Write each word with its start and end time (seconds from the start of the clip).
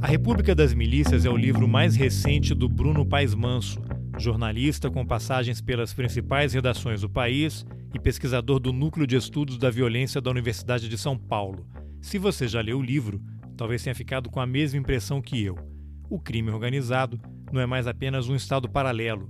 A 0.00 0.06
República 0.06 0.54
das 0.54 0.72
Milícias 0.72 1.24
é 1.24 1.30
o 1.30 1.36
livro 1.36 1.66
mais 1.66 1.96
recente 1.96 2.54
do 2.54 2.68
Bruno 2.68 3.04
Paes 3.04 3.34
Manso, 3.34 3.82
jornalista 4.16 4.88
com 4.88 5.04
passagens 5.04 5.60
pelas 5.60 5.92
principais 5.92 6.52
redações 6.52 7.00
do 7.00 7.10
país 7.10 7.66
e 7.92 7.98
pesquisador 7.98 8.60
do 8.60 8.72
Núcleo 8.72 9.08
de 9.08 9.16
Estudos 9.16 9.58
da 9.58 9.70
Violência 9.70 10.20
da 10.20 10.30
Universidade 10.30 10.88
de 10.88 10.96
São 10.96 11.18
Paulo. 11.18 11.66
Se 12.00 12.16
você 12.16 12.46
já 12.46 12.60
leu 12.60 12.78
o 12.78 12.82
livro, 12.82 13.20
talvez 13.56 13.82
tenha 13.82 13.94
ficado 13.94 14.30
com 14.30 14.38
a 14.38 14.46
mesma 14.46 14.78
impressão 14.78 15.20
que 15.20 15.42
eu. 15.42 15.58
O 16.08 16.20
crime 16.20 16.50
organizado 16.50 17.20
não 17.52 17.60
é 17.60 17.66
mais 17.66 17.88
apenas 17.88 18.28
um 18.28 18.36
estado 18.36 18.68
paralelo, 18.68 19.28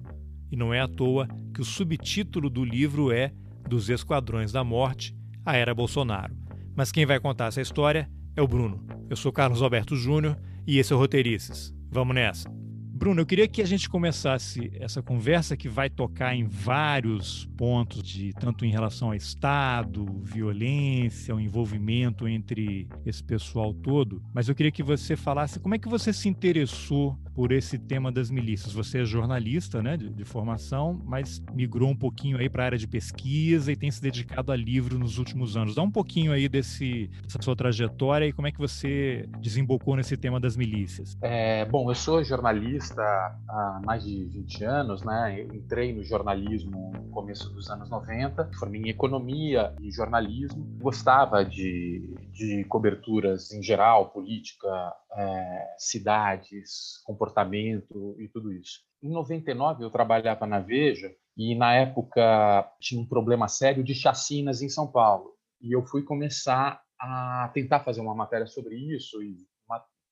e 0.52 0.56
não 0.56 0.72
é 0.74 0.80
à 0.80 0.86
toa 0.86 1.27
que 1.55 1.62
o 1.62 1.64
subtítulo 1.64 2.50
do 2.50 2.62
livro 2.62 3.10
é 3.10 3.32
Dos 3.66 3.88
Esquadrões 3.88 4.52
da 4.52 4.62
Morte, 4.62 5.16
a 5.46 5.56
Era 5.56 5.74
Bolsonaro. 5.74 6.36
Mas 6.77 6.92
quem 6.92 7.06
vai 7.06 7.19
contar 7.19 7.46
essa 7.46 7.62
história 7.62 8.08
é 8.36 8.42
o 8.42 8.46
Bruno. 8.46 8.86
Eu 9.08 9.16
sou 9.16 9.32
Carlos 9.32 9.62
Alberto 9.62 9.96
Júnior 9.96 10.36
e 10.68 10.78
esse 10.78 10.92
é 10.92 10.96
o 10.96 10.98
Roteirices. 10.98 11.74
Vamos 11.91 12.14
nessa! 12.14 12.58
Bruno, 12.98 13.20
eu 13.20 13.27
queria 13.27 13.46
que 13.46 13.62
a 13.62 13.64
gente 13.64 13.88
começasse 13.88 14.72
essa 14.74 15.00
conversa 15.00 15.56
que 15.56 15.68
vai 15.68 15.88
tocar 15.88 16.34
em 16.34 16.44
vários 16.44 17.48
pontos 17.56 18.02
de 18.02 18.32
tanto 18.32 18.64
em 18.64 18.72
relação 18.72 19.08
ao 19.08 19.14
Estado, 19.14 20.04
violência, 20.24 21.32
o 21.32 21.38
envolvimento 21.38 22.26
entre 22.26 22.88
esse 23.06 23.22
pessoal 23.22 23.72
todo, 23.72 24.20
mas 24.34 24.48
eu 24.48 24.54
queria 24.54 24.72
que 24.72 24.82
você 24.82 25.14
falasse 25.14 25.60
como 25.60 25.76
é 25.76 25.78
que 25.78 25.88
você 25.88 26.12
se 26.12 26.28
interessou 26.28 27.16
por 27.36 27.52
esse 27.52 27.78
tema 27.78 28.10
das 28.10 28.32
milícias. 28.32 28.72
Você 28.72 29.02
é 29.02 29.04
jornalista, 29.04 29.80
né, 29.80 29.96
de, 29.96 30.10
de 30.10 30.24
formação, 30.24 31.00
mas 31.04 31.41
migrou 31.54 31.91
um 31.91 31.96
pouquinho 31.96 32.36
aí 32.36 32.48
para 32.50 32.64
a 32.64 32.66
área 32.66 32.78
de 32.78 32.88
pesquisa 32.88 33.70
e 33.70 33.76
tem 33.76 33.92
se 33.92 34.02
dedicado 34.02 34.50
a 34.50 34.56
livro 34.56 34.98
nos 34.98 35.19
últimos 35.19 35.56
anos. 35.56 35.76
Dá 35.76 35.82
um 35.82 35.91
pouquinho 35.91 36.32
aí 36.32 36.48
desse, 36.48 37.08
dessa 37.22 37.41
sua 37.41 37.54
trajetória 37.54 38.26
e 38.26 38.32
como 38.32 38.48
é 38.48 38.50
que 38.50 38.58
você 38.58 39.28
desembocou 39.38 39.94
nesse 39.94 40.16
tema 40.16 40.41
das 40.41 40.56
milícias. 40.56 41.16
É, 41.22 41.64
bom, 41.64 41.88
eu 41.88 41.94
sou 41.94 42.24
jornalista 42.24 42.88
há 42.97 43.81
mais 43.84 44.05
de 44.05 44.25
20 44.25 44.64
anos, 44.64 45.03
né? 45.03 45.42
Entrei 45.42 45.92
no 45.92 46.03
jornalismo 46.03 46.92
no 46.92 47.11
começo 47.11 47.50
dos 47.50 47.70
anos 47.70 47.91
90, 47.91 48.50
formei 48.58 48.83
em 48.83 48.89
economia 48.89 49.75
e 49.81 49.91
jornalismo. 49.91 50.64
Gostava 50.81 51.44
de, 51.44 52.14
de 52.33 52.64
coberturas 52.64 53.53
em 53.53 53.62
geral, 53.62 54.11
política, 54.11 54.69
é, 55.14 55.75
cidades, 55.78 57.03
comportamento 57.05 58.16
e 58.19 58.28
tudo 58.28 58.53
isso. 58.53 58.81
Em 59.03 59.11
99 59.11 59.84
eu 59.84 59.91
trabalhava 59.91 60.47
na 60.47 60.61
Veja 60.61 61.11
e 61.36 61.55
na 61.55 61.75
época 61.75 62.69
tinha 62.81 63.00
um 63.00 63.06
problema 63.06 63.48
sério 63.48 63.84
de 63.84 63.94
chacinas 63.94 64.61
em 64.62 64.69
São 64.69 64.86
Paulo. 64.86 65.34
E 65.61 65.75
eu 65.75 65.84
fui 65.84 66.03
começar 66.03 66.83
a 67.00 67.50
tentar 67.55 67.81
fazer 67.81 68.00
uma 68.00 68.14
matéria 68.14 68.47
sobre 68.47 68.75
isso 68.77 69.22
e 69.22 69.47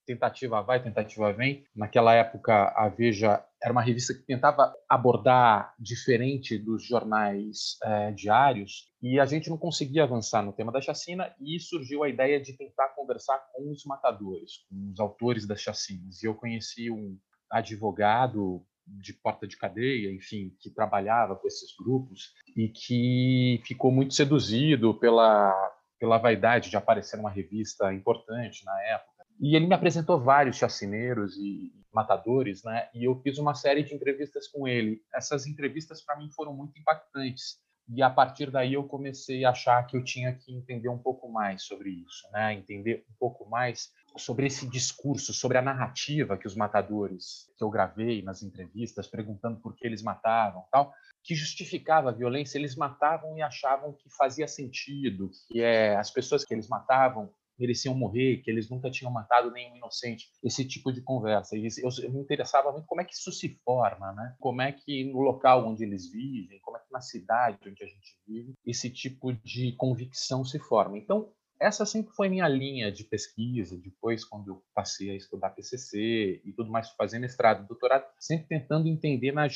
tentativa 0.07 0.63
vai, 0.63 0.83
tentativa 0.83 1.33
vem. 1.33 1.65
Naquela 1.75 2.15
época 2.15 2.73
a 2.77 2.89
Veja 2.89 3.45
era 3.63 3.73
uma 3.73 3.83
revista 3.83 4.15
que 4.15 4.23
tentava 4.23 4.73
abordar 4.89 5.75
diferente 5.79 6.57
dos 6.57 6.85
jornais 6.85 7.77
é, 7.83 8.13
diários 8.13 8.91
e 9.03 9.19
a 9.19 9.27
gente 9.27 9.51
não 9.51 9.59
conseguia 9.59 10.05
avançar 10.05 10.43
no 10.43 10.53
tema 10.53 10.71
da 10.71 10.81
chacina 10.81 11.35
e 11.41 11.59
surgiu 11.59 12.05
a 12.05 12.09
ideia 12.09 12.41
de 12.41 12.57
tentar 12.57 12.89
conversar 12.91 13.39
com 13.53 13.71
os 13.71 13.85
matadores, 13.85 14.65
com 14.69 14.93
os 14.93 15.01
autores 15.01 15.47
das 15.47 15.61
chacinas. 15.61 16.23
E 16.23 16.27
eu 16.27 16.35
conheci 16.35 16.91
um 16.91 17.19
advogado 17.51 18.65
de 18.87 19.13
porta 19.13 19.49
de 19.49 19.57
cadeia, 19.57 20.13
enfim, 20.15 20.55
que 20.61 20.71
trabalhava 20.71 21.35
com 21.35 21.49
esses 21.49 21.75
grupos 21.77 22.33
e 22.57 22.69
que 22.69 23.61
ficou 23.65 23.91
muito 23.91 24.15
seduzido 24.15 24.95
pela 24.95 25.53
pela 25.99 26.19
vaidade 26.19 26.69
de 26.69 26.77
aparecer 26.77 27.17
numa 27.17 27.31
revista 27.31 27.93
importante 27.93 28.65
na 28.67 28.83
época 28.83 29.16
e 29.41 29.55
ele 29.55 29.67
me 29.67 29.75
apresentou 29.75 30.21
vários 30.21 30.57
chacineiros 30.57 31.37
e 31.37 31.73
matadores, 31.93 32.63
né? 32.63 32.89
E 32.95 33.05
eu 33.05 33.21
fiz 33.23 33.39
uma 33.39 33.55
série 33.55 33.83
de 33.83 33.95
entrevistas 33.95 34.49
com 34.49 34.69
ele. 34.69 35.01
Essas 35.15 35.47
entrevistas 35.47 36.03
para 36.03 36.17
mim 36.17 36.31
foram 36.31 36.55
muito 36.55 36.79
impactantes. 36.79 37.59
E 37.89 38.03
a 38.03 38.11
partir 38.11 38.51
daí 38.51 38.75
eu 38.75 38.83
comecei 38.85 39.45
a 39.45 39.51
achar 39.51 39.87
que 39.87 39.97
eu 39.97 40.03
tinha 40.03 40.35
que 40.35 40.53
entender 40.53 40.89
um 40.89 40.99
pouco 40.99 41.31
mais 41.31 41.63
sobre 41.63 41.91
isso, 41.91 42.29
né? 42.33 42.53
Entender 42.53 43.05
um 43.09 43.15
pouco 43.19 43.49
mais 43.49 43.93
sobre 44.17 44.47
esse 44.47 44.69
discurso, 44.69 45.33
sobre 45.33 45.57
a 45.57 45.63
narrativa 45.63 46.37
que 46.37 46.47
os 46.47 46.57
matadores 46.57 47.51
que 47.57 47.63
eu 47.63 47.71
gravei 47.71 48.23
nas 48.23 48.43
entrevistas, 48.43 49.07
perguntando 49.07 49.61
por 49.61 49.75
que 49.77 49.87
eles 49.87 50.03
matavam, 50.03 50.65
tal, 50.71 50.93
que 51.23 51.35
justificava 51.35 52.11
a 52.11 52.13
violência, 52.13 52.59
eles 52.59 52.75
matavam 52.75 53.37
e 53.37 53.43
achavam 53.43 53.93
que 53.93 54.09
fazia 54.17 54.49
sentido, 54.49 55.31
que 55.49 55.61
é 55.61 55.97
as 55.97 56.11
pessoas 56.11 56.45
que 56.45 56.55
eles 56.55 56.69
matavam 56.69 57.31
mereciam 57.59 57.95
morrer, 57.95 58.39
que 58.43 58.51
eles 58.51 58.69
nunca 58.71 58.91
tinham 58.91 59.13
matado 59.13 59.51
nenhum 59.51 59.77
inocente, 59.77 60.31
esse 60.43 60.65
tipo 60.65 60.93
de 60.93 61.01
conversa. 61.01 61.57
E 61.57 61.67
eu, 61.83 61.89
eu 62.03 62.13
me 62.13 62.21
interessava 62.21 62.73
muito 62.73 62.87
como 62.87 63.01
é 63.01 63.05
que 63.05 63.15
isso 63.15 63.33
se 63.33 63.49
forma, 63.65 64.13
né? 64.13 64.35
Como 64.39 64.63
é 64.63 64.73
que 64.73 65.05
no 65.05 65.21
local 65.21 65.67
onde 65.67 65.85
eles 65.85 66.11
vivem, 66.11 66.61
como 66.61 66.77
é 66.77 66.81
que 66.81 66.93
na 66.93 67.01
cidade 67.01 67.59
onde 67.67 67.83
a 67.83 67.87
gente 67.87 68.19
vive, 68.27 68.55
esse 68.65 68.91
tipo 68.91 69.33
de 69.33 69.73
convicção 69.73 70.45
se 70.45 70.59
forma. 70.59 70.99
Então, 70.99 71.33
essa 71.61 71.87
sempre 71.87 72.13
foi 72.15 72.29
minha 72.29 72.49
linha 72.49 72.93
de 72.93 73.05
pesquisa. 73.05 73.79
Depois, 73.79 74.25
quando 74.25 74.49
eu 74.49 74.63
passei 74.75 75.11
a 75.11 75.15
estudar 75.15 75.51
PCC 75.51 76.43
e 76.45 76.53
tudo 76.53 76.71
mais, 76.71 76.91
fazendo 76.91 77.23
mestrado, 77.23 77.67
doutorado, 77.67 78.05
sempre 78.19 78.47
tentando 78.47 78.89
entender 78.89 79.33
na, 79.33 79.47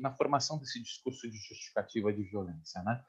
na 0.00 0.12
formação 0.12 0.58
desse 0.58 0.82
discurso 0.82 1.30
de 1.30 1.36
justificativa 1.36 2.12
de 2.12 2.22
violência, 2.22 2.82
né? 2.82 3.04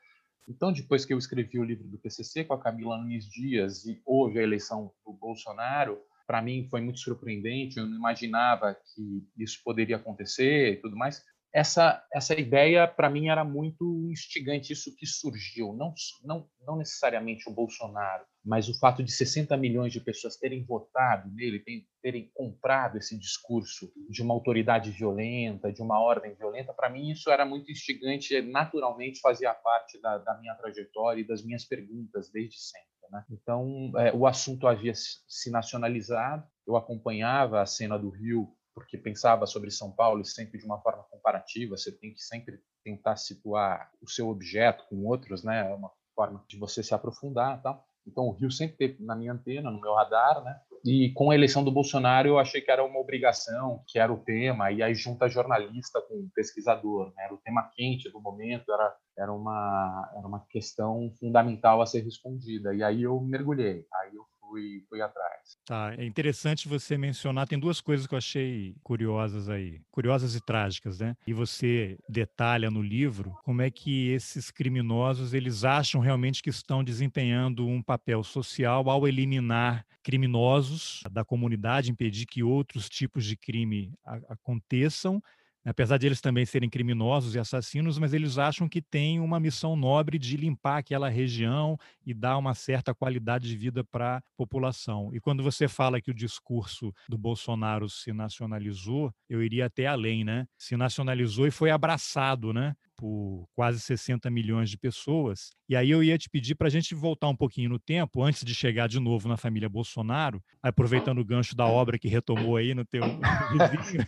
Então, 0.47 0.71
depois 0.71 1.05
que 1.05 1.13
eu 1.13 1.17
escrevi 1.17 1.59
o 1.59 1.63
livro 1.63 1.87
do 1.87 1.97
PCC 1.97 2.43
com 2.43 2.53
a 2.53 2.59
Camila 2.59 2.97
Nunes 2.97 3.25
Dias 3.25 3.85
e 3.85 4.01
houve 4.05 4.39
a 4.39 4.43
eleição 4.43 4.91
do 5.05 5.13
Bolsonaro, 5.13 5.99
para 6.27 6.41
mim 6.41 6.67
foi 6.69 6.81
muito 6.81 6.99
surpreendente, 6.99 7.77
eu 7.77 7.85
não 7.85 7.95
imaginava 7.95 8.75
que 8.75 9.27
isso 9.37 9.61
poderia 9.63 9.97
acontecer 9.97 10.73
e 10.73 10.75
tudo 10.77 10.95
mais 10.95 11.23
essa 11.53 12.03
essa 12.11 12.33
ideia 12.33 12.87
para 12.87 13.09
mim 13.09 13.29
era 13.29 13.43
muito 13.43 14.09
instigante 14.09 14.73
isso 14.73 14.95
que 14.95 15.05
surgiu 15.05 15.73
não 15.73 15.93
não 16.23 16.49
não 16.65 16.77
necessariamente 16.77 17.47
o 17.47 17.53
Bolsonaro 17.53 18.25
mas 18.43 18.67
o 18.67 18.77
fato 18.79 19.03
de 19.03 19.11
60 19.11 19.55
milhões 19.55 19.93
de 19.93 20.01
pessoas 20.01 20.35
terem 20.35 20.65
votado 20.65 21.29
nele 21.31 21.63
terem, 22.01 22.29
comprado 22.33 22.97
esse 22.97 23.17
discurso 23.17 23.91
de 24.09 24.23
uma 24.23 24.33
autoridade 24.33 24.89
violenta 24.89 25.71
de 25.71 25.81
uma 25.81 26.01
ordem 26.01 26.33
violenta 26.33 26.73
para 26.73 26.89
mim 26.89 27.11
isso 27.11 27.29
era 27.29 27.45
muito 27.45 27.71
instigante 27.71 28.41
naturalmente 28.41 29.19
fazia 29.21 29.53
parte 29.53 30.01
da, 30.01 30.17
da 30.17 30.35
minha 30.39 30.55
trajetória 30.55 31.21
e 31.21 31.27
das 31.27 31.45
minhas 31.45 31.63
perguntas 31.63 32.31
desde 32.31 32.59
sempre 32.59 32.87
né? 33.11 33.23
então 33.29 33.91
é, 33.97 34.11
o 34.11 34.25
assunto 34.25 34.65
havia 34.65 34.93
se 34.95 35.51
nacionalizado 35.51 36.47
eu 36.65 36.75
acompanhava 36.75 37.61
a 37.61 37.65
cena 37.65 37.99
do 37.99 38.09
Rio 38.09 38.55
porque 38.73 38.97
pensava 38.97 39.45
sobre 39.45 39.71
São 39.71 39.91
Paulo 39.91 40.25
sempre 40.25 40.59
de 40.59 40.65
uma 40.65 40.81
forma 40.81 41.03
comparativa, 41.09 41.77
você 41.77 41.91
tem 41.91 42.13
que 42.13 42.21
sempre 42.21 42.59
tentar 42.83 43.15
situar 43.15 43.89
o 44.01 44.09
seu 44.09 44.29
objeto 44.29 44.85
com 44.89 45.05
outros, 45.05 45.43
né? 45.43 45.69
É 45.71 45.73
uma 45.73 45.91
forma 46.15 46.43
de 46.47 46.57
você 46.57 46.83
se 46.83 46.93
aprofundar, 46.93 47.61
tal. 47.61 47.85
Então 48.05 48.25
o 48.25 48.31
Rio 48.31 48.51
sempre 48.51 48.97
na 48.99 49.15
minha 49.15 49.33
antena, 49.33 49.71
no 49.71 49.79
meu 49.79 49.93
radar, 49.93 50.43
né? 50.43 50.59
E 50.85 51.11
com 51.13 51.31
a 51.31 51.35
eleição 51.35 51.63
do 51.63 51.71
Bolsonaro 51.71 52.27
eu 52.27 52.37
achei 52.37 52.59
que 52.59 52.69
era 52.69 52.83
uma 52.83 52.99
obrigação, 52.99 53.81
que 53.87 53.97
era 53.97 54.11
o 54.11 54.19
tema, 54.19 54.69
e 54.69 54.83
aí 54.83 54.93
junta 54.93 55.29
jornalista 55.29 56.01
com 56.01 56.29
pesquisador, 56.35 57.13
né? 57.15 57.23
Era 57.23 57.33
o 57.33 57.37
tema 57.37 57.71
quente 57.73 58.09
do 58.09 58.19
momento, 58.19 58.71
era 58.71 58.95
era 59.17 59.31
uma 59.31 60.11
era 60.17 60.27
uma 60.27 60.45
questão 60.49 61.13
fundamental 61.19 61.81
a 61.81 61.85
ser 61.85 62.01
respondida. 62.01 62.73
E 62.75 62.83
aí 62.83 63.03
eu 63.03 63.19
mergulhei, 63.21 63.85
aí 63.93 64.13
eu 64.13 64.25
fui, 64.53 64.83
fui 64.87 65.01
atrás. 65.01 65.57
Tá, 65.65 65.95
é 65.97 66.05
interessante 66.05 66.67
você 66.67 66.95
mencionar, 66.95 67.47
tem 67.47 67.59
duas 67.59 67.81
coisas 67.81 68.05
que 68.05 68.13
eu 68.13 68.17
achei 68.17 68.75
curiosas 68.83 69.49
aí, 69.49 69.81
curiosas 69.89 70.35
e 70.35 70.41
trágicas, 70.45 70.99
né? 70.99 71.15
E 71.25 71.33
você 71.33 71.97
detalha 72.07 72.69
no 72.69 72.81
livro 72.81 73.35
como 73.43 73.61
é 73.61 73.71
que 73.71 74.09
esses 74.09 74.51
criminosos, 74.51 75.33
eles 75.33 75.63
acham 75.63 75.99
realmente 75.99 76.43
que 76.43 76.49
estão 76.49 76.83
desempenhando 76.83 77.65
um 77.65 77.81
papel 77.81 78.23
social 78.23 78.87
ao 78.89 79.07
eliminar 79.07 79.85
criminosos 80.03 81.01
da 81.09 81.23
comunidade, 81.23 81.89
impedir 81.89 82.25
que 82.25 82.43
outros 82.43 82.89
tipos 82.89 83.25
de 83.25 83.37
crime 83.37 83.93
aconteçam, 84.27 85.21
apesar 85.69 85.97
de 85.97 86.05
eles 86.07 86.21
também 86.21 86.45
serem 86.45 86.69
criminosos 86.69 87.35
e 87.35 87.39
assassinos, 87.39 87.97
mas 87.97 88.13
eles 88.13 88.37
acham 88.37 88.67
que 88.67 88.81
tem 88.81 89.19
uma 89.19 89.39
missão 89.39 89.75
nobre 89.75 90.17
de 90.19 90.35
limpar 90.37 90.77
aquela 90.77 91.09
região 91.09 91.77
e 92.05 92.13
dar 92.13 92.37
uma 92.37 92.53
certa 92.53 92.93
qualidade 92.93 93.47
de 93.47 93.55
vida 93.57 93.83
para 93.83 94.17
a 94.17 94.21
população. 94.37 95.09
E 95.13 95.19
quando 95.19 95.43
você 95.43 95.67
fala 95.67 96.01
que 96.01 96.11
o 96.11 96.13
discurso 96.13 96.93
do 97.07 97.17
Bolsonaro 97.17 97.89
se 97.89 98.11
nacionalizou, 98.13 99.13
eu 99.29 99.41
iria 99.43 99.65
até 99.65 99.87
além, 99.87 100.23
né? 100.23 100.45
Se 100.57 100.75
nacionalizou 100.75 101.47
e 101.47 101.51
foi 101.51 101.71
abraçado, 101.71 102.53
né? 102.53 102.75
Por 103.03 103.49
quase 103.53 103.81
60 103.81 104.31
milhões 104.31 104.69
de 104.69 104.77
pessoas. 104.77 105.49
E 105.67 105.75
aí 105.75 105.91
eu 105.91 106.01
ia 106.01 106.17
te 106.17 106.29
pedir 106.29 106.55
para 106.55 106.67
a 106.67 106.69
gente 106.69 106.95
voltar 106.95 107.27
um 107.27 107.35
pouquinho 107.35 107.69
no 107.69 107.77
tempo, 107.77 108.23
antes 108.23 108.45
de 108.45 108.55
chegar 108.55 108.87
de 108.87 108.97
novo 108.97 109.27
na 109.27 109.35
família 109.35 109.67
Bolsonaro, 109.67 110.41
aproveitando 110.61 111.19
o 111.19 111.25
gancho 111.25 111.53
da 111.53 111.65
obra 111.65 111.99
que 111.99 112.07
retomou 112.07 112.55
aí 112.55 112.73
no 112.73 112.85
teu 112.85 113.03
vizinho, 113.51 114.07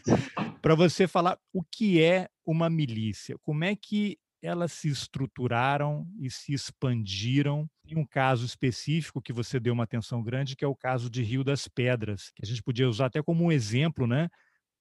para 0.61 0.75
você 0.75 1.09
falar 1.09 1.37
o 1.51 1.61
que 1.61 2.01
é 2.01 2.29
uma 2.45 2.69
milícia, 2.69 3.35
como 3.41 3.65
é 3.65 3.75
que 3.75 4.17
elas 4.41 4.71
se 4.71 4.87
estruturaram 4.87 6.07
e 6.17 6.31
se 6.31 6.53
expandiram. 6.53 7.67
Em 7.85 7.97
um 7.97 8.05
caso 8.05 8.45
específico 8.45 9.21
que 9.21 9.33
você 9.33 9.59
deu 9.59 9.73
uma 9.73 9.83
atenção 9.83 10.23
grande, 10.23 10.55
que 10.55 10.63
é 10.63 10.67
o 10.67 10.75
caso 10.75 11.09
de 11.09 11.21
Rio 11.21 11.43
das 11.43 11.67
Pedras, 11.67 12.31
que 12.33 12.45
a 12.45 12.47
gente 12.47 12.63
podia 12.63 12.87
usar 12.87 13.07
até 13.07 13.21
como 13.21 13.43
um 13.43 13.51
exemplo, 13.51 14.07
né, 14.07 14.29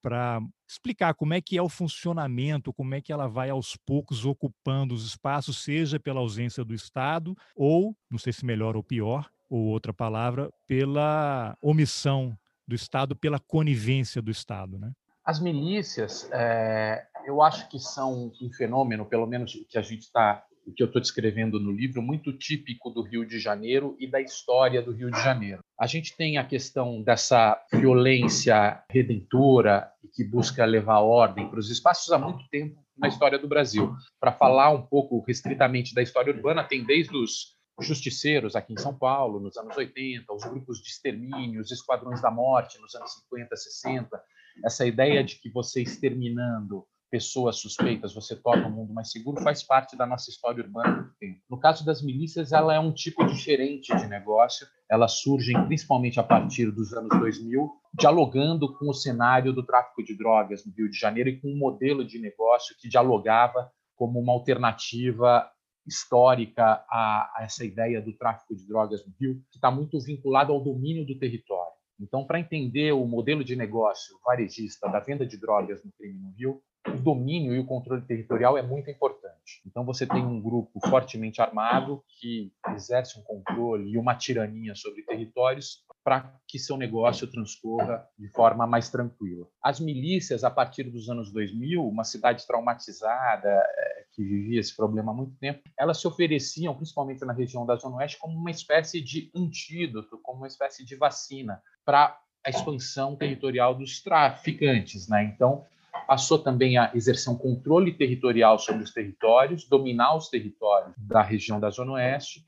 para 0.05 0.39
explicar 0.69 1.15
como 1.15 1.33
é 1.33 1.41
que 1.41 1.57
é 1.57 1.63
o 1.63 1.69
funcionamento, 1.69 2.75
como 2.75 2.95
é 2.95 3.01
que 3.01 3.11
ela 3.11 3.27
vai 3.27 3.49
aos 3.49 3.75
poucos 3.75 4.27
ocupando 4.27 4.95
os 4.95 5.07
espaços, 5.07 5.65
seja 5.65 5.99
pela 5.99 6.21
ausência 6.21 6.63
do 6.63 6.75
Estado 6.75 7.35
ou, 7.57 7.97
não 8.11 8.19
sei 8.19 8.31
se 8.31 8.45
melhor 8.45 8.77
ou 8.77 8.83
pior, 8.83 9.31
ou 9.49 9.61
outra 9.69 9.95
palavra, 9.95 10.53
pela 10.67 11.57
omissão 11.63 12.37
do 12.69 12.75
Estado, 12.75 13.17
pela 13.17 13.41
conivência 13.41 14.21
do 14.21 14.31
Estado, 14.31 14.79
né? 14.79 14.93
As 15.25 15.41
milícias, 15.41 16.29
é, 16.33 17.07
eu 17.25 17.41
acho 17.41 17.67
que 17.71 17.79
são 17.79 18.31
um 18.43 18.53
fenômeno, 18.53 19.07
pelo 19.07 19.27
menos 19.27 19.55
que 19.71 19.79
a 19.79 19.83
gente 19.83 20.03
está 20.03 20.45
o 20.67 20.73
que 20.73 20.83
eu 20.83 20.87
estou 20.87 21.01
descrevendo 21.01 21.59
no 21.59 21.73
livro, 21.73 22.03
muito 22.03 22.33
típico 22.33 22.91
do 22.91 23.03
Rio 23.03 23.27
de 23.27 23.39
Janeiro 23.39 23.97
e 23.99 24.07
da 24.07 24.21
história 24.21 24.83
do 24.83 24.93
Rio 24.93 25.11
de 25.11 25.23
Janeiro. 25.23 25.64
A 25.79 25.87
gente 25.87 26.17
tem 26.17 26.39
a 26.39 26.45
questão 26.45 27.03
dessa 27.03 27.61
violência 27.73 28.83
redentora 28.89 29.91
que 30.15 30.23
busca 30.23 30.65
levar 30.65 31.01
ordem 31.01 31.49
para 31.49 31.59
os 31.59 31.69
espaços 31.69 32.13
há 32.13 32.19
muito 32.19 32.49
tempo 32.49 32.81
na 32.97 33.09
história 33.09 33.39
do 33.39 33.49
Brasil. 33.49 33.93
Para 34.21 34.33
falar 34.33 34.71
um 34.71 34.83
pouco 34.83 35.21
restritamente 35.27 35.93
da 35.93 36.03
história 36.03 36.33
urbana, 36.33 36.63
tem 36.63 36.85
desde 36.85 37.17
os 37.17 37.57
justiceiros 37.81 38.55
aqui 38.55 38.73
em 38.73 38.79
São 38.79 38.97
Paulo, 38.97 39.41
nos 39.41 39.57
anos 39.57 39.77
80, 39.77 40.33
os 40.33 40.45
grupos 40.45 40.81
de 40.81 40.91
extermínio, 40.91 41.61
os 41.61 41.73
esquadrões 41.73 42.23
da 42.23 42.31
morte 42.31 42.81
nos 42.81 42.95
anos 42.95 43.13
50, 43.15 43.57
60, 43.57 44.23
essa 44.65 44.87
ideia 44.87 45.25
de 45.25 45.37
que 45.41 45.51
você 45.51 45.83
exterminando 45.83 46.87
pessoas 47.15 47.61
suspeitas, 47.61 48.13
você 48.13 48.35
torna 48.35 48.67
o 48.67 48.71
mundo 48.73 48.93
mais 48.93 49.13
seguro, 49.13 49.41
faz 49.41 49.63
parte 49.63 49.97
da 49.97 50.05
nossa 50.05 50.29
história 50.31 50.65
urbana 50.65 50.97
muito 50.97 51.15
tempo. 51.21 51.41
No 51.49 51.61
caso 51.61 51.87
das 51.87 52.03
milícias, 52.03 52.51
ela 52.51 52.75
é 52.75 52.81
um 52.81 52.93
tipo 52.93 53.25
diferente 53.25 53.97
de 53.97 54.09
negócio. 54.09 54.67
Elas 54.91 55.21
surgem 55.21 55.65
principalmente 55.67 56.19
a 56.19 56.25
partir 56.25 56.73
dos 56.73 56.93
anos 56.93 57.17
2000, 57.17 57.71
dialogando 57.97 58.77
com 58.77 58.91
o 58.91 58.93
cenário 58.93 59.53
do 59.53 59.65
tráfico 59.65 60.03
de 60.03 60.19
drogas 60.19 60.67
no 60.67 60.73
Rio 60.73 60.91
de 60.91 60.99
Janeiro 60.99 61.29
e 61.29 61.41
com 61.41 61.53
um 61.53 61.57
modelo 61.57 62.05
de 62.05 62.19
negócio 62.19 62.75
que 62.81 62.89
dialogava 62.89 63.71
como 63.95 64.19
uma 64.19 64.33
alternativa 64.33 65.49
histórica 65.87 66.85
a, 66.91 67.33
a 67.37 67.45
essa 67.45 67.65
ideia 67.65 68.03
do 68.03 68.13
tráfico 68.13 68.57
de 68.57 68.67
drogas 68.67 69.07
no 69.07 69.15
Rio, 69.21 69.37
que 69.53 69.59
está 69.59 69.71
muito 69.71 70.01
vinculado 70.01 70.53
ao 70.53 70.61
domínio 70.61 71.07
do 71.07 71.17
território. 71.17 71.75
Então, 72.01 72.27
para 72.27 72.41
entender 72.41 72.91
o 72.91 73.07
modelo 73.07 73.45
de 73.45 73.55
negócio 73.55 74.19
varejista 74.27 74.91
da 74.91 74.99
venda 74.99 75.25
de 75.25 75.39
drogas 75.39 75.85
no 75.85 75.93
crime 75.93 76.19
no 76.19 76.33
Rio, 76.33 76.61
o 76.89 76.99
domínio 76.99 77.55
e 77.55 77.59
o 77.59 77.67
controle 77.67 78.03
territorial 78.03 78.59
é 78.59 78.63
muito 78.63 78.91
importante. 78.91 79.63
Então, 79.67 79.85
você 79.85 80.07
tem 80.07 80.25
um 80.25 80.41
grupo 80.41 80.81
fortemente 80.89 81.41
armado 81.41 82.03
que 82.09 82.53
exerce 82.75 83.19
um 83.19 83.23
controle 83.23 83.91
e 83.91 83.99
uma 83.99 84.15
tirania 84.15 84.75
sobre 84.75 85.03
territórios 85.03 85.85
para 86.03 86.35
que 86.47 86.59
seu 86.59 86.77
negócio 86.77 87.27
transcorra 87.27 88.07
de 88.19 88.29
forma 88.29 88.67
mais 88.67 88.91
tranquila. 88.91 89.47
As 89.63 89.81
milícias, 89.81 90.45
a 90.45 90.51
partir 90.51 90.85
dos 90.85 91.09
anos 91.09 91.33
2000, 91.33 91.83
uma 91.83 92.05
cidade 92.05 92.47
traumatizada, 92.47 93.49
é, 93.49 94.05
que 94.13 94.23
vivia 94.23 94.61
esse 94.61 94.77
problema 94.77 95.13
há 95.13 95.15
muito 95.15 95.35
tempo, 95.39 95.63
elas 95.79 95.99
se 95.99 96.07
ofereciam, 96.07 96.75
principalmente 96.75 97.25
na 97.25 97.33
região 97.33 97.65
da 97.65 97.77
Zona 97.77 97.97
Oeste, 97.97 98.19
como 98.19 98.37
uma 98.37 98.51
espécie 98.51 99.01
de 99.01 99.31
antídoto, 99.35 100.19
como 100.23 100.39
uma 100.39 100.47
espécie 100.47 100.85
de 100.85 100.95
vacina 100.95 101.63
para 101.85 102.21
a 102.45 102.51
expansão 102.51 103.17
territorial 103.17 103.75
dos 103.75 104.03
traficantes. 104.03 105.09
Né? 105.09 105.25
Então, 105.35 105.65
passou 106.07 106.39
também 106.39 106.77
a 106.79 106.91
exercer 106.95 107.33
um 107.33 107.37
controle 107.37 107.93
territorial 107.93 108.59
sobre 108.59 108.83
os 108.83 108.93
territórios, 108.93 109.69
dominar 109.69 110.17
os 110.17 110.29
territórios 110.29 110.95
da 110.99 111.23
região 111.23 111.59
da 111.59 111.71
Zona 111.71 111.93
Oeste, 111.93 112.45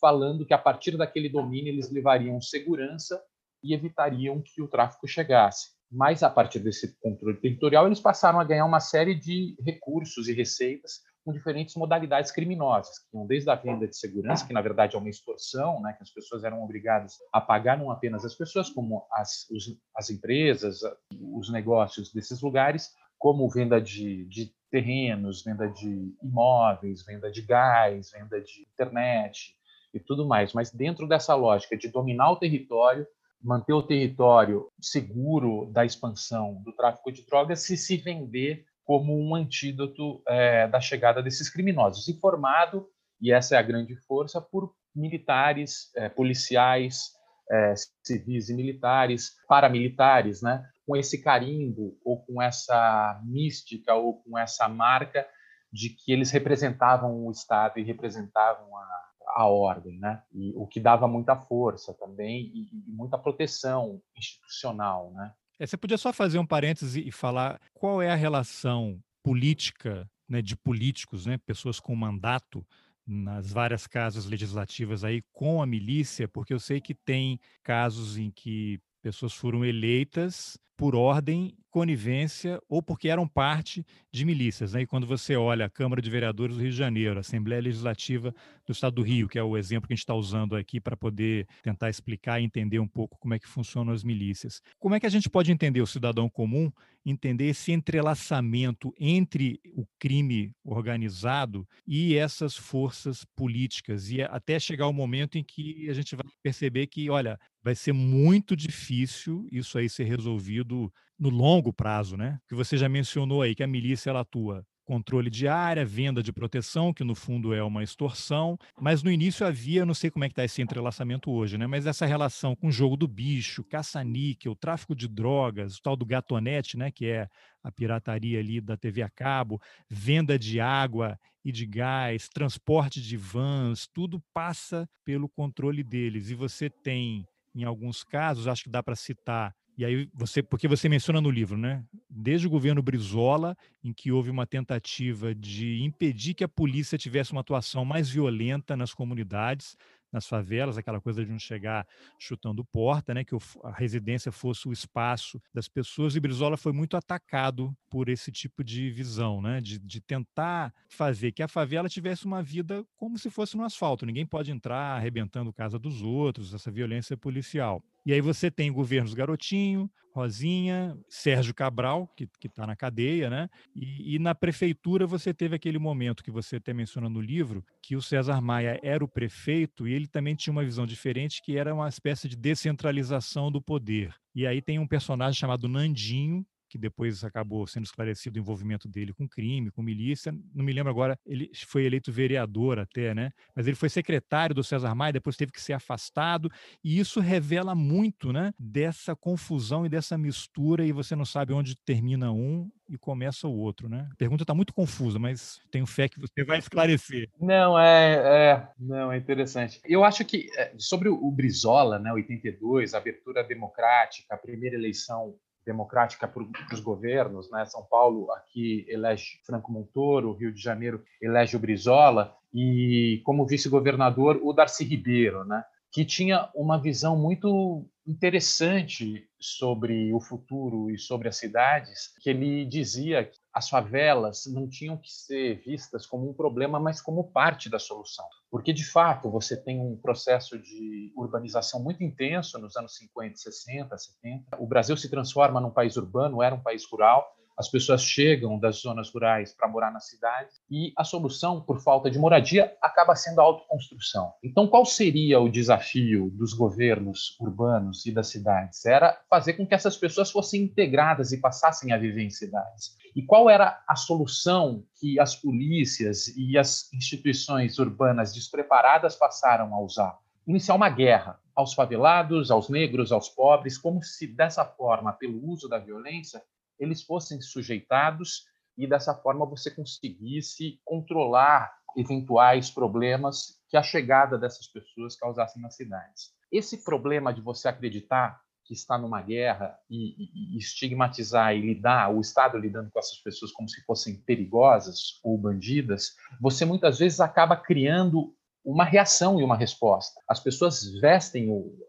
falando 0.00 0.46
que 0.46 0.54
a 0.54 0.58
partir 0.58 0.96
daquele 0.96 1.28
domínio 1.28 1.72
eles 1.72 1.90
levariam 1.90 2.40
segurança 2.40 3.20
e 3.62 3.74
evitariam 3.74 4.40
que 4.40 4.62
o 4.62 4.68
tráfico 4.68 5.06
chegasse. 5.08 5.70
Mas 5.90 6.22
a 6.22 6.30
partir 6.30 6.60
desse 6.60 6.98
controle 7.00 7.38
territorial, 7.38 7.86
eles 7.86 8.00
passaram 8.00 8.38
a 8.38 8.44
ganhar 8.44 8.66
uma 8.66 8.80
série 8.80 9.14
de 9.14 9.56
recursos 9.64 10.28
e 10.28 10.32
receitas 10.32 11.00
com 11.24 11.32
diferentes 11.32 11.74
modalidades 11.74 12.30
criminosas, 12.30 12.98
que 12.98 13.16
iam 13.16 13.26
desde 13.26 13.50
a 13.50 13.54
venda 13.54 13.86
de 13.86 13.96
segurança, 13.96 14.46
que 14.46 14.52
na 14.52 14.62
verdade 14.62 14.96
é 14.96 14.98
uma 14.98 15.10
extorsão, 15.10 15.80
né, 15.82 15.92
que 15.92 16.02
as 16.02 16.10
pessoas 16.10 16.44
eram 16.44 16.62
obrigadas 16.62 17.16
a 17.32 17.40
pagar 17.40 17.76
não 17.76 17.90
apenas 17.90 18.24
as 18.24 18.34
pessoas, 18.34 18.70
como 18.70 19.06
as, 19.12 19.48
os, 19.50 19.76
as 19.94 20.10
empresas, 20.10 20.80
os 21.12 21.50
negócios 21.52 22.12
desses 22.12 22.40
lugares, 22.40 22.94
como 23.18 23.48
venda 23.50 23.80
de, 23.80 24.24
de 24.26 24.54
terrenos, 24.70 25.42
venda 25.42 25.68
de 25.68 26.14
imóveis, 26.22 27.04
venda 27.04 27.30
de 27.30 27.42
gás, 27.42 28.10
venda 28.10 28.40
de 28.40 28.62
internet 28.62 29.56
e 29.92 29.98
tudo 29.98 30.26
mais. 30.26 30.52
Mas 30.52 30.70
dentro 30.70 31.08
dessa 31.08 31.34
lógica 31.34 31.76
de 31.76 31.88
dominar 31.88 32.30
o 32.30 32.36
território, 32.36 33.06
manter 33.42 33.72
o 33.72 33.82
território 33.82 34.70
seguro 34.80 35.66
da 35.72 35.84
expansão 35.84 36.62
do 36.64 36.72
tráfico 36.72 37.12
de 37.12 37.24
drogas 37.24 37.68
e 37.70 37.76
se 37.76 37.96
vender 37.96 38.64
como 38.88 39.14
um 39.14 39.34
antídoto 39.34 40.22
é, 40.26 40.66
da 40.66 40.80
chegada 40.80 41.22
desses 41.22 41.50
criminosos, 41.50 42.08
informado, 42.08 42.88
e 43.20 43.30
essa 43.30 43.54
é 43.54 43.58
a 43.58 43.62
grande 43.62 43.94
força, 43.94 44.40
por 44.40 44.72
militares, 44.96 45.94
é, 45.94 46.08
policiais, 46.08 47.10
é, 47.50 47.74
civis 48.02 48.48
e 48.48 48.54
militares, 48.54 49.32
paramilitares, 49.46 50.40
né? 50.40 50.66
com 50.86 50.96
esse 50.96 51.22
carimbo, 51.22 51.98
ou 52.02 52.24
com 52.24 52.40
essa 52.40 53.20
mística, 53.26 53.94
ou 53.94 54.22
com 54.22 54.38
essa 54.38 54.66
marca 54.70 55.28
de 55.70 55.90
que 55.90 56.10
eles 56.10 56.30
representavam 56.30 57.26
o 57.26 57.30
Estado 57.30 57.78
e 57.78 57.84
representavam 57.84 58.74
a, 58.74 59.08
a 59.36 59.46
ordem, 59.46 59.98
né? 59.98 60.22
E 60.32 60.54
o 60.56 60.66
que 60.66 60.80
dava 60.80 61.06
muita 61.06 61.36
força 61.36 61.92
também 61.92 62.50
e, 62.54 62.70
e 62.72 62.90
muita 62.90 63.18
proteção 63.18 64.00
institucional, 64.16 65.12
né? 65.12 65.34
É, 65.58 65.66
você 65.66 65.76
podia 65.76 65.98
só 65.98 66.12
fazer 66.12 66.38
um 66.38 66.46
parêntese 66.46 67.00
e 67.06 67.10
falar 67.10 67.60
qual 67.74 68.00
é 68.00 68.10
a 68.10 68.14
relação 68.14 69.02
política 69.22 70.08
né, 70.28 70.40
de 70.40 70.56
políticos, 70.56 71.26
né, 71.26 71.38
pessoas 71.38 71.80
com 71.80 71.94
mandato 71.96 72.64
nas 73.06 73.50
várias 73.50 73.86
casas 73.86 74.26
legislativas 74.26 75.02
aí 75.02 75.22
com 75.32 75.62
a 75.62 75.66
milícia, 75.66 76.28
porque 76.28 76.52
eu 76.52 76.60
sei 76.60 76.80
que 76.80 76.94
tem 76.94 77.40
casos 77.62 78.18
em 78.18 78.30
que 78.30 78.78
pessoas 79.08 79.32
foram 79.32 79.64
eleitas 79.64 80.58
por 80.76 80.94
ordem, 80.94 81.56
conivência 81.70 82.60
ou 82.68 82.82
porque 82.82 83.08
eram 83.08 83.26
parte 83.26 83.84
de 84.12 84.24
milícias. 84.24 84.74
Né? 84.74 84.82
E 84.82 84.86
quando 84.86 85.06
você 85.06 85.34
olha 85.34 85.64
a 85.64 85.70
Câmara 85.70 86.00
de 86.00 86.10
Vereadores 86.10 86.56
do 86.56 86.62
Rio 86.62 86.70
de 86.70 86.76
Janeiro, 86.76 87.16
a 87.16 87.20
Assembleia 87.20 87.60
Legislativa 87.60 88.34
do 88.66 88.72
Estado 88.72 88.94
do 88.94 89.02
Rio, 89.02 89.28
que 89.28 89.38
é 89.38 89.42
o 89.42 89.56
exemplo 89.56 89.88
que 89.88 89.94
a 89.94 89.96
gente 89.96 90.02
está 90.02 90.14
usando 90.14 90.54
aqui 90.54 90.78
para 90.80 90.96
poder 90.96 91.46
tentar 91.62 91.88
explicar 91.88 92.40
e 92.40 92.44
entender 92.44 92.78
um 92.78 92.86
pouco 92.86 93.18
como 93.18 93.34
é 93.34 93.38
que 93.38 93.48
funcionam 93.48 93.92
as 93.92 94.04
milícias. 94.04 94.60
Como 94.78 94.94
é 94.94 95.00
que 95.00 95.06
a 95.06 95.10
gente 95.10 95.28
pode 95.28 95.50
entender 95.50 95.80
o 95.80 95.86
cidadão 95.86 96.28
comum, 96.28 96.70
entender 97.04 97.46
esse 97.46 97.72
entrelaçamento 97.72 98.92
entre 98.98 99.60
o 99.74 99.86
crime 99.98 100.52
organizado 100.64 101.66
e 101.86 102.14
essas 102.14 102.56
forças 102.56 103.24
políticas, 103.34 104.10
e 104.10 104.22
até 104.22 104.60
chegar 104.60 104.86
o 104.86 104.92
momento 104.92 105.38
em 105.38 105.44
que 105.44 105.88
a 105.88 105.92
gente 105.92 106.14
vai 106.14 106.26
perceber 106.42 106.86
que, 106.86 107.10
olha, 107.10 107.38
vai 107.68 107.74
ser 107.74 107.92
muito 107.92 108.56
difícil 108.56 109.46
isso 109.52 109.76
aí 109.76 109.90
ser 109.90 110.04
resolvido 110.04 110.90
no 111.18 111.28
longo 111.28 111.70
prazo, 111.70 112.16
né? 112.16 112.40
Que 112.48 112.54
você 112.54 112.78
já 112.78 112.88
mencionou 112.88 113.42
aí 113.42 113.54
que 113.54 113.62
a 113.62 113.66
milícia 113.66 114.08
ela 114.08 114.20
atua 114.20 114.64
controle 114.86 115.28
de 115.28 115.46
área, 115.46 115.84
venda 115.84 116.22
de 116.22 116.32
proteção, 116.32 116.94
que 116.94 117.04
no 117.04 117.14
fundo 117.14 117.52
é 117.52 117.62
uma 117.62 117.82
extorsão, 117.82 118.56
mas 118.80 119.02
no 119.02 119.10
início 119.10 119.46
havia, 119.46 119.84
não 119.84 119.92
sei 119.92 120.10
como 120.10 120.24
é 120.24 120.28
que 120.28 120.32
está 120.32 120.46
esse 120.46 120.62
entrelaçamento 120.62 121.30
hoje, 121.30 121.58
né? 121.58 121.66
Mas 121.66 121.84
essa 121.84 122.06
relação 122.06 122.56
com 122.56 122.68
o 122.68 122.72
jogo 122.72 122.96
do 122.96 123.06
bicho, 123.06 123.62
caça-níquel, 123.62 124.56
tráfico 124.56 124.96
de 124.96 125.06
drogas, 125.06 125.76
o 125.76 125.82
tal 125.82 125.94
do 125.94 126.06
gatonete, 126.06 126.78
né? 126.78 126.90
Que 126.90 127.04
é 127.04 127.28
a 127.62 127.70
pirataria 127.70 128.38
ali 128.38 128.62
da 128.62 128.78
TV 128.78 129.02
a 129.02 129.10
cabo, 129.10 129.60
venda 129.90 130.38
de 130.38 130.58
água 130.58 131.20
e 131.44 131.52
de 131.52 131.66
gás, 131.66 132.30
transporte 132.30 133.02
de 133.02 133.18
vans, 133.18 133.86
tudo 133.92 134.22
passa 134.32 134.88
pelo 135.04 135.28
controle 135.28 135.84
deles. 135.84 136.30
E 136.30 136.34
você 136.34 136.70
tem 136.70 137.26
em 137.54 137.64
alguns 137.64 138.04
casos, 138.04 138.46
acho 138.46 138.64
que 138.64 138.70
dá 138.70 138.82
para 138.82 138.96
citar, 138.96 139.54
e 139.78 139.84
aí 139.84 140.08
você, 140.12 140.42
porque 140.42 140.66
você 140.66 140.88
menciona 140.88 141.20
no 141.20 141.30
livro, 141.30 141.56
né? 141.56 141.84
desde 142.10 142.48
o 142.48 142.50
governo 142.50 142.82
Brizola, 142.82 143.56
em 143.82 143.92
que 143.92 144.10
houve 144.10 144.28
uma 144.28 144.44
tentativa 144.44 145.32
de 145.32 145.84
impedir 145.84 146.34
que 146.34 146.42
a 146.42 146.48
polícia 146.48 146.98
tivesse 146.98 147.30
uma 147.30 147.42
atuação 147.42 147.84
mais 147.84 148.10
violenta 148.10 148.76
nas 148.76 148.92
comunidades, 148.92 149.76
nas 150.12 150.26
favelas, 150.26 150.78
aquela 150.78 151.00
coisa 151.00 151.24
de 151.24 151.30
não 151.30 151.38
chegar 151.38 151.86
chutando 152.18 152.64
porta, 152.64 153.14
né, 153.14 153.24
que 153.24 153.34
a 153.64 153.70
residência 153.70 154.32
fosse 154.32 154.68
o 154.68 154.72
espaço 154.72 155.40
das 155.52 155.68
pessoas, 155.68 156.16
e 156.16 156.20
Brizola 156.20 156.56
foi 156.56 156.72
muito 156.72 156.96
atacado 156.96 157.76
por 157.90 158.08
esse 158.08 158.30
tipo 158.30 158.64
de 158.64 158.90
visão, 158.90 159.40
né, 159.40 159.60
de, 159.60 159.78
de 159.78 160.00
tentar 160.00 160.72
fazer 160.88 161.32
que 161.32 161.42
a 161.42 161.48
favela 161.48 161.88
tivesse 161.88 162.26
uma 162.26 162.42
vida 162.42 162.84
como 162.96 163.18
se 163.18 163.30
fosse 163.30 163.56
no 163.56 163.64
asfalto, 163.64 164.06
ninguém 164.06 164.26
pode 164.26 164.50
entrar 164.50 164.96
arrebentando 164.96 165.52
casa 165.52 165.78
dos 165.78 166.02
outros, 166.02 166.54
essa 166.54 166.70
violência 166.70 167.16
policial. 167.16 167.82
E 168.04 168.12
aí 168.12 168.20
você 168.20 168.50
tem 168.50 168.72
governos 168.72 169.14
Garotinho, 169.14 169.90
Rosinha, 170.18 170.98
Sérgio 171.08 171.54
Cabral, 171.54 172.08
que 172.16 172.28
está 172.44 172.66
na 172.66 172.74
cadeia, 172.74 173.30
né? 173.30 173.48
E, 173.74 174.16
e, 174.16 174.18
na 174.18 174.34
prefeitura 174.34 175.06
você 175.06 175.32
teve 175.32 175.54
aquele 175.54 175.78
momento 175.78 176.24
que 176.24 176.30
você 176.30 176.56
até 176.56 176.74
menciona 176.74 177.08
no 177.08 177.20
livro, 177.20 177.64
que 177.82 177.94
o 177.94 178.02
César 178.02 178.40
Maia 178.40 178.80
era 178.82 179.04
o 179.04 179.08
prefeito 179.08 179.86
e 179.86 179.92
ele 179.92 180.08
também 180.08 180.34
tinha 180.34 180.52
uma 180.52 180.64
visão 180.64 180.86
diferente, 180.86 181.40
que 181.42 181.56
era 181.56 181.74
uma 181.74 181.88
espécie 181.88 182.28
de 182.28 182.36
descentralização 182.36 183.50
do 183.52 183.62
poder. 183.62 184.14
E 184.34 184.46
aí 184.46 184.60
tem 184.60 184.78
um 184.78 184.88
personagem 184.88 185.38
chamado 185.38 185.68
Nandinho, 185.68 186.44
que 186.68 186.78
depois 186.78 187.24
acabou 187.24 187.66
sendo 187.66 187.84
esclarecido 187.84 188.38
o 188.38 188.40
envolvimento 188.40 188.88
dele 188.88 189.12
com 189.12 189.28
crime, 189.28 189.70
com 189.70 189.82
milícia. 189.82 190.32
Não 190.54 190.64
me 190.64 190.72
lembro 190.72 190.90
agora, 190.90 191.18
ele 191.26 191.50
foi 191.66 191.84
eleito 191.84 192.12
vereador 192.12 192.78
até, 192.78 193.14
né? 193.14 193.30
Mas 193.54 193.66
ele 193.66 193.76
foi 193.76 193.88
secretário 193.88 194.54
do 194.54 194.64
César 194.64 194.94
Maia, 194.94 195.12
depois 195.12 195.36
teve 195.36 195.52
que 195.52 195.60
ser 195.60 195.72
afastado, 195.72 196.50
e 196.82 196.98
isso 196.98 197.20
revela 197.20 197.74
muito, 197.74 198.32
né, 198.32 198.52
dessa 198.58 199.14
confusão 199.14 199.86
e 199.86 199.88
dessa 199.88 200.18
mistura 200.18 200.84
e 200.84 200.92
você 200.92 201.14
não 201.16 201.24
sabe 201.24 201.52
onde 201.52 201.76
termina 201.76 202.30
um 202.32 202.70
e 202.88 202.96
começa 202.96 203.46
o 203.46 203.56
outro, 203.56 203.88
né? 203.88 204.08
A 204.10 204.16
pergunta 204.16 204.42
está 204.42 204.54
muito 204.54 204.72
confusa, 204.72 205.18
mas 205.18 205.60
tenho 205.70 205.86
fé 205.86 206.08
que 206.08 206.18
você 206.18 206.42
vai 206.42 206.58
esclarecer. 206.58 207.28
Não, 207.38 207.78
é, 207.78 208.14
é, 208.14 208.68
não, 208.78 209.12
é 209.12 209.18
interessante. 209.18 209.80
Eu 209.84 210.04
acho 210.04 210.24
que 210.24 210.48
é, 210.56 210.72
sobre 210.78 211.08
o 211.08 211.30
Brizola, 211.30 211.98
né, 211.98 212.12
82, 212.12 212.94
a 212.94 212.98
abertura 212.98 213.44
democrática, 213.44 214.34
a 214.34 214.38
primeira 214.38 214.74
eleição 214.76 215.34
democrática 215.68 216.26
para 216.26 216.42
os 216.72 216.80
governos, 216.80 217.50
né? 217.50 217.66
São 217.66 217.84
Paulo 217.84 218.32
aqui 218.32 218.86
elege 218.88 219.38
Franco 219.44 219.70
Montoro, 219.70 220.32
Rio 220.32 220.50
de 220.52 220.60
Janeiro 220.60 221.04
elege 221.20 221.56
o 221.56 221.60
Brizola 221.60 222.34
e 222.54 223.20
como 223.22 223.46
vice-governador 223.46 224.40
o 224.42 224.54
Darcy 224.54 224.82
Ribeiro, 224.82 225.44
né? 225.44 225.62
Que 225.92 226.06
tinha 226.06 226.48
uma 226.54 226.80
visão 226.80 227.18
muito 227.18 227.84
interessante 228.08 229.28
sobre 229.38 230.14
o 230.14 230.20
futuro 230.20 230.90
e 230.90 230.98
sobre 230.98 231.28
as 231.28 231.36
cidades, 231.36 232.14
que 232.22 232.30
ele 232.30 232.64
dizia 232.64 233.24
que 233.24 233.38
as 233.52 233.68
favelas 233.68 234.46
não 234.46 234.66
tinham 234.66 234.96
que 234.96 235.12
ser 235.12 235.62
vistas 235.62 236.06
como 236.06 236.30
um 236.30 236.32
problema, 236.32 236.80
mas 236.80 237.02
como 237.02 237.30
parte 237.30 237.68
da 237.68 237.78
solução. 237.78 238.24
Porque, 238.50 238.72
de 238.72 238.84
fato, 238.84 239.30
você 239.30 239.56
tem 239.56 239.78
um 239.78 239.94
processo 239.94 240.58
de 240.58 241.12
urbanização 241.14 241.82
muito 241.82 242.02
intenso 242.02 242.58
nos 242.58 242.76
anos 242.76 242.96
50, 242.96 243.36
60, 243.36 243.98
70. 243.98 244.56
O 244.58 244.66
Brasil 244.66 244.96
se 244.96 245.10
transforma 245.10 245.60
num 245.60 245.70
país 245.70 245.96
urbano, 245.96 246.42
era 246.42 246.54
um 246.54 246.62
país 246.62 246.84
rural, 246.90 247.37
as 247.58 247.68
pessoas 247.68 248.02
chegam 248.02 248.56
das 248.56 248.76
zonas 248.76 249.10
rurais 249.12 249.52
para 249.52 249.66
morar 249.66 249.90
na 249.90 249.98
cidade 249.98 250.50
e 250.70 250.92
a 250.96 251.02
solução, 251.02 251.60
por 251.60 251.80
falta 251.82 252.08
de 252.08 252.16
moradia, 252.16 252.72
acaba 252.80 253.16
sendo 253.16 253.40
a 253.40 253.44
autoconstrução. 253.44 254.32
Então, 254.44 254.68
qual 254.68 254.86
seria 254.86 255.40
o 255.40 255.48
desafio 255.48 256.30
dos 256.30 256.52
governos 256.52 257.36
urbanos 257.40 258.06
e 258.06 258.12
das 258.12 258.28
cidades? 258.28 258.86
Era 258.86 259.20
fazer 259.28 259.54
com 259.54 259.66
que 259.66 259.74
essas 259.74 259.96
pessoas 259.96 260.30
fossem 260.30 260.62
integradas 260.62 261.32
e 261.32 261.40
passassem 261.40 261.92
a 261.92 261.98
viver 261.98 262.22
em 262.22 262.30
cidades. 262.30 262.96
E 263.16 263.22
qual 263.22 263.50
era 263.50 263.82
a 263.88 263.96
solução 263.96 264.84
que 265.00 265.18
as 265.18 265.34
polícias 265.34 266.28
e 266.36 266.56
as 266.56 266.92
instituições 266.92 267.80
urbanas 267.80 268.32
despreparadas 268.32 269.16
passaram 269.16 269.74
a 269.74 269.80
usar? 269.80 270.16
Iniciar 270.46 270.76
uma 270.76 270.88
guerra 270.88 271.40
aos 271.56 271.74
favelados, 271.74 272.52
aos 272.52 272.68
negros, 272.68 273.10
aos 273.10 273.28
pobres, 273.28 273.76
como 273.76 274.00
se 274.00 274.28
dessa 274.28 274.64
forma, 274.64 275.12
pelo 275.12 275.44
uso 275.44 275.68
da 275.68 275.78
violência, 275.78 276.40
eles 276.78 277.02
fossem 277.02 277.40
sujeitados 277.40 278.44
e 278.76 278.86
dessa 278.86 279.14
forma 279.14 279.44
você 279.44 279.70
conseguisse 279.70 280.80
controlar 280.84 281.72
eventuais 281.96 282.70
problemas 282.70 283.60
que 283.68 283.76
a 283.76 283.82
chegada 283.82 284.38
dessas 284.38 284.68
pessoas 284.68 285.16
causassem 285.16 285.60
nas 285.60 285.74
cidades. 285.74 286.32
Esse 286.50 286.84
problema 286.84 287.32
de 287.32 287.40
você 287.40 287.68
acreditar 287.68 288.40
que 288.64 288.74
está 288.74 288.98
numa 288.98 289.22
guerra 289.22 289.78
e, 289.88 290.54
e, 290.54 290.58
estigmatizar 290.58 291.54
e 291.54 291.60
lidar, 291.60 292.14
o 292.14 292.20
Estado 292.20 292.58
lidando 292.58 292.90
com 292.90 292.98
essas 292.98 293.18
pessoas 293.18 293.50
como 293.50 293.68
se 293.68 293.82
fossem 293.84 294.20
perigosas 294.22 295.18
ou 295.24 295.38
bandidas, 295.38 296.14
você 296.38 296.66
muitas 296.66 296.98
vezes 296.98 297.18
acaba 297.18 297.56
criando 297.56 298.34
uma 298.62 298.84
reação 298.84 299.40
e 299.40 299.42
uma 299.42 299.56
resposta. 299.56 300.20
As 300.28 300.38
pessoas 300.38 300.84
vestem 301.00 301.48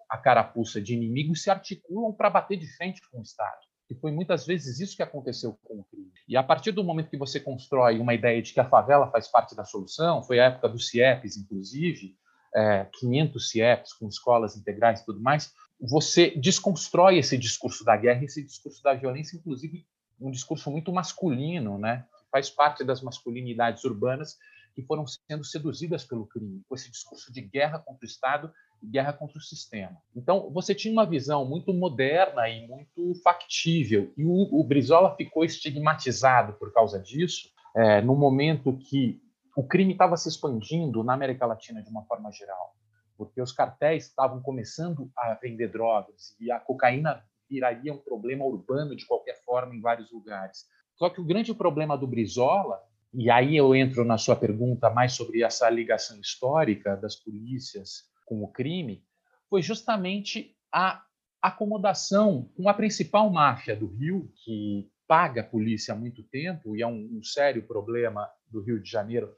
a 0.10 0.18
carapuça 0.18 0.82
de 0.82 0.94
inimigo 0.94 1.34
e 1.34 1.38
se 1.38 1.50
articulam 1.50 2.14
para 2.14 2.30
bater 2.30 2.58
de 2.58 2.68
frente 2.78 3.02
com 3.12 3.20
o 3.20 3.24
Estado. 3.24 3.60
E 3.90 3.96
foi 3.96 4.12
muitas 4.12 4.46
vezes 4.46 4.80
isso 4.80 4.96
que 4.96 5.04
aconteceu 5.04 5.58
com 5.64 5.80
o 5.80 5.84
crime. 5.84 6.12
E 6.28 6.38
a 6.38 6.44
partir 6.44 6.72
do 6.72 6.84
momento 6.84 7.10
que 7.10 7.18
você 7.18 7.40
constrói 7.40 8.00
uma 8.00 8.14
ideia 8.14 8.42
de 8.42 8.54
que 8.54 8.60
a 8.60 8.70
favela 8.70 9.10
faz 9.10 9.28
parte 9.28 9.56
da 9.56 9.66
solução, 9.66 10.24
foi 10.24 10.40
a 10.40 10.46
época 10.46 10.70
dos 10.70 10.90
CIEPs, 10.90 11.38
inclusive, 11.38 12.16
é, 12.56 12.86
500 13.00 13.50
CIEPs 13.50 13.94
com 13.94 14.08
escolas 14.08 14.56
integrais 14.56 15.02
e 15.02 15.06
tudo 15.06 15.20
mais, 15.20 15.54
você 15.82 16.32
desconstrói 16.32 17.18
esse 17.18 17.38
discurso 17.38 17.84
da 17.84 17.96
guerra, 17.96 18.26
esse 18.26 18.44
discurso 18.44 18.84
da 18.84 18.94
violência, 18.94 19.38
inclusive 19.38 19.86
um 20.20 20.30
discurso 20.30 20.70
muito 20.70 20.92
masculino, 20.92 21.78
né? 21.78 22.06
faz 22.32 22.50
parte 22.50 22.84
das 22.84 23.02
masculinidades 23.02 23.84
urbanas 23.84 24.38
que 24.76 24.84
foram 24.84 25.06
sendo 25.08 25.44
seduzidas 25.44 26.04
pelo 26.04 26.28
crime, 26.28 26.62
com 26.68 26.76
esse 26.76 26.92
discurso 26.92 27.32
de 27.34 27.42
guerra 27.42 27.80
contra 27.80 28.06
o 28.06 28.08
Estado 28.10 28.54
guerra 28.84 29.14
contra 29.14 29.38
o 29.38 29.42
sistema. 29.42 29.98
Então, 30.16 30.50
você 30.52 30.74
tinha 30.74 30.92
uma 30.92 31.06
visão 31.06 31.46
muito 31.46 31.74
moderna 31.74 32.48
e 32.48 32.68
muito 32.68 33.16
factível, 33.24 34.14
e 34.18 34.24
o, 34.26 34.60
o 34.60 34.64
Brizola 34.64 35.16
ficou 35.16 35.44
estigmatizado 35.44 36.54
por 36.54 36.72
causa 36.74 37.00
disso, 37.00 37.50
é, 37.76 38.02
no 38.02 38.16
momento 38.16 38.78
que 38.78 39.22
o 39.56 39.64
crime 39.64 39.94
estava 39.94 40.16
se 40.18 40.30
expandindo 40.30 41.04
na 41.04 41.14
América 41.14 41.46
Latina 41.46 41.82
de 41.82 41.90
uma 41.90 42.04
forma 42.06 42.32
geral, 42.32 42.76
porque 43.18 43.42
os 43.42 43.52
cartéis 43.52 44.06
estavam 44.06 44.42
começando 44.42 45.12
a 45.18 45.34
vender 45.34 45.68
drogas 45.68 46.36
e 46.40 46.52
a 46.52 46.60
cocaína 46.60 47.24
viraria 47.50 47.94
um 47.94 47.98
problema 47.98 48.46
urbano 48.46 48.96
de 48.96 49.06
qualquer 49.06 49.44
forma 49.44 49.76
em 49.76 49.82
vários 49.82 50.12
lugares. 50.12 50.66
Só 50.96 51.10
que 51.10 51.20
o 51.20 51.26
grande 51.26 51.54
problema 51.54 51.98
do 51.98 52.08
Brizola 52.08 52.80
e 53.14 53.30
aí 53.30 53.58
eu 53.58 53.76
entro 53.76 54.06
na 54.06 54.18
sua 54.18 54.36
pergunta 54.36 54.90
mais 54.90 55.14
sobre 55.14 55.42
essa 55.42 55.70
ligação 55.70 56.20
histórica 56.20 56.96
das 56.96 57.16
polícias 57.16 58.04
com 58.30 58.44
o 58.44 58.48
crime 58.48 59.04
foi 59.50 59.64
justamente 59.64 60.56
a 60.72 61.04
acomodação 61.42 62.48
com 62.56 62.70
a 62.70 62.74
principal 62.74 63.28
máfia 63.32 63.76
do 63.76 63.88
Rio, 63.88 64.32
que 64.46 64.88
paga 65.08 65.42
a 65.42 65.44
polícia 65.44 65.94
há 65.94 65.98
muito 65.98 66.22
tempo 66.22 66.78
e 66.78 66.84
é 66.84 66.88
um, 66.88 67.18
um 67.18 67.24
sério 67.24 67.64
problema 67.64 68.30
do 68.48 68.62
Rio 68.62 68.80
de 68.80 68.90
Janeiro 68.90 69.34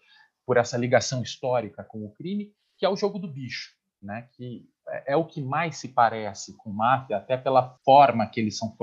por 0.45 0.57
essa 0.57 0.77
ligação 0.77 1.24
histórica 1.24 1.83
com 1.83 2.05
o 2.05 2.12
crime, 2.12 2.51
que 2.77 2.86
é 2.86 2.89
o 2.89 2.98
jogo 2.98 3.17
do 3.17 3.31
bicho, 3.31 3.71
né? 4.01 4.27
que 4.33 4.67
é, 4.89 5.13
é 5.13 5.15
o 5.15 5.24
que 5.24 5.41
mais 5.41 5.77
se 5.77 5.89
parece 5.89 6.57
com 6.57 6.69
máfia, 6.71 7.15
até 7.15 7.38
pela 7.38 7.77
forma 7.86 8.27
que 8.27 8.41
eles 8.41 8.57
são, 8.57 8.75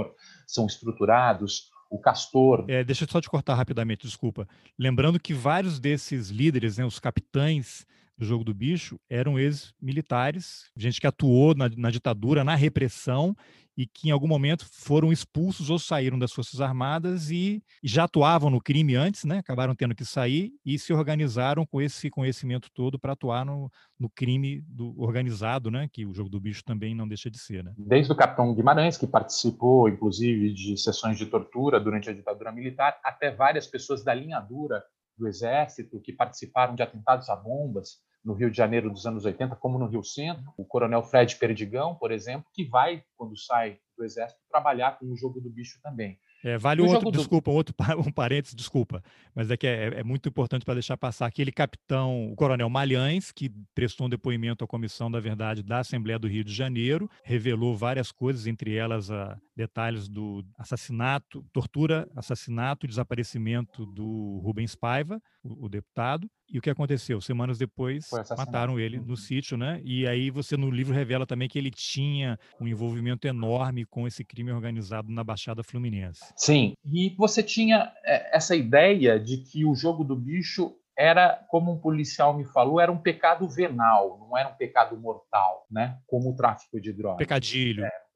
são 0.47 0.67
estruturados, 0.67 1.69
o 1.91 1.99
Castor. 1.99 2.65
É, 2.69 2.83
deixa 2.85 3.05
eu 3.05 3.09
só 3.09 3.21
te 3.21 3.29
cortar 3.29 3.55
rapidamente, 3.55 4.07
desculpa. 4.07 4.49
Lembrando 4.79 5.21
que 5.21 5.35
vários 5.35 5.79
desses 5.79 6.29
líderes, 6.29 6.79
né, 6.79 6.85
os 6.85 6.99
capitães 6.99 7.87
do 8.19 8.27
jogo 8.27 8.43
do 8.43 8.53
bicho 8.53 8.99
eram 9.09 9.39
ex-militares, 9.39 10.71
gente 10.77 11.01
que 11.01 11.07
atuou 11.07 11.55
na, 11.55 11.71
na, 11.77 11.91
ditadura, 11.91 12.43
na 12.43 12.57
repressão 12.57 13.35
e 13.77 13.87
que 13.87 14.09
em 14.09 14.11
algum 14.11 14.27
momento 14.27 14.67
foram 14.73 15.13
expulsos 15.13 15.71
ou 15.71 15.79
saíram 15.79 16.19
das 16.19 16.33
Forças 16.33 16.61
Armadas 16.61 17.31
e, 17.31 17.63
e 17.81 17.89
já 17.89 18.05
atuavam 18.05 18.51
no 18.51 18.61
crime 18.61 18.97
antes, 18.97 19.25
né? 19.25 19.39
acabaram 19.39 19.73
tendo 19.73 19.95
que 19.95 20.05
sair 20.05 20.51
e 20.67 20.77
se 20.81 20.93
organizaram 20.93 21.65
com 21.65 21.81
esse 21.81 22.11
conhecimento 22.11 22.69
todo 22.75 22.99
para 22.99 23.13
atuar 23.13 23.47
no, 23.47 23.71
no 23.97 24.11
crime 24.11 24.61
do, 24.67 25.01
organizado, 25.01 25.71
né? 25.71 25.89
que 25.93 26.05
o 26.05 26.13
jogo 26.13 26.29
do 26.29 26.41
bicho 26.41 26.65
também 26.65 26.93
não 26.93 27.07
deixa 27.07 27.31
de 27.31 27.39
ser. 27.39 27.63
Né? 27.63 27.73
Desde 27.79 28.11
o 28.13 28.17
capitão 28.17 28.53
Guimarães, 28.53 28.99
que 28.99 29.07
participou, 29.07 29.89
inclusive, 29.89 30.53
de 30.53 30.77
sessões 30.77 31.17
de 31.17 31.27
tortura 31.27 31.79
durante 31.79 32.11
a 32.11 32.13
ditadura 32.13 32.51
militar, 32.51 32.99
até 33.05 33.31
várias 33.31 33.69
pessoas 33.69 34.03
da 34.03 34.13
linha 34.13 34.41
dura 34.41 34.83
do 35.17 35.29
Exército 35.29 36.01
que 36.01 36.13
participaram 36.13 36.75
de 36.75 36.83
atentados 36.83 37.29
a 37.29 37.37
bombas, 37.37 37.99
no 38.25 38.35
Rio 38.35 38.51
de 38.51 38.57
Janeiro 38.57 38.91
dos 38.91 39.07
anos 39.07 39.25
80, 39.25 39.57
como 39.57 39.79
no 39.79 39.87
Rio 39.87 40.03
Centro. 40.03 40.53
O 40.57 40.65
coronel 40.65 41.03
Fred 41.03 41.37
Perdigão, 41.37 41.95
por 41.95 42.13
exemplo, 42.13 42.47
que 42.53 42.65
vai, 42.65 43.03
quando 43.17 43.37
sai 43.37 43.79
do 43.97 44.05
Exército, 44.05 44.41
trabalhar 44.51 44.99
com 44.99 45.07
o 45.07 45.17
jogo 45.17 45.41
do 45.41 45.51
bicho 45.51 45.79
também. 45.83 46.19
É, 46.45 46.57
vale 46.57 46.81
um 46.83 46.87
outro, 46.87 47.11
desculpa, 47.11 47.51
um 47.51 47.55
outro 47.55 47.75
um 47.99 48.13
parênteses, 48.13 48.55
desculpa, 48.55 49.03
mas 49.35 49.51
é 49.51 49.57
que 49.57 49.67
é, 49.67 50.01
é 50.01 50.05
muito 50.05 50.29
importante 50.29 50.65
para 50.65 50.75
deixar 50.75 50.97
passar 50.97 51.27
aquele 51.27 51.51
capitão, 51.51 52.31
o 52.31 52.37
coronel 52.37 52.71
Malhães, 52.71 53.33
que 53.33 53.51
prestou 53.75 54.07
um 54.07 54.11
depoimento 54.11 54.65
à 54.65 54.67
Comissão 54.67 55.11
da 55.11 55.19
Verdade 55.19 55.65
da 55.65 55.81
Assembleia 55.81 56.19
do 56.19 56.29
Rio 56.29 56.45
de 56.45 56.55
Janeiro, 56.55 57.11
revelou 57.25 57.77
várias 57.77 58.13
coisas, 58.13 58.47
entre 58.47 58.77
elas 58.77 59.11
a, 59.11 59.37
detalhes 59.57 60.09
do 60.09 60.45
assassinato, 60.57 61.45
tortura, 61.53 62.09
assassinato 62.15 62.87
e 62.87 62.89
desaparecimento 62.89 63.85
do 63.85 64.41
Rubens 64.45 64.77
Paiva, 64.77 65.21
o, 65.43 65.67
o 65.67 65.69
deputado, 65.69 66.31
e 66.51 66.59
o 66.59 66.63
que 66.63 66.71
aconteceu? 66.71 67.21
Semanas 67.21 67.59
depois, 67.59 68.11
mataram 68.37 68.81
ele 68.81 68.99
no 68.99 69.11
uhum. 69.11 69.17
sítio, 69.17 69.57
né? 69.57 69.81
E 69.85 70.07
aí 70.07 70.31
você 70.31 70.57
no 70.57 70.71
livro 70.71 70.95
revela 70.95 71.27
também 71.27 71.49
que 71.49 71.59
ele 71.59 71.71
tinha 71.71 72.39
um 72.61 72.67
envolvimento 72.67 73.27
enorme 73.27 73.85
com 73.85 74.07
esse 74.07 74.25
crime 74.25 74.51
organizado 74.51 75.13
na 75.13 75.23
Baixada 75.23 75.63
Fluminense. 75.63 76.25
Sim, 76.37 76.75
e 76.85 77.15
você 77.17 77.43
tinha 77.43 77.93
é, 78.05 78.37
essa 78.37 78.57
ideia 78.57 79.21
de 79.21 79.39
que 79.39 79.65
o 79.65 79.75
jogo 79.75 80.05
do 80.05 80.17
bicho 80.17 80.75
era, 80.99 81.47
como 81.49 81.73
um 81.73 81.79
policial 81.79 82.37
me 82.37 82.45
falou, 82.45 82.81
era 82.81 82.91
um 82.91 82.99
pecado 82.99 83.49
venal, 83.49 84.19
não 84.19 84.37
era 84.37 84.49
um 84.49 84.57
pecado 84.57 84.99
mortal, 84.99 85.65
né? 85.71 85.97
Como 86.09 86.31
o 86.31 86.35
tráfico 86.35 86.81
de 86.81 86.93
drogas. 86.93 87.19
Pecadilho. 87.19 87.85
É. 87.85 88.09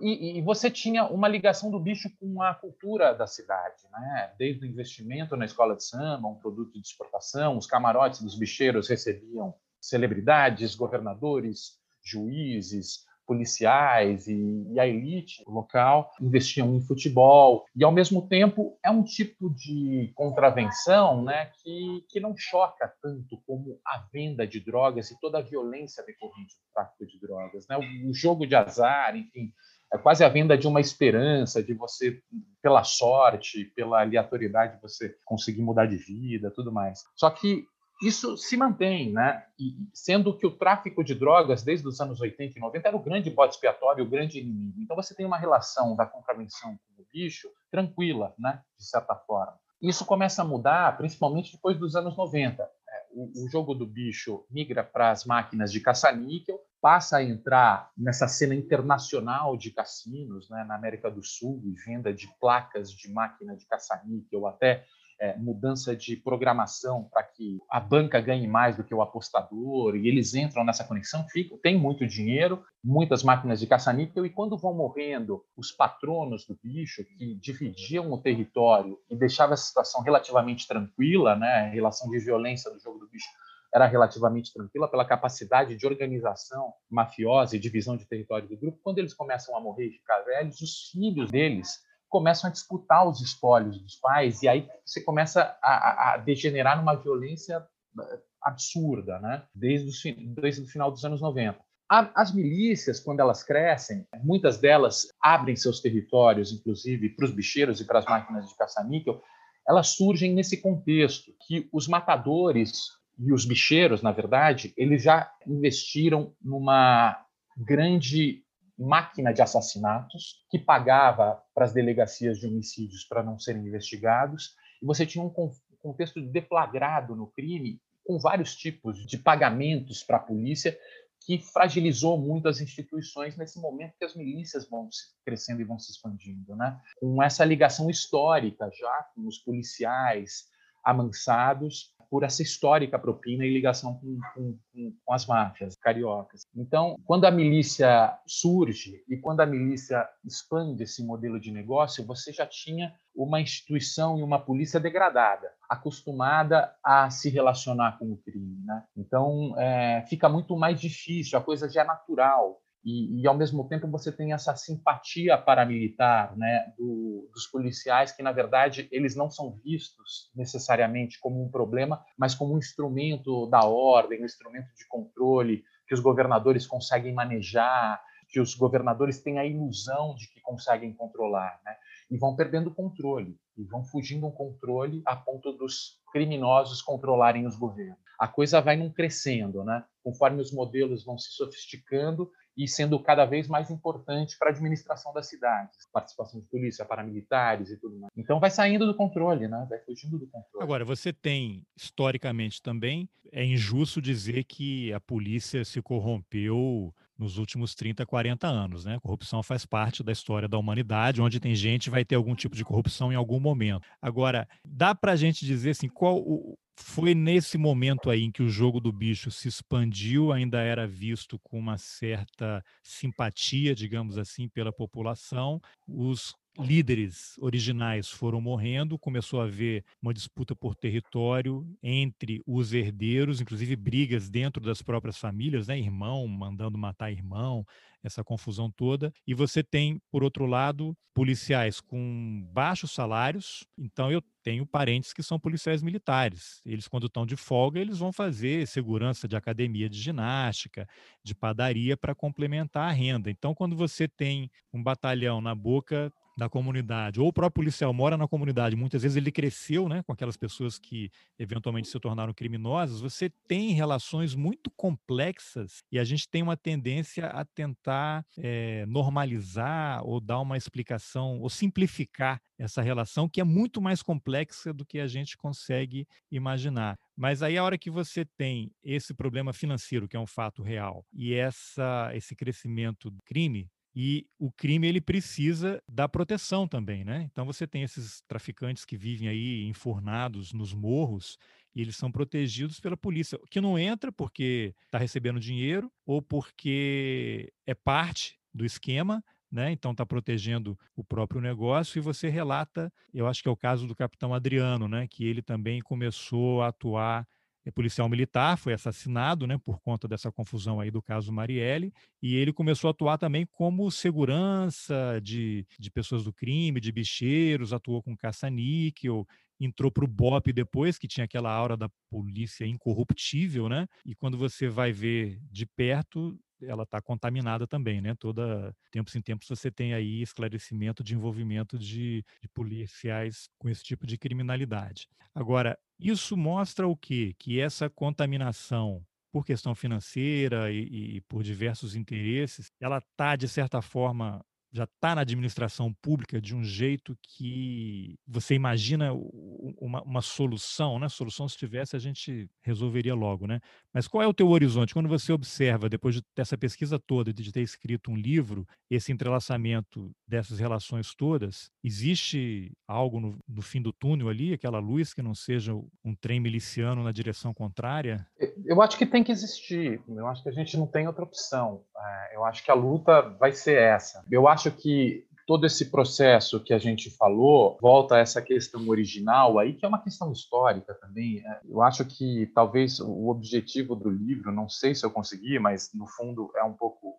E, 0.00 0.38
e, 0.38 0.42
você 0.42 0.70
tinha 0.70 1.04
uma 1.04 1.28
ligação 1.28 1.70
do 1.70 1.78
bicho 1.78 2.08
com 2.18 2.42
a 2.42 2.54
cultura 2.54 3.14
da 3.14 3.26
cidade, 3.26 3.82
né? 3.92 4.32
Desde 4.38 4.64
o 4.64 4.68
investimento 4.68 5.36
na 5.36 5.44
escola 5.44 5.76
de 5.76 5.84
samba, 5.84 6.26
um 6.26 6.34
produto 6.34 6.72
de 6.72 6.80
exportação, 6.80 7.56
os 7.56 7.66
camarotes 7.66 8.22
dos 8.22 8.36
bicheiros 8.36 8.88
recebiam 8.88 9.54
celebridades, 9.80 10.74
governadores, 10.74 11.78
juízes, 12.02 13.04
policiais 13.26 14.26
e, 14.26 14.66
e, 14.72 14.80
a 14.80 14.86
elite 14.86 15.42
local 15.46 16.10
investiam 16.20 16.74
em 16.74 16.80
futebol 16.80 17.64
e 17.74 17.84
ao 17.84 17.92
mesmo 17.92 18.26
tempo 18.28 18.78
é 18.84 18.90
um 18.90 19.02
tipo 19.02 19.50
de 19.50 20.12
contravenção 20.14 21.22
né, 21.24 21.50
que, 21.62 22.04
que 22.08 22.20
não 22.20 22.36
choca 22.36 22.92
tanto 23.02 23.40
como 23.46 23.78
a 23.86 24.04
venda 24.12 24.46
de 24.46 24.60
drogas 24.60 25.10
e 25.10 25.18
toda 25.20 25.38
a 25.38 25.42
violência 25.42 26.04
decorrente 26.04 26.54
do 26.54 26.72
tráfico 26.74 27.06
de 27.06 27.18
drogas 27.20 27.66
né? 27.68 27.76
o, 27.76 28.10
o 28.10 28.14
jogo 28.14 28.46
de 28.46 28.54
azar 28.54 29.16
enfim 29.16 29.52
é 29.92 29.98
quase 29.98 30.24
a 30.24 30.28
venda 30.28 30.56
de 30.56 30.66
uma 30.66 30.80
esperança 30.80 31.62
de 31.62 31.72
você 31.74 32.20
pela 32.62 32.84
sorte 32.84 33.64
pela 33.76 34.00
aleatoriedade 34.00 34.80
você 34.80 35.14
conseguir 35.24 35.62
mudar 35.62 35.86
de 35.86 35.96
vida 35.96 36.50
tudo 36.50 36.72
mais 36.72 37.02
só 37.14 37.30
que 37.30 37.66
isso 38.04 38.36
se 38.36 38.56
mantém, 38.56 39.12
né? 39.12 39.46
E, 39.58 39.76
sendo 39.92 40.36
que 40.36 40.46
o 40.46 40.56
tráfico 40.56 41.02
de 41.02 41.14
drogas, 41.14 41.62
desde 41.62 41.86
os 41.86 42.00
anos 42.00 42.20
80 42.20 42.58
e 42.58 42.60
90, 42.60 42.88
era 42.88 42.96
o 42.96 43.02
grande 43.02 43.30
bode 43.30 43.54
expiatório, 43.54 44.04
o 44.04 44.08
grande 44.08 44.40
inimigo. 44.40 44.80
Então 44.80 44.96
você 44.96 45.14
tem 45.14 45.24
uma 45.26 45.38
relação 45.38 45.94
da 45.94 46.06
contravenção 46.06 46.76
com 46.76 47.02
o 47.02 47.06
bicho 47.12 47.48
tranquila, 47.70 48.34
né? 48.38 48.62
De 48.76 48.84
certa 48.84 49.14
forma. 49.14 49.58
Isso 49.80 50.04
começa 50.04 50.42
a 50.42 50.44
mudar, 50.44 50.96
principalmente 50.96 51.52
depois 51.52 51.78
dos 51.78 51.94
anos 51.94 52.16
90. 52.16 52.62
É, 52.62 52.68
o, 53.12 53.44
o 53.44 53.48
jogo 53.48 53.74
do 53.74 53.86
bicho 53.86 54.46
migra 54.50 54.82
para 54.82 55.10
as 55.10 55.24
máquinas 55.24 55.70
de 55.70 55.80
caça-níquel, 55.80 56.58
passa 56.80 57.16
a 57.16 57.22
entrar 57.22 57.90
nessa 57.96 58.28
cena 58.28 58.54
internacional 58.54 59.56
de 59.56 59.70
cassinos, 59.70 60.50
né? 60.50 60.64
Na 60.64 60.74
América 60.74 61.10
do 61.10 61.22
Sul, 61.22 61.62
e 61.64 61.72
venda 61.72 62.12
de 62.12 62.28
placas 62.38 62.90
de 62.90 63.10
máquina 63.10 63.56
de 63.56 63.66
caça-níquel 63.66 64.46
até 64.46 64.84
é, 65.24 65.36
mudança 65.38 65.96
de 65.96 66.16
programação 66.16 67.08
para 67.10 67.22
que 67.22 67.58
a 67.70 67.80
banca 67.80 68.20
ganhe 68.20 68.46
mais 68.46 68.76
do 68.76 68.84
que 68.84 68.94
o 68.94 69.00
apostador, 69.00 69.96
e 69.96 70.06
eles 70.06 70.34
entram 70.34 70.62
nessa 70.62 70.84
conexão, 70.84 71.26
ficam, 71.30 71.56
tem 71.56 71.78
muito 71.78 72.06
dinheiro, 72.06 72.62
muitas 72.84 73.22
máquinas 73.22 73.58
de 73.58 73.66
caça-níquel, 73.66 74.26
e 74.26 74.30
quando 74.30 74.58
vão 74.58 74.74
morrendo 74.74 75.42
os 75.56 75.72
patronos 75.72 76.44
do 76.46 76.58
bicho, 76.62 77.02
que 77.04 77.34
dividiam 77.36 78.12
o 78.12 78.20
território 78.20 78.98
e 79.10 79.16
deixavam 79.16 79.54
a 79.54 79.56
situação 79.56 80.02
relativamente 80.02 80.68
tranquila, 80.68 81.34
né, 81.34 81.68
a 81.68 81.70
relação 81.70 82.10
de 82.10 82.18
violência 82.18 82.70
do 82.70 82.78
jogo 82.78 82.98
do 82.98 83.08
bicho 83.08 83.28
era 83.74 83.86
relativamente 83.86 84.52
tranquila 84.52 84.88
pela 84.88 85.04
capacidade 85.04 85.74
de 85.74 85.86
organização 85.86 86.72
mafiosa 86.88 87.56
e 87.56 87.58
divisão 87.58 87.96
de 87.96 88.04
território 88.04 88.46
do 88.46 88.56
grupo. 88.56 88.78
Quando 88.84 89.00
eles 89.00 89.12
começam 89.12 89.56
a 89.56 89.60
morrer 89.60 89.86
e 89.86 89.92
ficar 89.92 90.20
velhos, 90.20 90.60
os 90.60 90.90
filhos 90.92 91.28
deles 91.28 91.80
começam 92.14 92.48
a 92.48 92.52
disputar 92.52 93.08
os 93.08 93.20
espólios 93.20 93.76
dos 93.76 93.96
pais 93.96 94.40
e 94.40 94.46
aí 94.46 94.68
você 94.86 95.00
começa 95.00 95.58
a, 95.60 96.12
a 96.12 96.16
degenerar 96.18 96.76
numa 96.76 96.94
violência 96.94 97.60
eh, 98.00 98.18
absurda, 98.40 99.18
né? 99.18 99.42
Desde 99.52 99.88
o, 99.88 100.34
desde 100.40 100.62
o 100.62 100.66
final 100.68 100.92
dos 100.92 101.04
anos 101.04 101.20
90. 101.20 101.58
As 101.88 102.32
milícias, 102.32 103.00
quando 103.00 103.18
elas 103.18 103.42
crescem, 103.42 104.06
muitas 104.22 104.58
delas 104.58 105.08
abrem 105.20 105.56
seus 105.56 105.80
territórios, 105.80 106.52
inclusive 106.52 107.08
para 107.08 107.24
os 107.24 107.32
bicheiros 107.32 107.80
e 107.80 107.84
para 107.84 107.98
as 107.98 108.04
máquinas 108.04 108.48
de 108.48 108.56
caça-níquel, 108.56 109.20
elas 109.68 109.88
surgem 109.88 110.32
nesse 110.32 110.62
contexto 110.62 111.32
que 111.48 111.68
os 111.72 111.88
matadores 111.88 112.90
e 113.18 113.32
os 113.32 113.44
bicheiros, 113.44 114.02
na 114.02 114.12
verdade, 114.12 114.72
eles 114.76 115.02
já 115.02 115.28
investiram 115.48 116.32
numa 116.40 117.20
grande 117.56 118.43
máquina 118.78 119.32
de 119.32 119.40
assassinatos 119.40 120.44
que 120.50 120.58
pagava 120.58 121.42
para 121.54 121.64
as 121.64 121.72
delegacias 121.72 122.38
de 122.38 122.46
homicídios 122.46 123.04
para 123.04 123.22
não 123.22 123.38
serem 123.38 123.66
investigados, 123.66 124.56
e 124.82 124.86
você 124.86 125.06
tinha 125.06 125.24
um 125.24 125.32
contexto 125.80 126.20
deflagrado 126.20 127.14
no 127.14 127.26
crime 127.28 127.80
com 128.04 128.18
vários 128.18 128.54
tipos 128.54 129.06
de 129.06 129.16
pagamentos 129.16 130.02
para 130.02 130.18
a 130.18 130.20
polícia 130.20 130.78
que 131.20 131.38
fragilizou 131.38 132.18
muito 132.18 132.48
as 132.48 132.60
instituições 132.60 133.36
nesse 133.36 133.58
momento 133.58 133.94
que 133.98 134.04
as 134.04 134.14
milícias 134.14 134.68
vão 134.68 134.88
crescendo 135.24 135.62
e 135.62 135.64
vão 135.64 135.78
se 135.78 135.90
expandindo, 135.90 136.54
né? 136.54 136.78
Com 137.00 137.22
essa 137.22 137.44
ligação 137.44 137.88
histórica 137.88 138.70
já 138.78 139.08
com 139.14 139.26
os 139.26 139.38
policiais 139.38 140.48
amansados 140.84 141.93
por 142.14 142.22
essa 142.22 142.44
histórica 142.44 142.96
propina 142.96 143.44
e 143.44 143.52
ligação 143.52 143.94
com, 143.94 144.20
com, 144.36 144.56
com, 145.04 145.12
as 145.12 145.26
máfias 145.26 145.74
cariocas. 145.74 146.46
Então, 146.54 146.96
quando 147.04 147.24
a 147.24 147.30
milícia 147.32 148.16
surge 148.24 149.02
e 149.08 149.16
quando 149.16 149.40
a 149.40 149.46
milícia 149.46 150.08
expande 150.24 150.84
esse 150.84 151.04
modelo 151.04 151.40
de 151.40 151.50
negócio, 151.50 152.06
você 152.06 152.32
já 152.32 152.46
tinha 152.46 152.94
uma 153.16 153.40
instituição 153.40 154.16
e 154.16 154.22
uma 154.22 154.38
polícia 154.38 154.78
degradada, 154.78 155.50
acostumada 155.68 156.72
a 156.84 157.10
se 157.10 157.28
relacionar 157.30 157.98
com 157.98 158.12
o 158.12 158.16
crime. 158.18 158.62
Né? 158.64 158.84
Então, 158.96 159.58
é, 159.58 160.04
fica 160.08 160.28
muito 160.28 160.56
mais 160.56 160.80
difícil, 160.80 161.36
a 161.36 161.42
coisa 161.42 161.68
já 161.68 161.80
é 161.80 161.84
natural 161.84 162.60
e, 162.84 163.22
e, 163.22 163.26
ao 163.26 163.36
mesmo 163.36 163.66
tempo 163.66 163.88
você 163.88 164.12
tem 164.12 164.32
essa 164.32 164.54
simpatia 164.54 165.38
paramilitar 165.38 166.36
né, 166.36 166.72
do, 166.76 167.30
dos 167.32 167.46
policiais 167.46 168.12
que 168.12 168.22
na 168.22 168.30
verdade 168.30 168.86
eles 168.92 169.16
não 169.16 169.30
são 169.30 169.58
vistos 169.64 170.30
necessariamente 170.34 171.18
como 171.18 171.42
um 171.42 171.50
problema, 171.50 172.04
mas 172.18 172.34
como 172.34 172.54
um 172.54 172.58
instrumento 172.58 173.46
da 173.46 173.64
ordem, 173.64 174.20
um 174.20 174.26
instrumento 174.26 174.68
de 174.74 174.86
controle 174.86 175.64
que 175.86 175.94
os 175.94 176.00
governadores 176.00 176.66
conseguem 176.66 177.14
manejar, 177.14 178.02
que 178.28 178.40
os 178.40 178.54
governadores 178.54 179.22
têm 179.22 179.38
a 179.38 179.46
ilusão 179.46 180.14
de 180.14 180.28
que 180.28 180.40
conseguem 180.40 180.92
controlar, 180.92 181.60
né? 181.64 181.76
E 182.10 182.18
vão 182.18 182.34
perdendo 182.34 182.74
controle 182.74 183.38
e 183.56 183.64
vão 183.64 183.84
fugindo 183.84 184.26
um 184.26 184.30
controle 184.30 185.02
a 185.06 185.14
ponto 185.14 185.52
dos 185.52 186.00
criminosos 186.12 186.82
controlarem 186.82 187.46
os 187.46 187.56
governos. 187.56 187.98
A 188.18 188.28
coisa 188.28 188.60
vai 188.60 188.76
num 188.76 188.90
crescendo, 188.90 189.64
né? 189.64 189.84
Conforme 190.02 190.40
os 190.40 190.52
modelos 190.52 191.04
vão 191.04 191.16
se 191.18 191.30
sofisticando 191.30 192.30
e 192.56 192.68
sendo 192.68 192.98
cada 193.00 193.24
vez 193.24 193.48
mais 193.48 193.70
importante 193.70 194.36
para 194.38 194.48
a 194.48 194.52
administração 194.52 195.12
das 195.12 195.28
cidades, 195.28 195.88
participação 195.92 196.40
de 196.40 196.46
polícia, 196.46 196.84
paramilitares 196.84 197.70
e 197.70 197.76
tudo 197.76 197.98
mais. 197.98 198.12
Então 198.16 198.38
vai 198.38 198.50
saindo 198.50 198.86
do 198.86 198.94
controle, 198.94 199.48
né? 199.48 199.66
Vai 199.68 199.78
fugindo 199.80 200.18
do 200.18 200.26
controle. 200.26 200.62
Agora, 200.62 200.84
você 200.84 201.12
tem, 201.12 201.66
historicamente 201.76 202.62
também, 202.62 203.08
é 203.32 203.44
injusto 203.44 204.00
dizer 204.00 204.44
que 204.44 204.92
a 204.92 205.00
polícia 205.00 205.64
se 205.64 205.82
corrompeu 205.82 206.94
nos 207.18 207.38
últimos 207.38 207.74
30, 207.74 208.04
40 208.04 208.46
anos, 208.46 208.84
né? 208.84 208.98
Corrupção 209.00 209.42
faz 209.42 209.64
parte 209.64 210.02
da 210.02 210.12
história 210.12 210.48
da 210.48 210.58
humanidade, 210.58 211.22
onde 211.22 211.40
tem 211.40 211.54
gente 211.54 211.90
vai 211.90 212.04
ter 212.04 212.14
algum 212.14 212.34
tipo 212.34 212.56
de 212.56 212.64
corrupção 212.64 213.12
em 213.12 213.16
algum 213.16 213.40
momento. 213.40 213.82
Agora, 214.00 214.48
dá 214.64 214.94
para 214.94 215.12
a 215.12 215.16
gente 215.16 215.44
dizer 215.44 215.70
assim, 215.70 215.88
qual 215.88 216.18
o, 216.18 216.56
foi 216.76 217.14
nesse 217.14 217.56
momento 217.56 218.10
aí 218.10 218.22
em 218.22 218.32
que 218.32 218.42
o 218.42 218.48
jogo 218.48 218.80
do 218.80 218.92
bicho 218.92 219.30
se 219.30 219.48
expandiu, 219.48 220.32
ainda 220.32 220.60
era 220.60 220.86
visto 220.86 221.38
com 221.38 221.58
uma 221.58 221.78
certa 221.78 222.64
simpatia, 222.82 223.74
digamos 223.74 224.18
assim, 224.18 224.48
pela 224.48 224.72
população. 224.72 225.60
Os 225.86 226.34
líderes 226.58 227.36
originais 227.38 228.08
foram 228.08 228.40
morrendo, 228.40 228.98
começou 228.98 229.40
a 229.40 229.44
haver 229.44 229.84
uma 230.00 230.14
disputa 230.14 230.54
por 230.54 230.74
território 230.74 231.66
entre 231.82 232.42
os 232.46 232.72
herdeiros, 232.72 233.40
inclusive 233.40 233.74
brigas 233.76 234.30
dentro 234.30 234.62
das 234.62 234.80
próprias 234.80 235.18
famílias, 235.18 235.66
né? 235.66 235.78
Irmão 235.78 236.26
mandando 236.28 236.78
matar 236.78 237.10
irmão, 237.10 237.64
essa 238.02 238.22
confusão 238.22 238.70
toda. 238.70 239.12
E 239.26 239.34
você 239.34 239.62
tem, 239.62 240.00
por 240.10 240.22
outro 240.22 240.46
lado, 240.46 240.96
policiais 241.14 241.80
com 241.80 242.46
baixos 242.52 242.92
salários. 242.92 243.64
Então 243.78 244.10
eu 244.10 244.22
tenho 244.42 244.66
parentes 244.66 245.12
que 245.12 245.22
são 245.22 245.40
policiais 245.40 245.82
militares. 245.82 246.60
Eles, 246.66 246.86
quando 246.86 247.06
estão 247.06 247.24
de 247.24 247.36
folga, 247.36 247.80
eles 247.80 247.98
vão 247.98 248.12
fazer 248.12 248.66
segurança 248.66 249.26
de 249.26 249.36
academia 249.36 249.88
de 249.88 249.98
ginástica, 249.98 250.86
de 251.24 251.34
padaria 251.34 251.96
para 251.96 252.14
complementar 252.14 252.90
a 252.90 252.92
renda. 252.92 253.30
Então, 253.30 253.54
quando 253.54 253.74
você 253.74 254.06
tem 254.06 254.50
um 254.72 254.82
batalhão 254.82 255.40
na 255.40 255.54
boca 255.54 256.12
da 256.36 256.48
comunidade, 256.48 257.20
ou 257.20 257.28
o 257.28 257.32
próprio 257.32 257.62
policial 257.62 257.92
mora 257.92 258.16
na 258.16 258.26
comunidade, 258.26 258.76
muitas 258.76 259.02
vezes 259.02 259.16
ele 259.16 259.30
cresceu 259.30 259.88
né, 259.88 260.02
com 260.02 260.12
aquelas 260.12 260.36
pessoas 260.36 260.78
que 260.78 261.10
eventualmente 261.38 261.88
se 261.88 261.98
tornaram 262.00 262.32
criminosas, 262.32 263.00
você 263.00 263.30
tem 263.46 263.72
relações 263.72 264.34
muito 264.34 264.70
complexas 264.70 265.82
e 265.90 265.98
a 265.98 266.04
gente 266.04 266.28
tem 266.28 266.42
uma 266.42 266.56
tendência 266.56 267.26
a 267.26 267.44
tentar 267.44 268.24
é, 268.38 268.84
normalizar 268.86 270.02
ou 270.04 270.20
dar 270.20 270.40
uma 270.40 270.56
explicação 270.56 271.40
ou 271.40 271.48
simplificar 271.48 272.40
essa 272.58 272.82
relação 272.82 273.28
que 273.28 273.40
é 273.40 273.44
muito 273.44 273.80
mais 273.80 274.02
complexa 274.02 274.72
do 274.72 274.86
que 274.86 274.98
a 274.98 275.06
gente 275.06 275.36
consegue 275.36 276.06
imaginar. 276.30 276.98
Mas 277.16 277.42
aí 277.42 277.56
a 277.56 277.64
hora 277.64 277.78
que 277.78 277.90
você 277.90 278.24
tem 278.24 278.72
esse 278.82 279.14
problema 279.14 279.52
financeiro, 279.52 280.08
que 280.08 280.16
é 280.16 280.20
um 280.20 280.26
fato 280.26 280.62
real, 280.62 281.04
e 281.12 281.34
essa, 281.34 282.10
esse 282.14 282.34
crescimento 282.34 283.10
do 283.10 283.22
crime, 283.24 283.68
e 283.94 284.26
o 284.38 284.50
crime 284.50 284.88
ele 284.88 285.00
precisa 285.00 285.82
da 285.88 286.08
proteção 286.08 286.66
também, 286.66 287.04
né? 287.04 287.22
Então 287.30 287.44
você 287.46 287.66
tem 287.66 287.82
esses 287.82 288.22
traficantes 288.26 288.84
que 288.84 288.96
vivem 288.96 289.28
aí 289.28 289.64
enfurnados 289.68 290.52
nos 290.52 290.74
morros 290.74 291.38
e 291.74 291.80
eles 291.80 291.96
são 291.96 292.10
protegidos 292.10 292.80
pela 292.80 292.96
polícia, 292.96 293.38
que 293.50 293.60
não 293.60 293.78
entra 293.78 294.10
porque 294.10 294.74
está 294.86 294.98
recebendo 294.98 295.38
dinheiro 295.38 295.92
ou 296.04 296.20
porque 296.20 297.52
é 297.66 297.74
parte 297.74 298.38
do 298.52 298.64
esquema, 298.64 299.22
né? 299.50 299.70
Então 299.70 299.92
está 299.92 300.04
protegendo 300.04 300.76
o 300.96 301.04
próprio 301.04 301.40
negócio 301.40 301.98
e 301.98 302.02
você 302.02 302.28
relata, 302.28 302.92
eu 303.12 303.28
acho 303.28 303.42
que 303.42 303.48
é 303.48 303.52
o 303.52 303.56
caso 303.56 303.86
do 303.86 303.94
capitão 303.94 304.34
Adriano, 304.34 304.88
né? 304.88 305.06
Que 305.08 305.24
ele 305.24 305.42
também 305.42 305.80
começou 305.80 306.62
a 306.62 306.68
atuar 306.68 307.26
policial 307.72 308.08
militar, 308.08 308.58
foi 308.58 308.72
assassinado, 308.72 309.46
né, 309.46 309.58
por 309.58 309.80
conta 309.80 310.06
dessa 310.06 310.30
confusão 310.30 310.80
aí 310.80 310.90
do 310.90 311.02
caso 311.02 311.32
Marielle, 311.32 311.92
e 312.22 312.34
ele 312.36 312.52
começou 312.52 312.88
a 312.88 312.90
atuar 312.90 313.18
também 313.18 313.46
como 313.46 313.90
segurança 313.90 315.20
de, 315.22 315.66
de 315.78 315.90
pessoas 315.90 316.24
do 316.24 316.32
crime, 316.32 316.80
de 316.80 316.92
bicheiros, 316.92 317.72
atuou 317.72 318.02
com 318.02 318.16
caça-níquel, 318.16 319.26
entrou 319.60 319.90
para 319.90 320.04
o 320.04 320.08
BOP 320.08 320.52
depois, 320.52 320.98
que 320.98 321.08
tinha 321.08 321.24
aquela 321.24 321.50
aura 321.52 321.76
da 321.76 321.88
polícia 322.10 322.66
incorruptível, 322.66 323.68
né? 323.68 323.86
E 324.04 324.14
quando 324.14 324.36
você 324.36 324.68
vai 324.68 324.92
ver 324.92 325.38
de 325.50 325.66
perto, 325.66 326.38
ela 326.62 326.84
está 326.84 327.00
contaminada 327.00 327.66
também, 327.66 328.00
né? 328.00 328.14
Toda 328.14 328.74
tempos 328.90 329.14
em 329.14 329.22
tempos 329.22 329.48
você 329.48 329.70
tem 329.70 329.94
aí 329.94 330.22
esclarecimento 330.22 331.02
de 331.02 331.14
envolvimento 331.14 331.78
de, 331.78 332.24
de 332.40 332.48
policiais 332.48 333.48
com 333.58 333.68
esse 333.68 333.82
tipo 333.82 334.06
de 334.06 334.18
criminalidade. 334.18 335.08
Agora, 335.34 335.78
isso 335.98 336.36
mostra 336.36 336.86
o 336.86 336.96
quê? 336.96 337.34
Que 337.38 337.60
essa 337.60 337.88
contaminação 337.88 339.04
por 339.32 339.44
questão 339.44 339.74
financeira 339.74 340.70
e, 340.70 341.16
e 341.16 341.20
por 341.22 341.42
diversos 341.42 341.96
interesses, 341.96 342.70
ela 342.80 342.98
está, 342.98 343.34
de 343.34 343.48
certa 343.48 343.82
forma, 343.82 344.44
já 344.74 344.84
está 344.84 345.14
na 345.14 345.20
administração 345.20 345.92
pública 345.94 346.40
de 346.40 346.54
um 346.54 346.64
jeito 346.64 347.16
que 347.22 348.18
você 348.26 348.54
imagina 348.54 349.12
uma, 349.12 350.02
uma, 350.02 350.20
solução, 350.20 350.98
né? 350.98 351.08
Solução 351.08 351.48
se 351.48 351.56
tivesse 351.56 351.94
a 351.94 351.98
gente 352.00 352.50
resolveria 352.60 353.14
logo, 353.14 353.46
né? 353.46 353.60
Mas 353.94 354.08
qual 354.08 354.22
é 354.22 354.26
o 354.26 354.34
teu 354.34 354.48
horizonte 354.48 354.92
quando 354.92 355.08
você 355.08 355.32
observa 355.32 355.88
depois 355.88 356.16
de, 356.16 356.22
dessa 356.36 356.58
pesquisa 356.58 356.98
toda 356.98 357.32
de 357.32 357.52
ter 357.52 357.60
escrito 357.62 358.10
um 358.10 358.16
livro, 358.16 358.66
esse 358.90 359.12
entrelaçamento 359.12 360.10
dessas 360.26 360.58
relações 360.58 361.14
todas, 361.14 361.70
existe 361.82 362.72
algo 362.88 363.20
no, 363.20 363.38
no 363.48 363.62
fim 363.62 363.80
do 363.80 363.92
túnel 363.92 364.28
ali, 364.28 364.52
aquela 364.52 364.80
luz 364.80 365.14
que 365.14 365.22
não 365.22 365.34
seja 365.34 365.72
um 366.04 366.14
trem 366.20 366.40
miliciano 366.40 367.04
na 367.04 367.12
direção 367.12 367.54
contrária? 367.54 368.26
Eu 368.64 368.82
acho 368.82 368.98
que 368.98 369.06
tem 369.06 369.22
que 369.22 369.30
existir. 369.30 370.02
Eu 370.08 370.26
acho 370.26 370.42
que 370.42 370.48
a 370.48 370.52
gente 370.52 370.76
não 370.76 370.86
tem 370.86 371.06
outra 371.06 371.22
opção. 371.22 371.82
É, 371.96 372.36
eu 372.36 372.44
acho 372.44 372.64
que 372.64 372.70
a 372.70 372.74
luta 372.74 373.20
vai 373.38 373.52
ser 373.52 373.78
essa. 373.78 374.24
Eu 374.28 374.48
acho 374.48 374.70
que 374.72 375.24
todo 375.46 375.66
esse 375.66 375.90
processo 375.90 376.60
que 376.60 376.72
a 376.72 376.78
gente 376.78 377.10
falou 377.10 377.78
volta 377.80 378.16
a 378.16 378.18
essa 378.18 378.40
questão 378.40 378.88
original 378.88 379.58
aí, 379.58 379.74
que 379.74 379.84
é 379.84 379.88
uma 379.88 380.02
questão 380.02 380.32
histórica 380.32 380.94
também. 380.94 381.42
É, 381.46 381.60
eu 381.68 381.82
acho 381.82 382.04
que 382.04 382.50
talvez 382.54 383.00
o 383.00 383.28
objetivo 383.28 383.94
do 383.94 384.10
livro, 384.10 384.52
não 384.52 384.68
sei 384.68 384.94
se 384.94 385.04
eu 385.04 385.10
consegui, 385.10 385.58
mas 385.58 385.90
no 385.94 386.06
fundo 386.06 386.50
é 386.56 386.64
um 386.64 386.72
pouco 386.72 387.14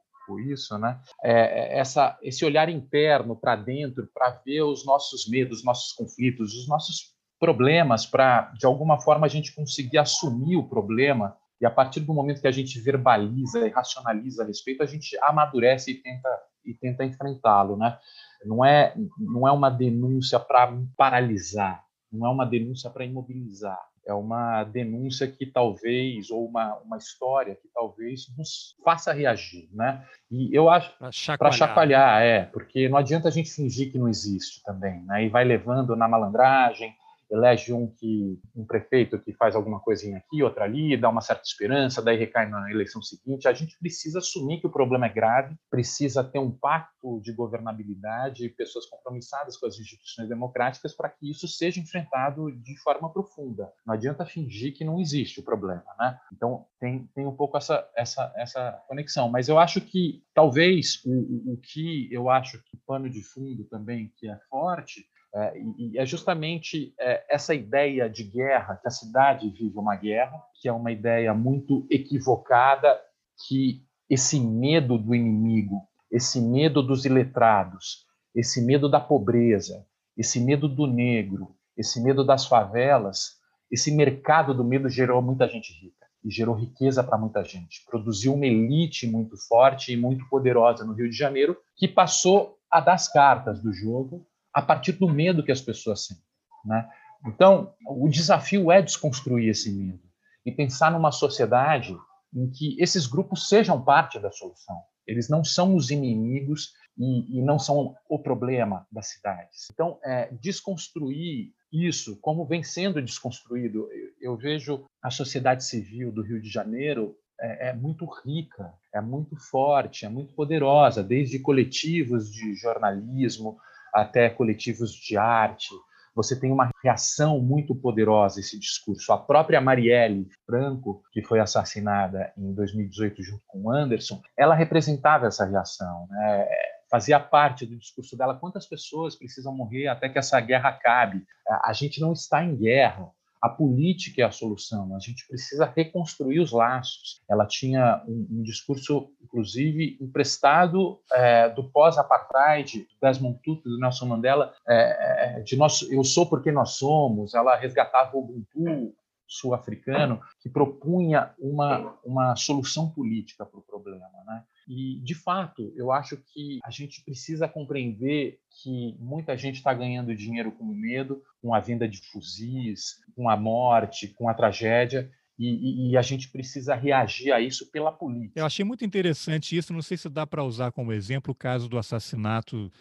isso, 0.47 0.75
né? 0.79 0.99
É, 1.23 1.75
é 1.75 1.77
essa, 1.77 2.17
esse 2.21 2.43
olhar 2.43 2.67
interno 2.67 3.35
para 3.35 3.55
dentro, 3.55 4.09
para 4.11 4.31
ver 4.43 4.63
os 4.63 4.83
nossos 4.83 5.29
medos, 5.29 5.59
os 5.59 5.63
nossos 5.63 5.93
conflitos, 5.93 6.55
os 6.55 6.67
nossos 6.67 7.13
problemas, 7.39 8.07
para 8.07 8.51
de 8.57 8.65
alguma 8.65 8.99
forma 8.99 9.27
a 9.27 9.29
gente 9.29 9.53
conseguir 9.53 9.99
assumir 9.99 10.57
o 10.57 10.67
problema 10.67 11.37
e 11.61 11.65
a 11.65 11.71
partir 11.71 12.01
do 12.01 12.13
momento 12.13 12.41
que 12.41 12.47
a 12.47 12.51
gente 12.51 12.79
verbaliza 12.79 13.65
e 13.65 13.69
racionaliza 13.69 14.43
a 14.43 14.47
respeito, 14.47 14.83
a 14.83 14.85
gente 14.85 15.17
amadurece 15.21 15.91
e 15.91 16.01
tenta 16.01 16.29
e 16.65 16.73
tenta 16.73 17.05
enfrentá-lo, 17.05 17.77
né? 17.77 17.97
Não 18.43 18.63
é 18.63 18.93
não 19.17 19.47
é 19.47 19.51
uma 19.51 19.69
denúncia 19.69 20.39
para 20.39 20.71
paralisar, 20.97 21.83
não 22.11 22.27
é 22.27 22.29
uma 22.29 22.45
denúncia 22.45 22.89
para 22.89 23.05
imobilizar, 23.05 23.79
é 24.05 24.13
uma 24.13 24.63
denúncia 24.63 25.27
que 25.27 25.45
talvez 25.45 26.29
ou 26.29 26.45
uma, 26.47 26.75
uma 26.77 26.97
história 26.97 27.55
que 27.55 27.67
talvez 27.73 28.27
nos 28.37 28.75
faça 28.83 29.11
reagir, 29.11 29.67
né? 29.73 30.05
E 30.29 30.55
eu 30.55 30.69
acho 30.69 30.95
para 30.97 31.11
chacoalhar. 31.11 31.53
chacoalhar, 31.53 32.21
é, 32.21 32.45
porque 32.45 32.87
não 32.87 32.97
adianta 32.97 33.27
a 33.27 33.31
gente 33.31 33.51
fingir 33.51 33.91
que 33.91 33.97
não 33.97 34.07
existe 34.07 34.63
também, 34.63 35.01
né? 35.03 35.25
E 35.25 35.29
vai 35.29 35.43
levando 35.43 35.95
na 35.95 36.07
malandragem, 36.07 36.93
elege 37.35 37.73
um 37.73 37.87
que 37.87 38.39
um 38.55 38.65
prefeito 38.65 39.19
que 39.19 39.33
faz 39.33 39.55
alguma 39.55 39.79
coisinha 39.79 40.17
aqui, 40.17 40.41
outra 40.41 40.63
ali, 40.63 40.97
dá 40.97 41.09
uma 41.09 41.21
certa 41.21 41.43
esperança, 41.43 42.01
daí 42.01 42.17
recai 42.17 42.49
na 42.49 42.71
eleição 42.71 43.01
seguinte. 43.01 43.47
A 43.47 43.53
gente 43.53 43.77
precisa 43.77 44.19
assumir 44.19 44.59
que 44.59 44.67
o 44.67 44.71
problema 44.71 45.05
é 45.05 45.09
grave, 45.09 45.55
precisa 45.69 46.23
ter 46.23 46.39
um 46.39 46.51
pacto 46.51 47.21
de 47.21 47.33
governabilidade, 47.33 48.49
pessoas 48.49 48.85
compromissadas 48.85 49.57
com 49.57 49.67
as 49.67 49.79
instituições 49.79 50.29
democráticas 50.29 50.95
para 50.95 51.09
que 51.09 51.29
isso 51.29 51.47
seja 51.47 51.79
enfrentado 51.79 52.51
de 52.51 52.77
forma 52.81 53.11
profunda. 53.11 53.71
Não 53.85 53.93
adianta 53.93 54.25
fingir 54.25 54.73
que 54.73 54.83
não 54.83 54.99
existe 54.99 55.39
o 55.39 55.43
problema, 55.43 55.83
né? 55.99 56.19
Então 56.33 56.65
tem, 56.79 57.07
tem 57.13 57.25
um 57.25 57.35
pouco 57.35 57.57
essa 57.57 57.87
essa 57.95 58.33
essa 58.35 58.71
conexão, 58.87 59.29
mas 59.29 59.47
eu 59.47 59.59
acho 59.59 59.81
que 59.81 60.23
talvez 60.33 61.01
o, 61.05 61.53
o, 61.53 61.57
que 61.57 62.07
eu 62.11 62.29
acho 62.29 62.61
que 62.63 62.77
pano 62.85 63.09
de 63.09 63.21
fundo 63.23 63.63
também 63.65 64.11
que 64.17 64.29
é 64.29 64.37
forte 64.49 65.05
é, 65.35 65.53
e, 65.77 65.97
é 65.99 66.05
justamente 66.05 66.93
é, 66.97 67.25
essa 67.29 67.53
ideia 67.53 68.09
de 68.09 68.23
guerra, 68.23 68.77
que 68.77 68.87
a 68.87 68.91
cidade 68.91 69.49
vive 69.49 69.77
uma 69.77 69.95
guerra, 69.97 70.41
que 70.61 70.69
é 70.69 70.71
uma 70.71 70.93
ideia 70.93 71.33
muito 71.33 71.85
equivocada, 71.91 72.97
que 73.45 73.83
esse 74.09 74.39
medo 74.39 74.97
do 74.97 75.13
inimigo, 75.13 75.81
esse 76.09 76.39
medo 76.39 76.81
dos 76.81 77.03
iletrados, 77.03 78.05
esse 78.33 78.61
medo 78.61 78.87
da 78.87 78.99
pobreza, 78.99 79.85
esse 80.15 80.39
medo 80.39 80.69
do 80.69 80.87
negro, 80.87 81.53
esse 81.75 82.01
medo 82.01 82.23
das 82.23 82.45
favelas, 82.45 83.37
esse 83.69 83.91
mercado 83.91 84.53
do 84.53 84.63
medo 84.63 84.87
gerou 84.87 85.21
muita 85.21 85.49
gente 85.49 85.73
rica 85.73 86.05
e 86.23 86.31
gerou 86.31 86.55
riqueza 86.55 87.03
para 87.03 87.17
muita 87.17 87.43
gente. 87.43 87.83
Produziu 87.89 88.33
uma 88.33 88.45
elite 88.45 89.05
muito 89.05 89.35
forte 89.49 89.91
e 89.91 89.97
muito 89.97 90.25
poderosa 90.29 90.85
no 90.85 90.93
Rio 90.93 91.09
de 91.09 91.17
Janeiro 91.17 91.57
que 91.75 91.89
passou 91.89 92.57
a 92.71 92.79
dar 92.79 92.93
as 92.93 93.11
cartas 93.11 93.61
do 93.61 93.73
jogo 93.73 94.25
a 94.55 94.61
partir 94.61 94.93
do 94.93 95.09
medo 95.09 95.43
que 95.43 95.51
as 95.51 95.59
pessoas 95.59 96.05
sentem. 96.05 96.23
Né? 96.63 96.89
Então, 97.27 97.73
o 97.85 98.07
desafio 98.07 98.71
é 98.71 98.81
desconstruir 98.81 99.49
esse 99.49 99.69
medo 99.69 99.99
e 100.45 100.51
pensar 100.51 100.91
numa 100.91 101.11
sociedade 101.11 101.95
em 102.33 102.49
que 102.49 102.81
esses 102.81 103.05
grupos 103.05 103.49
sejam 103.49 103.83
parte 103.83 104.17
da 104.17 104.31
solução. 104.31 104.77
Eles 105.05 105.29
não 105.29 105.43
são 105.43 105.75
os 105.75 105.91
inimigos 105.91 106.71
e, 106.97 107.39
e 107.39 107.41
não 107.41 107.59
são 107.59 107.95
o 108.09 108.17
problema 108.17 108.87
das 108.89 109.07
cidades. 109.07 109.67
Então, 109.73 109.99
é, 110.03 110.31
desconstruir 110.41 111.51
isso, 111.71 112.17
como 112.21 112.45
vem 112.45 112.63
sendo 112.63 113.01
desconstruído, 113.01 113.89
eu, 113.91 114.31
eu, 114.31 114.37
vejo 114.37 114.85
a 115.03 115.11
sociedade 115.11 115.65
civil 115.65 116.11
do 116.13 116.23
Rio 116.23 116.41
de 116.41 116.49
Janeiro 116.49 117.17
é, 117.39 117.69
é 117.69 117.73
muito 117.73 118.05
rica, 118.23 118.73
é 118.93 119.01
muito 119.01 119.35
forte, 119.35 120.05
é 120.05 120.09
muito 120.09 120.33
poderosa, 120.33 121.03
desde 121.03 121.39
coletivos 121.39 122.31
de 122.31 122.55
jornalismo, 122.55 123.57
até 123.95 124.29
coletivos 124.29 124.91
de 124.91 125.17
arte. 125.17 125.69
Você 126.13 126.39
tem 126.39 126.51
uma 126.51 126.69
reação 126.83 127.41
muito 127.41 127.75
poderosa 127.75 128.39
a 128.39 128.41
esse 128.41 128.59
discurso. 128.59 129.11
A 129.11 129.17
própria 129.17 129.59
Marielle 129.59 130.27
Franco, 130.45 131.01
que 131.11 131.21
foi 131.21 131.39
assassinada 131.39 132.31
em 132.37 132.53
2018 132.53 133.23
junto 133.23 133.43
com 133.47 133.71
Anderson, 133.71 134.21
ela 134.37 134.55
representava 134.55 135.27
essa 135.27 135.45
reação. 135.45 136.07
Né? 136.09 136.47
Fazia 136.89 137.19
parte 137.19 137.65
do 137.65 137.77
discurso 137.77 138.17
dela. 138.17 138.37
Quantas 138.39 138.65
pessoas 138.65 139.15
precisam 139.15 139.53
morrer 139.53 139.87
até 139.87 140.07
que 140.07 140.17
essa 140.17 140.39
guerra 140.39 140.69
acabe? 140.69 141.25
A 141.63 141.73
gente 141.73 141.99
não 141.99 142.13
está 142.13 142.43
em 142.43 142.55
guerra 142.55 143.09
a 143.45 143.49
política 143.49 144.23
é 144.23 144.25
a 144.25 144.31
solução, 144.31 144.95
a 144.95 144.99
gente 144.99 145.27
precisa 145.27 145.71
reconstruir 145.75 146.39
os 146.39 146.51
laços. 146.51 147.21
Ela 147.29 147.45
tinha 147.45 148.03
um, 148.07 148.27
um 148.31 148.41
discurso, 148.41 149.11
inclusive, 149.23 149.99
emprestado 150.01 150.99
é, 151.13 151.47
do 151.49 151.69
pós-apartheid, 151.69 152.87
Desmond 152.99 153.39
Tutu, 153.43 153.69
do 153.69 153.77
Nelson 153.77 154.07
Mandela, 154.07 154.51
é, 154.67 155.37
é, 155.37 155.41
de 155.41 155.55
nós, 155.55 155.83
eu 155.91 156.03
sou 156.03 156.27
porque 156.27 156.51
nós 156.51 156.71
somos. 156.71 157.35
Ela 157.35 157.55
resgatava 157.55 158.17
o 158.17 158.21
Ubuntu 158.21 158.95
sul-africano, 159.27 160.19
que 160.39 160.49
propunha 160.49 161.31
uma, 161.37 161.99
uma 162.03 162.35
solução 162.35 162.89
política 162.89 163.45
para 163.45 163.59
o 163.59 163.63
problema. 163.63 164.09
Né? 164.25 164.43
E, 164.67 164.99
de 165.03 165.13
fato, 165.13 165.71
eu 165.75 165.91
acho 165.91 166.17
que 166.17 166.59
a 166.63 166.71
gente 166.71 167.03
precisa 167.03 167.47
compreender 167.47 168.39
que 168.61 168.95
muita 168.99 169.37
gente 169.37 169.55
está 169.55 169.73
ganhando 169.73 170.15
dinheiro 170.15 170.51
com 170.51 170.65
medo, 170.65 171.21
com 171.41 171.53
a 171.53 171.59
venda 171.59 171.87
de 171.87 171.99
fuzis, 172.11 172.95
com 173.15 173.29
a 173.29 173.37
morte, 173.37 174.07
com 174.07 174.27
a 174.27 174.33
tragédia, 174.33 175.11
e, 175.37 175.91
e, 175.91 175.97
a 175.97 176.01
gente 176.01 176.29
precisa 176.29 176.75
reagir 176.75 177.33
a 177.33 177.41
isso 177.41 177.69
pela 177.69 177.91
política. 177.91 178.39
Eu 178.39 178.45
achei 178.45 178.63
muito 178.63 178.85
interessante 178.85 179.57
isso. 179.57 179.73
Não 179.73 179.81
sei 179.81 179.97
se 179.97 180.07
dá 180.07 180.25
para 180.25 180.45
usar 180.45 180.71
como 180.71 180.93
exemplo 180.93 181.33
o 181.33 181.35
caso 181.35 181.67
do 181.67 181.77
assassinato 181.77 182.71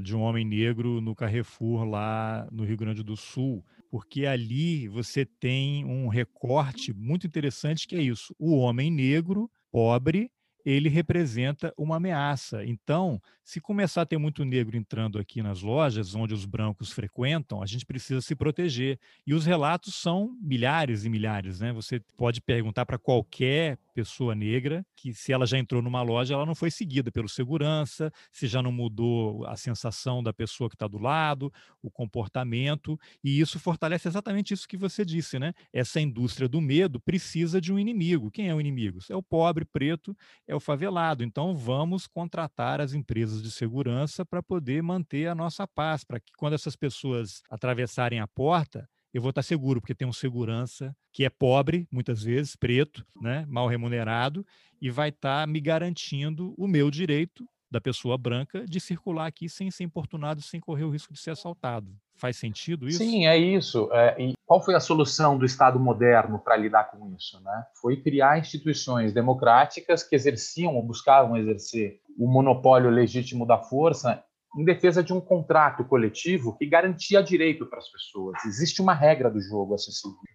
de 0.00 0.14
um 0.14 0.20
homem 0.20 0.44
negro 0.44 1.00
no 1.00 1.14
Carrefour, 1.14 1.84
lá 1.84 2.46
no 2.52 2.64
Rio 2.64 2.76
Grande 2.76 3.02
do 3.02 3.16
Sul, 3.16 3.64
porque 3.90 4.26
ali 4.26 4.86
você 4.86 5.24
tem 5.24 5.84
um 5.84 6.06
recorte 6.06 6.92
muito 6.92 7.26
interessante 7.26 7.86
que 7.88 7.96
é 7.96 8.02
isso: 8.02 8.34
o 8.38 8.56
homem 8.58 8.92
negro, 8.92 9.50
pobre, 9.72 10.30
ele 10.64 10.88
representa 10.88 11.72
uma 11.76 11.96
ameaça. 11.96 12.64
Então, 12.64 13.20
se 13.44 13.60
começar 13.60 14.02
a 14.02 14.06
ter 14.06 14.16
muito 14.16 14.44
negro 14.44 14.76
entrando 14.76 15.18
aqui 15.18 15.42
nas 15.42 15.60
lojas 15.60 16.14
onde 16.14 16.32
os 16.32 16.46
brancos 16.46 16.90
frequentam, 16.90 17.62
a 17.62 17.66
gente 17.66 17.84
precisa 17.84 18.22
se 18.22 18.34
proteger. 18.34 18.98
E 19.26 19.34
os 19.34 19.44
relatos 19.44 19.94
são 19.94 20.34
milhares 20.40 21.04
e 21.04 21.10
milhares, 21.10 21.60
né? 21.60 21.70
Você 21.72 22.00
pode 22.16 22.40
perguntar 22.40 22.86
para 22.86 22.98
qualquer 22.98 23.78
pessoa 23.94 24.34
negra 24.34 24.84
que 24.96 25.12
se 25.12 25.32
ela 25.32 25.46
já 25.46 25.58
entrou 25.58 25.82
numa 25.82 26.02
loja, 26.02 26.34
ela 26.34 26.46
não 26.46 26.54
foi 26.54 26.70
seguida 26.70 27.12
pelo 27.12 27.28
segurança, 27.28 28.10
se 28.32 28.46
já 28.46 28.62
não 28.62 28.72
mudou 28.72 29.46
a 29.46 29.56
sensação 29.56 30.22
da 30.22 30.32
pessoa 30.32 30.70
que 30.70 30.74
está 30.74 30.88
do 30.88 30.98
lado, 30.98 31.52
o 31.82 31.90
comportamento, 31.90 32.98
e 33.22 33.38
isso 33.38 33.60
fortalece 33.60 34.08
exatamente 34.08 34.54
isso 34.54 34.66
que 34.66 34.76
você 34.76 35.04
disse, 35.04 35.38
né? 35.38 35.52
Essa 35.72 36.00
indústria 36.00 36.48
do 36.48 36.60
medo 36.60 36.98
precisa 36.98 37.60
de 37.60 37.72
um 37.72 37.78
inimigo. 37.78 38.30
Quem 38.30 38.48
é 38.48 38.54
o 38.54 38.60
inimigo? 38.60 38.98
É 39.10 39.14
o 39.14 39.22
pobre, 39.22 39.64
preto, 39.64 40.16
é 40.48 40.53
o 40.54 40.60
favelado. 40.60 41.24
Então 41.24 41.56
vamos 41.56 42.06
contratar 42.06 42.80
as 42.80 42.94
empresas 42.94 43.42
de 43.42 43.50
segurança 43.50 44.24
para 44.24 44.42
poder 44.42 44.82
manter 44.82 45.28
a 45.28 45.34
nossa 45.34 45.66
paz, 45.66 46.04
para 46.04 46.20
que 46.20 46.32
quando 46.36 46.54
essas 46.54 46.76
pessoas 46.76 47.42
atravessarem 47.50 48.20
a 48.20 48.26
porta, 48.26 48.88
eu 49.12 49.22
vou 49.22 49.30
estar 49.30 49.42
seguro, 49.42 49.80
porque 49.80 49.94
tem 49.94 50.08
um 50.08 50.12
segurança 50.12 50.94
que 51.12 51.24
é 51.24 51.30
pobre, 51.30 51.86
muitas 51.90 52.24
vezes, 52.24 52.56
preto, 52.56 53.06
né, 53.20 53.46
mal 53.48 53.68
remunerado, 53.68 54.44
e 54.80 54.90
vai 54.90 55.10
estar 55.10 55.46
me 55.46 55.60
garantindo 55.60 56.52
o 56.58 56.66
meu 56.66 56.90
direito 56.90 57.48
da 57.74 57.80
pessoa 57.80 58.16
branca 58.16 58.64
de 58.64 58.78
circular 58.78 59.26
aqui 59.26 59.48
sem 59.48 59.68
ser 59.68 59.82
importunado, 59.82 60.40
sem 60.40 60.60
correr 60.60 60.84
o 60.84 60.90
risco 60.90 61.12
de 61.12 61.18
ser 61.18 61.32
assaltado. 61.32 61.88
Faz 62.14 62.36
sentido 62.36 62.86
isso? 62.86 62.98
Sim, 62.98 63.26
é 63.26 63.36
isso. 63.36 63.88
É, 63.92 64.14
e 64.22 64.34
qual 64.46 64.64
foi 64.64 64.76
a 64.76 64.80
solução 64.80 65.36
do 65.36 65.44
Estado 65.44 65.80
moderno 65.80 66.38
para 66.38 66.56
lidar 66.56 66.84
com 66.84 67.12
isso? 67.16 67.42
Né? 67.42 67.64
Foi 67.80 67.96
criar 67.96 68.38
instituições 68.38 69.12
democráticas 69.12 70.04
que 70.04 70.14
exerciam 70.14 70.76
ou 70.76 70.84
buscavam 70.84 71.36
exercer 71.36 72.00
o 72.16 72.28
monopólio 72.28 72.90
legítimo 72.90 73.44
da 73.44 73.58
força 73.58 74.22
em 74.56 74.64
defesa 74.64 75.02
de 75.02 75.12
um 75.12 75.20
contrato 75.20 75.84
coletivo 75.84 76.56
que 76.56 76.66
garantia 76.66 77.22
direito 77.22 77.66
para 77.66 77.78
as 77.78 77.90
pessoas. 77.90 78.44
Existe 78.44 78.80
uma 78.80 78.94
regra 78.94 79.30
do 79.30 79.40
jogo 79.40 79.74
a 79.74 79.78
ser 79.78 79.90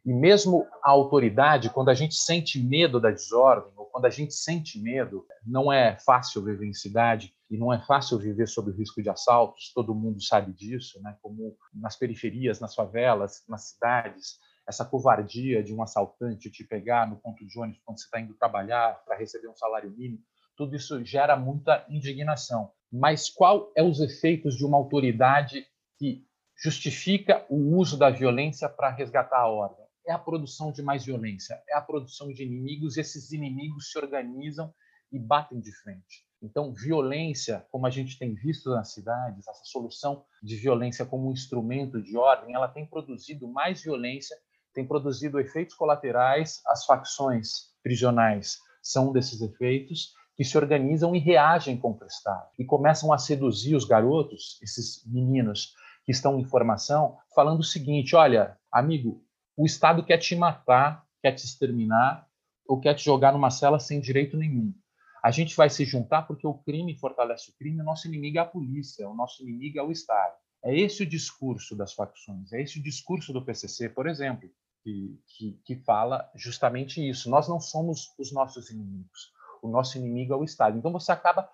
E 0.05 0.13
mesmo 0.13 0.65
a 0.83 0.91
autoridade, 0.91 1.69
quando 1.69 1.89
a 1.89 1.93
gente 1.93 2.15
sente 2.15 2.61
medo 2.61 2.99
da 2.99 3.11
desordem, 3.11 3.71
ou 3.77 3.85
quando 3.85 4.05
a 4.05 4.09
gente 4.09 4.33
sente 4.33 4.81
medo, 4.81 5.25
não 5.45 5.71
é 5.71 5.97
fácil 6.05 6.43
viver 6.43 6.67
em 6.67 6.73
cidade 6.73 7.33
e 7.49 7.57
não 7.57 7.73
é 7.73 7.79
fácil 7.79 8.19
viver 8.19 8.47
sob 8.47 8.69
o 8.71 8.75
risco 8.75 9.01
de 9.01 9.09
assaltos, 9.09 9.71
todo 9.73 9.95
mundo 9.95 10.21
sabe 10.21 10.53
disso, 10.53 11.01
né? 11.01 11.17
como 11.21 11.55
nas 11.73 11.95
periferias, 11.95 12.59
nas 12.59 12.75
favelas, 12.75 13.43
nas 13.47 13.69
cidades, 13.69 14.37
essa 14.67 14.85
covardia 14.85 15.63
de 15.63 15.73
um 15.73 15.81
assaltante 15.81 16.51
te 16.51 16.63
pegar 16.63 17.09
no 17.09 17.17
ponto 17.17 17.45
de 17.45 17.59
ônibus 17.59 17.81
quando 17.83 17.97
você 17.97 18.05
está 18.05 18.19
indo 18.19 18.35
trabalhar 18.35 19.01
para 19.03 19.17
receber 19.17 19.47
um 19.47 19.55
salário 19.55 19.89
mínimo, 19.89 20.23
tudo 20.55 20.75
isso 20.75 21.03
gera 21.03 21.35
muita 21.35 21.85
indignação. 21.89 22.71
Mas 22.91 23.29
qual 23.29 23.71
é 23.75 23.83
os 23.83 23.99
efeitos 23.99 24.55
de 24.55 24.65
uma 24.65 24.77
autoridade 24.77 25.65
que 25.97 26.25
justifica 26.61 27.45
o 27.49 27.77
uso 27.77 27.97
da 27.97 28.09
violência 28.09 28.67
para 28.67 28.89
resgatar 28.89 29.39
a 29.39 29.47
ordem? 29.47 29.85
É 30.07 30.11
a 30.11 30.17
produção 30.17 30.71
de 30.71 30.81
mais 30.81 31.05
violência, 31.05 31.61
é 31.69 31.75
a 31.75 31.81
produção 31.81 32.33
de 32.33 32.43
inimigos, 32.43 32.97
e 32.97 33.01
esses 33.01 33.31
inimigos 33.31 33.91
se 33.91 33.97
organizam 33.99 34.73
e 35.11 35.19
batem 35.19 35.59
de 35.59 35.71
frente. 35.71 36.25
Então, 36.41 36.73
violência, 36.73 37.65
como 37.69 37.85
a 37.85 37.89
gente 37.89 38.17
tem 38.17 38.33
visto 38.33 38.69
nas 38.69 38.93
cidades, 38.93 39.47
essa 39.47 39.65
solução 39.65 40.23
de 40.41 40.55
violência 40.55 41.05
como 41.05 41.29
um 41.29 41.33
instrumento 41.33 42.01
de 42.01 42.17
ordem, 42.17 42.55
ela 42.55 42.67
tem 42.67 42.85
produzido 42.85 43.47
mais 43.47 43.83
violência, 43.83 44.37
tem 44.73 44.87
produzido 44.87 45.39
efeitos 45.39 45.75
colaterais, 45.75 46.61
as 46.67 46.85
facções 46.85 47.73
prisionais 47.83 48.57
são 48.81 49.09
um 49.09 49.13
desses 49.13 49.41
efeitos, 49.41 50.13
que 50.39 50.45
se 50.45 50.57
organizam 50.57 51.13
e 51.13 51.19
reagem 51.19 51.75
contra 51.75 52.05
o 52.05 52.07
Estado 52.07 52.47
e 52.57 52.63
começam 52.63 53.11
a 53.11 53.17
seduzir 53.17 53.75
os 53.75 53.83
garotos, 53.83 54.57
esses 54.63 55.05
meninos 55.05 55.73
que 56.05 56.13
estão 56.13 56.39
em 56.39 56.45
formação, 56.45 57.17
falando 57.35 57.59
o 57.59 57.63
seguinte: 57.63 58.15
olha, 58.15 58.57
amigo, 58.71 59.21
o 59.57 59.65
Estado 59.65 60.01
quer 60.01 60.17
te 60.17 60.37
matar, 60.37 61.05
quer 61.21 61.33
te 61.33 61.43
exterminar 61.43 62.25
ou 62.65 62.79
quer 62.79 62.93
te 62.93 63.03
jogar 63.03 63.33
numa 63.33 63.51
cela 63.51 63.79
sem 63.79 63.99
direito 63.99 64.37
nenhum. 64.37 64.73
A 65.21 65.29
gente 65.29 65.57
vai 65.57 65.69
se 65.69 65.83
juntar 65.83 66.21
porque 66.21 66.47
o 66.47 66.53
crime 66.53 66.97
fortalece 66.97 67.51
o 67.51 67.53
crime, 67.57 67.81
o 67.81 67.83
nosso 67.83 68.07
inimigo 68.07 68.37
é 68.37 68.41
a 68.41 68.45
polícia, 68.45 69.09
o 69.09 69.13
nosso 69.13 69.43
inimigo 69.43 69.77
é 69.77 69.83
o 69.83 69.91
Estado. 69.91 70.35
É 70.63 70.73
esse 70.73 71.03
o 71.03 71.05
discurso 71.05 71.75
das 71.75 71.91
facções, 71.91 72.53
é 72.53 72.61
esse 72.61 72.79
o 72.79 72.83
discurso 72.83 73.33
do 73.33 73.43
PCC, 73.43 73.89
por 73.89 74.07
exemplo, 74.07 74.49
que, 74.81 75.19
que, 75.27 75.59
que 75.65 75.75
fala 75.83 76.31
justamente 76.33 77.05
isso. 77.05 77.29
Nós 77.29 77.49
não 77.49 77.59
somos 77.59 78.13
os 78.17 78.31
nossos 78.31 78.69
inimigos 78.69 79.37
o 79.61 79.69
nosso 79.69 79.97
inimigo 79.97 80.33
é 80.33 80.37
o 80.37 80.43
Estado. 80.43 80.77
Então 80.77 80.91
você 80.91 81.11
acaba 81.11 81.47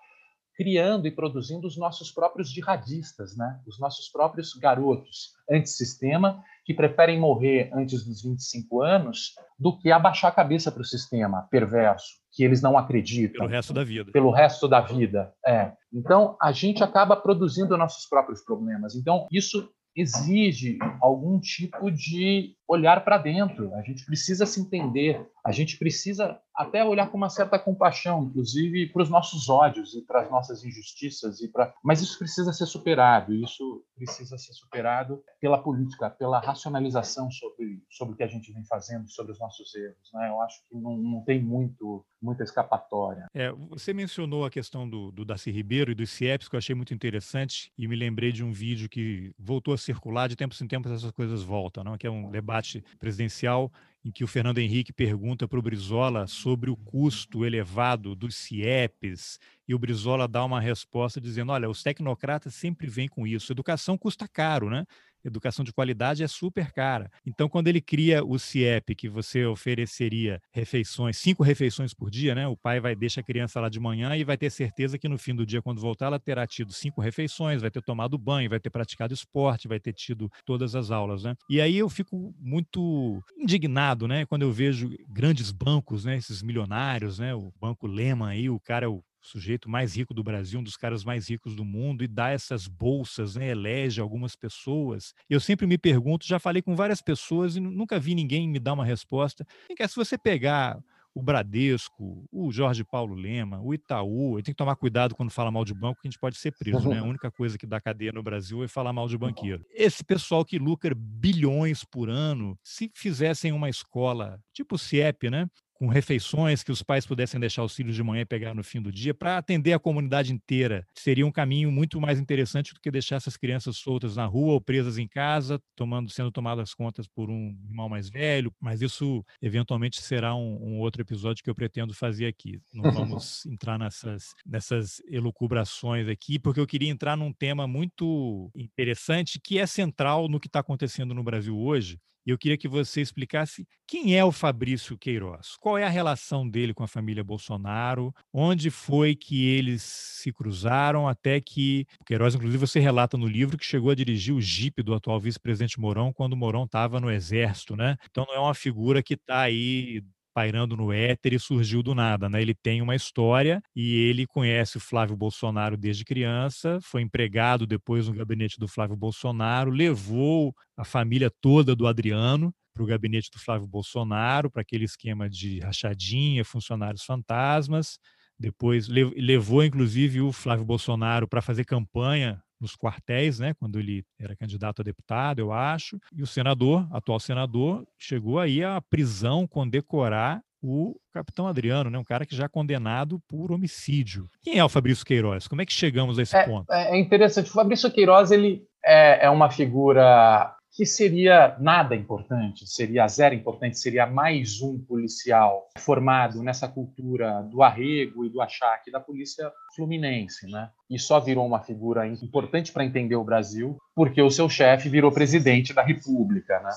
criando 0.56 1.06
e 1.06 1.10
produzindo 1.10 1.66
os 1.66 1.76
nossos 1.76 2.10
próprios 2.10 2.50
jihadistas, 2.50 3.36
né? 3.36 3.60
os 3.66 3.78
nossos 3.78 4.08
próprios 4.08 4.54
garotos 4.54 5.34
antissistema 5.50 6.42
que 6.64 6.72
preferem 6.72 7.20
morrer 7.20 7.70
antes 7.74 8.04
dos 8.04 8.22
25 8.22 8.82
anos 8.82 9.34
do 9.58 9.78
que 9.78 9.92
abaixar 9.92 10.30
a 10.30 10.34
cabeça 10.34 10.72
para 10.72 10.80
o 10.80 10.84
sistema 10.84 11.46
perverso, 11.50 12.06
que 12.32 12.42
eles 12.42 12.62
não 12.62 12.76
acreditam. 12.76 13.40
Pelo 13.40 13.50
resto 13.50 13.72
da 13.72 13.84
vida. 13.84 14.12
Pelo 14.12 14.30
resto 14.30 14.66
da 14.66 14.80
vida, 14.80 15.32
é. 15.46 15.72
Então, 15.92 16.36
a 16.42 16.50
gente 16.50 16.82
acaba 16.82 17.14
produzindo 17.16 17.76
nossos 17.76 18.08
próprios 18.08 18.42
problemas. 18.42 18.96
Então, 18.96 19.26
isso 19.30 19.70
exige 19.94 20.78
algum 21.00 21.38
tipo 21.38 21.90
de 21.90 22.55
olhar 22.68 23.04
para 23.04 23.18
dentro. 23.18 23.74
A 23.74 23.82
gente 23.82 24.04
precisa 24.04 24.44
se 24.44 24.60
entender, 24.60 25.26
a 25.44 25.52
gente 25.52 25.78
precisa 25.78 26.40
até 26.54 26.84
olhar 26.84 27.08
com 27.10 27.16
uma 27.16 27.28
certa 27.28 27.58
compaixão, 27.58 28.24
inclusive 28.24 28.86
para 28.88 29.02
os 29.02 29.10
nossos 29.10 29.48
ódios 29.48 29.94
e 29.94 30.02
para 30.02 30.22
as 30.22 30.30
nossas 30.30 30.64
injustiças 30.64 31.40
e 31.40 31.48
para, 31.48 31.72
mas 31.84 32.00
isso 32.00 32.18
precisa 32.18 32.52
ser 32.52 32.66
superado. 32.66 33.34
Isso 33.34 33.84
precisa 33.94 34.38
ser 34.38 34.54
superado 34.54 35.22
pela 35.40 35.58
política, 35.58 36.10
pela 36.10 36.40
racionalização 36.40 37.30
sobre 37.30 37.82
sobre 37.90 38.14
o 38.14 38.16
que 38.16 38.22
a 38.22 38.28
gente 38.28 38.52
vem 38.52 38.64
fazendo, 38.64 39.08
sobre 39.08 39.32
os 39.32 39.38
nossos 39.38 39.74
erros. 39.74 40.10
Né? 40.14 40.28
Eu 40.30 40.40
acho 40.40 40.60
que 40.68 40.76
não, 40.76 40.96
não 40.96 41.20
tem 41.24 41.42
muito 41.42 42.04
muita 42.20 42.42
escapatória. 42.42 43.26
É, 43.34 43.52
você 43.52 43.92
mencionou 43.92 44.44
a 44.44 44.50
questão 44.50 44.88
do, 44.88 45.12
do 45.12 45.24
Darcy 45.24 45.50
Ribeiro 45.50 45.92
e 45.92 45.94
dos 45.94 46.10
CIEPs, 46.10 46.48
que 46.48 46.56
eu 46.56 46.58
achei 46.58 46.74
muito 46.74 46.94
interessante, 46.94 47.70
e 47.78 47.86
me 47.86 47.94
lembrei 47.94 48.32
de 48.32 48.42
um 48.42 48.52
vídeo 48.52 48.88
que 48.88 49.32
voltou 49.38 49.72
a 49.72 49.78
circular, 49.78 50.28
de 50.28 50.34
tempos 50.34 50.60
em 50.60 50.66
tempos 50.66 50.90
essas 50.90 51.12
coisas 51.12 51.42
voltam, 51.42 51.84
não? 51.84 51.96
que 51.96 52.06
é 52.06 52.10
um 52.10 52.30
debate 52.30 52.55
debate 52.56 52.84
presidencial 52.98 53.72
em 54.04 54.10
que 54.10 54.22
o 54.22 54.26
Fernando 54.26 54.58
Henrique 54.58 54.92
pergunta 54.92 55.48
para 55.48 55.58
o 55.58 55.62
Brizola 55.62 56.26
sobre 56.28 56.70
o 56.70 56.76
custo 56.76 57.44
elevado 57.44 58.14
dos 58.14 58.36
CIEPs, 58.36 59.40
e 59.66 59.74
o 59.74 59.78
Brizola 59.78 60.28
dá 60.28 60.44
uma 60.44 60.60
resposta 60.60 61.20
dizendo: 61.20 61.50
olha, 61.50 61.68
os 61.68 61.82
tecnocratas 61.82 62.54
sempre 62.54 62.86
vêm 62.86 63.08
com 63.08 63.26
isso. 63.26 63.52
Educação 63.52 63.98
custa 63.98 64.28
caro, 64.28 64.70
né? 64.70 64.86
Educação 65.26 65.64
de 65.64 65.72
qualidade 65.72 66.22
é 66.22 66.28
super 66.28 66.72
cara. 66.72 67.10
Então, 67.24 67.48
quando 67.48 67.68
ele 67.68 67.80
cria 67.80 68.24
o 68.24 68.38
CIEP, 68.38 68.94
que 68.94 69.08
você 69.08 69.44
ofereceria 69.44 70.40
refeições, 70.52 71.16
cinco 71.18 71.42
refeições 71.42 71.92
por 71.92 72.10
dia, 72.10 72.34
né? 72.34 72.46
O 72.46 72.56
pai 72.56 72.80
vai 72.80 72.94
deixar 72.94 73.20
a 73.20 73.24
criança 73.24 73.60
lá 73.60 73.68
de 73.68 73.80
manhã 73.80 74.16
e 74.16 74.24
vai 74.24 74.36
ter 74.36 74.50
certeza 74.50 74.98
que 74.98 75.08
no 75.08 75.18
fim 75.18 75.34
do 75.34 75.46
dia, 75.46 75.62
quando 75.62 75.80
voltar, 75.80 76.06
ela 76.06 76.18
terá 76.18 76.46
tido 76.46 76.72
cinco 76.72 77.00
refeições, 77.00 77.60
vai 77.60 77.70
ter 77.70 77.82
tomado 77.82 78.18
banho, 78.18 78.50
vai 78.50 78.60
ter 78.60 78.70
praticado 78.70 79.14
esporte, 79.14 79.68
vai 79.68 79.80
ter 79.80 79.92
tido 79.92 80.30
todas 80.44 80.74
as 80.74 80.90
aulas, 80.90 81.24
né? 81.24 81.34
E 81.48 81.60
aí 81.60 81.76
eu 81.76 81.88
fico 81.88 82.34
muito 82.38 83.22
indignado, 83.36 84.06
né? 84.06 84.24
Quando 84.26 84.42
eu 84.42 84.52
vejo 84.52 84.90
grandes 85.08 85.50
bancos, 85.50 86.04
né? 86.04 86.16
Esses 86.16 86.42
milionários, 86.42 87.18
né? 87.18 87.34
O 87.34 87.52
Banco 87.60 87.86
Lehman 87.86 88.28
aí, 88.28 88.50
o 88.50 88.60
cara 88.60 88.86
é 88.86 88.88
o 88.88 89.02
sujeito 89.20 89.68
mais 89.68 89.96
rico 89.96 90.14
do 90.14 90.22
Brasil, 90.22 90.60
um 90.60 90.62
dos 90.62 90.76
caras 90.76 91.04
mais 91.04 91.28
ricos 91.28 91.54
do 91.56 91.64
mundo, 91.64 92.04
e 92.04 92.06
dá 92.06 92.30
essas 92.30 92.66
bolsas, 92.66 93.36
né, 93.36 93.48
elege 93.48 94.00
algumas 94.00 94.36
pessoas. 94.36 95.14
Eu 95.28 95.40
sempre 95.40 95.66
me 95.66 95.76
pergunto, 95.76 96.26
já 96.26 96.38
falei 96.38 96.62
com 96.62 96.76
várias 96.76 97.02
pessoas 97.02 97.56
e 97.56 97.60
nunca 97.60 97.98
vi 97.98 98.14
ninguém 98.14 98.48
me 98.48 98.58
dar 98.58 98.74
uma 98.74 98.84
resposta. 98.84 99.46
Se 99.88 99.96
você 99.96 100.16
pegar 100.16 100.78
o 101.14 101.22
Bradesco, 101.22 102.28
o 102.30 102.52
Jorge 102.52 102.84
Paulo 102.84 103.14
Lema, 103.14 103.58
o 103.62 103.72
Itaú, 103.72 104.34
tem 104.42 104.52
que 104.52 104.54
tomar 104.54 104.76
cuidado 104.76 105.14
quando 105.14 105.30
fala 105.30 105.50
mal 105.50 105.64
de 105.64 105.72
banco, 105.72 105.98
que 106.02 106.06
a 106.06 106.10
gente 106.10 106.20
pode 106.20 106.36
ser 106.36 106.52
preso, 106.52 106.90
né? 106.90 106.98
A 106.98 107.04
única 107.04 107.30
coisa 107.30 107.56
que 107.56 107.66
dá 107.66 107.80
cadeia 107.80 108.12
no 108.12 108.22
Brasil 108.22 108.62
é 108.62 108.68
falar 108.68 108.92
mal 108.92 109.08
de 109.08 109.16
banqueiro. 109.16 109.64
Esse 109.70 110.04
pessoal 110.04 110.44
que 110.44 110.58
lucra 110.58 110.94
bilhões 110.94 111.82
por 111.84 112.10
ano, 112.10 112.58
se 112.62 112.90
fizessem 112.94 113.50
uma 113.50 113.70
escola 113.70 114.38
tipo 114.52 114.76
CIEP, 114.76 115.30
né? 115.30 115.48
Com 115.78 115.88
refeições 115.88 116.62
que 116.62 116.72
os 116.72 116.82
pais 116.82 117.06
pudessem 117.06 117.38
deixar 117.38 117.62
os 117.62 117.74
filhos 117.74 117.94
de 117.94 118.02
manhã 118.02 118.22
e 118.22 118.26
pegar 118.26 118.54
no 118.54 118.64
fim 118.64 118.80
do 118.80 118.90
dia, 118.90 119.14
para 119.14 119.38
atender 119.38 119.72
a 119.72 119.78
comunidade 119.78 120.32
inteira. 120.32 120.86
Seria 120.94 121.26
um 121.26 121.32
caminho 121.32 121.70
muito 121.70 122.00
mais 122.00 122.18
interessante 122.18 122.74
do 122.74 122.80
que 122.80 122.90
deixar 122.90 123.16
essas 123.16 123.36
crianças 123.36 123.76
soltas 123.76 124.16
na 124.16 124.26
rua 124.26 124.54
ou 124.54 124.60
presas 124.60 124.98
em 124.98 125.06
casa, 125.06 125.60
tomando, 125.74 126.10
sendo 126.10 126.30
tomadas 126.30 126.74
contas 126.74 127.06
por 127.06 127.30
um 127.30 127.56
irmão 127.68 127.88
mais 127.88 128.08
velho. 128.08 128.52
Mas 128.60 128.82
isso 128.82 129.24
eventualmente 129.40 130.00
será 130.00 130.34
um, 130.34 130.58
um 130.62 130.78
outro 130.78 131.02
episódio 131.02 131.42
que 131.42 131.50
eu 131.50 131.54
pretendo 131.54 131.94
fazer 131.94 132.26
aqui. 132.26 132.58
Não 132.72 132.82
vamos 132.92 133.44
entrar 133.46 133.78
nessas, 133.78 134.34
nessas 134.44 135.00
elucubrações 135.08 136.08
aqui, 136.08 136.38
porque 136.38 136.60
eu 136.60 136.66
queria 136.66 136.90
entrar 136.90 137.16
num 137.16 137.32
tema 137.32 137.66
muito 137.66 138.50
interessante 138.54 139.40
que 139.42 139.58
é 139.58 139.66
central 139.66 140.28
no 140.28 140.40
que 140.40 140.46
está 140.46 140.60
acontecendo 140.60 141.14
no 141.14 141.22
Brasil 141.22 141.56
hoje 141.56 141.98
e 142.26 142.30
eu 142.30 142.38
queria 142.38 142.58
que 142.58 142.68
você 142.68 143.00
explicasse 143.00 143.66
quem 143.86 144.16
é 144.16 144.24
o 144.24 144.32
Fabrício 144.32 144.98
Queiroz, 144.98 145.56
qual 145.60 145.78
é 145.78 145.84
a 145.84 145.88
relação 145.88 146.48
dele 146.48 146.74
com 146.74 146.82
a 146.82 146.88
família 146.88 147.22
Bolsonaro, 147.22 148.12
onde 148.32 148.68
foi 148.70 149.14
que 149.14 149.46
eles 149.46 149.82
se 149.82 150.32
cruzaram 150.32 151.06
até 151.08 151.40
que. 151.40 151.86
O 152.00 152.04
Queiroz, 152.04 152.34
inclusive, 152.34 152.58
você 152.66 152.80
relata 152.80 153.16
no 153.16 153.26
livro 153.26 153.56
que 153.56 153.64
chegou 153.64 153.90
a 153.90 153.94
dirigir 153.94 154.34
o 154.34 154.40
jipe 154.40 154.82
do 154.82 154.94
atual 154.94 155.20
vice-presidente 155.20 155.78
Mourão 155.80 156.12
quando 156.12 156.32
o 156.32 156.36
Mourão 156.36 156.64
estava 156.64 157.00
no 157.00 157.10
Exército, 157.10 157.76
né? 157.76 157.96
Então 158.10 158.24
não 158.26 158.34
é 158.34 158.38
uma 158.40 158.54
figura 158.54 159.02
que 159.02 159.14
está 159.14 159.40
aí 159.42 160.02
pairando 160.36 160.76
no 160.76 160.92
éter 160.92 161.32
e 161.32 161.38
surgiu 161.38 161.82
do 161.82 161.94
nada, 161.94 162.28
né? 162.28 162.42
Ele 162.42 162.54
tem 162.54 162.82
uma 162.82 162.94
história 162.94 163.62
e 163.74 163.94
ele 164.10 164.26
conhece 164.26 164.76
o 164.76 164.80
Flávio 164.80 165.16
Bolsonaro 165.16 165.78
desde 165.78 166.04
criança, 166.04 166.78
foi 166.82 167.00
empregado 167.00 167.66
depois 167.66 168.06
no 168.06 168.12
gabinete 168.12 168.58
do 168.60 168.68
Flávio 168.68 168.94
Bolsonaro, 168.96 169.70
levou 169.70 170.54
a 170.76 170.84
família 170.84 171.30
toda 171.40 171.74
do 171.74 171.86
Adriano 171.86 172.52
para 172.74 172.82
o 172.82 172.86
gabinete 172.86 173.30
do 173.32 173.38
Flávio 173.38 173.66
Bolsonaro, 173.66 174.50
para 174.50 174.60
aquele 174.60 174.84
esquema 174.84 175.26
de 175.30 175.60
rachadinha, 175.60 176.44
funcionários 176.44 177.02
fantasmas. 177.02 177.98
Depois 178.38 178.88
levou, 178.88 179.64
inclusive, 179.64 180.20
o 180.20 180.32
Flávio 180.34 180.66
Bolsonaro 180.66 181.26
para 181.26 181.40
fazer 181.40 181.64
campanha 181.64 182.42
nos 182.60 182.76
quartéis, 182.76 183.38
né, 183.38 183.54
quando 183.54 183.78
ele 183.78 184.04
era 184.18 184.36
candidato 184.36 184.80
a 184.80 184.84
deputado, 184.84 185.38
eu 185.38 185.52
acho. 185.52 185.98
E 186.12 186.22
o 186.22 186.26
senador, 186.26 186.86
atual 186.90 187.20
senador, 187.20 187.86
chegou 187.98 188.38
aí 188.38 188.64
à 188.64 188.80
prisão 188.80 189.46
condecorar 189.46 190.42
o 190.62 190.96
capitão 191.12 191.46
Adriano, 191.46 191.90
né, 191.90 191.98
um 191.98 192.04
cara 192.04 192.26
que 192.26 192.34
já 192.34 192.44
é 192.44 192.48
condenado 192.48 193.20
por 193.28 193.52
homicídio. 193.52 194.28
Quem 194.42 194.58
é 194.58 194.64
o 194.64 194.68
Fabrício 194.68 195.04
Queiroz? 195.04 195.46
Como 195.46 195.62
é 195.62 195.66
que 195.66 195.72
chegamos 195.72 196.18
a 196.18 196.22
esse 196.22 196.36
é, 196.36 196.44
ponto? 196.44 196.72
É 196.72 196.98
interessante. 196.98 197.50
O 197.50 197.52
Fabrício 197.52 197.90
Queiroz 197.90 198.30
ele 198.30 198.64
é, 198.84 199.26
é 199.26 199.30
uma 199.30 199.50
figura 199.50 200.55
que 200.76 200.84
seria 200.84 201.56
nada 201.58 201.96
importante, 201.96 202.66
seria 202.66 203.08
zero 203.08 203.34
importante, 203.34 203.78
seria 203.78 204.06
mais 204.06 204.60
um 204.60 204.78
policial 204.78 205.66
formado 205.78 206.42
nessa 206.42 206.68
cultura 206.68 207.42
do 207.50 207.62
arrego 207.62 208.26
e 208.26 208.28
do 208.28 208.42
achaque 208.42 208.90
da 208.90 209.00
polícia 209.00 209.50
fluminense, 209.74 210.46
né? 210.46 210.68
E 210.90 210.98
só 210.98 211.18
virou 211.18 211.46
uma 211.46 211.60
figura 211.60 212.06
importante 212.06 212.72
para 212.72 212.84
entender 212.84 213.16
o 213.16 213.24
Brasil 213.24 213.78
porque 213.94 214.20
o 214.20 214.30
seu 214.30 214.50
chefe 214.50 214.90
virou 214.90 215.10
presidente 215.10 215.72
da 215.72 215.82
República, 215.82 216.60
né? 216.60 216.70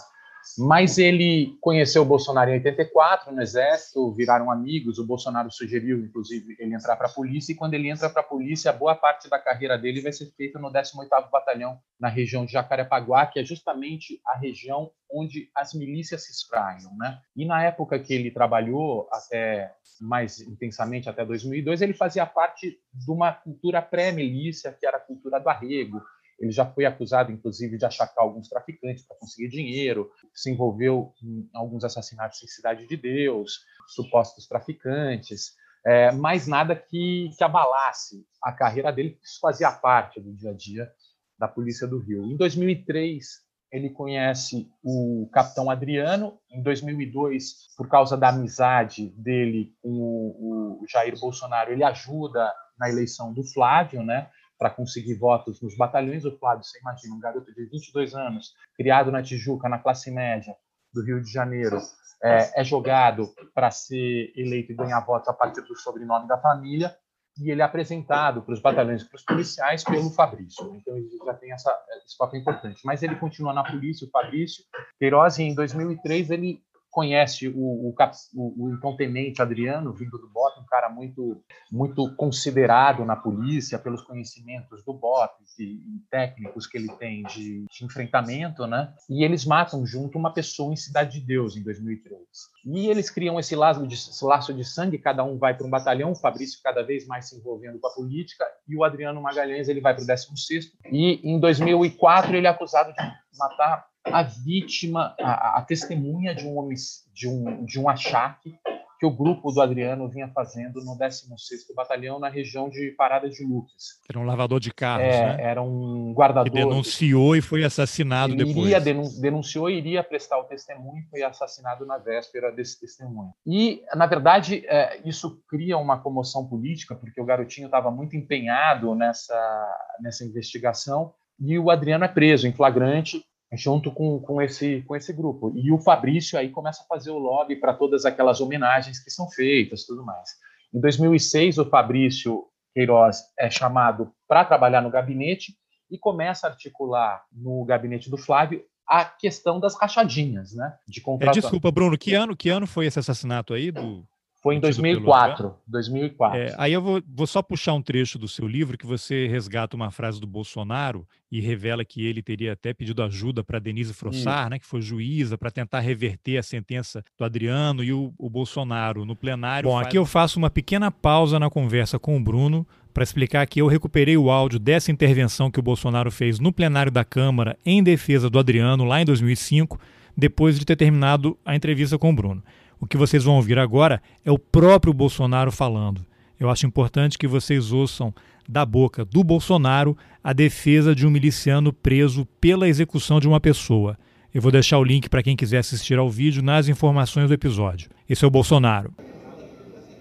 Mas 0.57 0.97
ele 0.97 1.57
conheceu 1.61 2.01
o 2.01 2.05
Bolsonaro 2.05 2.49
em 2.49 2.53
84 2.53 3.33
no 3.33 3.41
Exército, 3.41 4.11
viraram 4.13 4.51
amigos. 4.51 4.99
O 4.99 5.05
Bolsonaro 5.05 5.51
sugeriu, 5.51 5.99
inclusive, 5.99 6.55
ele 6.59 6.73
entrar 6.73 6.95
para 6.95 7.07
a 7.07 7.11
polícia. 7.11 7.51
E 7.51 7.55
quando 7.55 7.73
ele 7.73 7.89
entra 7.89 8.09
para 8.09 8.21
a 8.21 8.25
polícia, 8.25 8.73
boa 8.73 8.95
parte 8.95 9.29
da 9.29 9.39
carreira 9.39 9.77
dele 9.77 10.01
vai 10.01 10.11
ser 10.11 10.25
feita 10.35 10.59
no 10.59 10.71
18º 10.71 11.29
Batalhão, 11.31 11.79
na 11.99 12.07
região 12.07 12.45
de 12.45 12.53
Jacarepaguá, 12.53 13.25
que 13.25 13.39
é 13.39 13.43
justamente 13.43 14.19
a 14.25 14.37
região 14.37 14.91
onde 15.11 15.49
as 15.55 15.73
milícias 15.73 16.25
se 16.25 16.31
espraiam. 16.31 16.95
Né? 16.97 17.19
E 17.35 17.45
na 17.45 17.63
época 17.63 17.99
que 17.99 18.13
ele 18.13 18.31
trabalhou, 18.31 19.07
até 19.11 19.73
mais 19.99 20.39
intensamente, 20.39 21.09
até 21.09 21.25
2002, 21.25 21.81
ele 21.81 21.93
fazia 21.93 22.25
parte 22.25 22.79
de 22.93 23.11
uma 23.11 23.33
cultura 23.33 23.81
pré-milícia, 23.81 24.71
que 24.71 24.85
era 24.85 24.97
a 24.97 25.01
cultura 25.01 25.39
do 25.39 25.49
arrego, 25.49 26.01
ele 26.39 26.51
já 26.51 26.65
foi 26.65 26.85
acusado, 26.85 27.31
inclusive, 27.31 27.77
de 27.77 27.85
achacar 27.85 28.23
alguns 28.23 28.47
traficantes 28.47 29.05
para 29.05 29.17
conseguir 29.17 29.49
dinheiro, 29.49 30.09
se 30.33 30.51
envolveu 30.51 31.13
em 31.21 31.49
alguns 31.53 31.83
assassinatos 31.83 32.41
em 32.43 32.47
Cidade 32.47 32.87
de 32.87 32.95
Deus, 32.95 33.59
supostos 33.87 34.47
traficantes, 34.47 35.53
é, 35.85 36.11
mas 36.11 36.47
nada 36.47 36.75
que, 36.75 37.29
que 37.37 37.43
abalasse 37.43 38.25
a 38.43 38.51
carreira 38.51 38.91
dele, 38.91 39.17
isso 39.23 39.39
fazia 39.41 39.71
parte 39.71 40.19
do 40.19 40.33
dia 40.33 40.51
a 40.51 40.53
dia 40.53 40.89
da 41.37 41.47
Polícia 41.47 41.87
do 41.87 41.99
Rio. 41.99 42.25
Em 42.25 42.35
2003, 42.35 43.25
ele 43.71 43.89
conhece 43.89 44.69
o 44.83 45.29
capitão 45.31 45.69
Adriano. 45.69 46.39
Em 46.51 46.61
2002, 46.61 47.75
por 47.77 47.87
causa 47.87 48.17
da 48.17 48.29
amizade 48.29 49.09
dele 49.17 49.73
com 49.81 49.89
o, 49.89 50.79
o 50.81 50.85
Jair 50.89 51.17
Bolsonaro, 51.19 51.71
ele 51.71 51.83
ajuda 51.83 52.51
na 52.77 52.89
eleição 52.89 53.33
do 53.33 53.43
Flávio, 53.43 54.03
né? 54.03 54.29
Para 54.59 54.69
conseguir 54.69 55.15
votos 55.15 55.61
nos 55.61 55.75
batalhões. 55.77 56.25
O 56.25 56.37
Flávio, 56.37 56.65
você 56.65 56.77
imagina, 56.79 57.15
um 57.15 57.19
garoto 57.19 57.53
de 57.53 57.65
22 57.65 58.13
anos, 58.13 58.53
criado 58.75 59.09
na 59.09 59.23
Tijuca, 59.23 59.69
na 59.69 59.79
classe 59.79 60.11
média 60.11 60.53
do 60.93 61.01
Rio 61.01 61.21
de 61.21 61.31
Janeiro, 61.31 61.79
é, 62.21 62.61
é 62.61 62.63
jogado 62.63 63.33
para 63.55 63.71
ser 63.71 64.33
eleito 64.35 64.73
e 64.73 64.75
ganhar 64.75 64.99
votos 64.99 65.29
a 65.29 65.33
partir 65.33 65.61
do 65.61 65.75
sobrenome 65.75 66.27
da 66.27 66.37
família, 66.37 66.93
e 67.41 67.49
ele 67.49 67.61
é 67.61 67.63
apresentado 67.63 68.41
para 68.41 68.53
os 68.53 68.61
batalhões 68.61 69.01
e 69.01 69.05
para 69.07 69.15
os 69.15 69.23
policiais 69.23 69.81
pelo 69.85 70.09
Fabrício. 70.09 70.75
Então, 70.75 70.97
ele 70.97 71.09
já 71.25 71.33
tem 71.35 71.53
essa, 71.53 71.73
esse 72.05 72.17
papel 72.17 72.41
importante. 72.41 72.81
Mas 72.83 73.01
ele 73.01 73.15
continua 73.15 73.53
na 73.53 73.63
polícia, 73.63 74.05
o 74.05 74.09
Fabrício. 74.09 74.61
Queiroz, 74.97 75.39
em 75.39 75.55
2003, 75.55 76.31
ele 76.31 76.61
conhece 76.99 77.47
o, 77.47 77.53
o, 77.57 77.95
o, 78.33 78.65
o 78.65 78.73
então 78.73 78.93
tenente 78.93 79.41
Adriano, 79.41 79.93
vindo 79.93 80.17
do 80.17 80.27
BOP, 80.27 80.59
um 80.59 80.65
cara 80.65 80.89
muito, 80.89 81.41
muito 81.71 82.13
considerado 82.15 83.05
na 83.05 83.15
polícia 83.15 83.79
pelos 83.79 84.01
conhecimentos 84.01 84.83
do 84.83 84.91
BOP 84.91 85.31
e, 85.57 85.79
técnicos 86.11 86.67
que 86.67 86.77
ele 86.77 86.89
tem 86.97 87.23
de, 87.23 87.65
de, 87.71 87.85
enfrentamento, 87.85 88.67
né? 88.67 88.93
E 89.09 89.23
eles 89.23 89.45
matam 89.45 89.85
junto 89.85 90.17
uma 90.17 90.33
pessoa 90.33 90.73
em 90.73 90.75
Cidade 90.75 91.21
de 91.21 91.25
Deus 91.25 91.55
em 91.55 91.63
2003. 91.63 92.19
E 92.65 92.87
eles 92.87 93.09
criam 93.09 93.39
esse 93.39 93.55
laço 93.55 93.87
de, 93.87 93.93
esse 93.93 94.25
laço 94.25 94.53
de 94.53 94.65
sangue, 94.65 94.97
cada 94.97 95.23
um 95.23 95.37
vai 95.37 95.55
para 95.55 95.65
um 95.65 95.69
batalhão, 95.69 96.11
o 96.11 96.15
Fabrício 96.15 96.59
cada 96.61 96.83
vez 96.83 97.07
mais 97.07 97.29
se 97.29 97.37
envolvendo 97.37 97.79
com 97.79 97.87
a 97.87 97.93
política, 97.93 98.45
e 98.67 98.75
o 98.75 98.83
Adriano 98.83 99.21
Magalhães 99.21 99.69
ele 99.69 99.79
vai 99.79 99.95
para 99.95 100.03
o 100.03 100.07
16º. 100.07 100.65
E 100.91 101.21
em 101.23 101.39
2004 101.39 102.35
ele 102.35 102.47
é 102.47 102.49
acusado 102.49 102.91
de 102.91 103.37
matar 103.37 103.88
a 104.11 104.23
vítima, 104.23 105.15
a, 105.19 105.59
a 105.59 105.61
testemunha 105.61 106.33
de 106.33 106.47
um, 106.47 106.69
de, 107.13 107.27
um, 107.27 107.65
de 107.65 107.79
um 107.79 107.89
achaque 107.89 108.57
que 108.99 109.05
o 109.05 109.11
grupo 109.11 109.49
do 109.49 109.61
Adriano 109.61 110.09
vinha 110.09 110.27
fazendo 110.27 110.83
no 110.83 110.97
16º 110.97 111.73
Batalhão 111.73 112.19
na 112.19 112.27
região 112.27 112.69
de 112.69 112.91
Parada 112.97 113.29
de 113.29 113.45
Lucas. 113.45 113.97
Era 114.09 114.19
um 114.19 114.25
lavador 114.25 114.59
de 114.59 114.73
carros, 114.73 115.05
é, 115.05 115.37
né? 115.37 115.37
Era 115.39 115.61
um 115.61 116.13
guardador. 116.13 116.51
Que 116.51 116.59
denunciou 116.59 117.33
e 117.33 117.41
foi 117.41 117.63
assassinado 117.63 118.33
Ele 118.33 118.43
depois. 118.43 118.65
Iria, 118.65 118.81
denunciou 118.81 119.69
e 119.69 119.77
iria 119.77 120.03
prestar 120.03 120.37
o 120.39 120.43
testemunho 120.43 121.01
e 121.01 121.09
foi 121.09 121.23
assassinado 121.23 121.85
na 121.85 121.97
véspera 121.97 122.51
desse 122.51 122.77
testemunho. 122.77 123.31
E, 123.47 123.81
na 123.95 124.05
verdade, 124.05 124.65
é, 124.67 124.99
isso 125.05 125.41
cria 125.47 125.77
uma 125.77 125.97
comoção 125.97 126.45
política, 126.45 126.93
porque 126.93 127.21
o 127.21 127.25
garotinho 127.25 127.67
estava 127.67 127.89
muito 127.89 128.17
empenhado 128.17 128.93
nessa, 128.95 129.77
nessa 130.01 130.25
investigação 130.25 131.13
e 131.39 131.57
o 131.57 131.71
Adriano 131.71 132.03
é 132.03 132.09
preso 132.09 132.47
em 132.47 132.51
flagrante 132.51 133.23
junto 133.53 133.91
com, 133.91 134.19
com, 134.19 134.41
esse, 134.41 134.83
com 134.83 134.95
esse 134.95 135.11
grupo. 135.11 135.51
E 135.55 135.71
o 135.71 135.79
Fabrício 135.79 136.37
aí 136.37 136.49
começa 136.49 136.83
a 136.83 136.85
fazer 136.85 137.11
o 137.11 137.17
lobby 137.17 137.55
para 137.55 137.73
todas 137.73 138.05
aquelas 138.05 138.39
homenagens 138.41 139.03
que 139.03 139.09
são 139.09 139.29
feitas 139.29 139.85
tudo 139.85 140.05
mais. 140.05 140.29
Em 140.73 140.79
2006, 140.79 141.57
o 141.57 141.65
Fabrício 141.65 142.45
Queiroz 142.73 143.23
é 143.37 143.49
chamado 143.49 144.11
para 144.27 144.45
trabalhar 144.45 144.81
no 144.81 144.91
gabinete 144.91 145.55
e 145.89 145.97
começa 145.97 146.47
a 146.47 146.51
articular 146.51 147.23
no 147.31 147.65
gabinete 147.65 148.09
do 148.09 148.17
Flávio 148.17 148.63
a 148.87 149.05
questão 149.05 149.59
das 149.59 149.75
rachadinhas, 149.79 150.53
né? 150.53 150.75
De 150.87 151.01
contrato. 151.01 151.37
É, 151.37 151.41
desculpa, 151.41 151.71
Bruno, 151.71 151.97
que 151.97 152.13
ano, 152.13 152.35
que 152.35 152.49
ano 152.49 152.65
foi 152.65 152.85
esse 152.85 152.99
assassinato 152.99 153.53
aí 153.53 153.71
do 153.71 154.07
foi 154.41 154.55
em 154.55 154.59
2004. 154.59 155.53
2004. 155.67 156.39
É, 156.39 156.55
aí 156.57 156.71
eu 156.71 156.81
vou, 156.81 157.01
vou, 157.07 157.27
só 157.27 157.41
puxar 157.41 157.73
um 157.73 157.81
trecho 157.81 158.17
do 158.17 158.27
seu 158.27 158.47
livro 158.47 158.77
que 158.77 158.85
você 158.85 159.27
resgata 159.27 159.75
uma 159.75 159.91
frase 159.91 160.19
do 160.19 160.25
Bolsonaro 160.25 161.05
e 161.29 161.41
revela 161.41 161.83
que 161.83 162.05
ele 162.05 162.23
teria 162.23 162.53
até 162.53 162.73
pedido 162.73 163.03
ajuda 163.03 163.43
para 163.43 163.59
Denise 163.59 163.93
Frossar, 163.93 164.49
né, 164.49 164.57
que 164.57 164.65
foi 164.65 164.81
juíza, 164.81 165.37
para 165.37 165.51
tentar 165.51 165.81
reverter 165.81 166.37
a 166.37 166.43
sentença 166.43 167.03
do 167.17 167.25
Adriano 167.25 167.83
e 167.83 167.91
o, 167.91 168.13
o 168.17 168.29
Bolsonaro 168.29 169.03
no 169.03 169.15
plenário. 169.15 169.69
Bom, 169.69 169.75
faz... 169.75 169.87
aqui 169.87 169.97
eu 169.97 170.05
faço 170.05 170.39
uma 170.39 170.49
pequena 170.49 170.89
pausa 170.89 171.37
na 171.37 171.49
conversa 171.49 171.99
com 171.99 172.15
o 172.15 172.23
Bruno 172.23 172.65
para 172.93 173.03
explicar 173.03 173.45
que 173.45 173.61
eu 173.61 173.67
recuperei 173.67 174.17
o 174.17 174.31
áudio 174.31 174.57
dessa 174.57 174.91
intervenção 174.91 175.51
que 175.51 175.59
o 175.59 175.63
Bolsonaro 175.63 176.09
fez 176.09 176.39
no 176.39 176.51
plenário 176.51 176.91
da 176.91 177.03
Câmara 177.03 177.57
em 177.65 177.83
defesa 177.83 178.29
do 178.29 178.39
Adriano 178.39 178.85
lá 178.85 179.01
em 179.01 179.05
2005, 179.05 179.79
depois 180.17 180.57
de 180.57 180.65
ter 180.65 180.77
terminado 180.77 181.37
a 181.45 181.55
entrevista 181.55 181.97
com 181.97 182.09
o 182.09 182.15
Bruno. 182.15 182.41
O 182.79 182.87
que 182.87 182.97
vocês 182.97 183.23
vão 183.23 183.35
ouvir 183.35 183.59
agora 183.59 184.01
é 184.23 184.31
o 184.31 184.39
próprio 184.39 184.93
Bolsonaro 184.93 185.51
falando. 185.51 186.05
Eu 186.39 186.49
acho 186.49 186.65
importante 186.65 187.17
que 187.17 187.27
vocês 187.27 187.71
ouçam 187.71 188.13
da 188.47 188.65
boca 188.65 189.03
do 189.03 189.23
Bolsonaro 189.23 189.97
a 190.23 190.31
defesa 190.31 190.95
de 190.95 191.05
um 191.05 191.11
miliciano 191.11 191.73
preso 191.73 192.25
pela 192.39 192.69
execução 192.69 193.19
de 193.19 193.27
uma 193.27 193.39
pessoa. 193.39 193.97
Eu 194.33 194.41
vou 194.41 194.51
deixar 194.51 194.77
o 194.79 194.83
link 194.83 195.09
para 195.09 195.21
quem 195.21 195.35
quiser 195.35 195.57
assistir 195.57 195.97
ao 195.97 196.09
vídeo 196.09 196.41
nas 196.41 196.69
informações 196.69 197.27
do 197.27 197.33
episódio. 197.33 197.89
Esse 198.07 198.23
é 198.23 198.27
o 198.27 198.31
Bolsonaro. 198.31 198.93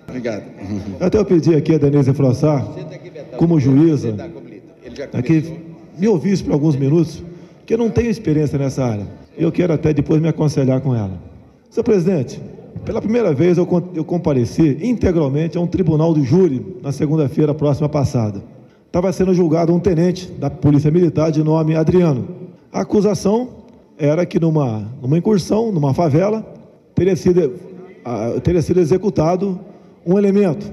Obrigado. 0.06 0.44
Até 1.00 1.18
eu 1.18 1.24
pedi 1.24 1.54
aqui 1.54 1.74
a 1.74 1.78
Denise 1.78 2.14
Frossar, 2.14 2.64
como 3.36 3.58
juíza, 3.58 4.14
aqui, 5.12 5.58
me 5.98 6.08
ouvisse 6.08 6.44
por 6.44 6.52
alguns 6.52 6.76
minutos, 6.76 7.22
que 7.66 7.74
eu 7.74 7.78
não 7.78 7.90
tenho 7.90 8.08
experiência 8.08 8.58
nessa 8.58 8.84
área. 8.84 9.06
Eu 9.36 9.52
quero 9.52 9.72
até 9.72 9.92
depois 9.92 10.20
me 10.20 10.28
aconselhar 10.28 10.80
com 10.80 10.94
ela. 10.94 11.20
Senhor 11.70 11.84
presidente, 11.84 12.40
pela 12.84 13.00
primeira 13.00 13.32
vez 13.32 13.58
eu, 13.58 13.66
compareci 13.66 14.78
integralmente 14.82 15.56
a 15.56 15.60
um 15.60 15.66
tribunal 15.66 16.14
de 16.14 16.22
júri 16.22 16.78
na 16.82 16.92
segunda-feira 16.92 17.54
próxima 17.54 17.88
passada. 17.88 18.42
Estava 18.86 19.12
sendo 19.12 19.34
julgado 19.34 19.74
um 19.74 19.78
tenente 19.78 20.30
da 20.32 20.48
Polícia 20.48 20.90
Militar 20.90 21.30
de 21.30 21.42
nome 21.42 21.74
Adriano. 21.74 22.28
A 22.72 22.80
acusação 22.80 23.48
era 23.98 24.24
que 24.24 24.40
numa, 24.40 24.88
numa 25.02 25.18
incursão, 25.18 25.70
numa 25.72 25.92
favela, 25.92 26.44
teria 26.94 27.14
sido, 27.16 27.52
teria 28.42 28.62
sido 28.62 28.80
executado 28.80 29.58
um 30.06 30.18
elemento 30.18 30.72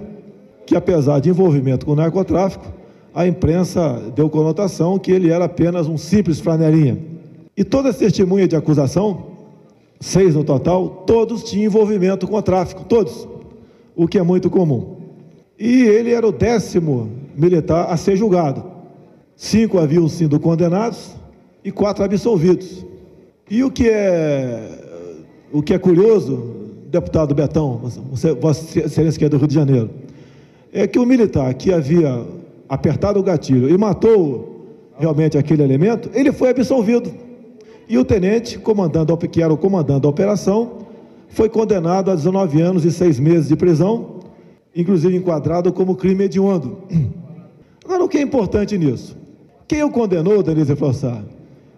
que, 0.66 0.76
apesar 0.76 1.20
de 1.20 1.30
envolvimento 1.30 1.86
com 1.86 1.92
o 1.92 1.96
narcotráfico, 1.96 2.66
a 3.14 3.28
imprensa 3.28 4.02
deu 4.16 4.30
conotação 4.30 4.98
que 4.98 5.12
ele 5.12 5.30
era 5.30 5.46
apenas 5.46 5.88
um 5.88 5.98
simples 5.98 6.40
flanelinha. 6.40 6.98
E 7.56 7.64
todas 7.64 7.92
as 7.92 7.98
testemunhas 7.98 8.50
de 8.50 8.56
acusação, 8.56 9.35
seis 10.00 10.36
no 10.36 10.44
total, 10.44 11.04
todos 11.08 11.44
tinham 11.44 11.66
envolvimento 11.66 12.28
com 12.28 12.36
o 12.36 12.42
tráfico, 12.42 12.84
todos, 12.86 13.28
o 13.96 14.08
que 14.08 14.18
é 14.18 14.24
muito 14.24 14.50
comum. 14.50 14.96
E 15.58 15.84
ele 15.84 16.12
era 16.12 16.28
o 16.28 16.32
décimo 16.32 17.10
militar 17.36 17.88
a 17.90 17.98
ser 17.98 18.16
julgado. 18.18 18.64
Cinco 19.36 19.78
haviam 19.80 20.08
sido 20.08 20.40
condenados 20.40 21.16
e 21.64 21.72
quatro 21.72 22.04
absolvidos. 22.04 22.86
E 23.50 23.64
o 23.64 23.72
que 23.72 23.90
é, 23.90 24.70
o 25.52 25.62
que 25.62 25.74
é 25.74 25.80
curioso, 25.80 26.56
deputado 26.90 27.34
Betão, 27.34 27.80
você, 28.12 28.34
Vossa 28.34 28.80
Excelência 28.80 29.20
que 29.20 29.26
é 29.26 29.30
do 29.30 29.38
Rio 29.38 29.48
de 29.48 29.56
Janeiro, 29.56 29.90
é 30.74 30.88
que 30.88 31.00
o 31.00 31.06
militar 31.06 31.54
que 31.54 31.72
havia 31.72 32.26
apertado 32.68 33.20
o 33.20 33.24
gatilho 33.24 33.70
e 33.70 33.78
matou 33.78 34.66
realmente 34.98 35.38
aquele 35.38 35.64
elemento, 35.64 36.10
ele 36.14 36.32
foi 36.32 36.50
absolvido. 36.50 37.12
E 37.88 37.98
o 37.98 38.06
tenente, 38.06 38.58
comandando, 38.58 39.16
que 39.18 39.42
era 39.42 39.54
o 39.54 39.58
comandante 39.58 40.02
da 40.02 40.10
operação, 40.10 40.80
foi 41.30 41.50
condenado 41.50 42.10
a 42.10 42.16
19 42.16 42.62
anos 42.62 42.86
e 42.86 42.92
6 42.92 43.20
meses 43.20 43.48
de 43.48 43.56
prisão, 43.56 44.20
inclusive 44.76 45.16
enquadrado 45.16 45.72
como 45.72 45.96
crime 45.96 46.26
hediondo. 46.26 46.80
Agora, 47.84 48.04
o 48.04 48.10
que 48.10 48.18
é 48.18 48.22
importante 48.22 48.78
nisso? 48.78 49.16
Quem 49.68 49.84
o 49.84 49.92
condenou, 49.92 50.42
Denise 50.42 50.76
Flossar? 50.76 51.24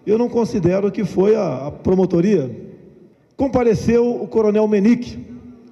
Eu 0.06 0.16
não 0.16 0.28
considero 0.28 0.90
que 0.90 1.04
foi 1.04 1.36
a, 1.36 1.70
promotoria. 1.82 2.50
Compareceu 3.36 4.22
o 4.22 4.26
coronel 4.26 4.66
Menique, 4.66 5.18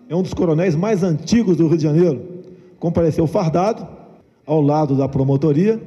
é 0.09 0.15
um 0.15 0.23
dos 0.23 0.35
coronéis 0.35 0.77
mais 0.77 1.03
antigos 1.03 1.57
do 1.57 1.67
Rio 1.67 1.77
de 1.77 1.83
Janeiro. 1.83 2.23
Compareceu 2.79 3.27
fardado, 3.27 3.87
ao 4.45 4.61
lado 4.61 4.95
da 4.95 5.09
promotoria, 5.09 5.81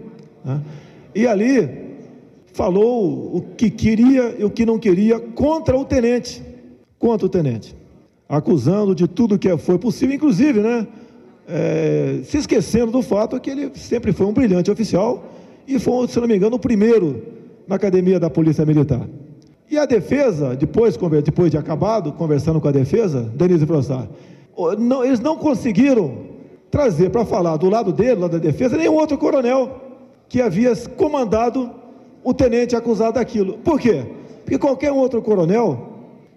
né? 0.43 0.61
e 1.15 1.25
ali 1.25 1.88
falou 2.53 3.35
o 3.35 3.41
que 3.55 3.69
queria 3.69 4.35
e 4.37 4.43
o 4.43 4.49
que 4.49 4.65
não 4.65 4.77
queria 4.77 5.19
contra 5.19 5.77
o 5.77 5.85
tenente, 5.85 6.43
contra 6.97 7.25
o 7.25 7.29
tenente, 7.29 7.75
acusando 8.27 8.93
de 8.93 9.07
tudo 9.07 9.39
que 9.39 9.55
foi 9.57 9.77
possível, 9.77 10.15
inclusive, 10.15 10.59
né, 10.59 10.87
é, 11.47 12.21
se 12.23 12.37
esquecendo 12.37 12.91
do 12.91 13.01
fato 13.01 13.39
que 13.39 13.49
ele 13.49 13.71
sempre 13.75 14.11
foi 14.11 14.25
um 14.25 14.33
brilhante 14.33 14.69
oficial 14.69 15.25
e 15.67 15.79
foi, 15.79 16.07
se 16.07 16.19
não 16.19 16.27
me 16.27 16.35
engano, 16.35 16.55
o 16.55 16.59
primeiro 16.59 17.23
na 17.67 17.75
academia 17.75 18.19
da 18.19 18.29
Polícia 18.29 18.65
Militar. 18.65 19.07
E 19.69 19.77
a 19.77 19.85
defesa, 19.85 20.55
depois, 20.55 20.97
depois 21.23 21.51
de 21.51 21.57
acabado, 21.57 22.11
conversando 22.13 22.59
com 22.59 22.67
a 22.67 22.71
defesa, 22.71 23.21
Denise 23.35 23.65
Frossar, 23.65 24.07
não, 24.77 25.05
eles 25.05 25.19
não 25.19 25.37
conseguiram 25.37 26.29
trazer 26.71 27.09
para 27.11 27.23
falar 27.23 27.57
do 27.57 27.69
lado 27.69 27.93
dele, 27.93 28.21
lá 28.21 28.27
da 28.27 28.39
defesa, 28.39 28.77
nenhum 28.77 28.95
outro 28.95 29.17
coronel 29.17 29.79
que 30.27 30.41
havia 30.41 30.75
comandado 30.75 31.71
o 32.23 32.33
tenente 32.33 32.75
acusado 32.75 33.13
daquilo. 33.13 33.57
Por 33.59 33.79
quê? 33.79 34.05
Porque 34.43 34.57
qualquer 34.57 34.91
outro 34.91 35.21
coronel 35.21 35.89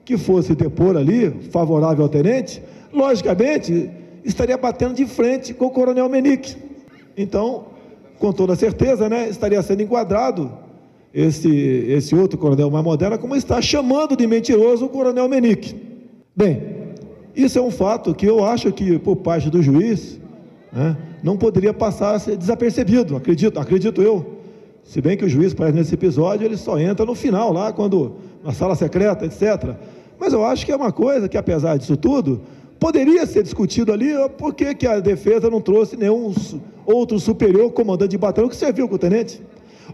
que 0.04 0.16
fosse 0.16 0.54
depor 0.54 0.96
ali, 0.96 1.30
favorável 1.50 2.04
ao 2.04 2.08
tenente, 2.08 2.62
logicamente 2.92 3.90
estaria 4.24 4.56
batendo 4.56 4.94
de 4.94 5.06
frente 5.06 5.54
com 5.54 5.66
o 5.66 5.70
coronel 5.70 6.08
Menique. 6.08 6.56
Então, 7.16 7.66
com 8.18 8.32
toda 8.32 8.54
certeza, 8.54 9.08
né, 9.08 9.28
estaria 9.28 9.60
sendo 9.62 9.82
enquadrado 9.82 10.50
esse, 11.12 11.48
esse 11.48 12.14
outro 12.14 12.38
coronel 12.38 12.70
mais 12.70 12.84
moderno, 12.84 13.18
como 13.18 13.36
está 13.36 13.60
chamando 13.60 14.16
de 14.16 14.26
mentiroso 14.26 14.86
o 14.86 14.88
coronel 14.88 15.28
Menique. 15.28 15.74
Bem, 16.34 16.62
isso 17.34 17.58
é 17.58 17.62
um 17.62 17.70
fato 17.70 18.14
que 18.14 18.26
eu 18.26 18.44
acho 18.44 18.72
que, 18.72 18.98
por 18.98 19.16
parte 19.16 19.50
do 19.50 19.62
juiz, 19.62 20.20
né, 20.72 20.96
não 21.22 21.36
poderia 21.36 21.74
passar 21.74 22.18
ser 22.18 22.36
desapercebido, 22.36 23.16
acredito, 23.16 23.58
acredito 23.58 24.02
eu. 24.02 24.31
Se 24.84 25.00
bem 25.00 25.16
que 25.16 25.24
o 25.24 25.28
juiz, 25.28 25.54
parece 25.54 25.76
nesse 25.76 25.94
episódio, 25.94 26.44
ele 26.44 26.56
só 26.56 26.78
entra 26.78 27.06
no 27.06 27.14
final, 27.14 27.52
lá, 27.52 27.72
quando 27.72 28.16
na 28.44 28.52
sala 28.52 28.74
secreta, 28.74 29.24
etc. 29.24 29.74
Mas 30.18 30.32
eu 30.32 30.44
acho 30.44 30.66
que 30.66 30.72
é 30.72 30.76
uma 30.76 30.92
coisa 30.92 31.28
que, 31.28 31.36
apesar 31.36 31.76
disso 31.76 31.96
tudo, 31.96 32.40
poderia 32.78 33.24
ser 33.26 33.42
discutido 33.42 33.92
ali 33.92 34.12
por 34.36 34.54
que, 34.54 34.74
que 34.74 34.86
a 34.86 35.00
defesa 35.00 35.48
não 35.48 35.60
trouxe 35.60 35.96
nenhum 35.96 36.34
outro 36.84 37.18
superior 37.18 37.70
comandante 37.70 38.10
de 38.10 38.18
batalhão 38.18 38.48
que 38.48 38.56
serviu 38.56 38.88
com 38.88 38.96
o 38.96 38.98
tenente. 38.98 39.40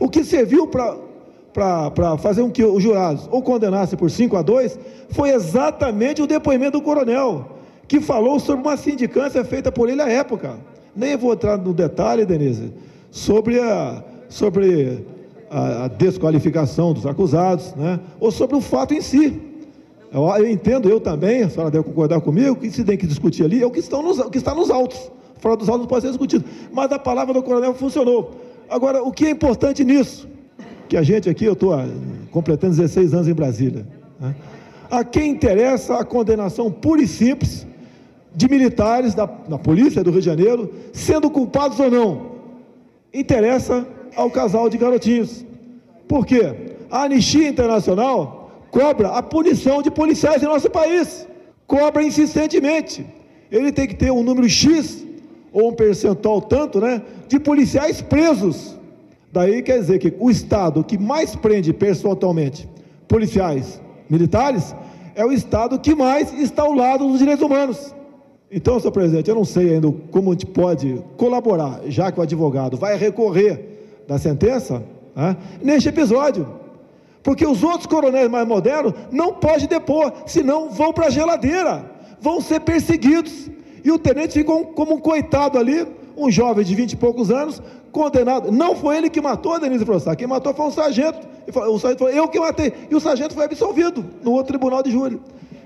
O 0.01 0.09
que 0.09 0.25
serviu 0.25 0.67
para 0.67 2.17
fazer 2.19 2.43
com 2.43 2.51
que 2.51 2.65
os 2.65 2.83
jurados 2.83 3.29
ou 3.31 3.43
condenassem 3.43 3.99
por 3.99 4.11
5 4.11 4.37
a 4.37 4.43
2 4.43 4.79
foi 5.11 5.31
exatamente 5.31 6.23
o 6.23 6.27
depoimento 6.27 6.79
do 6.79 6.83
coronel 6.83 7.59
que 7.87 8.01
falou 8.01 8.39
sobre 8.39 8.67
uma 8.67 8.77
sindicância 8.77 9.43
feita 9.45 9.73
por 9.73 9.89
ele 9.89 10.03
à 10.03 10.09
época. 10.09 10.59
Nem 10.95 11.17
vou 11.17 11.33
entrar 11.33 11.57
no 11.57 11.73
detalhe, 11.73 12.27
Denise, 12.27 12.73
sobre 13.11 13.59
a, 13.61 14.03
sobre 14.29 15.05
a, 15.51 15.85
a 15.85 15.89
desqualificação 15.89 16.93
dos 16.93 17.07
acusados, 17.07 17.75
né? 17.75 17.99
ou 18.21 18.31
sobre 18.31 18.57
o 18.57 18.61
fato 18.61 18.95
em 18.95 19.01
si. 19.01 19.41
Eu, 20.13 20.23
eu, 20.37 20.49
entendo, 20.49 20.89
eu 20.89 21.01
também, 21.01 21.43
a 21.43 21.51
senhora 21.51 21.71
deve 21.71 21.85
concordar 21.85 22.21
comigo, 22.21 22.57
que 22.57 22.71
se 22.71 22.85
tem 22.85 22.97
que 22.97 23.07
discutir 23.07 23.45
ali 23.45 23.63
é 23.63 23.67
o 23.67 23.71
que, 23.71 23.81
estão 23.81 24.03
nos, 24.03 24.19
o 24.19 24.31
que 24.31 24.39
está 24.39 24.55
nos 24.55 24.71
autos. 24.71 25.11
Fora 25.39 25.57
dos 25.57 25.69
autos 25.69 25.83
não 25.83 25.89
pode 25.89 26.03
ser 26.03 26.09
discutido. 26.09 26.45
Mas 26.73 26.91
a 26.93 26.99
palavra 26.99 27.35
do 27.35 27.43
coronel 27.43 27.75
funcionou. 27.75 28.33
Agora, 28.69 29.03
o 29.03 29.13
que 29.13 29.27
é 29.27 29.31
importante 29.31 29.85
nisso? 29.85 30.29
Que 30.89 30.97
a 30.97 31.03
gente 31.03 31.29
aqui, 31.29 31.45
eu 31.45 31.53
estou 31.53 31.75
completando 32.31 32.75
16 32.75 33.15
anos 33.15 33.29
em 33.29 33.35
Brasília. 33.35 33.87
Né? 34.19 34.35
A 34.91 35.05
quem 35.05 35.31
interessa 35.31 35.97
a 35.97 36.05
condenação 36.05 36.71
pura 36.71 37.03
e 37.03 37.07
simples 37.07 37.67
de 38.35 38.49
militares 38.49 39.15
da, 39.15 39.27
da 39.27 39.59
polícia 39.59 40.03
do 40.03 40.11
Rio 40.11 40.21
de 40.21 40.27
Janeiro, 40.27 40.73
sendo 40.93 41.31
culpados 41.31 41.79
ou 41.79 41.91
não, 41.91 42.27
interessa 43.13 43.87
ao 44.19 44.29
casal 44.29 44.69
de 44.69 44.77
garotinhos. 44.77 45.47
Por 46.09 46.27
quê? 46.27 46.75
A 46.91 47.05
Anistia 47.05 47.49
Internacional 47.49 48.51
cobra 48.69 49.11
a 49.11 49.23
punição 49.23 49.81
de 49.81 49.93
policiais 49.93 50.43
em 50.43 50.47
nosso 50.47 50.69
país. 50.69 51.25
Cobra 51.69 52.03
insistentemente. 52.03 53.07
Ele 53.51 53.71
tem 53.71 53.87
que 53.87 53.95
ter 53.95 54.11
um 54.11 54.25
número 54.25 54.49
X, 54.49 55.07
ou 55.53 55.69
um 55.69 55.73
percentual 55.73 56.41
tanto, 56.41 56.81
né, 56.81 57.01
de 57.29 57.39
policiais 57.39 58.03
presos. 58.03 58.77
Daí 59.33 59.63
quer 59.63 59.79
dizer 59.79 60.01
que 60.01 60.13
o 60.19 60.29
Estado 60.31 60.83
que 60.83 60.99
mais 60.99 61.37
prende 61.37 61.73
percentualmente 61.73 62.69
policiais 63.07 63.81
militares 64.11 64.75
é 65.15 65.25
o 65.25 65.31
Estado 65.31 65.79
que 65.79 65.95
mais 65.95 66.33
está 66.33 66.63
ao 66.63 66.73
lado 66.73 67.07
dos 67.07 67.21
direitos 67.21 67.45
humanos. 67.45 67.95
Então, 68.51 68.81
senhor 68.81 68.93
presidente, 68.93 69.29
eu 69.29 69.37
não 69.37 69.45
sei 69.45 69.75
ainda 69.75 69.93
como 70.11 70.31
a 70.31 70.33
gente 70.33 70.47
pode 70.47 71.01
colaborar, 71.17 71.83
já 71.87 72.11
que 72.11 72.19
o 72.19 72.23
advogado 72.23 72.77
vai 72.77 72.97
recorrer 72.97 73.78
da 74.09 74.19
sentença, 74.19 74.83
né, 75.15 75.37
neste 75.63 75.91
episódio. 75.91 76.49
Porque 77.23 77.47
os 77.47 77.63
outros 77.63 77.87
coronéis 77.87 78.31
mais 78.31 78.49
modernos 78.49 78.95
não 79.13 79.35
podem 79.35 79.69
depor, 79.69 80.13
senão 80.25 80.71
vão 80.71 80.93
para 80.93 81.07
a 81.07 81.11
geladeira, 81.11 81.85
vão 82.21 82.41
ser 82.41 82.61
perseguidos. 82.61 83.51
E 83.85 83.93
o 83.93 83.99
tenente 83.99 84.33
ficou 84.33 84.65
como 84.67 84.95
um 84.95 84.99
coitado 84.99 85.59
ali, 85.59 85.87
um 86.17 86.31
jovem 86.31 86.65
de 86.65 86.75
vinte 86.75 86.93
e 86.93 86.97
poucos 86.97 87.31
anos, 87.31 87.63
condenado. 87.93 88.51
Não 88.51 88.75
foi 88.75 88.97
ele 88.97 89.11
que 89.11 89.21
matou 89.21 89.53
a 89.55 89.59
Denise 89.59 89.85
Frossar, 89.85 90.17
quem 90.17 90.27
matou 90.27 90.55
foi 90.55 90.67
um 90.67 90.71
sargento. 90.71 91.29
O 91.47 91.79
sargento 91.79 91.99
falou, 91.99 92.15
eu 92.15 92.29
que 92.29 92.41
matei. 92.41 92.73
E 92.91 92.95
o 92.95 93.01
sargento 93.01 93.35
foi 93.35 93.45
absolvido 93.45 94.05
no 94.23 94.33
outro 94.33 94.49
tribunal 94.49 94.83
de 94.83 94.91
júri. 94.91 95.21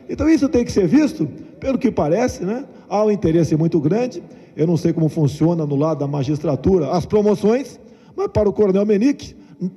Então 0.08 0.28
isso 0.28 0.48
tem 0.48 0.64
que 0.64 0.72
ser 0.72 0.88
visto, 0.88 1.28
pelo 1.60 1.78
que 1.78 1.90
parece, 1.90 2.44
né? 2.44 2.64
Há 2.88 3.04
um 3.04 3.10
interesse 3.10 3.56
muito 3.56 3.78
grande. 3.78 4.22
Eu 4.56 4.66
não 4.66 4.76
sei 4.76 4.92
como 4.92 5.08
funciona 5.08 5.64
no 5.64 5.76
lado 5.76 6.00
da 6.00 6.06
magistratura 6.06 6.90
as 6.90 7.06
promoções, 7.06 7.80
mas 8.16 8.28
para 8.28 8.48
o 8.48 8.52
Coronel 8.52 8.86
Menique, 8.86 9.34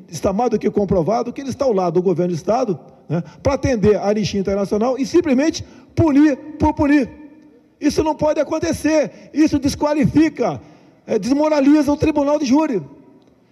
está 0.08 0.34
mais 0.34 0.50
do 0.50 0.60
que 0.60 0.70
comprovado 0.70 1.32
que 1.32 1.42
ele 1.42 1.50
está 1.50 1.66
ao 1.66 1.74
lado 1.74 1.96
do 1.96 2.02
governo 2.02 2.34
do 2.34 2.36
Estado 2.36 2.80
né, 3.08 3.24
para 3.44 3.54
atender 3.54 3.98
a 3.98 4.10
anistia 4.10 4.40
internacional 4.40 4.98
e 4.98 5.06
simplesmente 5.06 5.64
punir 5.96 6.38
por 6.58 6.74
punir. 6.74 7.10
Isso 7.80 8.04
não 8.04 8.16
pode 8.16 8.40
acontecer. 8.40 9.30
Isso 9.34 9.60
desqualifica, 9.60 10.62
é, 11.06 11.20
desmoraliza 11.20 11.92
o 11.92 11.98
tribunal 11.98 12.40
de 12.40 12.46
júri. 12.46 12.82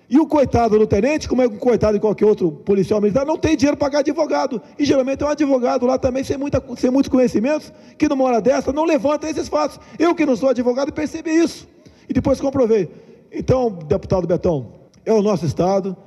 E 0.09 0.19
o 0.19 0.27
coitado 0.27 0.77
do 0.77 0.85
tenente, 0.85 1.27
como 1.27 1.41
é 1.41 1.45
o 1.45 1.51
coitado 1.51 1.93
de 1.93 1.99
qualquer 1.99 2.25
outro 2.25 2.51
policial 2.51 3.01
militar, 3.01 3.25
não 3.25 3.37
tem 3.37 3.55
dinheiro 3.55 3.77
para 3.77 3.87
pagar 3.87 3.99
advogado. 3.99 4.61
E 4.77 4.85
geralmente 4.85 5.23
é 5.23 5.25
um 5.25 5.29
advogado 5.29 5.85
lá 5.85 5.97
também, 5.97 6.23
sem, 6.23 6.37
muita, 6.37 6.63
sem 6.77 6.91
muitos 6.91 7.09
conhecimentos, 7.09 7.71
que 7.97 8.07
numa 8.07 8.23
hora 8.25 8.41
dessa 8.41 8.71
não 8.71 8.83
levanta 8.83 9.29
esses 9.29 9.47
fatos. 9.47 9.79
Eu 9.97 10.13
que 10.13 10.25
não 10.25 10.35
sou 10.35 10.49
advogado 10.49 10.91
percebi 10.91 11.31
isso. 11.31 11.67
E 12.07 12.13
depois 12.13 12.39
comprovei. 12.39 12.91
Então, 13.33 13.71
deputado 13.87 14.27
Betão, 14.27 14.67
é 15.03 15.11
o 15.11 15.21
nosso 15.21 15.45
Estado, 15.45 15.97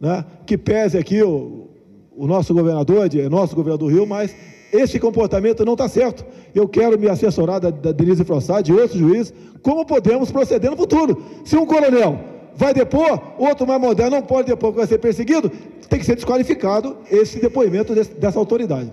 né, 0.00 0.24
que 0.46 0.56
pese 0.56 0.96
aqui 0.96 1.22
o, 1.22 1.68
o 2.16 2.26
nosso 2.26 2.54
governador, 2.54 3.08
é 3.14 3.28
nosso 3.28 3.54
governador 3.54 3.90
do 3.90 3.94
Rio, 3.94 4.06
mas 4.06 4.34
esse 4.72 4.98
comportamento 4.98 5.64
não 5.64 5.74
está 5.74 5.88
certo. 5.88 6.24
Eu 6.54 6.66
quero 6.66 6.98
me 6.98 7.08
assessorar 7.08 7.60
da, 7.60 7.70
da 7.70 7.92
Denise 7.92 8.24
Frossard, 8.24 8.64
de 8.64 8.72
outros 8.72 8.98
juízes, 8.98 9.34
como 9.62 9.84
podemos 9.84 10.32
proceder 10.32 10.70
no 10.70 10.76
futuro. 10.76 11.22
Se 11.44 11.56
um 11.56 11.66
coronel 11.66 12.18
vai 12.56 12.72
depor, 12.72 13.20
outro 13.38 13.66
mais 13.66 13.80
moderno 13.80 14.16
não 14.16 14.22
pode 14.22 14.48
depor 14.48 14.70
porque 14.70 14.80
vai 14.80 14.86
ser 14.86 14.98
perseguido, 14.98 15.50
tem 15.88 15.98
que 15.98 16.06
ser 16.06 16.14
desqualificado 16.14 16.96
esse 17.10 17.40
depoimento 17.40 17.94
desse, 17.94 18.14
dessa 18.14 18.38
autoridade. 18.38 18.90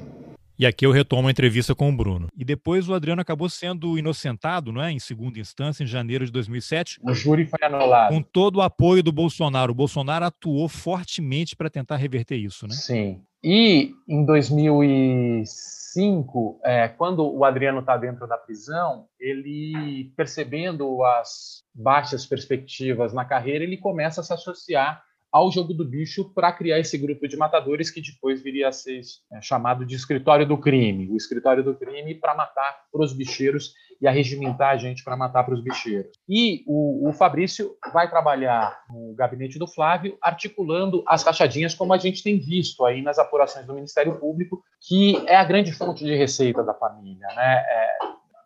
E 0.59 0.65
aqui 0.65 0.85
eu 0.85 0.91
retomo 0.91 1.27
a 1.27 1.31
entrevista 1.31 1.75
com 1.75 1.89
o 1.89 1.95
Bruno. 1.95 2.27
E 2.35 2.43
depois 2.43 2.89
o 2.89 2.95
Adriano 2.95 3.21
acabou 3.21 3.47
sendo 3.47 3.95
inocentado, 3.97 4.71
não 4.71 4.81
é? 4.81 4.91
Em 4.91 4.97
segunda 4.97 5.39
instância, 5.39 5.83
em 5.83 5.87
janeiro 5.87 6.25
de 6.25 6.31
2007. 6.31 6.99
O 7.03 7.13
júri 7.13 7.45
foi 7.45 7.59
anulado. 7.61 8.11
Com 8.13 8.23
todo 8.23 8.55
o 8.57 8.61
apoio 8.61 9.03
do 9.03 9.11
Bolsonaro. 9.11 9.71
O 9.71 9.75
Bolsonaro 9.75 10.25
atuou 10.25 10.67
fortemente 10.67 11.55
para 11.55 11.69
tentar 11.69 11.97
reverter 11.97 12.37
isso, 12.37 12.65
né? 12.65 12.73
Sim. 12.73 13.21
E 13.43 13.91
em 14.07 14.25
2005, 14.25 16.59
é, 16.63 16.87
quando 16.87 17.23
o 17.23 17.45
Adriano 17.45 17.81
está 17.81 17.95
dentro 17.95 18.25
da 18.25 18.35
prisão, 18.35 19.05
ele, 19.19 20.11
percebendo 20.17 21.03
as 21.03 21.61
baixas 21.73 22.25
perspectivas 22.25 23.13
na 23.13 23.23
carreira, 23.23 23.63
ele 23.63 23.77
começa 23.77 24.21
a 24.21 24.23
se 24.23 24.33
associar 24.33 25.05
ao 25.31 25.51
jogo 25.51 25.73
do 25.73 25.85
bicho 25.85 26.31
para 26.33 26.51
criar 26.51 26.79
esse 26.79 26.97
grupo 26.97 27.27
de 27.27 27.37
matadores 27.37 27.89
que 27.89 28.01
depois 28.01 28.41
viria 28.41 28.69
a 28.69 28.71
ser 28.71 29.01
é, 29.31 29.41
chamado 29.41 29.85
de 29.85 29.95
escritório 29.95 30.47
do 30.47 30.57
crime. 30.57 31.09
O 31.09 31.17
escritório 31.17 31.63
do 31.63 31.75
crime 31.75 32.15
para 32.15 32.35
matar 32.35 32.83
para 32.91 33.03
os 33.03 33.13
bicheiros 33.13 33.73
e 34.01 34.07
arregimentar 34.07 34.69
a 34.69 34.77
gente 34.77 35.03
para 35.03 35.17
matar 35.17 35.43
para 35.43 35.53
os 35.53 35.63
bicheiros. 35.63 36.11
E 36.29 36.63
o, 36.67 37.09
o, 37.09 37.13
Fabrício 37.13 37.75
vai 37.91 38.09
trabalhar 38.09 38.79
no 38.89 39.15
gabinete 39.15 39.57
do 39.57 39.67
Flávio, 39.67 40.17
articulando 40.21 41.03
as 41.07 41.23
rachadinhas, 41.23 41.73
como 41.73 41.93
a 41.93 41.97
gente 41.97 42.21
tem 42.21 42.37
visto 42.37 42.85
aí 42.85 43.01
nas 43.01 43.17
apurações 43.17 43.65
do 43.65 43.73
Ministério 43.73 44.19
Público, 44.19 44.63
que 44.87 45.17
é 45.25 45.35
a 45.35 45.43
grande 45.43 45.71
fonte 45.71 46.03
de 46.03 46.15
receita 46.15 46.63
da 46.63 46.73
família. 46.73 47.27
Né? 47.35 47.63
É, 47.67 47.97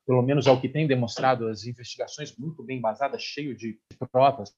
pelo 0.06 0.22
menos 0.22 0.48
ao 0.48 0.60
que 0.60 0.70
tem 0.70 0.88
demonstrado 0.88 1.48
as 1.48 1.66
investigações 1.66 2.36
muito 2.38 2.64
bem 2.64 2.78
embasadas, 2.78 3.22
cheio 3.22 3.56
de 3.56 3.80
provas 4.12 4.54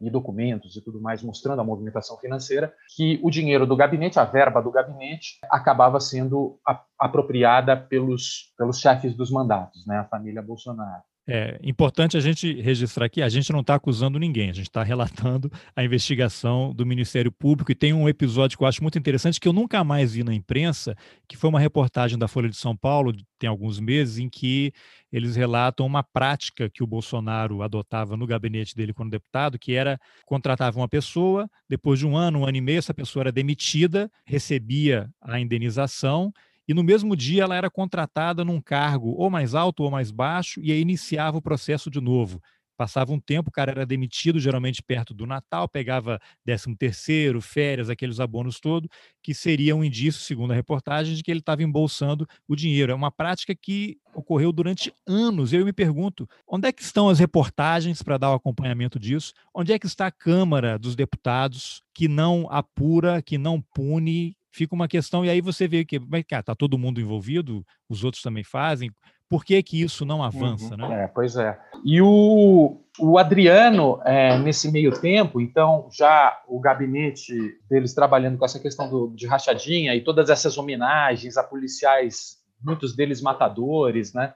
e 0.00 0.10
documentos 0.10 0.76
e 0.76 0.80
tudo 0.80 1.00
mais, 1.00 1.22
mostrando 1.22 1.60
a 1.60 1.64
movimentação 1.64 2.18
financeira, 2.18 2.74
que 2.94 3.18
o 3.22 3.30
dinheiro 3.30 3.66
do 3.66 3.76
gabinete, 3.76 4.18
a 4.18 4.24
verba 4.24 4.60
do 4.60 4.70
gabinete, 4.70 5.38
acabava 5.50 6.00
sendo 6.00 6.58
apropriada 6.98 7.76
pelos, 7.76 8.52
pelos 8.56 8.78
chefes 8.78 9.14
dos 9.14 9.30
mandatos, 9.30 9.86
né, 9.86 9.98
a 9.98 10.04
família 10.04 10.42
Bolsonaro. 10.42 11.02
É 11.26 11.58
importante 11.62 12.18
a 12.18 12.20
gente 12.20 12.60
registrar 12.60 13.06
aqui, 13.06 13.22
a 13.22 13.28
gente 13.30 13.50
não 13.50 13.60
está 13.60 13.76
acusando 13.76 14.18
ninguém, 14.18 14.50
a 14.50 14.52
gente 14.52 14.68
está 14.68 14.82
relatando 14.82 15.50
a 15.74 15.82
investigação 15.82 16.74
do 16.74 16.84
Ministério 16.84 17.32
Público 17.32 17.72
e 17.72 17.74
tem 17.74 17.94
um 17.94 18.06
episódio 18.06 18.58
que 18.58 18.62
eu 18.62 18.68
acho 18.68 18.82
muito 18.82 18.98
interessante 18.98 19.40
que 19.40 19.48
eu 19.48 19.52
nunca 19.52 19.82
mais 19.82 20.12
vi 20.12 20.22
na 20.22 20.34
imprensa, 20.34 20.94
que 21.26 21.34
foi 21.34 21.48
uma 21.48 21.58
reportagem 21.58 22.18
da 22.18 22.28
Folha 22.28 22.50
de 22.50 22.58
São 22.58 22.76
Paulo, 22.76 23.14
tem 23.38 23.48
alguns 23.48 23.80
meses, 23.80 24.18
em 24.18 24.28
que 24.28 24.70
eles 25.10 25.34
relatam 25.34 25.86
uma 25.86 26.02
prática 26.02 26.68
que 26.68 26.82
o 26.82 26.86
Bolsonaro 26.86 27.62
adotava 27.62 28.18
no 28.18 28.26
gabinete 28.26 28.76
dele 28.76 28.92
quando 28.92 29.10
deputado, 29.10 29.58
que 29.58 29.72
era 29.72 29.98
contratava 30.26 30.78
uma 30.78 30.88
pessoa, 30.88 31.48
depois 31.66 31.98
de 31.98 32.06
um 32.06 32.18
ano, 32.18 32.40
um 32.40 32.46
ano 32.46 32.58
e 32.58 32.60
meio, 32.60 32.78
essa 32.78 32.92
pessoa 32.92 33.22
era 33.22 33.32
demitida, 33.32 34.10
recebia 34.26 35.08
a 35.22 35.40
indenização 35.40 36.30
e 36.66 36.74
no 36.74 36.82
mesmo 36.82 37.16
dia 37.16 37.44
ela 37.44 37.56
era 37.56 37.70
contratada 37.70 38.44
num 38.44 38.60
cargo 38.60 39.14
ou 39.16 39.30
mais 39.30 39.54
alto 39.54 39.82
ou 39.82 39.90
mais 39.90 40.10
baixo, 40.10 40.60
e 40.62 40.72
aí 40.72 40.80
iniciava 40.80 41.38
o 41.38 41.42
processo 41.42 41.90
de 41.90 42.00
novo. 42.00 42.40
Passava 42.76 43.12
um 43.12 43.20
tempo, 43.20 43.50
o 43.50 43.52
cara 43.52 43.70
era 43.70 43.86
demitido, 43.86 44.40
geralmente 44.40 44.82
perto 44.82 45.14
do 45.14 45.26
Natal, 45.26 45.68
pegava 45.68 46.20
13 46.44 46.74
terceiro, 46.76 47.40
férias, 47.40 47.88
aqueles 47.88 48.18
abonos 48.18 48.58
todos, 48.58 48.88
que 49.22 49.32
seria 49.32 49.76
um 49.76 49.84
indício, 49.84 50.20
segundo 50.20 50.50
a 50.50 50.56
reportagem, 50.56 51.14
de 51.14 51.22
que 51.22 51.30
ele 51.30 51.38
estava 51.38 51.62
embolsando 51.62 52.26
o 52.48 52.56
dinheiro. 52.56 52.90
É 52.90 52.94
uma 52.94 53.12
prática 53.12 53.54
que 53.54 53.96
ocorreu 54.12 54.52
durante 54.52 54.92
anos. 55.06 55.52
Eu 55.52 55.64
me 55.64 55.72
pergunto, 55.72 56.28
onde 56.48 56.66
é 56.66 56.72
que 56.72 56.82
estão 56.82 57.08
as 57.08 57.20
reportagens 57.20 58.02
para 58.02 58.18
dar 58.18 58.32
o 58.32 58.34
acompanhamento 58.34 58.98
disso? 58.98 59.32
Onde 59.54 59.72
é 59.72 59.78
que 59.78 59.86
está 59.86 60.08
a 60.08 60.12
Câmara 60.12 60.76
dos 60.76 60.96
Deputados 60.96 61.80
que 61.94 62.08
não 62.08 62.48
apura, 62.50 63.22
que 63.22 63.38
não 63.38 63.60
pune 63.60 64.36
fica 64.54 64.74
uma 64.74 64.86
questão, 64.86 65.24
e 65.24 65.30
aí 65.30 65.40
você 65.40 65.66
vê 65.66 65.84
que 65.84 66.00
está 66.30 66.54
todo 66.54 66.78
mundo 66.78 67.00
envolvido, 67.00 67.66
os 67.88 68.04
outros 68.04 68.22
também 68.22 68.44
fazem, 68.44 68.90
por 69.28 69.44
que, 69.44 69.60
que 69.64 69.82
isso 69.82 70.04
não 70.04 70.22
avança? 70.22 70.74
Uhum. 70.74 70.88
Né? 70.88 71.04
É, 71.04 71.06
pois 71.08 71.36
é. 71.36 71.58
E 71.84 72.00
o, 72.00 72.80
o 73.00 73.18
Adriano, 73.18 74.00
é, 74.04 74.38
nesse 74.38 74.70
meio 74.70 74.92
tempo, 74.92 75.40
então, 75.40 75.88
já 75.90 76.40
o 76.46 76.60
gabinete 76.60 77.34
deles 77.68 77.94
trabalhando 77.94 78.38
com 78.38 78.44
essa 78.44 78.60
questão 78.60 78.88
do, 78.88 79.12
de 79.16 79.26
rachadinha 79.26 79.94
e 79.94 80.04
todas 80.04 80.30
essas 80.30 80.56
homenagens 80.56 81.36
a 81.36 81.42
policiais, 81.42 82.38
muitos 82.62 82.94
deles 82.94 83.20
matadores, 83.20 84.14
né? 84.14 84.34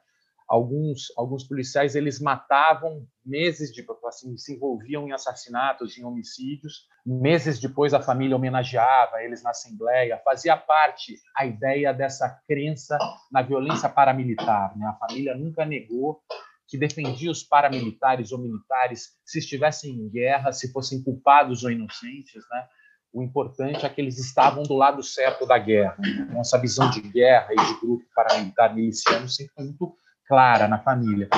Alguns 0.48 1.12
alguns 1.16 1.44
policiais 1.44 1.94
eles 1.94 2.18
matavam 2.18 3.06
meses 3.24 3.70
de 3.70 3.84
assim 4.06 4.36
se 4.38 4.54
envolviam 4.54 5.06
em 5.06 5.12
assassinatos 5.12 5.98
em 5.98 6.04
homicídios 6.04 6.86
meses 7.04 7.60
depois 7.60 7.92
a 7.92 8.00
família 8.00 8.34
homenageava 8.34 9.22
eles 9.22 9.42
na 9.42 9.50
assembleia 9.50 10.20
fazia 10.24 10.56
parte 10.56 11.18
a 11.36 11.44
ideia 11.44 11.92
dessa 11.92 12.40
crença 12.48 12.98
na 13.30 13.42
violência 13.42 13.88
paramilitar 13.88 14.76
né? 14.78 14.86
a 14.86 14.94
família 14.94 15.36
nunca 15.36 15.66
negou 15.66 16.20
que 16.66 16.78
defendia 16.78 17.30
os 17.30 17.42
paramilitares 17.42 18.32
ou 18.32 18.38
militares 18.38 19.18
se 19.24 19.38
estivessem 19.40 19.92
em 19.92 20.08
guerra 20.08 20.52
se 20.52 20.72
fossem 20.72 21.02
culpados 21.02 21.62
ou 21.62 21.70
inocentes 21.70 22.42
né 22.50 22.66
o 23.12 23.22
importante 23.22 23.84
é 23.84 23.88
que 23.88 24.00
eles 24.00 24.18
estavam 24.18 24.62
do 24.62 24.74
lado 24.74 25.02
certo 25.02 25.46
da 25.46 25.56
guerra. 25.56 25.96
Então, 25.98 26.40
essa 26.40 26.58
visão 26.58 26.90
de 26.90 27.00
guerra 27.00 27.48
e 27.52 27.56
de 27.56 27.80
grupo 27.80 28.04
paramilitar 28.14 28.74
miliciano 28.74 29.26
sempre 29.28 29.64
muito 29.64 29.96
clara 30.28 30.68
na 30.68 30.78
família. 30.78 31.28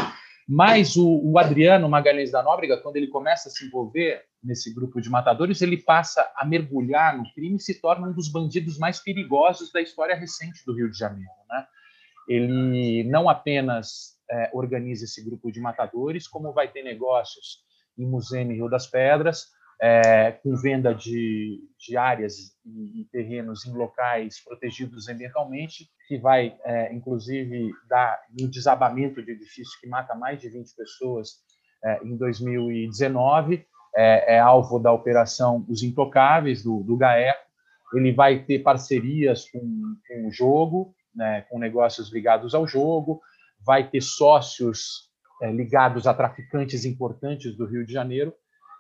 Mas 0.52 0.96
o, 0.96 1.20
o, 1.22 1.38
Adriano 1.38 1.88
Magalhães 1.88 2.32
da 2.32 2.42
Nóbrega, 2.42 2.76
quando 2.78 2.96
ele 2.96 3.06
começa 3.06 3.48
a 3.48 3.52
se 3.52 3.64
envolver 3.64 4.24
nesse 4.42 4.74
grupo 4.74 5.00
de 5.00 5.08
matadores, 5.08 5.62
ele 5.62 5.76
passa 5.76 6.28
a 6.34 6.44
mergulhar 6.44 7.16
no 7.16 7.22
crime 7.32 7.56
e 7.56 7.60
se 7.60 7.80
torna 7.80 8.08
um 8.08 8.12
dos 8.12 8.28
bandidos 8.28 8.76
mais 8.76 8.98
perigosos 8.98 9.70
da 9.70 9.80
história 9.80 10.16
recente 10.16 10.64
do 10.66 10.74
Rio 10.74 10.90
de 10.90 10.98
Janeiro. 10.98 11.30
Né? 11.48 11.66
Ele 12.28 13.04
não 13.04 13.28
apenas 13.28 14.18
é, 14.28 14.50
organiza 14.52 15.04
esse 15.04 15.24
grupo 15.24 15.52
de 15.52 15.60
matadores, 15.60 16.26
como 16.26 16.52
vai 16.52 16.66
ter 16.66 16.82
negócios 16.82 17.60
em 17.96 18.06
Museu 18.06 18.42
e 18.42 18.54
Rio 18.54 18.68
das 18.68 18.88
Pedras, 18.88 19.46
é, 19.80 20.32
com 20.32 20.56
venda 20.56 20.94
de, 20.94 21.60
de 21.78 21.96
áreas 21.96 22.54
e, 22.64 23.00
e, 23.00 23.04
terrenos 23.06 23.64
em 23.64 23.72
locais 23.72 24.42
protegidos 24.44 25.08
ambientalmente, 25.08 25.88
que 26.10 26.18
vai, 26.18 26.56
é, 26.64 26.92
inclusive, 26.92 27.70
dar 27.88 28.20
um 28.40 28.48
desabamento 28.48 29.22
de 29.24 29.30
edifício 29.30 29.78
que 29.80 29.86
mata 29.86 30.12
mais 30.12 30.40
de 30.40 30.48
20 30.48 30.74
pessoas 30.74 31.36
é, 31.84 32.00
em 32.04 32.16
2019. 32.16 33.64
É, 33.94 34.34
é, 34.34 34.40
alvo 34.40 34.80
da 34.80 34.92
operação 34.92 35.64
Os 35.68 35.84
Intocáveis, 35.84 36.64
do, 36.64 36.82
do 36.82 36.96
GAECO. 36.96 37.38
Ele 37.94 38.12
vai 38.12 38.42
ter 38.42 38.58
parcerias 38.58 39.48
com, 39.50 39.60
com 40.08 40.26
o 40.26 40.32
jogo, 40.32 40.92
né, 41.14 41.42
com 41.42 41.60
negócios 41.60 42.12
ligados 42.12 42.56
ao 42.56 42.66
jogo, 42.66 43.20
vai 43.64 43.88
ter 43.88 44.00
sócios 44.00 45.10
é, 45.40 45.52
ligados 45.52 46.08
a 46.08 46.14
traficantes 46.14 46.84
importantes 46.84 47.56
do 47.56 47.66
Rio 47.66 47.86
de 47.86 47.92
Janeiro, 47.92 48.34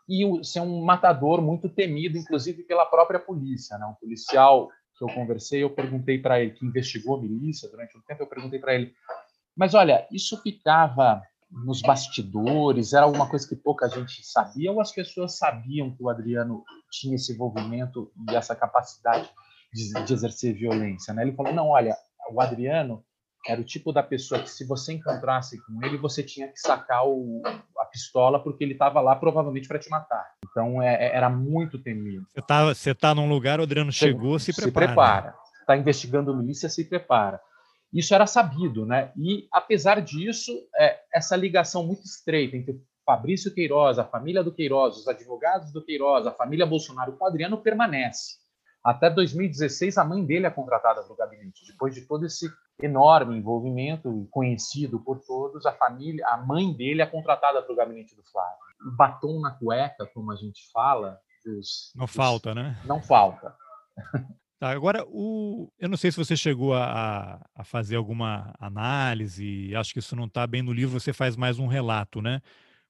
e 0.08 0.44
ser 0.44 0.60
um 0.60 0.84
matador 0.84 1.40
muito 1.40 1.68
temido, 1.68 2.18
inclusive 2.18 2.64
pela 2.64 2.86
própria 2.86 3.20
polícia. 3.20 3.78
Né? 3.78 3.86
Um 3.86 3.94
policial 3.94 4.68
que 5.00 5.04
eu 5.04 5.14
conversei, 5.14 5.62
eu 5.62 5.70
perguntei 5.70 6.18
para 6.18 6.40
ele, 6.40 6.52
que 6.52 6.66
investigou 6.66 7.16
a 7.16 7.20
milícia 7.22 7.68
durante 7.70 7.96
um 7.96 8.02
tempo, 8.02 8.22
eu 8.22 8.26
perguntei 8.26 8.58
para 8.58 8.74
ele, 8.74 8.92
mas 9.56 9.72
olha, 9.74 10.06
isso 10.12 10.40
ficava 10.42 11.22
nos 11.50 11.80
bastidores, 11.80 12.92
era 12.92 13.06
alguma 13.06 13.28
coisa 13.28 13.48
que 13.48 13.56
pouca 13.56 13.88
gente 13.88 14.24
sabia, 14.24 14.70
ou 14.70 14.80
as 14.80 14.92
pessoas 14.92 15.38
sabiam 15.38 15.90
que 15.90 16.02
o 16.02 16.10
Adriano 16.10 16.62
tinha 16.90 17.16
esse 17.16 17.32
envolvimento 17.32 18.12
e 18.30 18.36
essa 18.36 18.54
capacidade 18.54 19.28
de, 19.72 20.04
de 20.04 20.12
exercer 20.12 20.54
violência? 20.54 21.14
Né? 21.14 21.22
Ele 21.22 21.32
falou, 21.32 21.52
não, 21.52 21.68
olha, 21.68 21.96
o 22.30 22.40
Adriano 22.40 23.02
era 23.48 23.60
o 23.60 23.64
tipo 23.64 23.92
da 23.92 24.02
pessoa 24.02 24.42
que 24.42 24.50
se 24.50 24.66
você 24.66 24.92
encontrasse 24.92 25.58
com 25.64 25.82
ele, 25.82 25.96
você 25.96 26.22
tinha 26.22 26.46
que 26.46 26.60
sacar 26.60 27.08
o, 27.08 27.42
a 27.78 27.86
pistola 27.86 28.42
porque 28.42 28.62
ele 28.62 28.74
estava 28.74 29.00
lá 29.00 29.16
provavelmente 29.16 29.66
para 29.66 29.78
te 29.78 29.88
matar. 29.88 30.30
Então 30.50 30.82
é, 30.82 30.94
é, 30.94 31.16
era 31.16 31.30
muito 31.30 31.78
temido. 31.78 32.26
Você 32.28 32.42
tá, 32.42 32.64
você 32.66 32.94
tá 32.94 33.14
num 33.14 33.28
lugar, 33.28 33.60
o 33.60 33.62
Adriano 33.62 33.92
chegou, 33.92 34.38
se 34.38 34.52
prepara. 34.54 34.86
Se 34.86 34.94
prepara. 34.94 35.34
Está 35.60 35.76
investigando 35.76 36.36
milícia, 36.36 36.68
se 36.68 36.84
prepara. 36.84 37.40
Isso 37.92 38.14
era 38.14 38.26
sabido, 38.26 38.86
né? 38.86 39.12
E 39.16 39.48
apesar 39.52 40.00
disso, 40.00 40.52
é, 40.76 41.00
essa 41.12 41.36
ligação 41.36 41.84
muito 41.84 42.04
estreita 42.04 42.56
entre 42.56 42.80
Fabrício 43.04 43.52
Queiroz, 43.52 43.98
a 43.98 44.04
família 44.04 44.44
do 44.44 44.52
Queiroz, 44.52 44.96
os 44.96 45.08
advogados 45.08 45.72
do 45.72 45.84
Queiroz, 45.84 46.26
a 46.26 46.32
família 46.32 46.66
Bolsonaro 46.66 47.12
com 47.16 47.24
o 47.24 47.28
Adriano 47.28 47.58
permanece. 47.58 48.38
Até 48.82 49.10
2016, 49.10 49.98
a 49.98 50.04
mãe 50.04 50.24
dele 50.24 50.46
é 50.46 50.50
contratada 50.50 51.02
para 51.02 51.12
o 51.12 51.16
gabinete. 51.16 51.66
Depois 51.66 51.94
de 51.94 52.02
todo 52.02 52.24
esse 52.24 52.50
enorme 52.80 53.36
envolvimento, 53.36 54.26
conhecido 54.30 55.00
por 55.00 55.20
todos, 55.20 55.66
a 55.66 55.72
família, 55.72 56.24
a 56.28 56.38
mãe 56.38 56.72
dele 56.72 57.02
é 57.02 57.06
contratada 57.06 57.60
para 57.60 57.72
o 57.72 57.76
gabinete 57.76 58.16
do 58.16 58.22
Flávio. 58.22 58.69
Batom 58.96 59.40
na 59.40 59.50
cueca, 59.52 60.06
como 60.14 60.32
a 60.32 60.36
gente 60.36 60.70
fala, 60.72 61.18
dos, 61.44 61.92
não 61.94 62.06
dos, 62.06 62.14
falta, 62.14 62.54
né? 62.54 62.80
Não 62.84 63.02
falta. 63.02 63.54
Tá, 64.58 64.70
agora, 64.72 65.06
o, 65.08 65.72
eu 65.78 65.88
não 65.88 65.96
sei 65.96 66.10
se 66.10 66.18
você 66.18 66.36
chegou 66.36 66.74
a, 66.74 67.40
a 67.54 67.64
fazer 67.64 67.96
alguma 67.96 68.54
análise, 68.60 69.74
acho 69.74 69.90
que 69.94 70.00
isso 70.00 70.14
não 70.14 70.26
está 70.26 70.46
bem 70.46 70.60
no 70.60 70.70
livro, 70.70 71.00
você 71.00 71.14
faz 71.14 71.34
mais 71.34 71.58
um 71.58 71.66
relato, 71.66 72.20
né? 72.20 72.42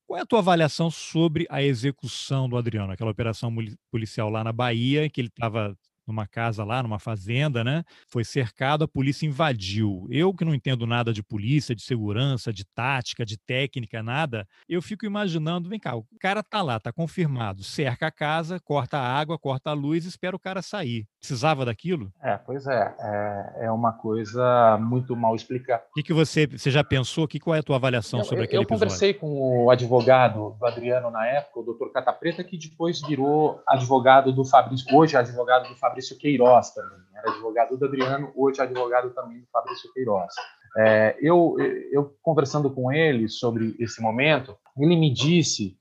Qual 0.05 0.18
é 0.18 0.22
a 0.22 0.26
tua 0.26 0.41
avaliação 0.41 0.91
sobre 0.91 1.47
a 1.49 1.62
execução 1.62 2.49
do 2.49 2.57
Adriano, 2.57 2.93
aquela 2.93 3.12
operação 3.12 3.55
policial 3.88 4.28
lá 4.28 4.43
na 4.43 4.53
Bahia, 4.53 5.09
que 5.09 5.20
ele 5.20 5.28
estava 5.28 5.78
numa 6.11 6.26
casa 6.26 6.64
lá, 6.64 6.82
numa 6.82 6.98
fazenda, 6.98 7.64
né? 7.64 7.84
Foi 8.08 8.24
cercado, 8.24 8.84
a 8.84 8.88
polícia 8.88 9.26
invadiu. 9.26 10.06
Eu 10.11 10.34
que 10.34 10.44
não 10.44 10.54
entendo 10.54 10.86
nada 10.86 11.12
de 11.12 11.22
polícia, 11.22 11.74
de 11.74 11.82
segurança, 11.82 12.52
de 12.52 12.64
tática, 12.64 13.24
de 13.24 13.38
técnica, 13.38 14.02
nada, 14.02 14.46
eu 14.68 14.82
fico 14.82 15.06
imaginando, 15.06 15.68
vem 15.68 15.78
cá, 15.78 15.96
o 15.96 16.06
cara 16.20 16.42
tá 16.42 16.62
lá, 16.62 16.78
tá 16.80 16.92
confirmado, 16.92 17.62
cerca 17.62 18.08
a 18.08 18.11
casa, 18.11 18.61
corta 18.61 18.98
a 18.98 19.18
água, 19.18 19.38
corta 19.38 19.70
a 19.70 19.74
luz, 19.74 20.04
espera 20.04 20.36
o 20.36 20.40
cara 20.40 20.62
sair. 20.62 21.06
Precisava 21.21 21.64
daquilo? 21.64 22.11
É, 22.23 22.37
pois 22.37 22.66
é, 22.66 22.95
é, 22.99 23.66
é 23.66 23.71
uma 23.71 23.93
coisa 23.93 24.79
muito 24.81 25.14
mal 25.14 25.37
explicada. 25.37 25.83
O 25.91 25.95
que, 25.95 26.03
que 26.03 26.12
você, 26.12 26.47
você 26.47 26.71
já 26.71 26.83
pensou? 26.83 27.29
Que, 27.29 27.39
qual 27.39 27.55
é 27.55 27.59
a 27.61 27.62
tua 27.62 27.77
avaliação 27.77 28.21
eu, 28.21 28.25
sobre 28.25 28.45
aquele 28.45 28.59
eu 28.59 28.62
episódio? 28.62 28.85
Eu 28.85 28.89
conversei 28.89 29.14
com 29.14 29.64
o 29.64 29.71
advogado 29.71 30.57
do 30.59 30.66
Adriano 30.66 31.11
na 31.11 31.27
época, 31.27 31.61
o 31.61 31.62
doutor 31.62 31.93
Catapreta, 31.93 32.43
que 32.43 32.57
depois 32.57 33.01
virou 33.03 33.62
advogado 33.68 34.33
do 34.33 34.45
Fabrício, 34.45 34.87
hoje 34.97 35.14
é 35.14 35.18
advogado 35.18 35.68
do 35.68 35.77
Fabrício 35.77 36.01
Fabrício 36.01 36.18
Queiroz 36.18 36.71
também. 36.71 36.99
Era 37.14 37.31
advogado 37.31 37.77
do 37.77 37.85
Adriano, 37.85 38.33
hoje 38.35 38.61
é 38.61 38.64
advogado 38.64 39.11
também 39.11 39.41
do 39.41 39.47
Fabrício 39.53 39.93
Queiroz. 39.93 40.33
É, 40.79 41.16
eu, 41.21 41.57
eu, 41.93 42.16
conversando 42.23 42.71
com 42.71 42.93
ele 42.93 43.29
sobre 43.29 43.75
esse 43.79 44.01
momento, 44.01 44.57
ele 44.79 44.97
me 44.97 45.12
disse 45.12 45.77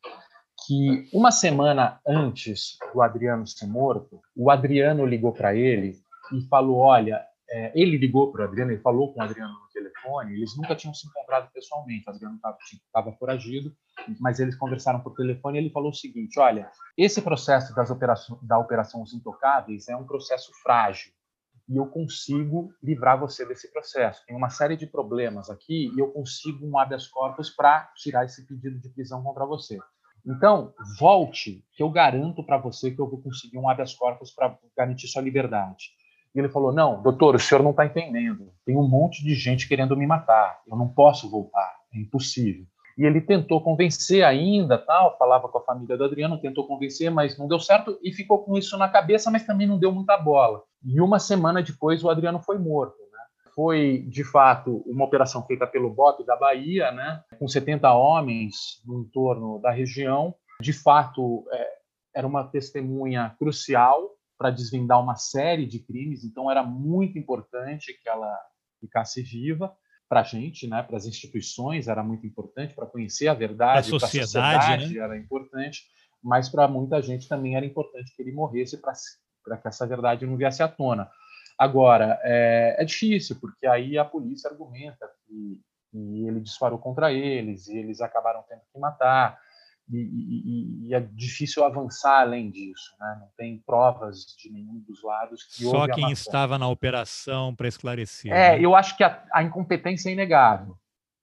que 0.69 1.09
uma 1.11 1.31
semana 1.31 1.99
antes 2.07 2.77
do 2.93 3.01
Adriano 3.01 3.47
ser 3.47 3.65
morto, 3.65 4.21
o 4.35 4.51
Adriano 4.51 5.03
ligou 5.03 5.33
para 5.33 5.55
ele 5.55 5.95
e 6.31 6.47
falou: 6.47 6.77
Olha, 6.77 7.25
é, 7.49 7.71
ele 7.73 7.97
ligou 7.97 8.31
para 8.31 8.41
o 8.41 8.43
Adriano, 8.43 8.71
ele 8.71 8.81
falou 8.81 9.11
com 9.11 9.19
o 9.19 9.23
Adriano 9.23 9.51
no 9.51 9.67
telefone, 9.73 10.35
eles 10.35 10.55
nunca 10.55 10.75
tinham 10.75 10.93
se 10.93 11.07
encontrado 11.07 11.49
pessoalmente, 11.51 12.07
o 12.07 12.11
Adriano 12.11 12.39
estava 12.85 13.11
foragido, 13.13 13.73
mas 14.19 14.39
eles 14.39 14.55
conversaram 14.55 14.99
por 14.99 15.15
telefone 15.15 15.57
e 15.57 15.61
ele 15.63 15.71
falou 15.71 15.89
o 15.89 15.95
seguinte, 15.95 16.39
olha, 16.39 16.69
esse 16.95 17.19
processo 17.19 17.73
das 17.73 17.89
da 18.43 18.59
Operação 18.59 19.01
Os 19.01 19.11
Intocáveis 19.11 19.87
é 19.87 19.95
um 19.95 20.05
processo 20.05 20.51
frágil, 20.61 21.11
e 21.67 21.77
eu 21.77 21.87
consigo 21.87 22.71
livrar 22.81 23.19
você 23.19 23.43
desse 23.43 23.71
processo. 23.71 24.23
Tem 24.27 24.35
uma 24.35 24.49
série 24.49 24.77
de 24.77 24.85
problemas 24.85 25.49
aqui 25.49 25.91
e 25.95 25.99
eu 25.99 26.11
consigo 26.11 26.63
um 26.67 26.77
habeas 26.77 27.07
corpus 27.07 27.49
para 27.49 27.91
tirar 27.95 28.25
esse 28.25 28.45
pedido 28.45 28.79
de 28.79 28.89
prisão 28.89 29.23
contra 29.23 29.45
você. 29.45 29.79
Então, 30.25 30.73
volte, 30.99 31.63
que 31.73 31.81
eu 31.81 31.89
garanto 31.89 32.43
para 32.43 32.57
você 32.57 32.91
que 32.91 32.99
eu 32.99 33.09
vou 33.09 33.21
conseguir 33.21 33.57
um 33.57 33.69
habeas 33.69 33.93
corpus 33.93 34.31
para 34.31 34.57
garantir 34.77 35.07
sua 35.07 35.21
liberdade. 35.21 35.91
E 36.33 36.39
ele 36.39 36.49
falou: 36.49 36.71
Não, 36.71 37.01
doutor, 37.01 37.35
o 37.35 37.39
senhor 37.39 37.63
não 37.63 37.71
está 37.71 37.85
entendendo. 37.85 38.51
Tem 38.65 38.77
um 38.77 38.87
monte 38.87 39.23
de 39.23 39.33
gente 39.33 39.67
querendo 39.67 39.95
me 39.97 40.05
matar. 40.05 40.59
Eu 40.67 40.77
não 40.77 40.87
posso 40.87 41.29
voltar. 41.29 41.73
É 41.93 41.99
impossível. 41.99 42.65
E 42.97 43.05
ele 43.05 43.21
tentou 43.21 43.61
convencer 43.61 44.25
ainda, 44.25 44.77
tal, 44.77 45.17
falava 45.17 45.47
com 45.47 45.57
a 45.57 45.63
família 45.63 45.97
do 45.97 46.03
Adriano, 46.03 46.37
tentou 46.37 46.67
convencer, 46.67 47.09
mas 47.09 47.37
não 47.37 47.47
deu 47.47 47.57
certo 47.57 47.97
e 48.03 48.11
ficou 48.11 48.43
com 48.43 48.57
isso 48.57 48.77
na 48.77 48.89
cabeça, 48.89 49.31
mas 49.31 49.45
também 49.45 49.65
não 49.65 49.79
deu 49.79 49.89
muita 49.89 50.17
bola. 50.17 50.61
E 50.83 50.99
uma 50.99 51.17
semana 51.17 51.63
depois 51.63 52.03
o 52.03 52.09
Adriano 52.09 52.41
foi 52.41 52.59
morto. 52.59 52.97
Foi, 53.59 54.05
de 54.07 54.23
fato, 54.23 54.77
uma 54.87 55.03
operação 55.03 55.45
feita 55.45 55.67
pelo 55.67 55.93
BOP 55.93 56.25
da 56.25 56.37
Bahia, 56.37 56.93
né? 56.93 57.21
com 57.37 57.45
70 57.45 57.93
homens 57.93 58.81
no 58.85 59.01
entorno 59.01 59.59
da 59.59 59.69
região. 59.69 60.33
De 60.61 60.71
fato, 60.71 61.45
é, 61.51 61.69
era 62.15 62.25
uma 62.25 62.45
testemunha 62.45 63.35
crucial 63.37 64.15
para 64.37 64.49
desvendar 64.49 65.03
uma 65.03 65.17
série 65.17 65.65
de 65.65 65.79
crimes, 65.79 66.23
então 66.23 66.49
era 66.49 66.63
muito 66.63 67.19
importante 67.19 67.93
que 68.01 68.07
ela 68.07 68.33
ficasse 68.79 69.21
viva 69.21 69.75
para 70.07 70.21
a 70.21 70.23
gente, 70.23 70.65
né, 70.65 70.81
para 70.81 70.95
as 70.95 71.05
instituições, 71.05 71.89
era 71.89 72.01
muito 72.01 72.25
importante 72.25 72.73
para 72.73 72.85
conhecer 72.85 73.27
a 73.27 73.33
verdade, 73.33 73.89
para 73.89 73.97
a 73.97 73.99
sociedade, 73.99 74.63
sociedade 74.63 74.93
né? 74.93 75.03
era 75.03 75.17
importante, 75.17 75.83
mas 76.23 76.47
para 76.47 76.65
muita 76.65 77.01
gente 77.01 77.27
também 77.27 77.57
era 77.57 77.65
importante 77.65 78.15
que 78.15 78.21
ele 78.21 78.31
morresse 78.31 78.81
para 78.81 79.57
que 79.57 79.67
essa 79.67 79.85
verdade 79.85 80.25
não 80.25 80.37
viesse 80.37 80.63
à 80.63 80.67
tona. 80.69 81.11
Agora, 81.59 82.17
é, 82.23 82.77
é 82.79 82.85
difícil, 82.85 83.35
porque 83.39 83.67
aí 83.67 83.97
a 83.97 84.05
polícia 84.05 84.49
argumenta 84.49 85.09
que, 85.27 85.59
que 85.91 86.25
ele 86.25 86.39
disparou 86.39 86.79
contra 86.79 87.11
eles 87.11 87.67
e 87.67 87.77
eles 87.77 87.99
acabaram 87.99 88.41
tendo 88.47 88.61
que 88.71 88.79
matar 88.79 89.37
e, 89.91 89.97
e, 89.97 90.87
e, 90.87 90.93
é 90.93 90.99
difícil 90.99 91.63
avançar 91.63 92.21
além 92.21 92.51
disso, 92.51 92.95
né? 92.99 93.17
não 93.19 93.27
tem 93.35 93.57
provas 93.65 94.23
de 94.37 94.51
nenhum 94.51 94.79
dos 94.87 95.01
lados. 95.01 95.43
Que 95.43 95.63
Só 95.63 95.87
quem 95.87 96.11
estava 96.11 96.59
na 96.59 96.67
operação 96.69 97.55
para 97.55 97.67
esclarecer. 97.67 98.31
É, 98.31 98.55
né? 98.55 98.63
eu 98.63 98.75
acho 98.75 98.95
que 98.95 99.03
a, 99.03 99.23
a 99.33 99.43
incompetência 99.43 100.09
é 100.09 100.13
inegável. 100.13 100.77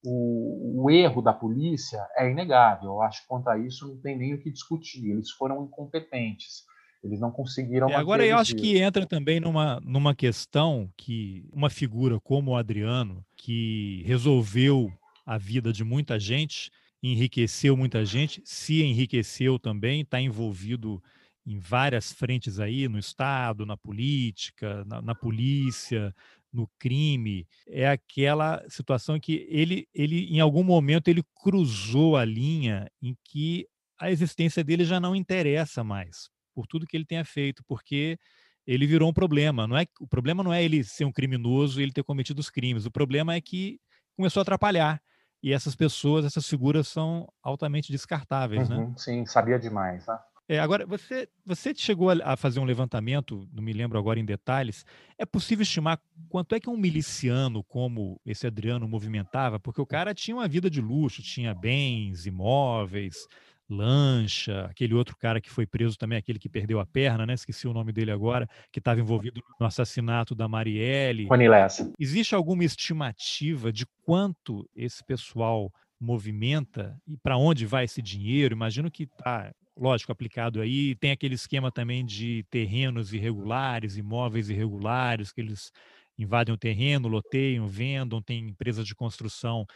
O, 0.04 0.82
o, 0.84 0.90
erro 0.90 1.22
da 1.22 1.32
polícia 1.32 2.04
é 2.16 2.28
inegável. 2.28 2.90
Eu 2.90 3.02
acho 3.02 3.22
que 3.22 3.28
contra 3.28 3.56
isso 3.56 3.86
não 3.86 4.00
tem 4.00 4.18
nem 4.18 4.34
o 4.34 4.40
que 4.40 4.50
discutir. 4.50 5.10
Eles 5.10 5.30
foram 5.30 5.64
incompetentes. 5.64 6.64
Eles 7.06 7.20
não 7.20 7.30
conseguiram. 7.30 7.88
É, 7.88 7.94
agora 7.94 8.26
eu 8.26 8.36
acho 8.36 8.54
que 8.56 8.78
entra 8.78 9.06
também 9.06 9.38
numa, 9.38 9.80
numa 9.80 10.14
questão 10.14 10.90
que 10.96 11.48
uma 11.52 11.70
figura 11.70 12.18
como 12.20 12.50
o 12.50 12.56
Adriano, 12.56 13.24
que 13.36 14.02
resolveu 14.04 14.92
a 15.24 15.38
vida 15.38 15.72
de 15.72 15.84
muita 15.84 16.18
gente, 16.18 16.70
enriqueceu 17.02 17.76
muita 17.76 18.04
gente, 18.04 18.42
se 18.44 18.82
enriqueceu 18.82 19.58
também, 19.58 20.00
está 20.00 20.20
envolvido 20.20 21.02
em 21.46 21.58
várias 21.58 22.12
frentes 22.12 22.58
aí, 22.58 22.88
no 22.88 22.98
Estado, 22.98 23.64
na 23.64 23.76
política, 23.76 24.84
na, 24.84 25.00
na, 25.00 25.14
polícia, 25.14 26.12
no 26.52 26.68
crime. 26.76 27.46
É 27.68 27.88
aquela 27.88 28.64
situação 28.68 29.20
que 29.20 29.46
ele, 29.48 29.86
ele, 29.94 30.26
em 30.26 30.40
algum 30.40 30.64
momento, 30.64 31.06
ele 31.06 31.22
cruzou 31.40 32.16
a 32.16 32.24
linha 32.24 32.90
em 33.00 33.16
que 33.22 33.64
a 33.98 34.10
existência 34.10 34.64
dele 34.64 34.84
já 34.84 34.98
não 34.98 35.14
interessa 35.14 35.84
mais, 35.84 36.28
por 36.56 36.66
tudo 36.66 36.86
que 36.86 36.96
ele 36.96 37.04
tenha 37.04 37.22
feito, 37.22 37.62
porque 37.68 38.18
ele 38.66 38.86
virou 38.86 39.10
um 39.10 39.12
problema. 39.12 39.66
Não 39.66 39.76
é, 39.76 39.84
o 40.00 40.06
problema 40.08 40.42
não 40.42 40.54
é 40.54 40.64
ele 40.64 40.82
ser 40.82 41.04
um 41.04 41.12
criminoso 41.12 41.78
e 41.78 41.82
ele 41.82 41.92
ter 41.92 42.02
cometido 42.02 42.40
os 42.40 42.48
crimes, 42.48 42.86
o 42.86 42.90
problema 42.90 43.34
é 43.34 43.40
que 43.42 43.78
começou 44.16 44.40
a 44.40 44.42
atrapalhar 44.42 45.02
e 45.42 45.52
essas 45.52 45.76
pessoas, 45.76 46.24
essas 46.24 46.48
figuras 46.48 46.88
são 46.88 47.28
altamente 47.42 47.92
descartáveis, 47.92 48.70
né? 48.70 48.76
uhum, 48.76 48.88
né? 48.88 48.94
Sim, 48.96 49.26
sabia 49.26 49.58
demais, 49.58 50.06
né? 50.06 50.18
É, 50.48 50.60
agora, 50.60 50.86
você, 50.86 51.28
você 51.44 51.74
chegou 51.74 52.08
a 52.10 52.36
fazer 52.36 52.60
um 52.60 52.64
levantamento, 52.64 53.48
não 53.52 53.60
me 53.60 53.72
lembro 53.72 53.98
agora 53.98 54.20
em 54.20 54.24
detalhes. 54.24 54.86
É 55.18 55.26
possível 55.26 55.64
estimar 55.64 56.00
quanto 56.28 56.54
é 56.54 56.60
que 56.60 56.70
um 56.70 56.76
miliciano 56.76 57.64
como 57.64 58.20
esse 58.24 58.46
Adriano 58.46 58.86
movimentava? 58.86 59.58
Porque 59.58 59.80
o 59.80 59.86
cara 59.86 60.14
tinha 60.14 60.36
uma 60.36 60.46
vida 60.46 60.70
de 60.70 60.80
luxo, 60.80 61.20
tinha 61.20 61.52
bens, 61.52 62.26
imóveis, 62.26 63.26
Lancha, 63.68 64.66
aquele 64.66 64.94
outro 64.94 65.16
cara 65.16 65.40
que 65.40 65.50
foi 65.50 65.66
preso 65.66 65.98
também, 65.98 66.16
aquele 66.18 66.38
que 66.38 66.48
perdeu 66.48 66.78
a 66.78 66.86
perna, 66.86 67.26
né? 67.26 67.34
Esqueci 67.34 67.66
o 67.66 67.72
nome 67.72 67.92
dele 67.92 68.10
agora, 68.10 68.48
que 68.70 68.78
estava 68.78 69.00
envolvido 69.00 69.42
no 69.58 69.66
assassinato 69.66 70.34
da 70.34 70.46
Marielle. 70.46 71.26
Rony 71.26 71.48
Lessa. 71.48 71.92
Existe 71.98 72.34
alguma 72.34 72.64
estimativa 72.64 73.72
de 73.72 73.84
quanto 74.04 74.68
esse 74.74 75.04
pessoal 75.04 75.72
movimenta 75.98 76.96
e 77.06 77.16
para 77.16 77.36
onde 77.36 77.66
vai 77.66 77.84
esse 77.84 78.00
dinheiro? 78.00 78.54
Imagino 78.54 78.90
que 78.90 79.06
tá, 79.06 79.52
lógico, 79.76 80.12
aplicado 80.12 80.60
aí. 80.60 80.94
Tem 80.94 81.10
aquele 81.10 81.34
esquema 81.34 81.72
também 81.72 82.04
de 82.04 82.44
terrenos 82.50 83.12
irregulares, 83.12 83.96
imóveis 83.96 84.48
irregulares, 84.48 85.32
que 85.32 85.40
eles 85.40 85.72
invadem 86.18 86.54
o 86.54 86.58
terreno, 86.58 87.08
loteiam, 87.08 87.66
vendam, 87.66 88.22
tem 88.22 88.48
empresas 88.48 88.86
de 88.86 88.94
construção 88.94 89.66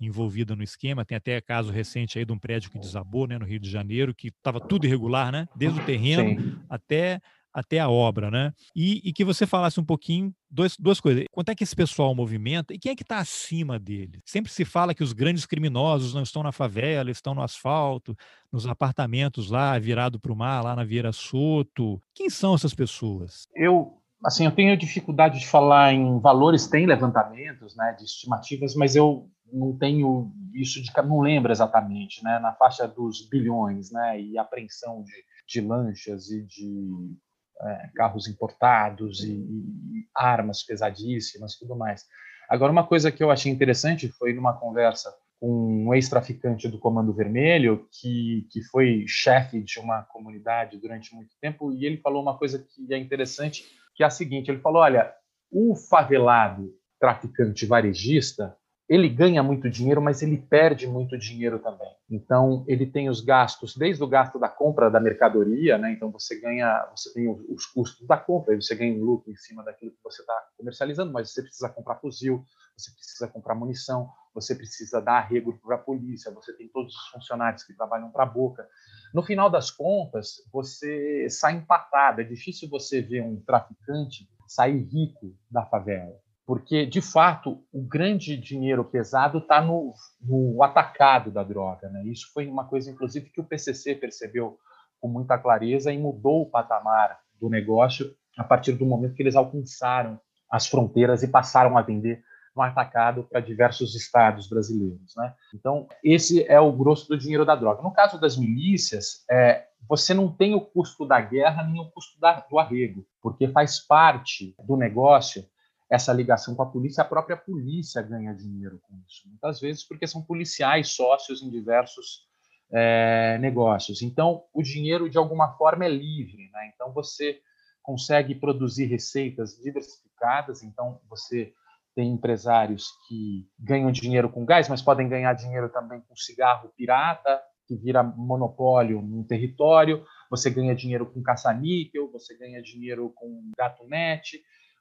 envolvida 0.00 0.56
no 0.56 0.62
esquema. 0.62 1.04
Tem 1.04 1.16
até 1.16 1.40
caso 1.40 1.70
recente 1.70 2.18
aí 2.18 2.24
de 2.24 2.32
um 2.32 2.38
prédio 2.38 2.70
que 2.70 2.78
desabou, 2.78 3.26
né, 3.26 3.38
no 3.38 3.44
Rio 3.44 3.60
de 3.60 3.70
Janeiro, 3.70 4.14
que 4.14 4.28
estava 4.28 4.60
tudo 4.60 4.86
irregular, 4.86 5.30
né, 5.30 5.46
desde 5.54 5.80
o 5.80 5.84
terreno 5.84 6.40
Sim. 6.40 6.58
até 6.68 7.20
até 7.52 7.80
a 7.80 7.88
obra, 7.88 8.30
né? 8.30 8.52
E, 8.74 9.00
e, 9.08 9.12
que 9.12 9.24
você 9.24 9.46
falasse 9.46 9.80
um 9.80 9.84
pouquinho 9.84 10.32
dois, 10.48 10.76
duas 10.78 11.00
coisas. 11.00 11.24
Quanto 11.30 11.50
é 11.50 11.54
que 11.54 11.64
esse 11.64 11.74
pessoal 11.74 12.14
movimenta 12.14 12.72
e 12.72 12.78
quem 12.78 12.92
é 12.92 12.96
que 12.96 13.02
está 13.02 13.18
acima 13.18 13.78
dele? 13.78 14.20
Sempre 14.24 14.52
se 14.52 14.64
fala 14.64 14.94
que 14.94 15.02
os 15.02 15.12
grandes 15.12 15.46
criminosos 15.46 16.14
não 16.14 16.22
estão 16.22 16.42
na 16.42 16.52
favela, 16.52 17.10
estão 17.10 17.34
no 17.34 17.42
asfalto, 17.42 18.16
nos 18.52 18.66
apartamentos 18.66 19.50
lá, 19.50 19.76
virado 19.78 20.20
para 20.20 20.32
o 20.32 20.36
mar, 20.36 20.62
lá 20.62 20.76
na 20.76 20.84
Vieira 20.84 21.12
Soto. 21.12 22.00
Quem 22.14 22.30
são 22.30 22.54
essas 22.54 22.74
pessoas? 22.74 23.48
Eu 23.54 23.96
assim, 24.24 24.44
eu 24.44 24.52
tenho 24.52 24.76
dificuldade 24.76 25.38
de 25.38 25.46
falar 25.46 25.94
em 25.94 26.18
valores, 26.20 26.66
tem 26.66 26.84
levantamentos, 26.84 27.74
né, 27.74 27.94
de 27.98 28.04
estimativas, 28.04 28.74
mas 28.74 28.94
eu 28.94 29.30
não 29.52 29.76
tenho 29.76 30.32
isso 30.54 30.82
de 30.82 30.90
não 31.02 31.20
lembro 31.20 31.52
exatamente, 31.52 32.22
né? 32.24 32.38
Na 32.38 32.52
faixa 32.52 32.86
dos 32.86 33.28
bilhões, 33.28 33.90
né? 33.90 34.20
E 34.20 34.38
apreensão 34.38 35.02
de, 35.02 35.12
de 35.46 35.60
lanchas 35.60 36.30
e 36.30 36.42
de 36.42 37.16
é, 37.62 37.90
carros 37.94 38.26
importados 38.28 39.22
e, 39.22 39.32
e, 39.32 40.08
armas 40.14 40.62
pesadíssimas, 40.62 41.56
tudo 41.56 41.76
mais. 41.76 42.04
Agora, 42.48 42.72
uma 42.72 42.86
coisa 42.86 43.12
que 43.12 43.22
eu 43.22 43.30
achei 43.30 43.52
interessante 43.52 44.08
foi 44.08 44.32
numa 44.32 44.52
conversa 44.52 45.14
com 45.38 45.86
um 45.86 45.94
ex-traficante 45.94 46.68
do 46.68 46.78
Comando 46.78 47.14
Vermelho, 47.14 47.88
que, 47.90 48.46
que 48.50 48.62
foi 48.64 49.04
chefe 49.06 49.62
de 49.62 49.78
uma 49.78 50.02
comunidade 50.02 50.76
durante 50.76 51.14
muito 51.14 51.34
tempo, 51.40 51.72
e 51.72 51.86
ele 51.86 51.96
falou 51.96 52.22
uma 52.22 52.36
coisa 52.36 52.58
que 52.58 52.92
é 52.92 52.98
interessante, 52.98 53.64
que 53.94 54.02
é 54.02 54.06
a 54.06 54.10
seguinte: 54.10 54.50
ele 54.50 54.60
falou, 54.60 54.82
olha, 54.82 55.12
o 55.50 55.74
favelado 55.74 56.70
traficante 57.00 57.64
varejista 57.64 58.54
ele 58.90 59.08
ganha 59.08 59.40
muito 59.40 59.70
dinheiro, 59.70 60.02
mas 60.02 60.20
ele 60.20 60.36
perde 60.36 60.84
muito 60.88 61.16
dinheiro 61.16 61.60
também. 61.60 61.88
Então, 62.10 62.64
ele 62.66 62.84
tem 62.84 63.08
os 63.08 63.20
gastos, 63.20 63.76
desde 63.76 64.02
o 64.02 64.08
gasto 64.08 64.36
da 64.36 64.48
compra 64.48 64.90
da 64.90 64.98
mercadoria, 64.98 65.78
né? 65.78 65.92
Então, 65.92 66.10
você 66.10 66.40
ganha, 66.40 66.90
você 66.90 67.14
tem 67.14 67.30
os 67.48 67.66
custos 67.66 68.04
da 68.08 68.16
compra, 68.16 68.60
você 68.60 68.74
ganha 68.74 68.92
um 68.92 69.04
lucro 69.04 69.30
em 69.30 69.36
cima 69.36 69.62
daquilo 69.62 69.92
que 69.92 70.02
você 70.02 70.22
está 70.22 70.34
comercializando, 70.56 71.12
mas 71.12 71.32
você 71.32 71.40
precisa 71.40 71.68
comprar 71.68 72.00
fuzil, 72.00 72.44
você 72.76 72.90
precisa 72.90 73.28
comprar 73.28 73.54
munição, 73.54 74.10
você 74.34 74.56
precisa 74.56 75.00
dar 75.00 75.18
arrego 75.18 75.56
para 75.58 75.76
a 75.76 75.78
polícia, 75.78 76.32
você 76.32 76.52
tem 76.52 76.66
todos 76.66 76.92
os 76.92 77.08
funcionários 77.10 77.62
que 77.62 77.72
trabalham 77.72 78.10
para 78.10 78.24
a 78.24 78.26
boca. 78.26 78.66
No 79.14 79.22
final 79.22 79.48
das 79.48 79.70
contas, 79.70 80.42
você 80.52 81.28
sai 81.30 81.54
empatado. 81.54 82.22
É 82.22 82.24
difícil 82.24 82.68
você 82.68 83.00
ver 83.00 83.22
um 83.22 83.40
traficante 83.40 84.28
sair 84.48 84.82
rico 84.82 85.32
da 85.48 85.64
favela 85.64 86.18
porque 86.46 86.84
de 86.84 87.00
fato 87.00 87.62
o 87.72 87.82
grande 87.82 88.36
dinheiro 88.36 88.84
pesado 88.84 89.38
está 89.38 89.60
no, 89.60 89.94
no, 90.20 90.62
atacado 90.62 91.30
da 91.30 91.42
droga. 91.42 91.88
Né? 91.88 92.04
Isso 92.06 92.30
foi 92.32 92.46
uma 92.46 92.64
coisa, 92.64 92.90
inclusive, 92.90 93.30
que 93.30 93.40
o 93.40 93.44
PCC 93.44 93.94
percebeu 93.94 94.58
com 95.00 95.08
muita 95.08 95.38
clareza 95.38 95.92
e 95.92 95.98
mudou 95.98 96.42
o 96.42 96.50
patamar 96.50 97.18
do 97.40 97.48
negócio 97.48 98.14
a 98.36 98.44
partir 98.44 98.72
do 98.72 98.86
momento 98.86 99.14
que 99.14 99.22
eles 99.22 99.36
alcançaram 99.36 100.20
as 100.50 100.66
fronteiras 100.66 101.22
e 101.22 101.28
passaram 101.28 101.78
a 101.78 101.82
vender 101.82 102.22
no 102.54 102.62
atacado 102.62 103.24
para 103.24 103.40
diversos 103.40 103.94
estados 103.94 104.48
brasileiros. 104.48 105.14
Né? 105.16 105.32
Então, 105.54 105.86
esse 106.02 106.44
é 106.50 106.60
o 106.60 106.72
grosso 106.72 107.08
do 107.08 107.16
dinheiro 107.16 107.44
da 107.44 107.54
droga. 107.54 107.82
No 107.82 107.92
caso 107.92 108.20
das 108.20 108.36
milícias, 108.36 109.24
é, 109.30 109.66
você 109.88 110.12
não 110.12 110.30
tem 110.30 110.54
o 110.54 110.60
custo 110.60 111.06
da 111.06 111.20
guerra 111.20 111.62
nem 111.62 111.80
o 111.80 111.90
custo 111.90 112.18
da, 112.20 112.40
do 112.50 112.58
arrego, 112.58 113.06
porque 113.22 113.48
faz 113.48 113.78
parte 113.78 114.54
do 114.64 114.76
negócio 114.76 115.44
essa 115.90 116.12
ligação 116.12 116.54
com 116.54 116.62
a 116.62 116.70
polícia, 116.70 117.02
a 117.02 117.06
própria 117.06 117.36
polícia 117.36 118.00
ganha 118.00 118.32
dinheiro 118.32 118.80
com 118.82 118.94
isso, 119.08 119.28
muitas 119.28 119.60
vezes 119.60 119.82
porque 119.82 120.06
são 120.06 120.22
policiais 120.22 120.90
sócios 120.90 121.42
em 121.42 121.50
diversos 121.50 122.30
é, 122.72 123.36
negócios. 123.38 124.00
Então, 124.00 124.44
o 124.54 124.62
dinheiro, 124.62 125.10
de 125.10 125.18
alguma 125.18 125.56
forma, 125.56 125.84
é 125.84 125.88
livre. 125.88 126.48
Né? 126.52 126.70
Então, 126.74 126.92
você 126.92 127.40
consegue 127.82 128.34
produzir 128.34 128.86
receitas 128.86 129.58
diversificadas. 129.60 130.62
Então, 130.62 131.00
você 131.08 131.52
tem 131.94 132.12
empresários 132.12 132.88
que 133.08 133.48
ganham 133.58 133.90
dinheiro 133.90 134.30
com 134.30 134.44
gás, 134.44 134.68
mas 134.68 134.80
podem 134.80 135.08
ganhar 135.08 135.32
dinheiro 135.34 135.68
também 135.68 136.00
com 136.02 136.14
cigarro 136.14 136.72
pirata, 136.76 137.42
que 137.66 137.74
vira 137.74 138.02
monopólio 138.02 139.02
num 139.02 139.24
território. 139.24 140.04
Você 140.30 140.50
ganha 140.50 140.74
dinheiro 140.74 141.06
com 141.06 141.22
caça-níquel, 141.22 142.10
você 142.12 142.36
ganha 142.38 142.62
dinheiro 142.62 143.12
com 143.16 143.50
gato 143.56 143.86
net 143.88 144.40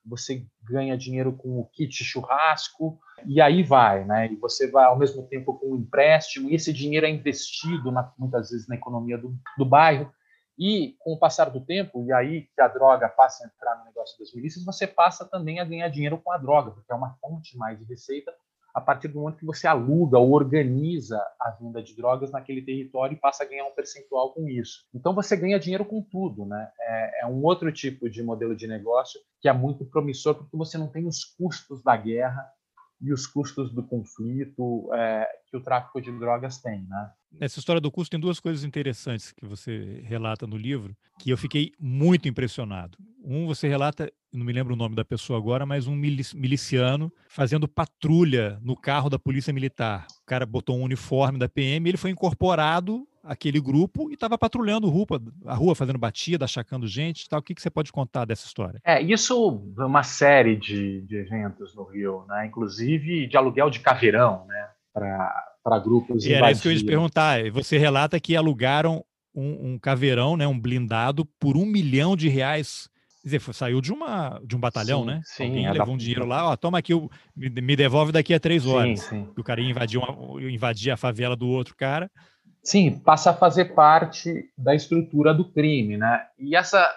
você 0.10 0.46
ganha 0.64 0.98
dinheiro 0.98 1.32
com 1.34 1.60
o 1.60 1.66
kit 1.66 2.04
churrasco, 2.04 3.00
e 3.26 3.40
aí 3.40 3.64
vai, 3.64 4.04
né? 4.04 4.32
E 4.32 4.36
você 4.36 4.70
vai 4.70 4.86
ao 4.86 4.98
mesmo 4.98 5.28
tempo 5.28 5.58
com 5.60 5.74
o 5.74 5.78
empréstimo, 5.78 6.50
e 6.50 6.56
esse 6.56 6.74
dinheiro 6.74 7.06
é 7.06 7.10
investido 7.10 7.92
na, 7.92 8.12
muitas 8.18 8.50
vezes 8.50 8.68
na 8.68 8.76
economia 8.76 9.18
do, 9.18 9.36
do 9.58 9.66
bairro. 9.66 10.12
E 10.58 10.98
com 11.00 11.14
o 11.14 11.18
passar 11.18 11.50
do 11.50 11.62
tempo, 11.62 12.04
e 12.04 12.12
aí 12.12 12.50
que 12.54 12.62
a 12.62 12.68
droga 12.68 13.08
passa 13.08 13.46
a 13.46 13.48
entrar 13.48 13.78
no 13.78 13.86
negócio 13.86 14.20
das 14.20 14.34
milícias, 14.34 14.66
você 14.66 14.86
passa 14.86 15.24
também 15.24 15.60
a 15.62 15.64
ganhar 15.64 15.88
dinheiro 15.88 16.18
com 16.18 16.34
a 16.34 16.38
droga, 16.38 16.72
porque 16.72 16.92
é 16.92 16.96
uma 16.96 17.16
fonte 17.22 17.56
mais 17.58 17.80
de 17.80 17.86
receita 17.86 18.34
a 18.74 18.82
partir 18.82 19.08
do 19.08 19.20
momento 19.20 19.38
que 19.38 19.46
você 19.46 19.68
aluga 19.68 20.18
ou 20.18 20.32
organiza 20.32 21.18
a 21.40 21.52
venda 21.52 21.82
de 21.82 21.96
drogas 21.96 22.32
naquele 22.32 22.62
território 22.62 23.16
e 23.16 23.20
passa 23.20 23.44
a 23.44 23.48
ganhar 23.48 23.66
um 23.66 23.74
percentual 23.74 24.34
com 24.34 24.48
isso. 24.48 24.86
Então 24.94 25.14
você 25.14 25.36
ganha 25.36 25.60
dinheiro 25.60 25.86
com 25.86 26.02
tudo, 26.02 26.46
né? 26.46 26.70
É, 26.80 27.22
é 27.24 27.26
um 27.26 27.44
outro 27.44 27.72
tipo 27.72 28.10
de 28.10 28.22
modelo 28.24 28.56
de 28.56 28.68
negócio 28.68 29.20
que 29.42 29.50
é 29.50 29.54
muito 29.54 29.86
promissor 29.86 30.36
porque 30.36 30.56
você 30.56 30.78
não 30.78 30.88
tem 30.88 31.08
os 31.08 31.24
custos 31.24 31.82
da 31.84 31.96
guerra 31.96 32.46
e 33.02 33.14
os 33.14 33.26
custos 33.26 33.74
do 33.74 33.82
conflito 33.82 34.94
é, 34.94 35.26
que 35.50 35.56
o 35.56 35.64
tráfico 35.64 36.02
de 36.02 36.12
drogas 36.20 36.58
tem, 36.62 36.86
né? 36.88 37.12
Nessa 37.32 37.60
história 37.60 37.80
do 37.80 37.92
custo 37.92 38.12
tem 38.12 38.20
duas 38.20 38.40
coisas 38.40 38.64
interessantes 38.64 39.32
que 39.32 39.46
você 39.46 40.02
relata 40.04 40.46
no 40.46 40.58
livro 40.58 40.96
que 41.18 41.30
eu 41.30 41.38
fiquei 41.38 41.72
muito 41.80 42.28
impressionado. 42.28 42.98
Um, 43.24 43.46
você 43.46 43.68
relata, 43.68 44.12
não 44.32 44.46
me 44.46 44.54
lembro 44.54 44.74
o 44.74 44.78
nome 44.78 44.96
da 44.96 45.04
pessoa 45.04 45.40
agora, 45.40 45.66
mas 45.66 45.88
um 45.88 45.96
miliciano 45.96 47.12
fazendo 47.28 47.68
patrulha 47.68 48.60
no 48.62 48.76
carro 48.76 49.10
da 49.10 49.18
polícia 49.18 49.54
militar. 49.54 50.06
O 50.22 50.26
cara 50.26 50.46
botou 50.46 50.78
um 50.78 50.84
uniforme 50.84 51.40
da 51.40 51.50
PM, 51.50 51.90
ele 51.90 51.98
foi 51.98 52.12
incorporado 52.12 53.08
àquele 53.24 53.60
grupo 53.60 54.10
e 54.10 54.14
estava 54.14 54.38
patrulhando 54.38 54.88
a 54.88 54.90
rua, 54.90 55.08
a 55.46 55.56
rua, 55.56 55.76
fazendo 55.76 55.98
batida, 55.98 56.46
achacando 56.46 56.88
gente 56.88 57.28
tal. 57.28 57.40
O 57.40 57.44
que, 57.44 57.56
que 57.56 57.62
você 57.62 57.70
pode 57.70 57.92
contar 57.92 58.26
dessa 58.26 58.46
história? 58.46 58.80
É, 58.84 59.02
isso 59.02 59.64
é 59.80 59.86
uma 59.86 60.04
série 60.04 60.56
de, 60.56 61.02
de 61.02 61.18
eventos 61.18 61.76
no 61.76 61.84
Rio, 61.84 62.26
né? 62.28 62.46
inclusive 62.46 63.28
de 63.28 63.38
aluguel 63.38 63.70
de 63.70 63.80
caveirão, 63.80 64.46
né? 64.48 64.70
para 65.64 65.80
grupos 65.80 66.26
e 66.26 66.34
Era 66.34 66.52
isso 66.52 66.62
que 66.62 66.68
eu 66.68 66.72
ia 66.72 66.80
te 66.80 66.86
perguntar. 66.86 67.50
Você 67.52 67.78
relata 67.78 68.20
que 68.20 68.36
alugaram 68.36 69.04
um, 69.34 69.74
um, 69.74 69.80
caveirão, 69.80 70.36
né, 70.36 70.48
um 70.48 70.60
blindado, 70.60 71.26
por 71.40 71.56
um 71.56 71.66
milhão 71.66 72.16
de 72.16 72.28
reais. 72.28 72.90
Quer 73.22 73.38
dizer, 73.38 73.54
saiu 73.54 73.82
de, 73.82 73.92
uma, 73.92 74.40
de 74.44 74.56
um 74.56 74.60
batalhão, 74.60 75.02
sim, 75.02 75.08
né? 75.08 75.22
Sim, 75.26 75.46
Alguém 75.48 75.66
é 75.66 75.72
levou 75.72 75.88
da... 75.88 75.92
um 75.92 75.98
dinheiro 75.98 76.26
lá, 76.26 76.50
ó, 76.50 76.56
toma 76.56 76.78
aqui, 76.78 76.94
me, 77.36 77.50
me 77.50 77.76
devolve 77.76 78.14
daqui 78.14 78.34
a 78.34 78.40
três 78.40 78.66
horas. 78.66 79.02
Sim, 79.02 79.26
sim. 79.26 79.34
O 79.38 79.44
cara 79.44 79.60
ia 79.60 79.70
invadir, 79.70 80.00
uma, 80.00 80.42
invadir 80.42 80.92
a 80.92 80.98
favela 80.98 81.36
do 81.36 81.48
outro 81.48 81.76
cara. 81.76 82.10
Sim, 82.64 83.00
passa 83.00 83.32
a 83.32 83.34
fazer 83.34 83.74
parte 83.74 84.50
da 84.58 84.74
estrutura 84.74 85.34
do 85.34 85.44
crime, 85.52 85.98
né? 85.98 86.28
E 86.38 86.56
essa, 86.56 86.90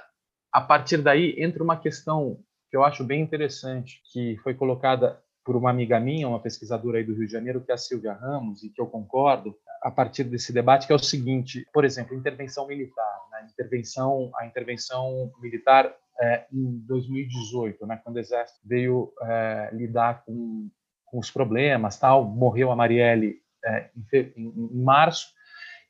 a 0.53 0.61
partir 0.61 0.99
daí, 0.99 1.35
entra 1.39 1.63
uma 1.63 1.77
questão 1.77 2.39
que 2.71 2.77
eu 2.77 2.85
acho 2.85 3.03
bem 3.03 3.21
interessante, 3.21 4.01
que 4.13 4.37
foi 4.45 4.55
colocada 4.55 5.21
por 5.45 5.57
uma 5.57 5.71
amiga 5.71 5.99
minha, 5.99 6.29
uma 6.29 6.41
pesquisadora 6.41 6.99
aí 6.99 7.05
do 7.05 7.15
Rio 7.15 7.27
de 7.27 7.33
Janeiro, 7.33 7.61
que 7.61 7.71
é 7.73 7.75
a 7.75 7.79
Silvia 7.79 8.13
Ramos, 8.13 8.63
e 8.63 8.71
que 8.71 8.81
eu 8.81 8.87
concordo, 8.87 9.55
a 9.83 9.91
partir 9.91 10.25
desse 10.25 10.53
debate, 10.53 10.87
que 10.87 10.93
é 10.93 10.97
o 10.97 10.99
seguinte, 10.99 11.67
por 11.73 11.85
exemplo, 11.85 12.17
intervenção 12.17 12.67
militar, 12.67 13.21
né? 13.31 13.49
intervenção, 13.53 14.31
a 14.37 14.47
intervenção 14.47 15.33
militar 15.41 15.93
é, 16.23 16.47
em 16.53 16.79
2018, 16.87 17.85
né? 17.85 18.01
quando 18.05 18.15
o 18.15 18.21
Exército 18.21 18.61
veio 18.65 19.13
é, 19.23 19.71
lidar 19.73 20.25
com, 20.25 20.71
com 21.05 21.19
os 21.19 21.33
problemas, 21.33 21.99
tal, 21.99 22.25
morreu 22.25 22.71
a 22.71 22.77
Marielle 22.77 23.39
é, 23.65 23.91
em, 24.37 24.71
em, 24.73 24.83
março, 24.83 25.27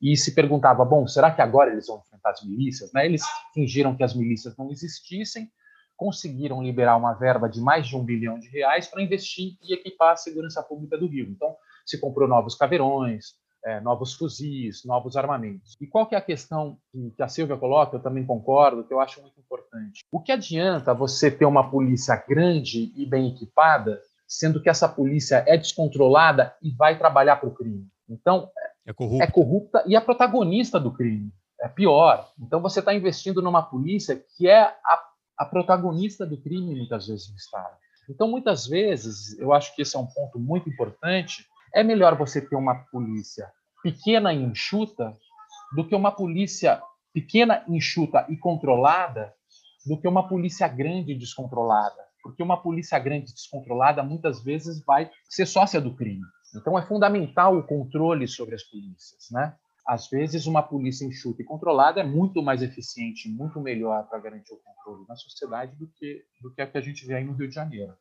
e 0.01 0.17
se 0.17 0.35
perguntava, 0.35 0.85
bom, 0.87 1.07
será 1.07 1.31
que 1.31 1.43
agora 1.43 1.71
eles 1.71 1.87
vão 1.87 1.99
enfrentar 1.99 2.31
as 2.31 2.43
milícias? 2.43 2.91
Né? 2.95 3.05
Eles 3.05 3.23
fingiram 3.53 3.95
que 3.95 4.03
as 4.03 4.15
milícias 4.15 4.57
não 4.57 4.71
existissem, 4.71 5.53
conseguiram 5.95 6.63
liberar 6.63 6.97
uma 6.97 7.13
verba 7.13 7.47
de 7.47 7.61
mais 7.61 7.87
de 7.87 7.95
um 7.95 8.03
bilhão 8.03 8.39
de 8.39 8.49
reais 8.49 8.89
para 8.89 9.03
investir 9.03 9.59
e 9.63 9.75
equipar 9.75 10.13
a 10.13 10.17
segurança 10.17 10.63
pública 10.63 10.97
do 10.97 11.07
Rio. 11.07 11.29
Então, 11.29 11.55
se 11.85 12.01
comprou 12.01 12.27
novos 12.27 12.55
caveirões, 12.55 13.35
é, 13.65 13.81
novos 13.81 14.15
fuzis, 14.15 14.85
novos 14.85 15.17
armamentos. 15.17 15.77
E 15.81 15.87
qual 15.87 16.07
que 16.07 16.15
é 16.15 16.19
a 16.19 16.23
questão 16.23 16.79
que 17.17 17.23
a 17.23 17.29
Silvia 17.29 17.57
coloca, 17.57 17.97
eu 17.97 18.03
também 18.03 18.25
concordo, 18.25 18.85
que 18.85 18.93
eu 18.93 19.01
acho 19.01 19.21
muito 19.21 19.39
importante. 19.41 20.05
O 20.11 20.21
que 20.21 20.33
adianta 20.33 20.95
você 20.95 21.31
ter 21.31 21.45
uma 21.45 21.71
polícia 21.71 22.17
grande 22.29 22.93
e 22.97 23.07
bem 23.07 23.29
equipada, 23.29 24.01
sendo 24.27 24.61
que 24.61 24.69
essa 24.69 24.89
polícia 24.89 25.45
é 25.47 25.57
descontrolada 25.57 26.55
e 26.63 26.71
vai 26.71 26.99
trabalhar 26.99 27.37
para 27.37 27.49
o 27.49 27.55
crime? 27.55 27.87
Então, 28.09 28.51
é 28.87 28.93
corrupta. 28.93 29.25
é 29.25 29.27
corrupta 29.31 29.85
e 29.87 29.97
é 29.97 30.01
protagonista 30.01 30.81
do 30.81 30.93
crime. 30.93 31.33
É 31.61 31.69
pior. 31.69 32.29
Então, 32.41 32.61
você 32.61 32.81
está 32.81 32.93
investindo 32.93 33.41
numa 33.41 33.63
polícia 33.63 34.21
que 34.37 34.49
é 34.49 34.63
a 34.63 35.13
a 35.43 35.45
protagonista 35.45 36.25
do 36.25 36.37
crime, 36.37 36.77
muitas 36.77 37.09
vezes, 37.09 37.29
no 37.29 37.37
Estado. 37.37 37.77
Então, 38.09 38.29
muitas 38.29 38.67
vezes, 38.67 39.39
eu 39.39 39.53
acho 39.53 39.75
que 39.75 39.83
esse 39.83 39.97
é 39.97 39.99
um 39.99 40.07
ponto 40.07 40.39
muito 40.39 40.69
importante, 40.69 41.47
é 41.75 41.83
melhor 41.83 42.17
você 42.17 42.41
ter 42.41 42.57
uma 42.57 42.75
polícia 42.91 43.51
pequena 43.83 44.33
e 44.33 44.43
enxuta 44.43 45.17
do 45.75 45.87
que 45.87 45.95
uma 45.95 46.13
polícia 46.13 46.83
pequena, 47.13 47.65
enxuta 47.69 48.27
e 48.29 48.37
controlada 48.37 49.33
do 49.87 50.01
que 50.01 50.07
uma 50.07 50.29
polícia 50.29 50.69
grande 50.69 51.13
e 51.13 51.19
descontrolada. 51.19 52.03
Porque 52.23 52.43
uma 52.43 52.63
polícia 52.63 52.99
grande 52.99 53.31
e 53.31 53.35
descontrolada 53.35 54.03
muitas 54.03 54.43
vezes 54.43 54.85
vai 54.85 55.11
ser 55.29 55.47
sócia 55.47 55.81
do 55.81 55.95
crime. 55.95 56.23
Então 56.55 56.79
é 56.79 56.83
fundamental 56.83 57.57
o 57.57 57.67
controle 57.67 58.29
sobre 58.29 58.55
as 58.55 58.63
polícias, 58.63 59.29
né? 59.31 59.55
às 59.87 60.09
vezes, 60.09 60.47
uma 60.47 60.63
polícia 60.63 61.05
enxuta 61.05 61.43
e 61.43 61.45
controlada 61.45 62.01
é 62.01 62.05
muito 62.05 62.43
mais 62.43 62.63
eficiente, 62.63 63.29
muito 63.29 63.61
melhor 63.61 64.09
para 64.09 64.21
garantir 64.21 64.55
o 64.55 64.59
controle 64.59 65.05
na 65.09 65.17
sociedade 65.17 65.75
do 65.77 65.89
que, 65.89 66.25
do 66.41 66.53
que 66.55 66.63
a 66.63 66.67
que 66.67 66.79
a 66.79 66.81
gente 66.81 67.05
vê 67.05 67.15
aí 67.15 67.25
no 67.25 67.33
Rio 67.33 67.49
de 67.49 67.55
Janeiro. 67.55 67.93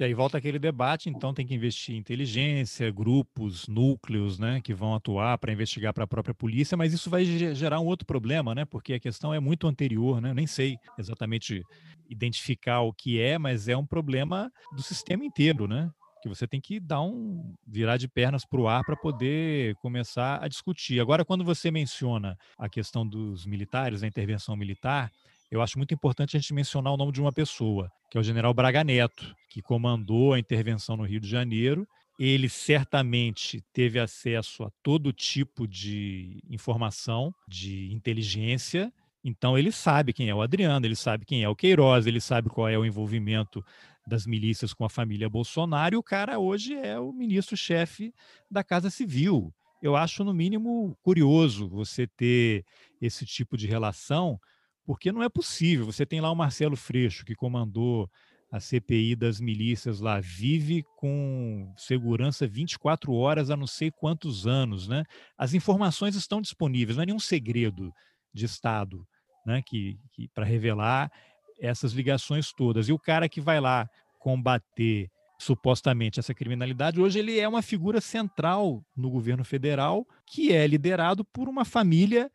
E 0.00 0.04
aí 0.04 0.14
volta 0.14 0.38
aquele 0.38 0.58
debate, 0.58 1.10
então 1.10 1.34
tem 1.34 1.46
que 1.46 1.54
investir 1.54 1.94
em 1.94 1.98
inteligência, 1.98 2.90
grupos, 2.90 3.68
núcleos, 3.68 4.38
né, 4.38 4.58
que 4.58 4.72
vão 4.72 4.94
atuar 4.94 5.36
para 5.36 5.52
investigar 5.52 5.92
para 5.92 6.04
a 6.04 6.06
própria 6.06 6.32
polícia, 6.32 6.74
mas 6.74 6.94
isso 6.94 7.10
vai 7.10 7.22
gerar 7.54 7.80
um 7.80 7.84
outro 7.84 8.06
problema, 8.06 8.54
né, 8.54 8.64
porque 8.64 8.94
a 8.94 8.98
questão 8.98 9.34
é 9.34 9.38
muito 9.38 9.68
anterior, 9.68 10.18
né, 10.18 10.30
eu 10.30 10.34
nem 10.34 10.46
sei 10.46 10.78
exatamente 10.98 11.62
identificar 12.08 12.80
o 12.80 12.94
que 12.94 13.20
é, 13.20 13.36
mas 13.36 13.68
é 13.68 13.76
um 13.76 13.84
problema 13.84 14.50
do 14.74 14.82
sistema 14.82 15.22
inteiro, 15.22 15.68
né, 15.68 15.90
que 16.22 16.30
você 16.30 16.46
tem 16.46 16.62
que 16.62 16.80
dar 16.80 17.02
um 17.02 17.54
virar 17.66 17.98
de 17.98 18.08
pernas 18.08 18.46
para 18.46 18.60
o 18.60 18.68
ar 18.68 18.82
para 18.84 18.96
poder 18.96 19.74
começar 19.76 20.42
a 20.42 20.48
discutir. 20.48 20.98
Agora, 20.98 21.26
quando 21.26 21.44
você 21.44 21.70
menciona 21.70 22.38
a 22.58 22.70
questão 22.70 23.06
dos 23.06 23.44
militares, 23.44 24.02
a 24.02 24.06
intervenção 24.06 24.56
militar, 24.56 25.10
eu 25.50 25.60
acho 25.60 25.78
muito 25.78 25.92
importante 25.92 26.36
a 26.36 26.40
gente 26.40 26.54
mencionar 26.54 26.92
o 26.92 26.96
nome 26.96 27.10
de 27.10 27.20
uma 27.20 27.32
pessoa, 27.32 27.90
que 28.08 28.16
é 28.16 28.20
o 28.20 28.24
general 28.24 28.54
Braga 28.54 28.84
Neto, 28.84 29.34
que 29.48 29.60
comandou 29.60 30.32
a 30.32 30.38
intervenção 30.38 30.96
no 30.96 31.02
Rio 31.02 31.18
de 31.18 31.28
Janeiro. 31.28 31.86
Ele 32.18 32.48
certamente 32.48 33.60
teve 33.72 33.98
acesso 33.98 34.62
a 34.62 34.70
todo 34.82 35.12
tipo 35.12 35.66
de 35.66 36.40
informação, 36.48 37.34
de 37.48 37.92
inteligência. 37.92 38.92
Então, 39.24 39.58
ele 39.58 39.72
sabe 39.72 40.12
quem 40.12 40.28
é 40.28 40.34
o 40.34 40.40
Adriano, 40.40 40.86
ele 40.86 40.94
sabe 40.94 41.26
quem 41.26 41.42
é 41.42 41.48
o 41.48 41.56
Queiroz, 41.56 42.06
ele 42.06 42.20
sabe 42.20 42.48
qual 42.48 42.68
é 42.68 42.78
o 42.78 42.84
envolvimento 42.84 43.64
das 44.06 44.26
milícias 44.26 44.72
com 44.72 44.84
a 44.84 44.88
família 44.88 45.28
Bolsonaro. 45.28 45.94
E 45.94 45.98
o 45.98 46.02
cara 46.02 46.38
hoje 46.38 46.74
é 46.74 46.98
o 46.98 47.12
ministro-chefe 47.12 48.14
da 48.48 48.62
Casa 48.62 48.88
Civil. 48.88 49.52
Eu 49.82 49.96
acho, 49.96 50.22
no 50.22 50.32
mínimo, 50.32 50.96
curioso 51.02 51.68
você 51.68 52.06
ter 52.06 52.64
esse 53.00 53.26
tipo 53.26 53.56
de 53.56 53.66
relação 53.66 54.38
porque 54.84 55.12
não 55.12 55.22
é 55.22 55.28
possível. 55.28 55.86
Você 55.86 56.04
tem 56.04 56.20
lá 56.20 56.30
o 56.30 56.36
Marcelo 56.36 56.76
Freixo, 56.76 57.24
que 57.24 57.34
comandou 57.34 58.08
a 58.50 58.58
CPI 58.58 59.14
das 59.14 59.40
milícias 59.40 60.00
lá, 60.00 60.20
vive 60.20 60.84
com 60.96 61.72
segurança 61.76 62.48
24 62.48 63.12
horas 63.12 63.48
há 63.48 63.56
não 63.56 63.66
sei 63.66 63.90
quantos 63.92 64.46
anos. 64.46 64.88
Né? 64.88 65.04
As 65.38 65.54
informações 65.54 66.16
estão 66.16 66.40
disponíveis, 66.40 66.96
não 66.96 67.04
é 67.04 67.06
nenhum 67.06 67.20
segredo 67.20 67.92
de 68.34 68.44
Estado 68.44 69.06
né? 69.46 69.62
que, 69.64 69.96
que 70.12 70.28
para 70.34 70.44
revelar 70.44 71.10
essas 71.60 71.92
ligações 71.92 72.52
todas. 72.52 72.88
E 72.88 72.92
o 72.92 72.98
cara 72.98 73.28
que 73.28 73.40
vai 73.40 73.60
lá 73.60 73.88
combater 74.18 75.08
supostamente 75.38 76.20
essa 76.20 76.34
criminalidade, 76.34 77.00
hoje 77.00 77.18
ele 77.18 77.38
é 77.38 77.48
uma 77.48 77.62
figura 77.62 78.00
central 78.00 78.84
no 78.96 79.10
governo 79.10 79.44
federal, 79.44 80.06
que 80.26 80.52
é 80.52 80.66
liderado 80.66 81.24
por 81.24 81.48
uma 81.48 81.64
família 81.64 82.30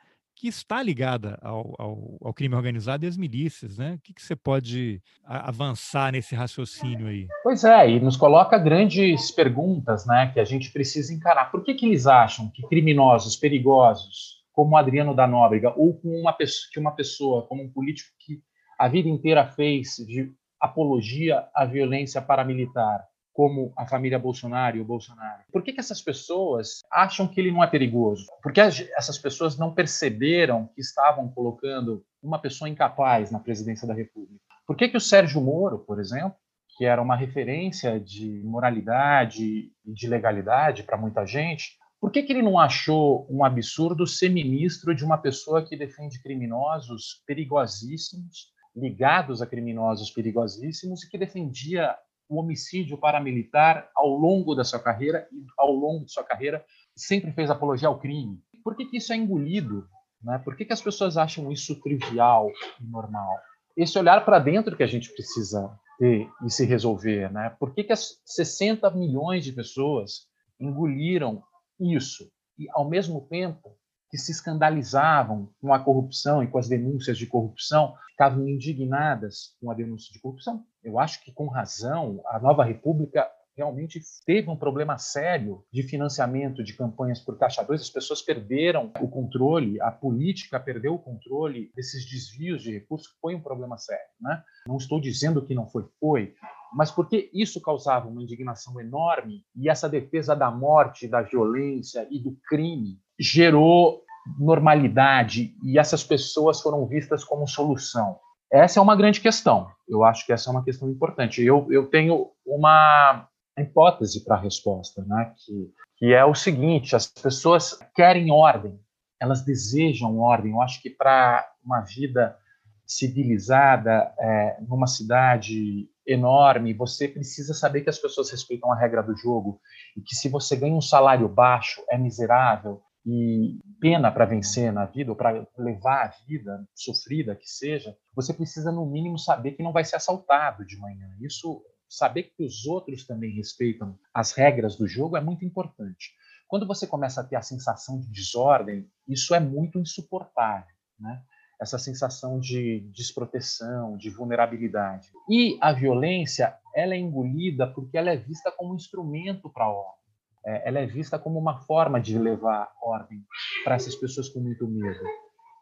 que 0.46 0.50
está 0.50 0.84
ligada 0.84 1.40
ao, 1.42 1.74
ao, 1.80 2.18
ao, 2.22 2.34
crime 2.34 2.54
organizado 2.54 3.04
e 3.04 3.08
às 3.08 3.18
milícias, 3.18 3.80
né? 3.80 3.96
O 3.96 4.00
que, 4.00 4.14
que 4.14 4.22
você 4.22 4.36
pode 4.36 5.02
avançar 5.26 6.12
nesse 6.12 6.36
raciocínio 6.36 7.08
aí? 7.08 7.28
Pois 7.42 7.64
é, 7.64 7.90
e 7.90 8.00
nos 8.00 8.16
coloca 8.16 8.56
grandes 8.60 9.32
perguntas, 9.32 10.06
né? 10.06 10.30
Que 10.32 10.40
a 10.40 10.46
gente 10.46 10.72
precisa 10.72 11.12
encarar. 11.12 11.50
Por 11.50 11.64
que, 11.64 11.74
que 11.74 11.88
eles 11.88 12.06
acham 12.06 12.52
que 12.54 12.62
criminosos, 12.68 13.36
perigosos, 13.36 14.44
como 14.54 14.78
Adriano 14.78 15.16
da 15.16 15.26
Nóbrega, 15.26 15.74
ou 15.76 15.96
com 15.96 16.10
uma 16.10 16.32
pessoa, 16.32 16.70
que 16.72 16.80
uma 16.80 16.92
pessoa, 16.92 17.48
como 17.48 17.64
um 17.64 17.72
político 17.72 18.12
que 18.20 18.40
a 18.78 18.88
vida 18.88 19.10
inteira 19.10 19.48
fez 19.48 19.96
de 20.06 20.32
apologia 20.62 21.44
à 21.56 21.66
violência 21.66 22.22
paramilitar, 22.22 23.04
como 23.36 23.74
a 23.76 23.86
família 23.86 24.18
Bolsonaro 24.18 24.78
e 24.78 24.80
o 24.80 24.86
Bolsonaro? 24.86 25.44
Por 25.52 25.62
que, 25.62 25.74
que 25.74 25.80
essas 25.82 26.02
pessoas 26.02 26.80
acham 26.90 27.28
que 27.28 27.42
ele 27.42 27.52
não 27.52 27.62
é 27.62 27.68
perigoso? 27.68 28.28
Porque 28.42 28.62
essas 28.62 29.18
pessoas 29.18 29.58
não 29.58 29.74
perceberam 29.74 30.70
que 30.74 30.80
estavam 30.80 31.28
colocando 31.28 32.02
uma 32.24 32.40
pessoa 32.40 32.70
incapaz 32.70 33.32
na 33.32 33.40
presidência 33.40 33.86
da 33.86 33.94
República? 33.94 34.40
Por 34.66 34.78
que, 34.78 34.88
que 34.88 34.96
o 34.96 35.02
Sérgio 35.02 35.42
Moro, 35.42 35.80
por 35.80 36.00
exemplo, 36.00 36.34
que 36.78 36.86
era 36.86 37.02
uma 37.02 37.18
referência 37.18 38.00
de 38.00 38.42
moralidade 38.46 39.70
e 39.86 39.94
de 39.94 40.08
legalidade 40.08 40.84
para 40.84 40.98
muita 40.98 41.26
gente, 41.26 41.78
por 42.00 42.12
que, 42.12 42.24
que 42.24 42.32
ele 42.32 42.42
não 42.42 42.58
achou 42.58 43.28
um 43.30 43.44
absurdo 43.44 44.08
ser 44.08 44.30
ministro 44.30 44.96
de 44.96 45.04
uma 45.04 45.18
pessoa 45.18 45.66
que 45.66 45.76
defende 45.76 46.22
criminosos 46.22 47.22
perigosíssimos, 47.28 48.54
ligados 48.74 49.42
a 49.42 49.46
criminosos 49.46 50.10
perigosíssimos 50.10 51.04
e 51.04 51.10
que 51.10 51.18
defendia 51.18 51.96
o 52.28 52.40
homicídio 52.40 52.98
paramilitar 52.98 53.90
ao 53.96 54.10
longo 54.10 54.56
da 54.56 54.64
sua 54.64 54.80
carreira 54.80 55.28
e 55.32 55.46
ao 55.58 55.72
longo 55.72 56.06
de 56.06 56.12
sua 56.12 56.24
carreira 56.24 56.66
sempre 56.96 57.32
fez 57.32 57.50
apologia 57.50 57.88
ao 57.88 58.00
crime. 58.00 58.42
Por 58.64 58.76
que, 58.76 58.86
que 58.86 58.98
isso 58.98 59.14
é 59.14 59.16
engolido? 59.16 59.88
Né? 60.22 60.40
Por 60.40 60.56
que, 60.56 60.66
que 60.66 60.74
as 60.74 60.82
pessoas 60.82 61.18
acham 61.18 61.52
isso 61.52 61.80
trivial 61.82 62.52
e 62.82 62.86
normal? 62.86 63.38
Esse 63.78 64.00
olhar 64.00 64.24
para 64.26 64.40
dentro 64.40 64.76
que 64.76 64.84
a 64.84 64.88
gente 64.88 65.14
precisa 65.14 65.78
ter 66.00 66.30
e 66.44 66.50
se 66.50 66.66
resolver. 66.66 67.32
Né? 67.32 67.56
Por 67.60 67.74
que, 67.74 67.84
que 67.84 67.94
as 67.94 68.22
60 68.26 68.90
milhões 68.92 69.44
de 69.44 69.52
pessoas 69.52 70.28
engoliram 70.60 71.44
isso? 71.80 72.30
E, 72.58 72.68
ao 72.72 72.90
mesmo 72.90 73.28
tempo, 73.28 73.78
que 74.10 74.18
se 74.18 74.32
escandalizavam 74.32 75.50
com 75.62 75.74
a 75.74 75.80
corrupção 75.80 76.44
e 76.44 76.48
com 76.48 76.58
as 76.58 76.68
denúncias 76.68 77.18
de 77.18 77.26
corrupção, 77.26 77.96
ficavam 78.12 78.48
indignadas 78.48 79.56
com 79.60 79.70
a 79.70 79.74
denúncia 79.74 80.14
de 80.14 80.22
corrupção. 80.22 80.64
Eu 80.84 81.00
acho 81.00 81.24
que, 81.24 81.32
com 81.32 81.48
razão, 81.48 82.22
a 82.28 82.40
nova 82.40 82.64
República 82.64 83.30
realmente 83.56 84.02
teve 84.26 84.50
um 84.50 84.58
problema 84.58 84.98
sério 84.98 85.64
de 85.72 85.82
financiamento 85.84 86.64
de 86.64 86.76
campanhas 86.76 87.20
por 87.20 87.38
2. 87.38 87.82
As 87.82 87.90
pessoas 87.90 88.22
perderam 88.22 88.92
o 89.00 89.08
controle, 89.08 89.80
a 89.82 89.92
política 89.92 90.60
perdeu 90.60 90.96
o 90.96 91.00
controle 91.00 91.72
desses 91.74 92.06
desvios 92.10 92.62
de 92.62 92.74
recursos, 92.74 93.16
foi 93.22 93.34
um 93.34 93.42
problema 93.42 93.78
sério. 93.78 94.06
Né? 94.20 94.44
Não 94.68 94.78
estou 94.78 95.00
dizendo 95.00 95.46
que 95.46 95.56
não 95.56 95.68
foi, 95.68 95.86
foi, 96.00 96.34
mas 96.74 96.92
porque 96.92 97.30
isso 97.34 97.62
causava 97.62 98.10
uma 98.10 98.22
indignação 98.22 98.80
enorme 98.80 99.46
e 99.56 99.70
essa 99.70 99.88
defesa 99.88 100.36
da 100.36 100.52
morte, 100.52 101.08
da 101.08 101.22
violência 101.22 102.06
e 102.12 102.20
do 102.22 102.38
crime 102.48 103.00
gerou 103.20 104.04
normalidade 104.40 105.56
e 105.64 105.78
essas 105.78 106.04
pessoas 106.04 106.62
foram 106.62 106.86
vistas 106.88 107.24
como 107.24 107.48
solução. 107.48 108.18
Essa 108.52 108.80
é 108.80 108.82
uma 108.82 108.96
grande 108.96 109.22
questão. 109.22 109.70
Eu 109.88 110.04
acho 110.04 110.26
que 110.26 110.34
essa 110.34 110.50
é 110.50 110.52
uma 110.52 110.64
questão 110.64 110.90
importante. 110.90 111.44
Eu, 111.44 111.68
eu 111.72 111.88
tenho 111.88 112.32
uma 112.46 113.28
hipótese 113.58 114.24
para 114.24 114.36
a 114.36 114.40
resposta, 114.40 115.04
né? 115.06 115.34
que, 115.38 115.72
que 115.98 116.14
é 116.14 116.26
o 116.26 116.34
seguinte: 116.34 116.96
as 116.96 117.08
pessoas 117.08 117.78
querem 117.96 118.32
ordem, 118.32 118.80
elas 119.20 119.44
desejam 119.44 120.20
ordem. 120.20 120.52
Eu 120.52 120.62
acho 120.62 120.82
que 120.82 120.90
para 120.90 121.48
uma 121.64 121.82
vida 121.82 122.38
civilizada, 122.86 124.14
é, 124.20 124.58
numa 124.68 124.88
cidade 124.88 125.90
enorme, 126.06 126.74
você 126.74 127.08
precisa 127.08 127.54
saber 127.54 127.82
que 127.82 127.90
as 127.90 127.98
pessoas 127.98 128.30
respeitam 128.30 128.72
a 128.72 128.78
regra 128.78 129.02
do 129.02 129.18
jogo 129.18 129.60
e 129.98 130.02
que 130.02 130.16
se 130.16 130.30
você 130.30 130.56
ganha 130.56 130.76
um 130.76 130.82
salário 130.82 131.28
baixo, 131.28 131.84
é 131.90 131.98
miserável, 131.98 132.82
e 133.06 133.60
pena 133.80 134.12
para 134.12 134.26
vencer 134.26 134.74
na 134.74 134.86
vida, 134.86 135.12
ou 135.12 135.16
para 135.16 135.48
levar 135.58 136.06
a 136.06 136.26
vida 136.26 136.68
sofrida 136.74 137.36
que 137.36 137.48
seja, 137.48 137.96
você 138.16 138.34
precisa, 138.34 138.72
no 138.72 138.86
mínimo, 138.86 139.20
saber 139.20 139.52
que 139.52 139.62
não 139.62 139.72
vai 139.72 139.86
ser 139.86 139.98
assaltado 139.98 140.66
de 140.66 140.76
manhã. 140.78 141.08
Isso, 141.22 141.64
saber 141.88 142.24
que 142.24 142.44
os 142.44 142.66
outros 142.66 143.06
também 143.06 143.32
respeitam 143.36 143.98
as 144.14 144.32
regras 144.32 144.76
do 144.76 144.88
jogo 144.88 145.16
é 145.16 145.22
muito 145.22 145.46
importante. 145.46 146.14
Quando 146.48 146.66
você 146.66 146.88
começa 146.88 147.22
a 147.22 147.24
ter 147.24 147.36
a 147.36 147.42
sensação 147.42 148.00
de 148.00 148.10
desordem, 148.10 148.90
isso 149.08 149.36
é 149.36 149.40
muito 149.40 149.80
insuportável, 149.80 150.76
né? 151.00 151.22
Essa 151.62 151.80
sensação 151.80 152.40
de 152.40 152.82
desproteção, 152.94 153.96
de 153.98 154.10
vulnerabilidade. 154.10 155.10
E 155.30 155.58
a 155.62 155.72
violência, 155.72 156.54
ela 156.76 156.94
é 156.94 156.98
engolida 156.98 157.66
porque 157.66 157.98
ela 157.98 158.10
é 158.10 158.18
vista 158.18 158.52
como 158.52 158.74
um 158.74 158.76
instrumento 158.76 159.50
para 159.50 159.64
a 159.64 159.70
ordem 159.70 160.05
ela 160.46 160.80
é 160.80 160.86
vista 160.86 161.18
como 161.18 161.40
uma 161.40 161.58
forma 161.62 162.00
de 162.00 162.18
levar 162.18 162.72
ordem 162.82 163.24
para 163.64 163.76
essas 163.76 163.96
pessoas 163.96 164.30
com 164.30 164.40
muito 164.40 164.68
medo. 164.68 165.00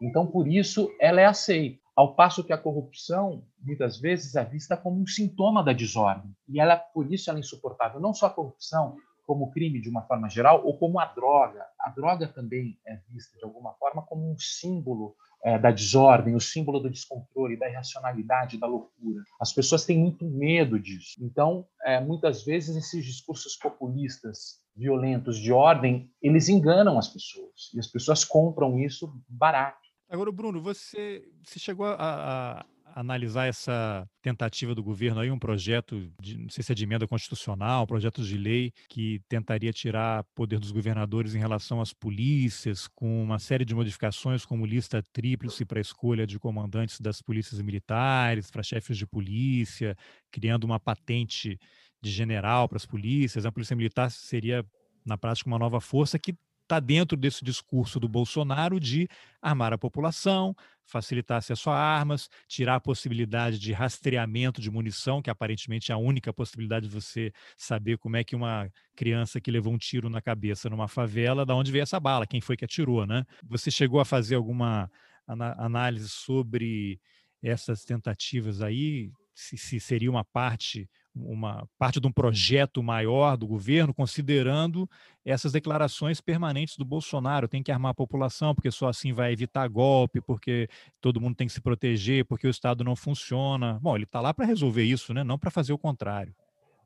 Então, 0.01 0.27
por 0.27 0.47
isso, 0.47 0.91
ela 0.99 1.21
é 1.21 1.25
aceita. 1.25 1.81
Ao 1.95 2.15
passo 2.15 2.43
que 2.43 2.51
a 2.51 2.57
corrupção, 2.57 3.43
muitas 3.61 3.99
vezes, 3.99 4.36
é 4.36 4.43
vista 4.43 4.75
como 4.75 4.99
um 4.99 5.07
sintoma 5.07 5.63
da 5.63 5.71
desordem. 5.71 6.36
E 6.49 6.59
ela, 6.59 6.75
por 6.75 7.11
isso, 7.13 7.29
ela 7.29 7.39
é 7.39 7.41
insuportável. 7.41 8.01
Não 8.01 8.13
só 8.13 8.25
a 8.25 8.31
corrupção, 8.31 8.97
como 9.25 9.51
crime 9.51 9.79
de 9.79 9.89
uma 9.89 10.01
forma 10.01 10.29
geral, 10.29 10.65
ou 10.65 10.77
como 10.77 10.99
a 10.99 11.05
droga. 11.05 11.65
A 11.79 11.89
droga 11.89 12.27
também 12.27 12.77
é 12.86 12.99
vista, 13.09 13.38
de 13.38 13.45
alguma 13.45 13.73
forma, 13.73 14.01
como 14.01 14.29
um 14.29 14.38
símbolo 14.38 15.15
é, 15.43 15.57
da 15.57 15.71
desordem, 15.71 16.36
o 16.36 16.41
símbolo 16.41 16.79
do 16.79 16.89
descontrole, 16.89 17.57
da 17.57 17.69
irracionalidade, 17.69 18.57
da 18.57 18.67
loucura. 18.67 19.23
As 19.39 19.53
pessoas 19.53 19.86
têm 19.86 19.99
muito 19.99 20.25
medo 20.25 20.79
disso. 20.79 21.17
Então, 21.21 21.65
é, 21.86 21.99
muitas 21.99 22.43
vezes, 22.43 22.75
esses 22.75 23.05
discursos 23.05 23.55
populistas 23.55 24.62
violentos 24.76 25.38
de 25.38 25.51
ordem, 25.51 26.09
eles 26.21 26.49
enganam 26.49 26.97
as 26.97 27.07
pessoas. 27.07 27.71
E 27.74 27.80
as 27.80 27.88
pessoas 27.88 28.24
compram 28.24 28.80
isso 28.80 29.13
barato. 29.28 29.84
Agora, 30.09 30.32
Bruno, 30.32 30.61
você, 30.61 31.24
você 31.43 31.57
chegou 31.57 31.86
a, 31.86 31.95
a, 31.97 32.65
analisar 32.95 33.47
essa 33.47 34.07
tentativa 34.21 34.76
do 34.76 34.84
governo 34.84 35.19
aí, 35.19 35.32
um 35.32 35.39
projeto, 35.39 36.07
de, 36.21 36.38
não 36.38 36.49
sei 36.49 36.63
se 36.63 36.71
é 36.71 36.76
de 36.76 36.84
emenda 36.84 37.07
constitucional, 37.07 37.84
um 37.84 37.88
projeto 37.88 38.21
de 38.21 38.38
lei 38.38 38.71
que 38.88 39.21
tentaria 39.28 39.74
tirar 39.74 40.24
poder 40.36 40.59
dos 40.59 40.71
governadores 40.71 41.34
em 41.34 41.39
relação 41.39 41.82
às 41.82 41.93
polícias, 41.93 42.88
com 42.88 43.24
uma 43.24 43.39
série 43.39 43.65
de 43.65 43.74
modificações, 43.74 44.45
como 44.45 44.65
lista 44.65 45.01
tríplice 45.11 45.65
para 45.65 45.82
escolha 45.82 46.28
de 46.28 46.39
comandantes 46.39 46.99
das 46.99 47.21
polícias 47.21 47.59
militares, 47.61 48.51
para 48.51 48.63
chefes 48.63 48.97
de 48.97 49.07
polícia, 49.07 49.95
criando 50.32 50.65
uma 50.65 50.80
patente 50.80 51.59
de 52.04 52.12
general 52.12 52.68
para 52.68 52.76
as 52.76 52.86
polícias. 52.86 53.45
A 53.45 53.51
polícia 53.51 53.76
militar 53.76 54.12
seria, 54.12 54.66
na 55.06 55.18
prática, 55.18 55.49
uma 55.49 55.58
nova 55.58 55.80
força 55.80 56.20
que 56.20 56.36
está 56.64 56.80
dentro 56.80 57.18
desse 57.18 57.43
discurso 57.43 57.99
do 57.99 58.08
Bolsonaro 58.08 58.80
de 58.80 59.08
armar 59.41 59.74
a 59.74 59.78
população, 59.78 60.56
facilitar 60.86 61.38
acesso 61.38 61.70
a 61.70 61.78
armas, 61.78 62.30
tirar 62.47 62.76
a 62.76 62.80
possibilidade 62.80 63.60
de 63.60 63.72
rastreamento 63.72 64.62
de 64.62 64.72
munição, 64.72 65.22
que 65.22 65.30
aparentemente 65.30 65.91
é 65.91 65.95
a 65.95 65.97
única 65.97 66.34
possibilidade 66.34 66.88
de 66.88 66.93
você 66.93 67.32
saber 67.58 67.97
como 67.97 68.18
é 68.18 68.24
que 68.24 68.36
uma 68.36 68.70
criança 68.95 69.39
que 69.39 69.51
levou 69.51 69.74
um 69.74 69.78
tiro 69.78 70.10
na 70.10 70.22
cabeça 70.22 70.70
numa 70.70 70.88
favela, 70.88 71.45
da 71.45 71.56
onde 71.56 71.72
veio 71.72 71.84
essa 71.84 71.99
bala, 71.99 72.28
quem 72.28 72.41
foi 72.41 72.58
que 72.58 72.66
atirou, 72.66 73.06
né? 73.06 73.24
Você 73.49 73.70
chegou 73.70 73.99
a 73.99 74.06
fazer 74.06 74.36
alguma 74.36 74.89
análise 75.28 76.10
sobre 76.10 76.99
essas 77.41 77.84
tentativas 77.84 78.62
aí? 78.62 79.12
Se, 79.36 79.58
se 79.58 79.80
seria 79.80 80.12
uma 80.12 80.24
parte 80.24 80.88
uma 81.16 81.68
parte 81.78 81.99
de 81.99 82.07
um 82.07 82.11
projeto 82.11 82.82
maior 82.82 83.38
do 83.38 83.45
governo, 83.45 83.93
considerando 83.93 84.89
essas 85.24 85.51
declarações 85.51 86.20
permanentes 86.20 86.78
do 86.78 86.86
Bolsonaro. 86.86 87.47
Tem 87.47 87.61
que 87.61 87.72
armar 87.72 87.91
a 87.91 87.95
população, 87.95 88.55
porque 88.55 88.72
só 88.72 88.88
assim 88.88 89.14
vai 89.14 89.32
evitar 89.32 89.68
golpe, 89.68 90.22
porque 90.22 90.68
todo 90.99 91.22
mundo 91.22 91.36
tem 91.36 91.47
que 91.47 91.53
se 91.53 91.61
proteger, 91.61 92.26
porque 92.26 92.47
o 92.47 92.49
Estado 92.49 92.84
não 92.84 92.95
funciona. 92.95 93.80
Bom, 93.82 93.95
ele 93.95 94.05
está 94.05 94.20
lá 94.20 94.34
para 94.34 94.45
resolver 94.45 94.84
isso, 94.84 95.14
né? 95.14 95.24
não 95.24 95.38
para 95.38 95.51
fazer 95.51 95.74
o 95.74 95.78
contrário. 95.78 96.34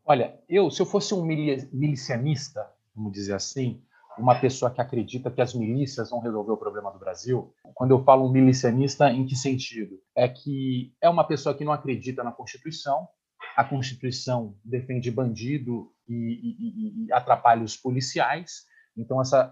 Olha, 0.06 0.40
eu, 0.48 0.72
se 0.72 0.82
eu 0.82 0.86
fosse 0.86 1.14
um 1.14 1.24
milicianista, 1.24 2.66
vamos 2.96 3.12
dizer 3.12 3.34
assim, 3.34 3.82
uma 4.18 4.36
pessoa 4.36 4.72
que 4.72 4.82
acredita 4.82 5.30
que 5.30 5.42
as 5.42 5.54
milícias 5.54 6.10
vão 6.10 6.20
resolver 6.20 6.52
o 6.52 6.58
problema 6.58 6.92
do 6.92 6.98
Brasil, 6.98 7.54
quando 7.74 7.92
eu 7.92 8.04
falo 8.04 8.32
milicianista, 8.32 9.12
em 9.12 9.26
que 9.26 9.36
sentido? 9.36 10.00
É 10.16 10.28
que 10.28 10.94
é 11.02 11.10
uma 11.10 11.24
pessoa 11.24 11.56
que 11.56 11.64
não 11.64 11.72
acredita 11.72 12.24
na 12.24 12.32
Constituição, 12.32 13.08
a 13.58 13.64
Constituição 13.64 14.56
defende 14.64 15.10
bandido 15.10 15.92
e, 16.08 16.14
e, 16.14 17.06
e 17.06 17.12
atrapalha 17.12 17.64
os 17.64 17.76
policiais. 17.76 18.68
Então, 18.96 19.20
essa, 19.20 19.52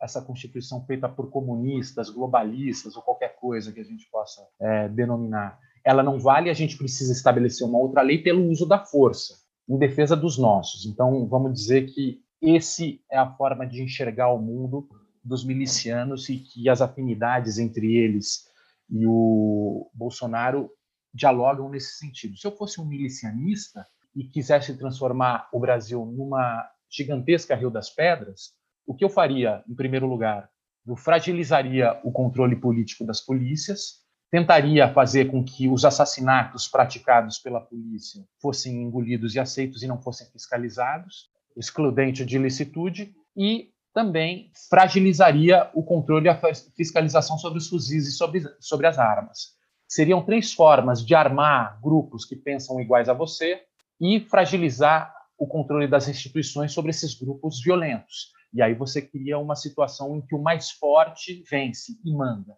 essa 0.00 0.22
Constituição 0.22 0.82
feita 0.86 1.06
por 1.06 1.28
comunistas, 1.30 2.08
globalistas 2.08 2.96
ou 2.96 3.02
qualquer 3.02 3.36
coisa 3.36 3.70
que 3.72 3.80
a 3.80 3.84
gente 3.84 4.08
possa 4.10 4.40
é, 4.58 4.88
denominar, 4.88 5.58
ela 5.84 6.02
não 6.02 6.18
vale. 6.18 6.48
A 6.48 6.54
gente 6.54 6.78
precisa 6.78 7.12
estabelecer 7.12 7.66
uma 7.66 7.78
outra 7.78 8.00
lei 8.00 8.22
pelo 8.22 8.48
uso 8.48 8.64
da 8.64 8.78
força, 8.78 9.34
em 9.68 9.76
defesa 9.76 10.16
dos 10.16 10.38
nossos. 10.38 10.86
Então, 10.86 11.28
vamos 11.28 11.52
dizer 11.52 11.92
que 11.92 12.22
esse 12.40 13.02
é 13.10 13.18
a 13.18 13.30
forma 13.34 13.66
de 13.66 13.82
enxergar 13.82 14.32
o 14.32 14.40
mundo 14.40 14.88
dos 15.22 15.44
milicianos 15.44 16.30
e 16.30 16.38
que 16.38 16.70
as 16.70 16.80
afinidades 16.80 17.58
entre 17.58 17.96
eles 17.96 18.46
e 18.88 19.06
o 19.06 19.90
Bolsonaro 19.92 20.70
dialogam 21.16 21.70
nesse 21.70 21.96
sentido. 21.96 22.36
Se 22.36 22.46
eu 22.46 22.54
fosse 22.54 22.80
um 22.80 22.84
milicianista 22.84 23.86
e 24.14 24.24
quisesse 24.24 24.76
transformar 24.76 25.48
o 25.52 25.58
Brasil 25.58 26.04
numa 26.04 26.68
gigantesca 26.90 27.56
Rio 27.56 27.70
das 27.70 27.90
Pedras, 27.90 28.52
o 28.86 28.94
que 28.94 29.04
eu 29.04 29.08
faria, 29.08 29.64
em 29.68 29.74
primeiro 29.74 30.06
lugar? 30.06 30.48
Eu 30.86 30.94
fragilizaria 30.94 31.98
o 32.04 32.12
controle 32.12 32.54
político 32.54 33.04
das 33.04 33.20
polícias, 33.20 34.04
tentaria 34.30 34.92
fazer 34.92 35.26
com 35.26 35.42
que 35.42 35.68
os 35.68 35.84
assassinatos 35.84 36.68
praticados 36.68 37.38
pela 37.38 37.60
polícia 37.60 38.22
fossem 38.40 38.82
engolidos 38.82 39.34
e 39.34 39.40
aceitos 39.40 39.82
e 39.82 39.88
não 39.88 40.00
fossem 40.00 40.26
fiscalizados, 40.28 41.30
excludente 41.56 42.24
de 42.24 42.36
ilicitude, 42.36 43.14
e 43.36 43.70
também 43.92 44.50
fragilizaria 44.68 45.70
o 45.74 45.82
controle 45.82 46.26
e 46.26 46.28
a 46.28 46.38
fiscalização 46.76 47.38
sobre 47.38 47.58
os 47.58 47.68
fuzis 47.68 48.06
e 48.06 48.12
sobre, 48.12 48.42
sobre 48.60 48.86
as 48.86 48.98
armas 48.98 49.55
seriam 49.88 50.24
três 50.24 50.52
formas 50.52 51.04
de 51.04 51.14
armar 51.14 51.80
grupos 51.80 52.24
que 52.24 52.36
pensam 52.36 52.80
iguais 52.80 53.08
a 53.08 53.12
você 53.12 53.62
e 54.00 54.20
fragilizar 54.20 55.14
o 55.38 55.46
controle 55.46 55.86
das 55.86 56.08
instituições 56.08 56.72
sobre 56.72 56.90
esses 56.90 57.14
grupos 57.14 57.62
violentos. 57.62 58.32
E 58.52 58.62
aí 58.62 58.74
você 58.74 59.02
cria 59.02 59.38
uma 59.38 59.54
situação 59.54 60.16
em 60.16 60.22
que 60.22 60.34
o 60.34 60.42
mais 60.42 60.70
forte 60.70 61.44
vence 61.50 61.92
e 62.04 62.12
manda. 62.12 62.56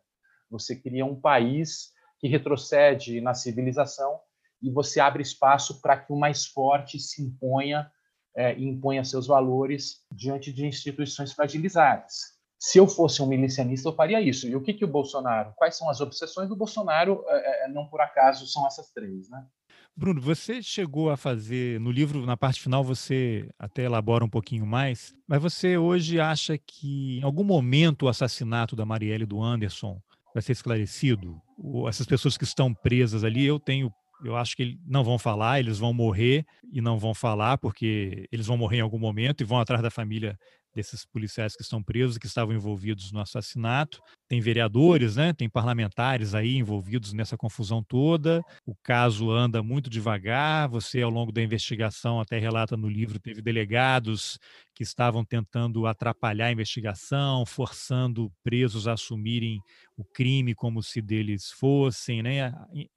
Você 0.51 0.77
cria 0.77 1.05
um 1.05 1.21
país 1.21 1.93
que 2.21 2.29
retrocede 2.29 3.21
na 3.21 3.35
civilização 3.35 4.19
e 4.63 4.71
você 4.71 5.01
abre 5.01 5.23
espaço 5.23 5.81
para 5.81 5.97
que 5.97 6.13
o 6.13 6.19
mais 6.19 6.47
forte 6.47 6.99
se 6.99 7.23
imponha 7.23 7.91
é, 8.37 8.57
e 8.57 8.65
imponha 8.65 9.05
seus 9.05 9.27
valores 9.27 10.05
diante 10.13 10.53
de 10.53 10.67
instituições 10.67 11.33
fragilizadas. 11.33 12.38
Se 12.59 12.79
eu 12.79 12.89
fosse 12.89 13.23
um 13.23 13.27
milicianista, 13.27 13.89
eu 13.89 13.95
faria 13.95 14.21
isso. 14.21 14.49
E 14.49 14.57
o 14.57 14.61
que, 14.61 14.75
que 14.75 14.85
o 14.85 14.89
Bolsonaro? 14.89 15.53
Quais 15.57 15.77
são 15.77 15.89
as 15.89 16.01
obsessões 16.01 16.49
do 16.49 16.57
Bolsonaro? 16.57 17.25
É, 17.29 17.67
é, 17.67 17.69
não 17.69 17.87
por 17.87 18.01
acaso 18.01 18.47
são 18.47 18.67
essas 18.67 18.91
três, 18.91 19.31
né? 19.31 19.47
Bruno, 19.97 20.21
você 20.21 20.63
chegou 20.63 21.11
a 21.11 21.17
fazer 21.17 21.81
no 21.81 21.91
livro, 21.91 22.25
na 22.25 22.37
parte 22.37 22.61
final, 22.61 22.85
você 22.85 23.49
até 23.59 23.83
elabora 23.83 24.25
um 24.25 24.29
pouquinho 24.29 24.65
mais, 24.65 25.13
mas 25.27 25.43
você 25.43 25.77
hoje 25.77 26.21
acha 26.21 26.57
que 26.57 27.19
em 27.19 27.23
algum 27.23 27.43
momento 27.43 28.05
o 28.05 28.09
assassinato 28.09 28.77
da 28.77 28.85
Marielle 28.85 29.25
e 29.25 29.27
do 29.27 29.43
Anderson 29.43 30.01
vai 30.33 30.41
ser 30.41 30.53
esclarecido? 30.53 31.41
Ou 31.59 31.89
essas 31.89 32.07
pessoas 32.07 32.37
que 32.37 32.45
estão 32.45 32.73
presas 32.73 33.25
ali, 33.25 33.45
eu 33.45 33.59
tenho 33.59 33.93
eu 34.25 34.37
acho 34.37 34.57
que 34.57 34.79
não 34.85 35.05
vão 35.05 35.19
falar, 35.19 35.61
eles 35.61 35.79
vão 35.79 35.93
morrer 35.93 36.45
e 36.73 36.81
não 36.81 36.99
vão 36.99 37.15
falar, 37.15 37.57
porque 37.59 38.27
eles 38.33 38.47
vão 38.47 38.57
morrer 38.57 38.79
em 38.79 38.83
algum 38.83 38.99
momento 38.99 39.41
e 39.41 39.45
vão 39.45 39.61
atrás 39.61 39.81
da 39.83 39.91
família 39.91 40.39
desses 40.75 41.05
policiais 41.05 41.57
que 41.57 41.63
estão 41.63 41.83
presos, 41.83 42.19
que 42.19 42.27
estavam 42.27 42.55
envolvidos 42.55 43.11
no 43.11 43.21
assassinato. 43.21 44.01
Tem 44.29 44.41
vereadores, 44.41 45.17
né? 45.17 45.33
tem 45.33 45.49
parlamentares 45.49 46.35
aí 46.35 46.57
envolvidos 46.57 47.13
nessa 47.13 47.37
confusão 47.37 47.83
toda. 47.83 48.43
O 48.67 48.75
caso 48.83 49.31
anda 49.31 49.63
muito 49.63 49.91
devagar. 49.91 50.69
Você, 50.69 51.03
ao 51.03 51.11
longo 51.11 51.33
da 51.33 51.43
investigação, 51.43 52.21
até 52.21 52.39
relata 52.39 52.77
no 52.77 52.89
livro, 52.89 53.19
teve 53.19 53.43
delegados 53.43 54.39
que 54.75 54.83
estavam 54.83 55.25
tentando 55.25 55.87
atrapalhar 55.87 56.47
a 56.47 56.53
investigação, 56.53 57.45
forçando 57.45 58.31
presos 58.45 58.87
a 58.87 58.93
assumirem 58.93 59.61
o 59.97 60.05
crime 60.05 60.55
como 60.55 60.83
se 60.83 61.03
deles 61.03 61.51
fossem, 61.51 62.23
né? 62.23 62.53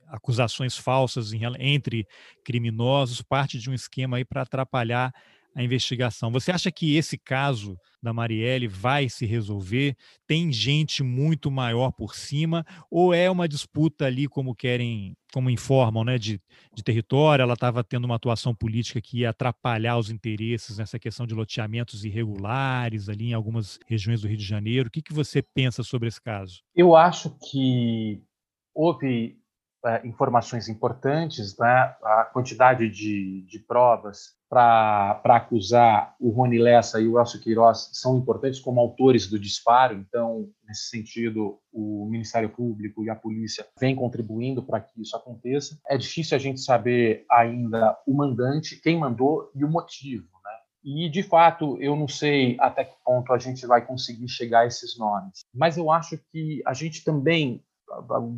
acusações 0.07 0.78
falsas 0.78 1.32
entre 1.57 2.05
criminosos, 2.45 3.22
parte 3.22 3.57
de 3.57 3.69
um 3.69 3.74
esquema 3.74 4.17
aí 4.17 4.26
para 4.26 4.43
atrapalhar 4.43 5.11
a 5.56 5.64
investigação. 5.64 6.32
Você 6.32 6.52
acha 6.52 6.72
que 6.72 6.95
esse 6.95 7.18
caso 7.18 7.78
da 8.02 8.14
Marielle 8.14 8.68
vai 8.68 9.10
se 9.10 9.26
resolver? 9.26 9.95
Tem 10.26 10.52
gente 10.52 11.04
muito 11.04 11.52
maior 11.52 11.91
por 11.91 12.16
cima? 12.16 12.66
Ou 12.89 13.14
é 13.14 13.30
uma 13.30 13.47
disputa 13.47 14.06
ali, 14.06 14.28
como 14.28 14.56
querem, 14.56 15.14
como 15.34 15.49
informam, 15.49 16.04
né, 16.04 16.18
de, 16.18 16.41
de 16.74 16.84
território? 16.84 17.43
Ela 17.43 17.54
estava 17.54 17.84
tendo 17.84 18.06
uma 18.06 18.16
atuação 18.16 18.56
política 18.56 19.02
que 19.02 19.20
ia 19.20 19.30
atrapalhar 19.30 19.97
os 19.97 20.10
interesses 20.10 20.78
nessa 20.78 20.97
questão 20.97 21.28
de 21.28 21.36
loteamentos 21.36 22.06
irregulares 22.06 23.10
ali 23.10 23.30
em 23.30 23.34
algumas 23.34 23.78
regiões 23.88 24.22
do 24.22 24.28
Rio 24.28 24.38
de 24.38 24.45
Janeiro. 24.45 24.88
O 24.88 24.91
que, 24.91 25.02
que 25.02 25.14
você 25.14 25.41
pensa 25.41 25.84
sobre 25.84 26.08
esse 26.08 26.22
caso? 26.22 26.62
Eu 26.74 26.95
acho 26.95 27.36
que 27.49 28.22
houve 28.74 29.41
é, 29.86 30.06
informações 30.06 30.70
importantes, 30.70 31.58
né? 31.58 31.96
a 32.04 32.30
quantidade 32.32 32.90
de, 32.90 33.42
de 33.48 33.60
provas 33.60 34.36
para 34.48 35.22
acusar 35.24 36.16
o 36.20 36.30
Rony 36.30 36.60
Lessa 36.60 37.00
e 37.00 37.08
o 37.08 37.18
Elcio 37.18 37.40
Queiroz 37.40 37.90
são 37.94 38.18
importantes 38.18 38.60
como 38.60 38.80
autores 38.80 39.28
do 39.28 39.40
disparo, 39.40 39.96
então, 39.96 40.50
nesse 40.68 40.90
sentido, 40.90 41.58
o 41.72 42.06
Ministério 42.10 42.50
Público 42.50 43.04
e 43.04 43.10
a 43.10 43.16
polícia 43.16 43.66
vêm 43.80 43.96
contribuindo 43.96 44.62
para 44.62 44.82
que 44.82 45.02
isso 45.02 45.16
aconteça. 45.16 45.80
É 45.90 45.98
difícil 45.98 46.36
a 46.36 46.40
gente 46.40 46.60
saber 46.60 47.26
ainda 47.32 47.98
o 48.06 48.14
mandante, 48.14 48.80
quem 48.82 49.00
mandou 49.00 49.50
e 49.56 49.64
o 49.64 49.70
motivo. 49.70 50.28
Né? 50.44 50.52
E, 50.84 51.10
de 51.10 51.24
fato, 51.24 51.82
eu 51.82 51.96
não 51.96 52.08
sei 52.08 52.58
até 52.60 52.84
que 52.84 52.96
ponto 53.06 53.34
a 53.34 53.40
gente 53.40 53.66
vai 53.66 53.86
conseguir 53.86 54.28
chegar 54.28 54.60
a 54.60 54.68
esses 54.68 54.98
nomes, 54.98 55.40
mas 55.54 55.78
eu 55.78 55.90
acho 55.90 56.20
que 56.32 56.62
a 56.68 56.74
gente 56.74 57.04
também 57.04 57.64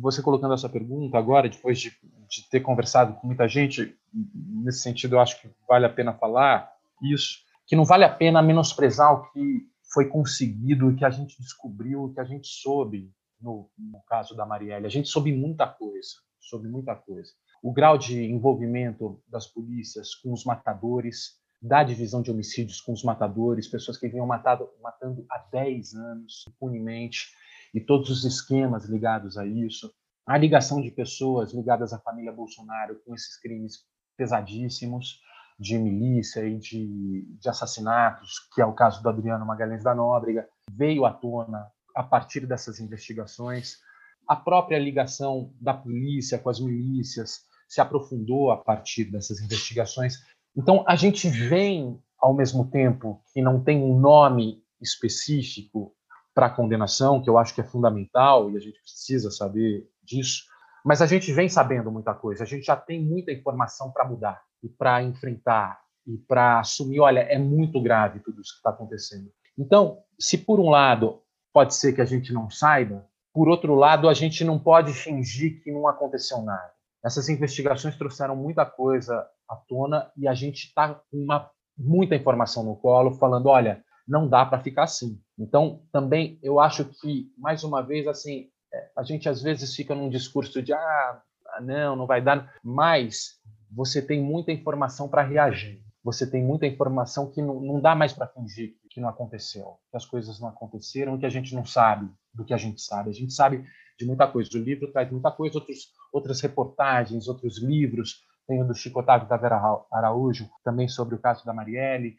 você 0.00 0.22
colocando 0.22 0.54
essa 0.54 0.68
pergunta 0.68 1.16
agora, 1.18 1.48
depois 1.48 1.78
de, 1.78 1.90
de, 2.28 2.48
ter 2.50 2.60
conversado 2.60 3.14
com 3.14 3.26
muita 3.26 3.48
gente, 3.48 3.96
nesse 4.12 4.80
sentido 4.80 5.16
eu 5.16 5.20
acho 5.20 5.40
que 5.40 5.48
vale 5.68 5.86
a 5.86 5.90
pena 5.90 6.12
falar 6.12 6.72
isso, 7.02 7.38
que 7.66 7.76
não 7.76 7.84
vale 7.84 8.04
a 8.04 8.12
pena 8.12 8.42
menosprezar 8.42 9.12
o 9.12 9.30
que 9.30 9.68
foi 9.92 10.08
conseguido, 10.08 10.88
o 10.88 10.96
que 10.96 11.04
a 11.04 11.10
gente 11.10 11.40
descobriu, 11.40 12.04
o 12.04 12.12
que 12.12 12.20
a 12.20 12.24
gente 12.24 12.48
soube 12.48 13.12
no, 13.40 13.70
no 13.78 14.00
caso 14.08 14.34
da 14.34 14.44
Marielle. 14.44 14.86
A 14.86 14.90
gente 14.90 15.08
soube 15.08 15.32
muita 15.32 15.66
coisa, 15.66 16.16
soube 16.40 16.68
muita 16.68 16.94
coisa. 16.96 17.30
O 17.62 17.72
grau 17.72 17.96
de 17.96 18.24
envolvimento 18.24 19.22
das 19.28 19.46
polícias 19.46 20.14
com 20.16 20.32
os 20.32 20.44
matadores, 20.44 21.38
da 21.62 21.82
divisão 21.82 22.20
de 22.20 22.30
homicídios 22.30 22.80
com 22.80 22.92
os 22.92 23.02
matadores, 23.02 23.68
pessoas 23.68 23.96
que 23.96 24.08
vinham 24.08 24.26
matado, 24.26 24.68
matando 24.82 25.24
há 25.30 25.38
10 25.50 25.94
anos, 25.94 26.44
impunemente, 26.48 27.28
e 27.74 27.80
todos 27.80 28.08
os 28.08 28.24
esquemas 28.24 28.86
ligados 28.86 29.36
a 29.36 29.44
isso, 29.44 29.92
a 30.24 30.38
ligação 30.38 30.80
de 30.80 30.90
pessoas 30.90 31.52
ligadas 31.52 31.92
à 31.92 31.98
família 31.98 32.32
Bolsonaro 32.32 33.00
com 33.04 33.14
esses 33.14 33.36
crimes 33.40 33.84
pesadíssimos 34.16 35.20
de 35.58 35.76
milícia 35.76 36.46
e 36.46 36.58
de, 36.58 37.26
de 37.38 37.48
assassinatos, 37.48 38.48
que 38.54 38.62
é 38.62 38.64
o 38.64 38.72
caso 38.72 39.02
do 39.02 39.08
Adriano 39.08 39.44
Magalhães 39.44 39.82
da 39.82 39.94
Nóbrega, 39.94 40.48
veio 40.70 41.04
à 41.04 41.12
tona 41.12 41.66
a 41.94 42.02
partir 42.02 42.46
dessas 42.46 42.80
investigações. 42.80 43.78
A 44.26 44.34
própria 44.34 44.78
ligação 44.78 45.52
da 45.60 45.74
polícia 45.74 46.38
com 46.38 46.48
as 46.48 46.60
milícias 46.60 47.42
se 47.68 47.80
aprofundou 47.80 48.50
a 48.50 48.56
partir 48.56 49.04
dessas 49.04 49.40
investigações. 49.40 50.14
Então, 50.56 50.84
a 50.86 50.96
gente 50.96 51.28
vem, 51.28 52.00
ao 52.18 52.34
mesmo 52.34 52.70
tempo 52.70 53.22
que 53.32 53.42
não 53.42 53.62
tem 53.62 53.82
um 53.82 53.98
nome 53.98 54.62
específico 54.80 55.94
para 56.34 56.46
a 56.46 56.50
condenação, 56.50 57.22
que 57.22 57.30
eu 57.30 57.38
acho 57.38 57.54
que 57.54 57.60
é 57.60 57.64
fundamental 57.64 58.50
e 58.50 58.56
a 58.56 58.60
gente 58.60 58.80
precisa 58.80 59.30
saber 59.30 59.88
disso, 60.02 60.42
mas 60.84 61.00
a 61.00 61.06
gente 61.06 61.32
vem 61.32 61.48
sabendo 61.48 61.90
muita 61.90 62.12
coisa, 62.12 62.42
a 62.42 62.46
gente 62.46 62.66
já 62.66 62.76
tem 62.76 63.02
muita 63.02 63.32
informação 63.32 63.90
para 63.90 64.04
mudar 64.04 64.42
e 64.62 64.68
para 64.68 65.02
enfrentar 65.02 65.80
e 66.06 66.18
para 66.18 66.60
assumir, 66.60 67.00
olha, 67.00 67.20
é 67.20 67.38
muito 67.38 67.80
grave 67.80 68.20
tudo 68.20 68.42
isso 68.42 68.52
que 68.52 68.58
está 68.58 68.70
acontecendo. 68.70 69.30
Então, 69.56 69.98
se 70.18 70.36
por 70.36 70.60
um 70.60 70.68
lado 70.68 71.22
pode 71.52 71.74
ser 71.74 71.92
que 71.92 72.02
a 72.02 72.04
gente 72.04 72.32
não 72.32 72.50
saiba, 72.50 73.06
por 73.32 73.48
outro 73.48 73.74
lado, 73.74 74.08
a 74.08 74.14
gente 74.14 74.44
não 74.44 74.58
pode 74.58 74.92
fingir 74.92 75.62
que 75.62 75.72
não 75.72 75.88
aconteceu 75.88 76.42
nada. 76.42 76.72
Essas 77.04 77.28
investigações 77.28 77.96
trouxeram 77.96 78.36
muita 78.36 78.64
coisa 78.64 79.26
à 79.48 79.56
tona 79.56 80.10
e 80.16 80.28
a 80.28 80.34
gente 80.34 80.66
está 80.66 80.94
com 80.94 81.16
uma, 81.16 81.50
muita 81.76 82.14
informação 82.14 82.62
no 82.62 82.76
colo, 82.76 83.12
falando, 83.14 83.46
olha, 83.46 83.82
não 84.06 84.28
dá 84.28 84.44
para 84.44 84.60
ficar 84.60 84.84
assim. 84.84 85.20
Então, 85.38 85.82
também 85.92 86.38
eu 86.42 86.60
acho 86.60 86.84
que, 86.84 87.32
mais 87.36 87.64
uma 87.64 87.82
vez, 87.82 88.06
assim, 88.06 88.48
é, 88.72 88.90
a 88.96 89.02
gente 89.02 89.28
às 89.28 89.42
vezes 89.42 89.74
fica 89.74 89.94
num 89.94 90.08
discurso 90.08 90.62
de 90.62 90.72
ah, 90.72 91.22
não, 91.62 91.96
não 91.96 92.06
vai 92.06 92.22
dar, 92.22 92.54
mas 92.62 93.40
você 93.70 94.00
tem 94.00 94.22
muita 94.22 94.52
informação 94.52 95.08
para 95.08 95.22
reagir. 95.22 95.82
Você 96.02 96.30
tem 96.30 96.44
muita 96.44 96.66
informação 96.66 97.30
que 97.30 97.40
não, 97.40 97.60
não 97.60 97.80
dá 97.80 97.94
mais 97.94 98.12
para 98.12 98.26
fingir 98.26 98.74
que 98.94 99.00
não 99.00 99.08
aconteceu, 99.08 99.76
que 99.90 99.96
as 99.96 100.06
coisas 100.06 100.38
não 100.38 100.48
aconteceram, 100.48 101.18
que 101.18 101.26
a 101.26 101.30
gente 101.30 101.52
não 101.52 101.64
sabe 101.66 102.08
do 102.32 102.44
que 102.44 102.54
a 102.54 102.56
gente 102.56 102.80
sabe. 102.80 103.10
A 103.10 103.12
gente 103.12 103.32
sabe 103.32 103.66
de 103.98 104.06
muita 104.06 104.28
coisa. 104.28 104.50
O 104.54 104.62
livro 104.62 104.92
traz 104.92 105.10
muita 105.10 105.32
coisa, 105.32 105.58
outros, 105.58 105.88
outras 106.12 106.40
reportagens, 106.40 107.26
outros 107.26 107.60
livros. 107.60 108.22
Tem 108.46 108.62
o 108.62 108.66
do 108.66 108.74
Chico 108.74 109.00
Otávio 109.00 109.28
da 109.28 109.36
Vera 109.36 109.60
Araújo, 109.90 110.48
também 110.62 110.86
sobre 110.86 111.16
o 111.16 111.18
caso 111.18 111.44
da 111.44 111.52
Marielle. 111.52 112.14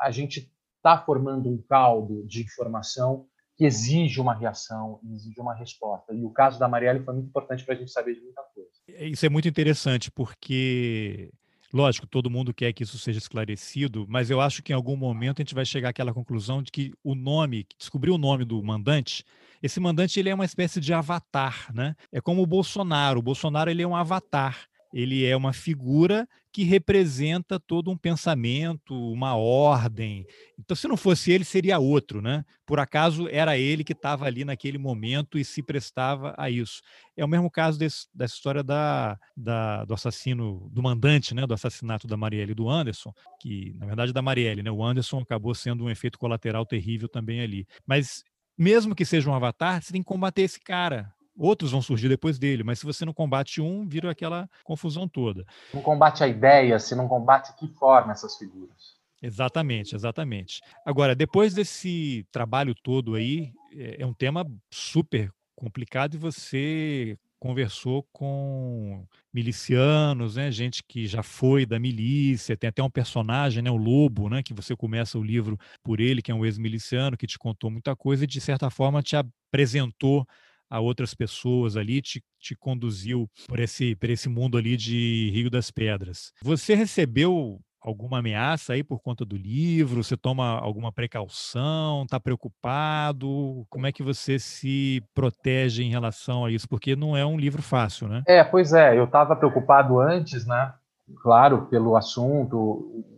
A 0.00 0.10
gente 0.10 0.50
está 0.86 0.96
formando 0.96 1.48
um 1.48 1.58
caldo 1.68 2.24
de 2.26 2.42
informação 2.42 3.26
que 3.56 3.64
exige 3.64 4.20
uma 4.20 4.34
reação, 4.34 5.00
exige 5.12 5.40
uma 5.40 5.54
resposta. 5.54 6.14
E 6.14 6.22
o 6.22 6.30
caso 6.30 6.58
da 6.60 6.68
Marielle 6.68 7.02
foi 7.02 7.14
muito 7.14 7.28
importante 7.28 7.64
para 7.64 7.74
a 7.74 7.76
gente 7.76 7.90
saber 7.90 8.14
de 8.14 8.20
muita 8.20 8.42
coisa. 8.54 8.70
É, 8.88 9.06
isso 9.08 9.26
é 9.26 9.28
muito 9.28 9.48
interessante, 9.48 10.10
porque, 10.10 11.32
lógico, 11.72 12.06
todo 12.06 12.30
mundo 12.30 12.54
quer 12.54 12.72
que 12.72 12.84
isso 12.84 12.98
seja 12.98 13.18
esclarecido, 13.18 14.06
mas 14.08 14.30
eu 14.30 14.40
acho 14.40 14.62
que 14.62 14.72
em 14.72 14.76
algum 14.76 14.94
momento 14.94 15.40
a 15.40 15.42
gente 15.42 15.54
vai 15.54 15.64
chegar 15.64 15.88
àquela 15.88 16.12
conclusão 16.12 16.62
de 16.62 16.70
que 16.70 16.92
o 17.02 17.14
nome, 17.14 17.66
descobrir 17.78 18.10
o 18.10 18.18
nome 18.18 18.44
do 18.44 18.62
mandante, 18.62 19.24
esse 19.62 19.80
mandante 19.80 20.20
ele 20.20 20.28
é 20.28 20.34
uma 20.34 20.44
espécie 20.44 20.78
de 20.78 20.92
avatar, 20.92 21.72
né? 21.74 21.96
É 22.12 22.20
como 22.20 22.42
o 22.42 22.46
Bolsonaro. 22.46 23.18
O 23.20 23.22
Bolsonaro 23.22 23.70
ele 23.70 23.82
é 23.82 23.88
um 23.88 23.96
avatar 23.96 24.68
ele 24.96 25.26
é 25.26 25.36
uma 25.36 25.52
figura 25.52 26.26
que 26.50 26.64
representa 26.64 27.60
todo 27.60 27.90
um 27.90 27.96
pensamento, 27.98 28.94
uma 29.12 29.36
ordem. 29.36 30.24
Então, 30.58 30.74
se 30.74 30.88
não 30.88 30.96
fosse 30.96 31.30
ele, 31.30 31.44
seria 31.44 31.78
outro, 31.78 32.22
né? 32.22 32.46
Por 32.64 32.80
acaso 32.80 33.28
era 33.28 33.58
ele 33.58 33.84
que 33.84 33.92
estava 33.92 34.24
ali 34.24 34.42
naquele 34.42 34.78
momento 34.78 35.38
e 35.38 35.44
se 35.44 35.62
prestava 35.62 36.34
a 36.38 36.48
isso. 36.48 36.80
É 37.14 37.22
o 37.22 37.28
mesmo 37.28 37.50
caso 37.50 37.78
desse, 37.78 38.06
dessa 38.14 38.36
história 38.36 38.62
da, 38.62 39.18
da, 39.36 39.84
do 39.84 39.92
assassino, 39.92 40.66
do 40.72 40.82
mandante, 40.82 41.34
né? 41.34 41.46
Do 41.46 41.52
assassinato 41.52 42.06
da 42.06 42.16
Marielle 42.16 42.52
e 42.52 42.54
do 42.54 42.66
Anderson, 42.66 43.12
que 43.38 43.74
na 43.78 43.84
verdade 43.84 44.14
da 44.14 44.22
Marielle, 44.22 44.62
né? 44.62 44.70
O 44.70 44.82
Anderson 44.82 45.18
acabou 45.18 45.54
sendo 45.54 45.84
um 45.84 45.90
efeito 45.90 46.18
colateral 46.18 46.64
terrível 46.64 47.06
também 47.06 47.42
ali. 47.42 47.66
Mas 47.86 48.24
mesmo 48.56 48.94
que 48.94 49.04
seja 49.04 49.28
um 49.28 49.34
avatar, 49.34 49.82
você 49.82 49.92
tem 49.92 50.00
que 50.00 50.08
combater 50.08 50.40
esse 50.40 50.58
cara 50.58 51.14
outros 51.36 51.72
vão 51.72 51.82
surgir 51.82 52.08
depois 52.08 52.38
dele, 52.38 52.62
mas 52.62 52.78
se 52.78 52.86
você 52.86 53.04
não 53.04 53.12
combate 53.12 53.60
um, 53.60 53.86
vira 53.86 54.10
aquela 54.10 54.48
confusão 54.64 55.08
toda. 55.08 55.44
Não 55.72 55.82
combate 55.82 56.24
a 56.24 56.28
ideia, 56.28 56.78
se 56.78 56.94
não 56.94 57.08
combate 57.08 57.54
que 57.56 57.68
forma 57.68 58.12
essas 58.12 58.36
figuras. 58.36 58.96
Exatamente, 59.22 59.94
exatamente. 59.94 60.60
Agora, 60.84 61.14
depois 61.14 61.54
desse 61.54 62.26
trabalho 62.30 62.74
todo 62.74 63.14
aí, 63.14 63.52
é, 63.74 64.02
é 64.02 64.06
um 64.06 64.14
tema 64.14 64.46
super 64.70 65.30
complicado 65.54 66.14
e 66.14 66.18
você 66.18 67.18
conversou 67.38 68.06
com 68.12 69.06
milicianos, 69.32 70.36
né, 70.36 70.50
gente 70.50 70.82
que 70.82 71.06
já 71.06 71.22
foi 71.22 71.66
da 71.66 71.78
milícia, 71.78 72.56
tem 72.56 72.68
até 72.68 72.82
um 72.82 72.90
personagem, 72.90 73.62
né, 73.62 73.70
o 73.70 73.76
Lobo, 73.76 74.28
né, 74.28 74.42
que 74.42 74.54
você 74.54 74.74
começa 74.74 75.18
o 75.18 75.22
livro 75.22 75.58
por 75.82 76.00
ele, 76.00 76.22
que 76.22 76.30
é 76.30 76.34
um 76.34 76.44
ex-miliciano 76.44 77.16
que 77.16 77.26
te 77.26 77.38
contou 77.38 77.70
muita 77.70 77.94
coisa 77.94 78.24
e 78.24 78.26
de 78.26 78.40
certa 78.40 78.70
forma 78.70 79.02
te 79.02 79.16
apresentou 79.16 80.26
a 80.70 80.80
outras 80.80 81.14
pessoas 81.14 81.76
ali, 81.76 82.02
te, 82.02 82.22
te 82.40 82.54
conduziu 82.54 83.28
por 83.48 83.60
esse, 83.60 83.94
por 83.96 84.10
esse 84.10 84.28
mundo 84.28 84.58
ali 84.58 84.76
de 84.76 85.30
Rio 85.32 85.50
das 85.50 85.70
Pedras. 85.70 86.32
Você 86.42 86.74
recebeu 86.74 87.60
alguma 87.80 88.18
ameaça 88.18 88.72
aí 88.72 88.82
por 88.82 89.00
conta 89.00 89.24
do 89.24 89.36
livro? 89.36 90.02
Você 90.02 90.16
toma 90.16 90.58
alguma 90.58 90.92
precaução? 90.92 92.02
Está 92.02 92.18
preocupado? 92.18 93.64
Como 93.70 93.86
é 93.86 93.92
que 93.92 94.02
você 94.02 94.38
se 94.38 95.02
protege 95.14 95.84
em 95.84 95.90
relação 95.90 96.44
a 96.44 96.50
isso? 96.50 96.68
Porque 96.68 96.96
não 96.96 97.16
é 97.16 97.24
um 97.24 97.38
livro 97.38 97.62
fácil, 97.62 98.08
né? 98.08 98.22
É, 98.26 98.42
pois 98.42 98.72
é. 98.72 98.98
Eu 98.98 99.04
estava 99.04 99.36
preocupado 99.36 100.00
antes, 100.00 100.44
né? 100.44 100.74
Claro, 101.22 101.66
pelo 101.66 101.96
assunto. 101.96 102.56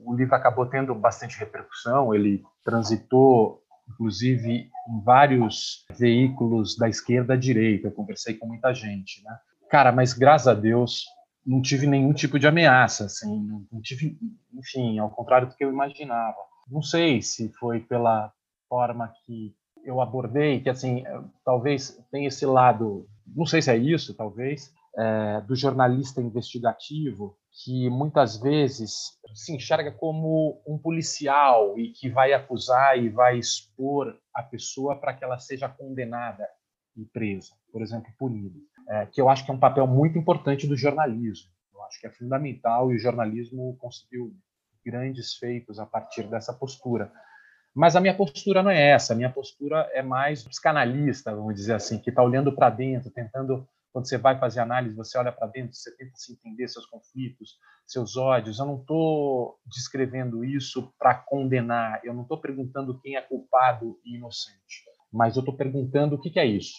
O 0.05 0.15
livro 0.15 0.35
acabou 0.35 0.67
tendo 0.67 0.95
bastante 0.95 1.39
repercussão. 1.39 2.15
Ele 2.15 2.43
transitou 2.63 3.63
inclusive 3.91 4.71
em 4.89 5.01
vários 5.03 5.85
veículos 5.97 6.77
da 6.77 6.89
esquerda 6.89 7.35
à 7.35 7.37
direita. 7.37 7.89
Eu 7.89 7.93
conversei 7.93 8.35
com 8.35 8.47
muita 8.47 8.73
gente, 8.73 9.23
né? 9.25 9.37
Cara, 9.71 9.93
mas 9.93 10.13
graças 10.13 10.49
a 10.49 10.55
Deus 10.55 11.05
não 11.45 11.63
tive 11.63 11.87
nenhum 11.87 12.13
tipo 12.13 12.39
de 12.39 12.47
ameaça, 12.47 13.07
assim, 13.07 13.65
não 13.73 13.81
tive, 13.81 14.19
enfim, 14.55 14.99
ao 14.99 15.11
contrário 15.11 15.49
do 15.49 15.55
que 15.55 15.65
eu 15.65 15.71
imaginava. 15.71 16.37
Não 16.71 16.83
sei 16.83 17.23
se 17.23 17.51
foi 17.59 17.81
pela 17.81 18.31
forma 18.69 19.11
que 19.25 19.55
eu 19.85 20.01
abordei, 20.01 20.61
que 20.61 20.69
assim, 20.69 21.05
talvez 21.45 21.99
tenha 22.11 22.29
esse 22.29 22.45
lado, 22.45 23.09
não 23.27 23.47
sei 23.47 23.63
se 23.63 23.71
é 23.71 23.77
isso, 23.77 24.15
talvez, 24.15 24.71
é, 24.97 25.41
do 25.43 25.57
jornalista 25.57 26.21
investigativo 26.21 27.37
que 27.51 27.91
muitas 27.91 28.41
vezes 28.41 29.19
se 29.35 29.55
enxerga 29.55 29.91
como 29.91 30.63
um 30.67 30.79
policial 30.79 31.79
e 31.79 31.91
que 31.93 32.09
vai 32.09 32.33
acusar 32.33 32.99
e 32.99 33.09
vai 33.09 33.39
expor 33.39 34.17
a 34.33 34.43
pessoa 34.43 35.01
para 35.01 35.15
que 35.15 35.25
ela 35.25 35.39
seja 35.39 35.69
condenada 35.69 36.47
e 36.97 37.05
presa, 37.05 37.53
por 37.73 37.83
exemplo, 37.83 38.13
punida. 38.19 38.59
É, 38.91 39.07
que 39.07 39.21
eu 39.21 39.29
acho 39.29 39.45
que 39.45 39.51
é 39.51 39.55
um 39.55 39.59
papel 39.59 39.87
muito 39.87 40.19
importante 40.19 40.67
do 40.67 40.77
jornalismo. 40.77 41.51
Eu 41.75 41.83
acho 41.83 42.01
que 42.01 42.07
é 42.07 42.11
fundamental 42.11 42.91
e 42.91 42.97
o 42.97 42.99
jornalismo 42.99 43.77
conseguiu 43.79 44.35
grandes 44.85 45.35
feitos 45.35 45.79
a 45.79 45.87
partir 45.87 46.25
dessa 46.25 46.53
postura. 46.53 47.13
Mas 47.75 47.95
a 47.95 48.01
minha 48.01 48.17
postura 48.17 48.63
não 48.63 48.71
é 48.71 48.91
essa. 48.91 49.13
A 49.13 49.17
minha 49.17 49.31
postura 49.31 49.89
é 49.93 50.03
mais 50.03 50.43
psicanalista, 50.43 51.35
vamos 51.35 51.55
dizer 51.55 51.75
assim, 51.75 51.99
que 51.99 52.11
está 52.11 52.23
olhando 52.23 52.53
para 52.53 52.71
dentro, 52.71 53.11
tentando 53.11 53.69
quando 53.99 54.09
você 54.09 54.17
vai 54.17 54.39
fazer 54.39 54.61
análise, 54.61 54.95
você 54.95 55.19
olha 55.19 55.33
para 55.33 55.49
dentro, 55.49 55.75
você 55.75 55.91
tenta 55.97 56.13
se 56.15 56.33
entender 56.33 56.69
seus 56.69 56.87
conflitos, 56.87 57.59
seus 57.85 58.17
ódios. 58.17 58.61
Eu 58.61 58.67
não 58.67 58.77
estou 58.77 59.59
descrevendo 59.67 60.45
isso 60.45 60.93
para 60.97 61.17
condenar, 61.17 62.01
eu 62.05 62.15
não 62.15 62.23
estou 62.23 62.41
perguntando 62.41 63.01
quem 63.01 63.17
é 63.17 63.21
culpado 63.21 63.99
e 64.05 64.15
inocente, 64.15 64.85
mas 65.13 65.35
eu 65.35 65.41
estou 65.41 65.57
perguntando 65.57 66.15
o 66.15 66.21
que, 66.21 66.31
que 66.31 66.39
é 66.39 66.47
isso, 66.47 66.77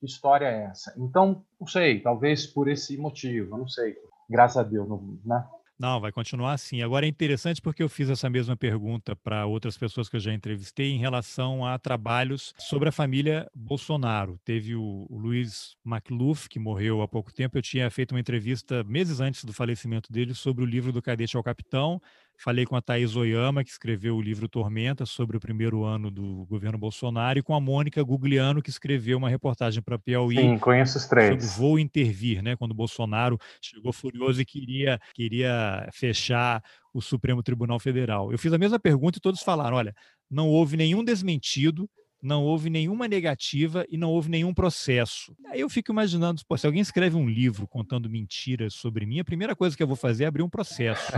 que 0.00 0.06
história 0.06 0.46
é 0.46 0.64
essa. 0.64 0.94
Então, 0.96 1.44
não 1.60 1.66
sei, 1.66 2.00
talvez 2.00 2.46
por 2.46 2.68
esse 2.68 2.96
motivo, 2.96 3.58
não 3.58 3.68
sei. 3.68 3.94
Graças 4.30 4.56
a 4.56 4.62
Deus, 4.62 4.88
né? 5.26 5.46
Não, 5.82 6.00
vai 6.00 6.12
continuar 6.12 6.52
assim. 6.52 6.80
Agora 6.80 7.06
é 7.06 7.08
interessante 7.08 7.60
porque 7.60 7.82
eu 7.82 7.88
fiz 7.88 8.08
essa 8.08 8.30
mesma 8.30 8.56
pergunta 8.56 9.16
para 9.16 9.46
outras 9.46 9.76
pessoas 9.76 10.08
que 10.08 10.14
eu 10.14 10.20
já 10.20 10.32
entrevistei 10.32 10.92
em 10.92 10.98
relação 10.98 11.66
a 11.66 11.76
trabalhos 11.76 12.54
sobre 12.56 12.88
a 12.88 12.92
família 12.92 13.50
Bolsonaro. 13.52 14.38
Teve 14.44 14.76
o, 14.76 15.08
o 15.10 15.18
Luiz 15.18 15.74
McLuff, 15.84 16.48
que 16.48 16.60
morreu 16.60 17.02
há 17.02 17.08
pouco 17.08 17.34
tempo. 17.34 17.58
Eu 17.58 17.62
tinha 17.62 17.90
feito 17.90 18.12
uma 18.12 18.20
entrevista 18.20 18.84
meses 18.84 19.18
antes 19.18 19.44
do 19.44 19.52
falecimento 19.52 20.12
dele 20.12 20.34
sobre 20.34 20.62
o 20.62 20.66
livro 20.66 20.92
do 20.92 21.02
Cadete 21.02 21.36
ao 21.36 21.42
Capitão. 21.42 22.00
Falei 22.42 22.66
com 22.66 22.74
a 22.74 22.82
Thaís 22.82 23.14
Oyama, 23.14 23.62
que 23.62 23.70
escreveu 23.70 24.16
o 24.16 24.20
livro 24.20 24.48
Tormenta, 24.48 25.06
sobre 25.06 25.36
o 25.36 25.40
primeiro 25.40 25.84
ano 25.84 26.10
do 26.10 26.44
governo 26.46 26.76
Bolsonaro, 26.76 27.38
e 27.38 27.42
com 27.42 27.54
a 27.54 27.60
Mônica 27.60 28.02
Gugliano, 28.02 28.60
que 28.60 28.68
escreveu 28.68 29.16
uma 29.16 29.28
reportagem 29.28 29.80
para 29.80 29.96
Piauí. 29.96 30.34
Sim, 30.34 30.58
conheço 30.58 30.98
os 30.98 31.06
três. 31.06 31.44
Sobre 31.44 31.46
vou 31.56 31.78
intervir, 31.78 32.42
né? 32.42 32.56
Quando 32.56 32.72
o 32.72 32.74
Bolsonaro 32.74 33.38
chegou 33.60 33.92
furioso 33.92 34.40
e 34.40 34.44
queria, 34.44 34.98
queria 35.14 35.88
fechar 35.92 36.60
o 36.92 37.00
Supremo 37.00 37.44
Tribunal 37.44 37.78
Federal. 37.78 38.32
Eu 38.32 38.38
fiz 38.38 38.52
a 38.52 38.58
mesma 38.58 38.80
pergunta 38.80 39.18
e 39.18 39.20
todos 39.20 39.40
falaram: 39.40 39.76
olha, 39.76 39.94
não 40.28 40.48
houve 40.48 40.76
nenhum 40.76 41.04
desmentido, 41.04 41.88
não 42.20 42.42
houve 42.42 42.68
nenhuma 42.68 43.06
negativa 43.06 43.86
e 43.88 43.96
não 43.96 44.10
houve 44.10 44.28
nenhum 44.28 44.52
processo. 44.52 45.32
Aí 45.46 45.60
eu 45.60 45.70
fico 45.70 45.92
imaginando, 45.92 46.42
pô, 46.48 46.58
se 46.58 46.66
alguém 46.66 46.82
escreve 46.82 47.16
um 47.16 47.28
livro 47.28 47.68
contando 47.68 48.10
mentiras 48.10 48.74
sobre 48.74 49.06
mim, 49.06 49.20
a 49.20 49.24
primeira 49.24 49.54
coisa 49.54 49.76
que 49.76 49.82
eu 49.82 49.86
vou 49.86 49.96
fazer 49.96 50.24
é 50.24 50.26
abrir 50.26 50.42
um 50.42 50.50
processo. 50.50 51.12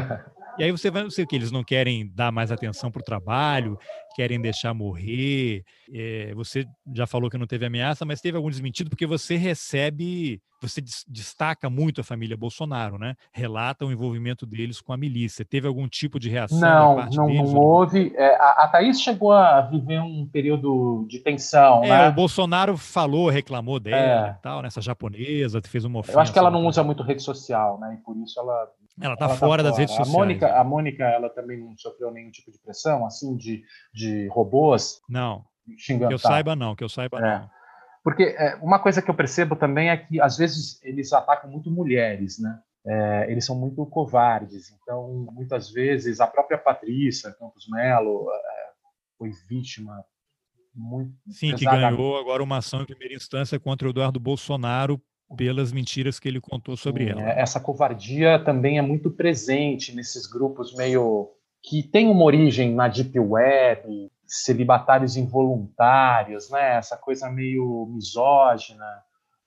E 0.59 0.63
aí 0.63 0.71
você 0.71 0.91
vai, 0.91 1.03
não 1.03 1.11
sei 1.11 1.25
o 1.25 1.27
que, 1.27 1.35
eles 1.35 1.51
não 1.51 1.65
querem 1.65 2.11
dar 2.15 2.31
mais 2.31 2.53
atenção 2.53 2.91
para 2.91 3.01
o 3.01 3.05
trabalho, 3.05 3.79
querem 4.15 4.41
deixar 4.41 4.73
morrer. 4.73 5.65
É, 5.93 6.33
você 6.35 6.65
já 6.95 7.07
falou 7.07 7.29
que 7.29 7.37
não 7.37 7.47
teve 7.47 7.67
ameaça, 7.67 8.05
mas 8.05 8.21
teve 8.21 8.37
algum 8.37 8.49
desmentido, 8.49 8.89
porque 8.89 9.07
você 9.07 9.37
recebe, 9.37 10.41
você 10.63 10.81
destaca 11.09 11.69
muito 11.69 12.01
a 12.01 12.05
família 12.05 12.37
Bolsonaro, 12.37 12.99
né? 12.99 13.17
Relata 13.33 13.85
o 13.85 13.91
envolvimento 13.91 14.47
deles 14.47 14.81
com 14.81 14.93
a 14.93 14.97
milícia. 14.97 15.45
Teve 15.45 15.67
algum 15.67 15.89
tipo 15.89 16.21
de 16.21 16.31
reação? 16.31 16.61
Não, 16.61 16.97
não, 16.97 17.27
deles, 17.27 17.53
não 17.53 17.61
houve. 17.61 18.13
É, 18.17 18.37
a, 18.37 18.65
a 18.65 18.69
Thaís 18.69 19.01
chegou 19.01 19.33
a 19.33 19.61
viver 19.63 20.01
um 20.01 20.27
período 20.27 21.05
de 21.09 21.19
tensão. 21.19 21.83
É, 21.83 21.89
né? 21.89 22.09
o 22.09 22.13
Bolsonaro 22.13 22.77
falou, 22.77 23.29
reclamou 23.29 23.81
dela 23.81 24.29
é. 24.29 24.31
e 24.31 24.43
tal, 24.43 24.63
nessa 24.63 24.81
japonesa, 24.81 25.61
fez 25.65 25.85
uma 25.85 25.99
ofensa. 25.99 26.17
Eu 26.17 26.23
acho 26.23 26.33
que 26.33 26.39
ela 26.39 26.51
não 26.51 26.65
usa 26.65 26.85
muito 26.85 27.03
rede 27.03 27.23
social, 27.23 27.79
né? 27.81 27.99
E 27.99 28.05
por 28.05 28.17
isso 28.19 28.39
ela 28.39 28.69
ela 29.01 29.15
está 29.15 29.29
fora 29.31 29.63
tá 29.63 29.71
das 29.71 29.79
redes 29.79 29.95
sociais. 29.95 30.15
A 30.15 30.19
Mônica, 30.19 30.61
a 30.61 30.65
Mônica, 30.65 31.05
ela 31.05 31.29
também 31.29 31.59
não 31.59 31.77
sofreu 31.77 32.11
nenhum 32.11 32.31
tipo 32.31 32.51
de 32.53 32.59
pressão, 32.59 33.05
assim, 33.05 33.37
de, 33.37 33.63
de 33.93 34.29
robôs? 34.29 35.01
Não. 35.09 35.45
Xingando, 35.79 36.09
que 36.09 36.15
eu 36.15 36.19
tá. 36.19 36.29
saiba, 36.29 36.55
não. 36.55 36.77
Que 36.77 36.85
eu 36.85 36.89
saiba, 36.89 37.19
é. 37.19 37.39
não. 37.39 37.51
Porque 38.03 38.23
é, 38.23 38.57
uma 38.57 38.79
coisa 38.79 39.01
que 39.01 39.11
eu 39.11 39.15
percebo 39.15 39.57
também 39.57 39.89
é 39.89 39.97
que, 39.97 40.21
às 40.21 40.37
vezes, 40.37 40.81
eles 40.83 41.13
atacam 41.13 41.51
muito 41.51 41.71
mulheres, 41.71 42.39
né? 42.39 42.61
É, 42.87 43.31
eles 43.31 43.47
são 43.47 43.57
muito 43.57 43.85
covardes. 43.87 44.71
Então, 44.71 45.27
muitas 45.33 45.71
vezes, 45.71 46.21
a 46.21 46.27
própria 46.27 46.59
Patrícia 46.59 47.33
Campos 47.33 47.67
Melo 47.71 48.31
é, 48.31 48.71
foi 49.19 49.31
vítima 49.49 50.05
muito. 50.75 51.15
Sim, 51.31 51.55
que 51.55 51.65
ganhou 51.65 52.19
agora 52.19 52.43
uma 52.43 52.59
ação 52.59 52.83
em 52.83 52.87
primeira 52.87 53.15
instância 53.15 53.59
contra 53.59 53.89
o 53.89 53.91
Eduardo 53.91 54.21
Bolsonaro 54.21 55.01
pelas 55.37 55.73
mentiras 55.73 56.19
que 56.19 56.29
ele 56.29 56.41
contou 56.41 56.77
sobre 56.77 57.09
ela. 57.09 57.23
É, 57.23 57.41
essa 57.41 57.61
covardia 57.61 58.39
também 58.45 58.79
é 58.79 58.83
muito 58.83 59.11
presente 59.11 59.95
nesses 59.95 60.27
grupos 60.27 60.75
meio 60.75 61.31
que 61.63 61.83
tem 61.83 62.09
uma 62.09 62.25
origem 62.25 62.75
na 62.75 62.89
deep 62.89 63.19
web, 63.19 64.11
celibatários 64.27 65.17
involuntários, 65.17 66.51
né? 66.51 66.77
Essa 66.77 66.97
coisa 66.97 67.31
meio 67.31 67.87
misógina 67.91 68.85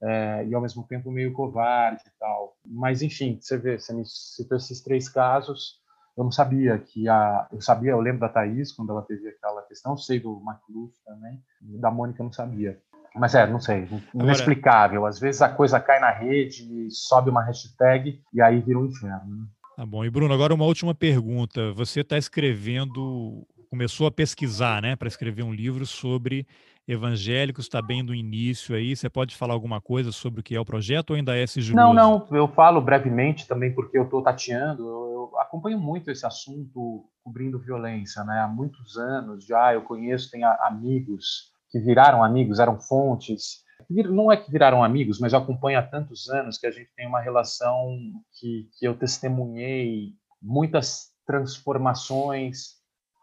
é, 0.01 0.45
e 0.47 0.53
ao 0.53 0.61
mesmo 0.61 0.83
tempo 0.87 1.11
meio 1.11 1.33
covarde 1.33 2.03
e 2.07 2.19
tal. 2.19 2.55
Mas 2.65 3.01
enfim, 3.01 3.37
você 3.39 3.57
vê, 3.57 3.79
você 3.79 3.93
me 3.93 4.03
citou 4.05 4.57
esses 4.57 4.81
três 4.81 5.07
casos. 5.09 5.79
Eu 6.17 6.23
não 6.23 6.31
sabia 6.31 6.79
que 6.79 7.07
a, 7.07 7.47
eu 7.51 7.61
sabia, 7.61 7.91
eu 7.91 8.01
lembro 8.01 8.21
da 8.21 8.29
Thaís 8.29 8.71
quando 8.71 8.91
ela 8.91 9.03
teve 9.03 9.29
aquela 9.29 9.61
questão, 9.63 9.95
sei 9.95 10.19
do 10.19 10.41
McLuff 10.43 10.93
também, 11.05 11.39
da 11.61 11.91
Mônica 11.91 12.21
eu 12.21 12.25
não 12.25 12.33
sabia. 12.33 12.81
Mas 13.17 13.35
é, 13.35 13.47
não 13.47 13.59
sei, 13.59 13.87
inexplicável. 14.13 15.05
Às 15.05 15.19
vezes 15.19 15.41
a 15.41 15.49
coisa 15.49 15.79
cai 15.79 15.99
na 15.99 16.11
rede, 16.11 16.87
sobe 16.91 17.29
uma 17.29 17.43
hashtag 17.43 18.21
e 18.33 18.41
aí 18.41 18.59
vira 18.61 18.79
um 18.79 18.85
inferno. 18.85 19.35
Né? 19.35 19.45
Tá 19.75 19.85
bom. 19.85 20.03
E 20.03 20.09
Bruno, 20.09 20.33
agora 20.33 20.53
uma 20.53 20.65
última 20.65 20.95
pergunta. 20.95 21.71
Você 21.73 22.01
está 22.01 22.17
escrevendo, 22.17 23.45
começou 23.69 24.07
a 24.07 24.11
pesquisar, 24.11 24.81
né, 24.81 24.95
para 24.95 25.07
escrever 25.07 25.43
um 25.43 25.53
livro 25.53 25.85
sobre 25.85 26.47
evangélicos, 26.87 27.65
está 27.65 27.81
bem 27.81 28.03
do 28.03 28.15
início 28.15 28.75
aí. 28.75 28.95
Você 28.95 29.09
pode 29.09 29.35
falar 29.35 29.53
alguma 29.53 29.81
coisa 29.81 30.11
sobre 30.11 30.39
o 30.39 30.43
que 30.43 30.55
é 30.55 30.59
o 30.59 30.65
projeto 30.65 31.11
ou 31.11 31.15
ainda 31.17 31.35
é 31.35 31.45
sigiloso? 31.45 31.85
Não, 31.85 31.93
não. 31.93 32.27
Eu 32.31 32.47
falo 32.47 32.79
brevemente 32.79 33.47
também 33.47 33.73
porque 33.73 33.97
eu 33.97 34.03
estou 34.03 34.23
tateando. 34.23 34.83
Eu, 34.83 35.11
eu, 35.33 35.39
acompanho 35.39 35.77
muito 35.77 36.09
esse 36.09 36.25
assunto 36.25 37.05
cobrindo 37.23 37.59
violência, 37.59 38.23
né? 38.23 38.39
Há 38.39 38.47
muitos 38.47 38.97
anos 38.97 39.45
já. 39.45 39.73
Eu 39.73 39.81
conheço, 39.81 40.31
tenho 40.31 40.47
amigos 40.61 41.51
que 41.69 41.79
viraram 41.79 42.23
amigos, 42.23 42.59
eram 42.59 42.79
fontes. 42.79 43.63
Não 43.89 44.31
é 44.31 44.37
que 44.37 44.51
viraram 44.51 44.83
amigos, 44.83 45.19
mas 45.19 45.33
eu 45.33 45.39
acompanho 45.39 45.79
há 45.79 45.83
tantos 45.83 46.29
anos 46.29 46.57
que 46.57 46.67
a 46.67 46.71
gente 46.71 46.89
tem 46.95 47.07
uma 47.07 47.21
relação 47.21 47.97
que, 48.39 48.69
que 48.77 48.87
eu 48.87 48.97
testemunhei 48.97 50.13
muitas 50.41 51.11
transformações. 51.25 52.75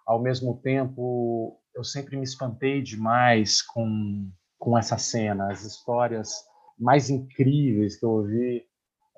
Ao 0.07 0.21
mesmo 0.21 0.61
tempo, 0.63 1.61
eu 1.75 1.83
sempre 1.83 2.17
me 2.17 2.25
espantei 2.25 2.83
demais 2.83 3.63
com, 3.63 4.31
com 4.59 4.79
essa 4.79 4.97
cena. 4.97 5.51
As 5.51 5.65
histórias 5.65 6.45
mais 6.79 7.11
incríveis 7.11 7.99
que 7.99 8.05
eu 8.05 8.11
ouvi 8.11 8.65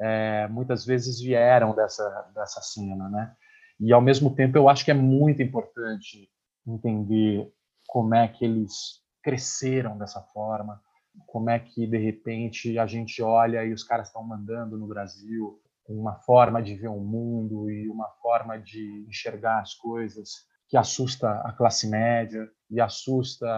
é, 0.01 0.47
muitas 0.48 0.85
vezes 0.85 1.20
vieram 1.20 1.74
dessa, 1.74 2.31
dessa 2.35 2.61
cena, 2.61 3.09
né? 3.09 3.35
E 3.78 3.93
ao 3.93 4.01
mesmo 4.01 4.35
tempo 4.35 4.57
eu 4.57 4.69
acho 4.69 4.85
que 4.85 4.90
é 4.90 4.94
muito 4.94 5.43
importante 5.43 6.31
entender 6.66 7.51
como 7.86 8.15
é 8.15 8.27
que 8.27 8.44
eles 8.44 9.01
cresceram 9.27 9.98
dessa 9.98 10.20
forma, 10.20 10.81
como 11.27 11.51
é 11.51 11.59
que 11.59 11.85
de 11.85 11.98
repente 11.98 12.78
a 12.78 12.86
gente 12.86 13.20
olha 13.20 13.65
e 13.65 13.73
os 13.73 13.82
caras 13.82 14.07
estão 14.07 14.23
mandando 14.23 14.78
no 14.78 14.86
Brasil 14.86 15.61
uma 15.89 16.15
forma 16.15 16.62
de 16.62 16.77
ver 16.77 16.86
o 16.86 17.01
mundo 17.01 17.69
e 17.69 17.89
uma 17.89 18.09
forma 18.23 18.57
de 18.57 19.05
enxergar 19.09 19.62
as 19.62 19.74
coisas 19.74 20.47
que 20.69 20.77
assusta 20.77 21.28
a 21.40 21.53
classe 21.53 21.89
média 21.89 22.48
e 22.70 22.81
assusta 22.81 23.48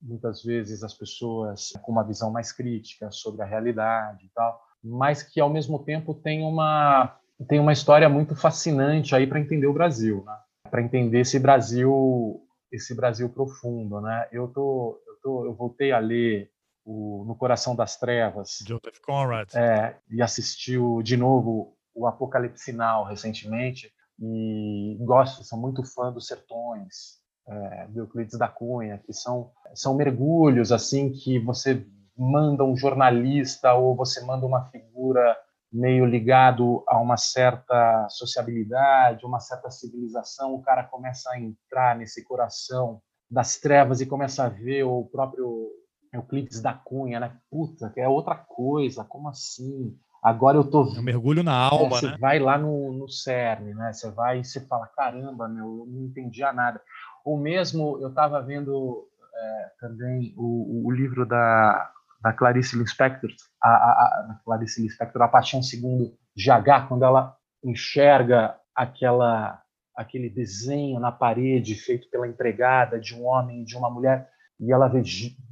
muitas 0.00 0.44
vezes 0.44 0.84
as 0.84 0.94
pessoas 0.94 1.72
com 1.82 1.90
uma 1.90 2.04
visão 2.04 2.30
mais 2.30 2.52
crítica 2.52 3.10
sobre 3.10 3.42
a 3.42 3.46
realidade 3.46 4.26
e 4.26 4.30
tal, 4.32 4.60
mas 4.82 5.24
que 5.24 5.40
ao 5.40 5.50
mesmo 5.50 5.80
tempo 5.80 6.14
tem 6.14 6.44
uma 6.44 7.18
tem 7.48 7.58
uma 7.58 7.72
história 7.72 8.08
muito 8.08 8.36
fascinante 8.36 9.14
aí 9.14 9.26
para 9.26 9.40
entender 9.40 9.66
o 9.66 9.74
Brasil, 9.74 10.22
né? 10.24 10.36
Para 10.70 10.82
entender 10.82 11.20
esse 11.20 11.40
Brasil 11.40 12.40
esse 12.70 12.94
Brasil 12.94 13.28
profundo, 13.28 14.00
né? 14.00 14.28
Eu 14.30 14.48
tô 14.48 15.00
tô, 15.26 15.44
eu 15.44 15.52
voltei 15.52 15.90
a 15.90 15.98
ler 15.98 16.52
o 16.84 17.24
No 17.26 17.34
Coração 17.34 17.74
das 17.74 17.98
Trevas. 17.98 18.58
Joseph 18.64 19.00
Conrad. 19.04 19.52
É, 19.56 19.96
e 20.08 20.22
assistiu 20.22 21.02
de 21.02 21.16
novo 21.16 21.76
o 21.92 22.06
Apocalipse 22.06 22.62
Sinal 22.62 23.04
recentemente 23.04 23.90
e 24.20 24.96
gosto, 25.00 25.42
sou 25.42 25.58
muito 25.58 25.82
fã 25.82 26.12
dos 26.12 26.28
Sertões, 26.28 27.20
é, 27.48 27.86
do 27.88 28.00
Euclides 28.00 28.38
da 28.38 28.46
Cunha, 28.46 28.98
que 29.04 29.12
são, 29.12 29.50
são 29.74 29.96
mergulhos 29.96 30.70
assim 30.70 31.12
que 31.12 31.40
você 31.40 31.84
manda 32.16 32.62
um 32.62 32.76
jornalista 32.76 33.74
ou 33.74 33.96
você 33.96 34.24
manda 34.24 34.46
uma 34.46 34.66
figura 34.66 35.36
meio 35.72 36.06
ligado 36.06 36.84
a 36.86 36.98
uma 37.00 37.16
certa 37.16 38.08
sociabilidade, 38.08 39.26
uma 39.26 39.40
certa 39.40 39.70
civilização, 39.70 40.54
o 40.54 40.62
cara 40.62 40.84
começa 40.84 41.28
a 41.32 41.38
entrar 41.38 41.96
nesse 41.96 42.24
coração 42.24 43.02
das 43.30 43.58
trevas 43.58 44.00
e 44.00 44.06
começa 44.06 44.44
a 44.44 44.48
ver 44.48 44.84
o 44.84 45.04
próprio 45.04 45.68
Euclides 46.12 46.60
da 46.60 46.72
Cunha, 46.72 47.20
né? 47.20 47.36
Puta, 47.50 47.90
que 47.90 48.00
é 48.00 48.08
outra 48.08 48.34
coisa, 48.34 49.04
como 49.04 49.28
assim? 49.28 49.96
Agora 50.22 50.56
eu 50.56 50.64
tô. 50.64 50.82
É 50.94 50.98
um 50.98 51.02
mergulho 51.02 51.42
na 51.42 51.54
alma, 51.54 51.96
é, 51.96 52.00
você 52.00 52.06
né? 52.08 52.16
vai 52.18 52.38
lá 52.38 52.58
no, 52.58 52.92
no 52.92 53.08
cerne, 53.08 53.74
né? 53.74 53.92
Você 53.92 54.10
vai 54.10 54.40
e 54.40 54.44
você 54.44 54.60
fala, 54.66 54.86
caramba, 54.88 55.48
meu, 55.48 55.64
eu 55.64 55.86
não 55.86 56.04
entendia 56.04 56.52
nada. 56.52 56.80
Ou 57.24 57.38
mesmo, 57.38 57.98
eu 58.00 58.08
estava 58.08 58.40
vendo 58.40 59.06
é, 59.34 59.70
também 59.80 60.34
o, 60.36 60.86
o, 60.86 60.90
livro 60.90 61.26
da, 61.26 61.90
da 62.22 62.32
Clarice 62.32 62.76
Lispector, 62.76 63.30
a, 63.62 63.68
a, 63.68 64.30
a 64.30 64.40
Clarice 64.44 64.82
Lispector, 64.82 65.22
A 65.22 65.28
Paixão 65.28 65.62
Segundo 65.62 66.16
GH, 66.36 66.88
quando 66.88 67.04
ela 67.04 67.36
enxerga 67.62 68.56
aquela 68.74 69.60
aquele 69.96 70.28
desenho 70.28 71.00
na 71.00 71.10
parede 71.10 71.74
feito 71.74 72.08
pela 72.10 72.28
empregada 72.28 73.00
de 73.00 73.14
um 73.14 73.24
homem 73.24 73.62
e 73.62 73.64
de 73.64 73.76
uma 73.76 73.90
mulher 73.90 74.28
e 74.58 74.72
ela 74.72 74.88
vê, 74.88 75.02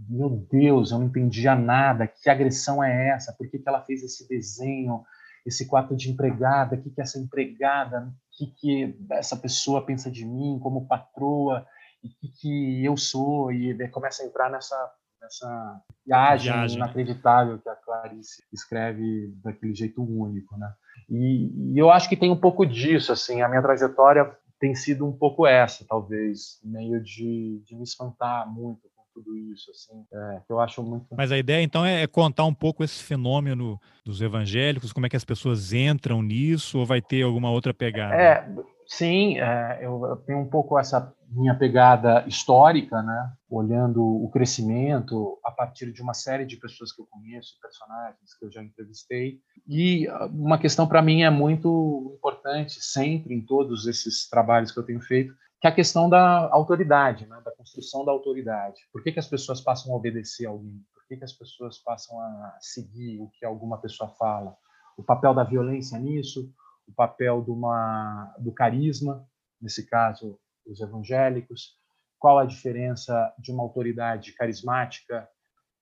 meu 0.09 0.31
Deus, 0.31 0.91
eu 0.91 0.99
não 0.99 1.07
entendia 1.07 1.55
nada, 1.55 2.07
que 2.07 2.31
agressão 2.31 2.83
é 2.83 3.09
essa? 3.09 3.33
Por 3.33 3.49
que, 3.49 3.59
que 3.59 3.69
ela 3.69 3.83
fez 3.83 4.03
esse 4.03 4.27
desenho, 4.27 5.05
esse 5.45 5.66
quarto 5.66 5.95
de 5.95 6.11
empregada? 6.11 6.77
O 6.77 6.83
que, 6.83 6.91
que 6.91 7.01
essa 7.03 7.19
empregada, 7.19 8.09
o 8.09 8.37
que, 8.37 8.47
que 8.47 8.99
essa 9.11 9.37
pessoa 9.37 9.85
pensa 9.85 10.11
de 10.11 10.25
mim 10.25 10.59
como 10.59 10.87
patroa? 10.87 11.66
E 12.03 12.09
o 12.09 12.11
que, 12.19 12.29
que 12.29 12.85
eu 12.85 12.97
sou? 12.97 13.53
E 13.53 13.89
começa 13.89 14.23
a 14.23 14.27
entrar 14.27 14.51
nessa, 14.51 14.77
nessa 15.25 15.81
viagem, 16.07 16.53
viagem 16.53 16.77
inacreditável 16.77 17.59
que 17.59 17.69
a 17.69 17.75
Clarice 17.75 18.45
escreve 18.53 19.33
daquele 19.43 19.75
jeito 19.75 20.03
único, 20.03 20.57
né? 20.57 20.73
E, 21.09 21.73
e, 21.73 21.79
eu 21.79 21.91
acho 21.91 22.09
que 22.09 22.17
tem 22.17 22.31
um 22.31 22.37
pouco 22.37 22.65
disso, 22.65 23.13
assim, 23.13 23.43
a 23.43 23.49
minha 23.49 23.63
trajetória 23.63 24.31
tem 24.61 24.75
sido 24.75 25.07
um 25.07 25.13
pouco 25.13 25.47
essa, 25.47 25.85
talvez, 25.87 26.61
meio 26.63 27.03
de, 27.03 27.61
de 27.67 27.75
me 27.75 27.83
espantar 27.83 28.51
muito 28.51 28.83
com 28.95 29.03
tudo 29.13 29.37
isso, 29.37 29.71
assim, 29.71 30.05
é, 30.13 30.41
que 30.47 30.53
eu 30.53 30.61
acho 30.61 30.83
muito... 30.83 31.07
Mas 31.17 31.33
a 31.33 31.39
ideia, 31.39 31.63
então, 31.63 31.85
é 31.85 32.07
contar 32.07 32.45
um 32.45 32.55
pouco 32.55 32.83
esse 32.83 33.03
fenômeno 33.03 33.79
dos 34.05 34.23
evangélicos, 34.23 34.93
como 34.93 35.07
é 35.07 35.09
que 35.09 35.17
as 35.17 35.25
pessoas 35.25 35.73
entram 35.73 36.23
nisso, 36.23 36.79
ou 36.79 36.87
vai 36.87 37.03
ter 37.03 37.23
alguma 37.23 37.51
outra 37.51 37.75
pegada? 37.75 38.15
É, 38.15 38.49
sim, 38.86 39.39
é, 39.39 39.81
eu, 39.82 40.16
tenho 40.27 40.40
um 40.40 40.48
pouco 40.48 40.78
essa 40.78 41.15
minha 41.31 41.55
pegada 41.55 42.24
histórica, 42.27 43.02
né? 43.02 43.32
olhando 43.51 44.02
o 44.02 44.31
crescimento 44.31 45.39
a 45.44 45.51
partir 45.51 45.93
de 45.93 46.02
uma 46.02 46.15
série 46.15 46.44
de 46.44 46.56
pessoas 46.56 46.93
que 46.93 47.01
eu 47.01 47.06
conheço, 47.06 47.59
personagens 47.61 48.35
que 48.39 48.44
eu 48.44 48.51
já 48.51 48.62
entrevistei. 48.62 49.40
E 49.66 50.06
ah, 50.09 50.27
uma 50.27 50.59
questão 50.59 50.86
para 50.86 51.02
mim 51.02 51.23
é 51.23 51.31
muito 51.31 52.15
importante, 52.16 52.81
sempre 52.81 53.35
em 53.35 53.40
todos 53.44 53.86
esses 53.86 54.28
trabalhos 54.28 54.70
que 54.70 54.78
eu 54.78 54.85
tenho 54.85 55.01
feito, 55.01 55.35
que 55.61 55.66
é 55.66 55.70
a 55.70 55.74
questão 55.74 56.09
da 56.09 56.48
autoridade, 56.52 57.27
né? 57.27 57.40
da 57.44 57.51
construção 57.52 58.05
da 58.05 58.12
autoridade. 58.12 58.82
Por 58.93 59.02
que, 59.02 59.12
que 59.12 59.19
as 59.19 59.28
pessoas 59.28 59.61
passam 59.61 59.93
a 59.93 59.97
obedecer 59.97 60.47
a 60.47 60.51
alguém? 60.51 60.81
Por 60.94 61.06
que, 61.09 61.16
que 61.16 61.24
as 61.24 61.32
pessoas 61.32 61.78
passam 61.78 62.20
a 62.20 62.56
seguir 62.61 63.20
o 63.20 63.28
que 63.28 63.44
alguma 63.44 63.78
pessoa 63.78 64.11
fala? 64.11 64.56
O 64.97 65.02
papel 65.02 65.35
da 65.35 65.43
violência 65.43 65.98
nisso, 65.98 66.52
o 66.86 66.93
papel 66.93 67.43
uma, 67.51 68.35
do 68.39 68.52
carisma, 68.52 69.27
nesse 69.61 69.86
caso, 69.86 70.39
os 70.66 70.81
evangélicos, 70.81 71.77
qual 72.19 72.39
a 72.39 72.47
diferença 72.47 73.35
de 73.39 73.52
uma 73.52 73.62
autoridade 73.62 74.32
carismática 74.32 75.28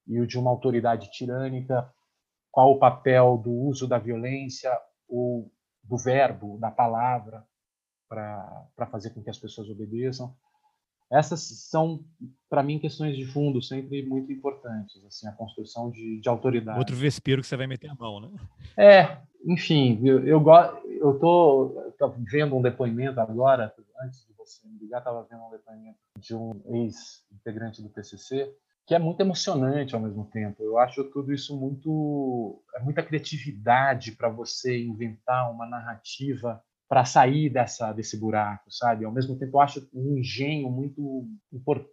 e 0.06 0.26
de 0.26 0.38
uma 0.38 0.50
autoridade 0.50 1.10
tirânica, 1.10 1.88
qual 2.50 2.72
o 2.72 2.78
papel 2.78 3.38
do 3.38 3.52
uso 3.52 3.86
da 3.86 3.98
violência 3.98 4.70
ou 5.08 5.50
do 5.82 5.96
verbo, 5.96 6.58
da 6.58 6.70
palavra, 6.70 7.46
para 8.08 8.86
fazer 8.90 9.10
com 9.10 9.22
que 9.22 9.30
as 9.30 9.38
pessoas 9.38 9.68
obedeçam. 9.70 10.36
Essas 11.12 11.43
são, 11.68 12.02
para 12.48 12.62
mim, 12.62 12.78
questões 12.78 13.14
de 13.14 13.26
fundo 13.26 13.60
sempre 13.60 14.02
muito 14.02 14.32
importantes, 14.32 15.05
assim, 15.05 15.28
a 15.28 15.32
construção 15.32 15.90
de, 15.90 16.18
de 16.18 16.28
autoridade. 16.28 16.78
Outro 16.78 16.97
vespeiro 16.97 17.43
que 17.43 17.47
você 17.47 17.56
vai 17.56 17.66
meter 17.66 17.90
a 17.90 17.94
mão, 17.94 18.18
né? 18.18 18.30
É, 18.78 19.18
enfim, 19.44 20.01
eu, 20.02 20.26
eu, 20.26 20.43
eu 20.86 21.18
tô, 21.18 21.93
tô 21.98 22.14
vendo 22.18 22.56
um 22.56 22.62
depoimento 22.62 23.20
agora, 23.20 23.74
antes 24.02 24.26
de 24.26 24.32
você 24.32 24.66
me 24.66 24.78
ligar, 24.78 24.98
estava 24.98 25.26
vendo 25.30 25.43
um 25.43 25.51
depoimento 25.51 25.98
de 26.18 26.34
um 26.34 26.62
ex-integrante 26.64 27.82
do 27.82 27.90
PCC, 27.90 28.51
que 28.86 28.94
é 28.94 28.98
muito 28.98 29.20
emocionante 29.20 29.94
ao 29.94 30.01
mesmo 30.01 30.24
tempo. 30.32 30.62
Eu 30.62 30.78
acho 30.78 31.05
tudo 31.05 31.32
isso 31.32 31.55
muito, 31.55 32.62
é 32.74 32.80
muita 32.80 33.02
criatividade 33.02 34.12
para 34.12 34.30
você 34.30 34.82
inventar 34.82 35.52
uma 35.52 35.66
narrativa 35.66 36.62
para 36.93 37.06
sair 37.06 37.48
dessa 37.48 37.90
desse 37.90 38.20
buraco, 38.20 38.70
sabe? 38.70 39.06
Ao 39.06 39.10
mesmo 39.10 39.35
tempo, 39.39 39.56
eu 39.56 39.60
acho 39.62 39.89
um 39.94 40.19
engenho 40.19 40.70
muito 40.70 41.27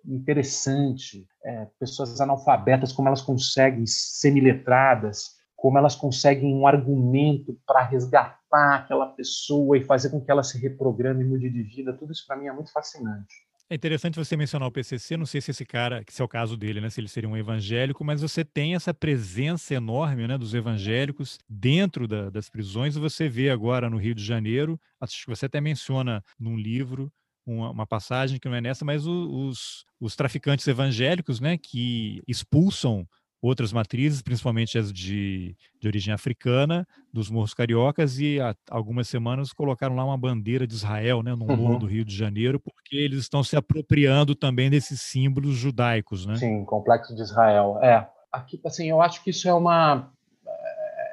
interessante. 0.05 1.25
É, 1.41 1.67
pessoas 1.79 2.19
analfabetas, 2.19 2.91
como 2.91 3.07
elas 3.07 3.21
conseguem, 3.21 3.85
semiletradas, 3.87 5.37
como 5.55 5.77
elas 5.77 5.95
conseguem 5.95 6.53
um 6.53 6.67
argumento 6.67 7.57
para 7.65 7.81
resgatar 7.81 8.75
aquela 8.75 9.05
pessoa 9.05 9.77
e 9.77 9.85
fazer 9.85 10.09
com 10.09 10.19
que 10.19 10.29
ela 10.29 10.43
se 10.43 10.59
reprograme 10.59 11.23
e 11.23 11.27
mude 11.27 11.49
de 11.49 11.63
vida. 11.63 11.93
Tudo 11.93 12.11
isso, 12.11 12.27
para 12.27 12.35
mim, 12.35 12.47
é 12.47 12.51
muito 12.51 12.73
fascinante. 12.73 13.48
É 13.71 13.75
interessante 13.75 14.15
você 14.15 14.35
mencionar 14.35 14.67
o 14.67 14.71
PCC, 14.71 15.15
não 15.15 15.27
sei 15.27 15.41
se 15.41 15.51
esse 15.51 15.63
cara, 15.63 16.03
se 16.09 16.19
é 16.19 16.25
o 16.25 16.27
caso 16.27 16.57
dele, 16.57 16.81
né, 16.81 16.89
se 16.89 16.99
ele 16.99 17.07
seria 17.07 17.29
um 17.29 17.37
evangélico, 17.37 18.03
mas 18.03 18.19
você 18.19 18.43
tem 18.43 18.73
essa 18.73 18.95
presença 18.95 19.75
enorme, 19.75 20.27
né, 20.27 20.39
dos 20.39 20.55
evangélicos 20.55 21.37
dentro 21.47 22.07
da, 22.07 22.31
das 22.31 22.49
prisões, 22.49 22.95
e 22.95 22.99
você 22.99 23.29
vê 23.29 23.51
agora 23.51 23.87
no 23.87 23.97
Rio 23.97 24.15
de 24.15 24.25
Janeiro, 24.25 24.79
acho 24.99 25.23
que 25.23 25.29
você 25.29 25.45
até 25.45 25.61
menciona 25.61 26.23
num 26.39 26.57
livro 26.57 27.11
uma, 27.45 27.69
uma 27.69 27.85
passagem 27.85 28.39
que 28.39 28.49
não 28.49 28.55
é 28.55 28.61
nessa, 28.61 28.83
mas 28.83 29.05
o, 29.05 29.47
os, 29.47 29.85
os 29.99 30.15
traficantes 30.15 30.67
evangélicos, 30.67 31.39
né, 31.39 31.55
que 31.55 32.23
expulsam 32.27 33.07
outras 33.41 33.71
matrizes, 33.71 34.21
principalmente 34.21 34.77
as 34.77 34.91
de, 34.91 35.55
de 35.79 35.87
origem 35.87 36.13
africana, 36.13 36.85
dos 37.11 37.29
morros 37.29 37.53
cariocas, 37.53 38.19
e 38.19 38.39
há 38.39 38.55
algumas 38.69 39.07
semanas 39.07 39.53
colocaram 39.53 39.95
lá 39.95 40.03
uma 40.03 40.17
bandeira 40.17 40.67
de 40.67 40.73
Israel, 40.73 41.23
né, 41.23 41.31
no 41.31 41.45
morro 41.45 41.73
uhum. 41.73 41.79
do 41.79 41.85
Rio 41.85 42.03
de 42.03 42.15
Janeiro, 42.15 42.59
porque 42.59 42.95
eles 42.95 43.19
estão 43.19 43.43
se 43.43 43.55
apropriando 43.55 44.35
também 44.35 44.69
desses 44.69 45.01
símbolos 45.01 45.55
judaicos, 45.55 46.25
né? 46.25 46.35
Sim, 46.35 46.65
complexo 46.65 47.15
de 47.15 47.21
Israel. 47.21 47.79
É, 47.81 48.07
aqui, 48.31 48.59
assim, 48.65 48.89
eu 48.89 49.01
acho 49.01 49.23
que 49.23 49.29
isso 49.29 49.47
é 49.47 49.53
uma 49.53 50.11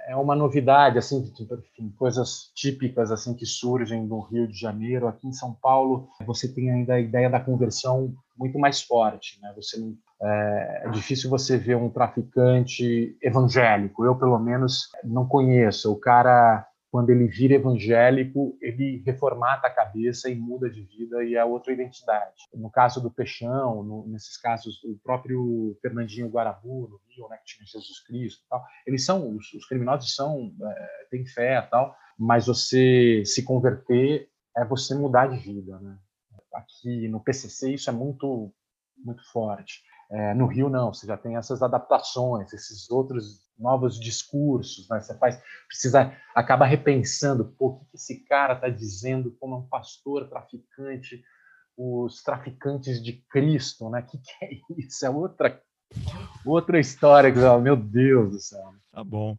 é 0.07 0.17
uma 0.17 0.37
novidade, 0.37 0.99
assim, 0.99 1.23
tipo, 1.33 1.55
enfim, 1.55 1.93
coisas 1.99 2.51
típicas 2.55 3.11
assim 3.11 3.35
que 3.35 3.45
surgem 3.45 4.07
do 4.07 4.21
Rio 4.21 4.47
de 4.47 4.59
Janeiro. 4.59 5.09
Aqui 5.09 5.27
em 5.27 5.33
São 5.33 5.53
Paulo, 5.53 6.09
você 6.25 6.53
tem 6.53 6.71
ainda 6.71 6.95
a 6.95 7.01
ideia 7.01 7.29
da 7.29 7.41
conversão 7.41 8.15
muito 8.39 8.59
mais 8.59 8.83
forte, 8.83 9.41
né? 9.43 9.53
Você 9.57 9.79
não 9.79 9.97
é, 10.23 10.83
é, 10.85 10.91
difícil 10.91 11.29
você 11.29 11.59
ver 11.59 11.77
um 11.77 11.91
traficante 11.91 13.17
evangélico. 13.23 14.05
Eu, 14.05 14.17
pelo 14.17 14.39
menos, 14.39 14.89
não 15.05 15.27
conheço. 15.27 15.93
O 15.93 15.97
cara, 15.97 16.66
quando 16.91 17.11
ele 17.11 17.27
vira 17.27 17.55
evangélico, 17.55 18.57
ele 18.61 19.03
reformata 19.05 19.67
a 19.67 19.75
cabeça 19.75 20.31
e 20.31 20.35
muda 20.35 20.71
de 20.71 20.83
vida 20.83 21.25
e 21.25 21.35
é 21.35 21.45
outra 21.45 21.73
identidade. 21.73 22.35
No 22.55 22.71
caso 22.71 23.01
do 23.01 23.11
Peixão, 23.11 23.83
no, 23.83 24.07
nesses 24.09 24.37
casos, 24.37 24.83
o 24.85 24.99
próprio 25.03 25.77
Fernandinho 25.83 26.29
Guarabu, 26.29 26.89
no 26.89 27.01
Rio, 27.09 27.29
né, 27.29 27.37
que 27.39 27.55
tinha 27.55 27.67
Jesus 27.67 28.01
Cristo 28.05 28.45
tal, 28.49 28.65
eles 28.87 29.05
são, 29.05 29.37
os, 29.37 29.53
os 29.53 29.67
criminosos 29.67 30.15
são, 30.15 30.55
é, 30.63 31.07
têm 31.11 31.27
fé 31.27 31.61
tal, 31.63 31.95
mas 32.19 32.47
você 32.47 33.23
se 33.25 33.43
converter 33.43 34.29
é 34.57 34.65
você 34.65 34.95
mudar 34.95 35.27
de 35.27 35.37
vida, 35.37 35.79
né? 35.81 35.99
Aqui 36.55 37.09
no 37.09 37.23
PCC 37.23 37.75
isso 37.75 37.91
é 37.91 37.93
muito 37.93 38.53
muito 39.05 39.23
forte. 39.31 39.83
É, 40.11 40.35
no 40.35 40.47
Rio, 40.47 40.69
não, 40.69 40.93
você 40.93 41.07
já 41.07 41.17
tem 41.17 41.37
essas 41.37 41.63
adaptações, 41.63 42.53
esses 42.53 42.89
outros 42.91 43.45
novos 43.59 43.99
discursos, 43.99 44.89
né? 44.89 45.01
Você 45.01 45.17
faz, 45.19 45.41
precisa, 45.67 46.13
acaba 46.35 46.65
repensando, 46.65 47.45
pô, 47.59 47.69
o 47.69 47.85
que 47.87 47.97
esse 47.97 48.25
cara 48.25 48.55
está 48.55 48.69
dizendo 48.69 49.37
como 49.41 49.57
um 49.57 49.69
pastor 49.69 50.29
traficante, 50.29 51.23
os 51.77 52.23
traficantes 52.23 53.03
de 53.03 53.15
Cristo, 53.31 53.91
né? 53.91 54.01
O 54.01 54.07
que, 54.07 54.19
que 54.19 54.45
é 54.45 54.49
isso? 54.79 55.05
É 55.05 55.11
outra, 55.11 55.61
outra 56.45 56.79
história, 56.79 57.33
meu 57.59 57.77
Deus 57.77 58.31
do 58.31 58.39
céu. 58.39 58.75
Tá 58.93 59.03
bom. 59.03 59.37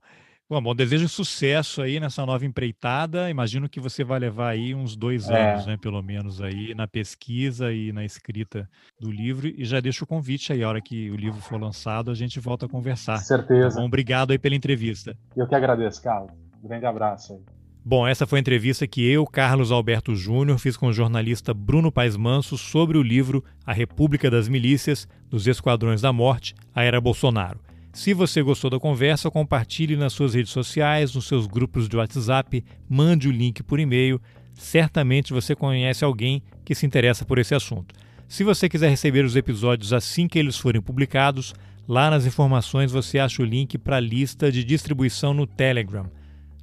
Bom, 0.49 0.61
bom, 0.61 0.73
desejo 0.73 1.09
sucesso 1.09 1.81
aí 1.81 1.99
nessa 1.99 2.25
nova 2.25 2.45
empreitada. 2.45 3.29
Imagino 3.29 3.67
que 3.67 3.81
você 3.81 4.01
vai 4.01 4.17
levar 4.17 4.47
aí 4.47 4.73
uns 4.73 4.95
dois 4.95 5.29
é. 5.29 5.51
anos, 5.51 5.65
né, 5.65 5.75
pelo 5.75 6.01
menos 6.01 6.41
aí 6.41 6.73
na 6.73 6.87
pesquisa 6.87 7.73
e 7.73 7.91
na 7.91 8.05
escrita 8.05 8.69
do 8.97 9.11
livro. 9.11 9.47
E 9.47 9.65
já 9.65 9.81
deixo 9.81 10.05
o 10.05 10.07
convite 10.07 10.53
aí, 10.53 10.63
a 10.63 10.69
hora 10.69 10.79
que 10.79 11.11
o 11.11 11.17
livro 11.17 11.41
for 11.41 11.59
lançado, 11.59 12.09
a 12.09 12.15
gente 12.15 12.39
volta 12.39 12.65
a 12.65 12.69
conversar. 12.69 13.17
Certeza. 13.17 13.75
Tá 13.75 13.81
bom, 13.81 13.87
obrigado 13.87 14.31
aí 14.31 14.39
pela 14.39 14.55
entrevista. 14.55 15.17
Eu 15.35 15.45
que 15.45 15.53
agradeço, 15.53 16.01
Carlos. 16.01 16.31
Um 16.63 16.67
grande 16.69 16.85
abraço 16.85 17.33
aí. 17.33 17.39
Bom, 17.83 18.07
essa 18.07 18.25
foi 18.25 18.39
a 18.39 18.41
entrevista 18.41 18.87
que 18.87 19.05
eu, 19.05 19.25
Carlos 19.25 19.69
Alberto 19.69 20.15
Júnior, 20.15 20.59
fiz 20.59 20.77
com 20.77 20.87
o 20.87 20.93
jornalista 20.93 21.53
Bruno 21.53 21.91
Paes 21.91 22.15
Manso 22.15 22.57
sobre 22.57 22.97
o 22.97 23.03
livro 23.03 23.43
A 23.65 23.73
República 23.73 24.31
das 24.31 24.47
Milícias, 24.47 25.09
dos 25.29 25.45
Esquadrões 25.45 26.01
da 26.01 26.13
Morte, 26.13 26.55
a 26.73 26.83
Era 26.83 27.01
Bolsonaro. 27.01 27.66
Se 27.97 28.13
você 28.13 28.43
gostou 28.43 28.69
da 28.69 28.79
conversa, 28.79 29.31
compartilhe 29.31 29.95
nas 29.95 30.13
suas 30.13 30.35
redes 30.35 30.51
sociais, 30.51 31.15
nos 31.15 31.25
seus 31.25 31.47
grupos 31.47 31.89
de 31.89 31.97
WhatsApp, 31.97 32.63
mande 32.87 33.27
o 33.27 33.31
link 33.31 33.63
por 33.63 33.79
e-mail. 33.79 34.21
Certamente 34.53 35.33
você 35.33 35.55
conhece 35.55 36.05
alguém 36.05 36.43
que 36.63 36.75
se 36.75 36.85
interessa 36.85 37.25
por 37.25 37.39
esse 37.39 37.55
assunto. 37.55 37.95
Se 38.27 38.43
você 38.43 38.69
quiser 38.69 38.89
receber 38.89 39.25
os 39.25 39.35
episódios 39.35 39.93
assim 39.93 40.27
que 40.27 40.37
eles 40.37 40.59
forem 40.59 40.79
publicados, 40.79 41.55
lá 41.87 42.11
nas 42.11 42.27
informações 42.27 42.91
você 42.91 43.17
acha 43.17 43.41
o 43.41 43.45
link 43.45 43.79
para 43.79 43.95
a 43.95 43.99
lista 43.99 44.51
de 44.51 44.63
distribuição 44.63 45.33
no 45.33 45.47
Telegram. 45.47 46.05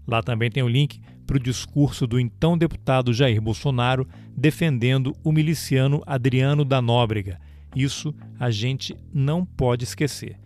Lá 0.06 0.23
também 0.23 0.52
tem 0.52 0.62
o 0.62 0.69
link 0.69 1.01
para 1.27 1.36
o 1.36 1.40
discurso 1.40 2.06
do 2.06 2.20
então 2.20 2.56
deputado 2.56 3.12
Jair 3.12 3.43
Bolsonaro 3.43 4.06
defendendo 4.36 5.16
o 5.24 5.32
miliciano 5.32 6.01
Adriano 6.06 6.65
da 6.65 6.81
Nóbrega. 6.81 7.40
Isso 7.74 8.15
a 8.39 8.52
gente 8.52 8.97
não 9.12 9.44
pode 9.44 9.82
esquecer. 9.82 10.43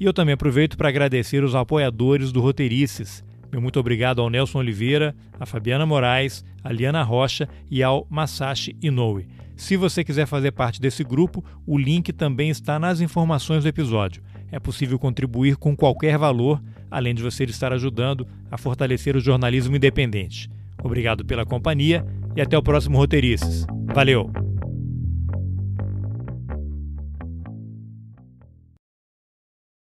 E 0.00 0.04
eu 0.06 0.14
também 0.14 0.32
aproveito 0.32 0.78
para 0.78 0.88
agradecer 0.88 1.44
os 1.44 1.54
apoiadores 1.54 2.32
do 2.32 2.40
Roteirices. 2.40 3.22
Meu 3.52 3.60
muito 3.60 3.78
obrigado 3.78 4.22
ao 4.22 4.30
Nelson 4.30 4.60
Oliveira, 4.60 5.14
a 5.38 5.44
Fabiana 5.44 5.84
Moraes, 5.84 6.42
a 6.64 6.72
Liana 6.72 7.02
Rocha 7.02 7.46
e 7.70 7.82
ao 7.82 8.06
Masashi 8.08 8.74
Inoue. 8.80 9.28
Se 9.56 9.76
você 9.76 10.02
quiser 10.02 10.26
fazer 10.26 10.52
parte 10.52 10.80
desse 10.80 11.04
grupo, 11.04 11.44
o 11.66 11.76
link 11.76 12.14
também 12.14 12.48
está 12.48 12.78
nas 12.78 13.02
informações 13.02 13.64
do 13.64 13.68
episódio. 13.68 14.22
É 14.50 14.58
possível 14.58 14.98
contribuir 14.98 15.56
com 15.56 15.76
qualquer 15.76 16.16
valor, 16.16 16.62
além 16.90 17.14
de 17.14 17.22
você 17.22 17.44
estar 17.44 17.70
ajudando 17.70 18.26
a 18.50 18.56
fortalecer 18.56 19.14
o 19.16 19.20
jornalismo 19.20 19.76
independente. 19.76 20.48
Obrigado 20.82 21.26
pela 21.26 21.44
companhia 21.44 22.06
e 22.34 22.40
até 22.40 22.56
o 22.56 22.62
próximo 22.62 22.96
Roteirices. 22.96 23.66
Valeu! 23.92 24.49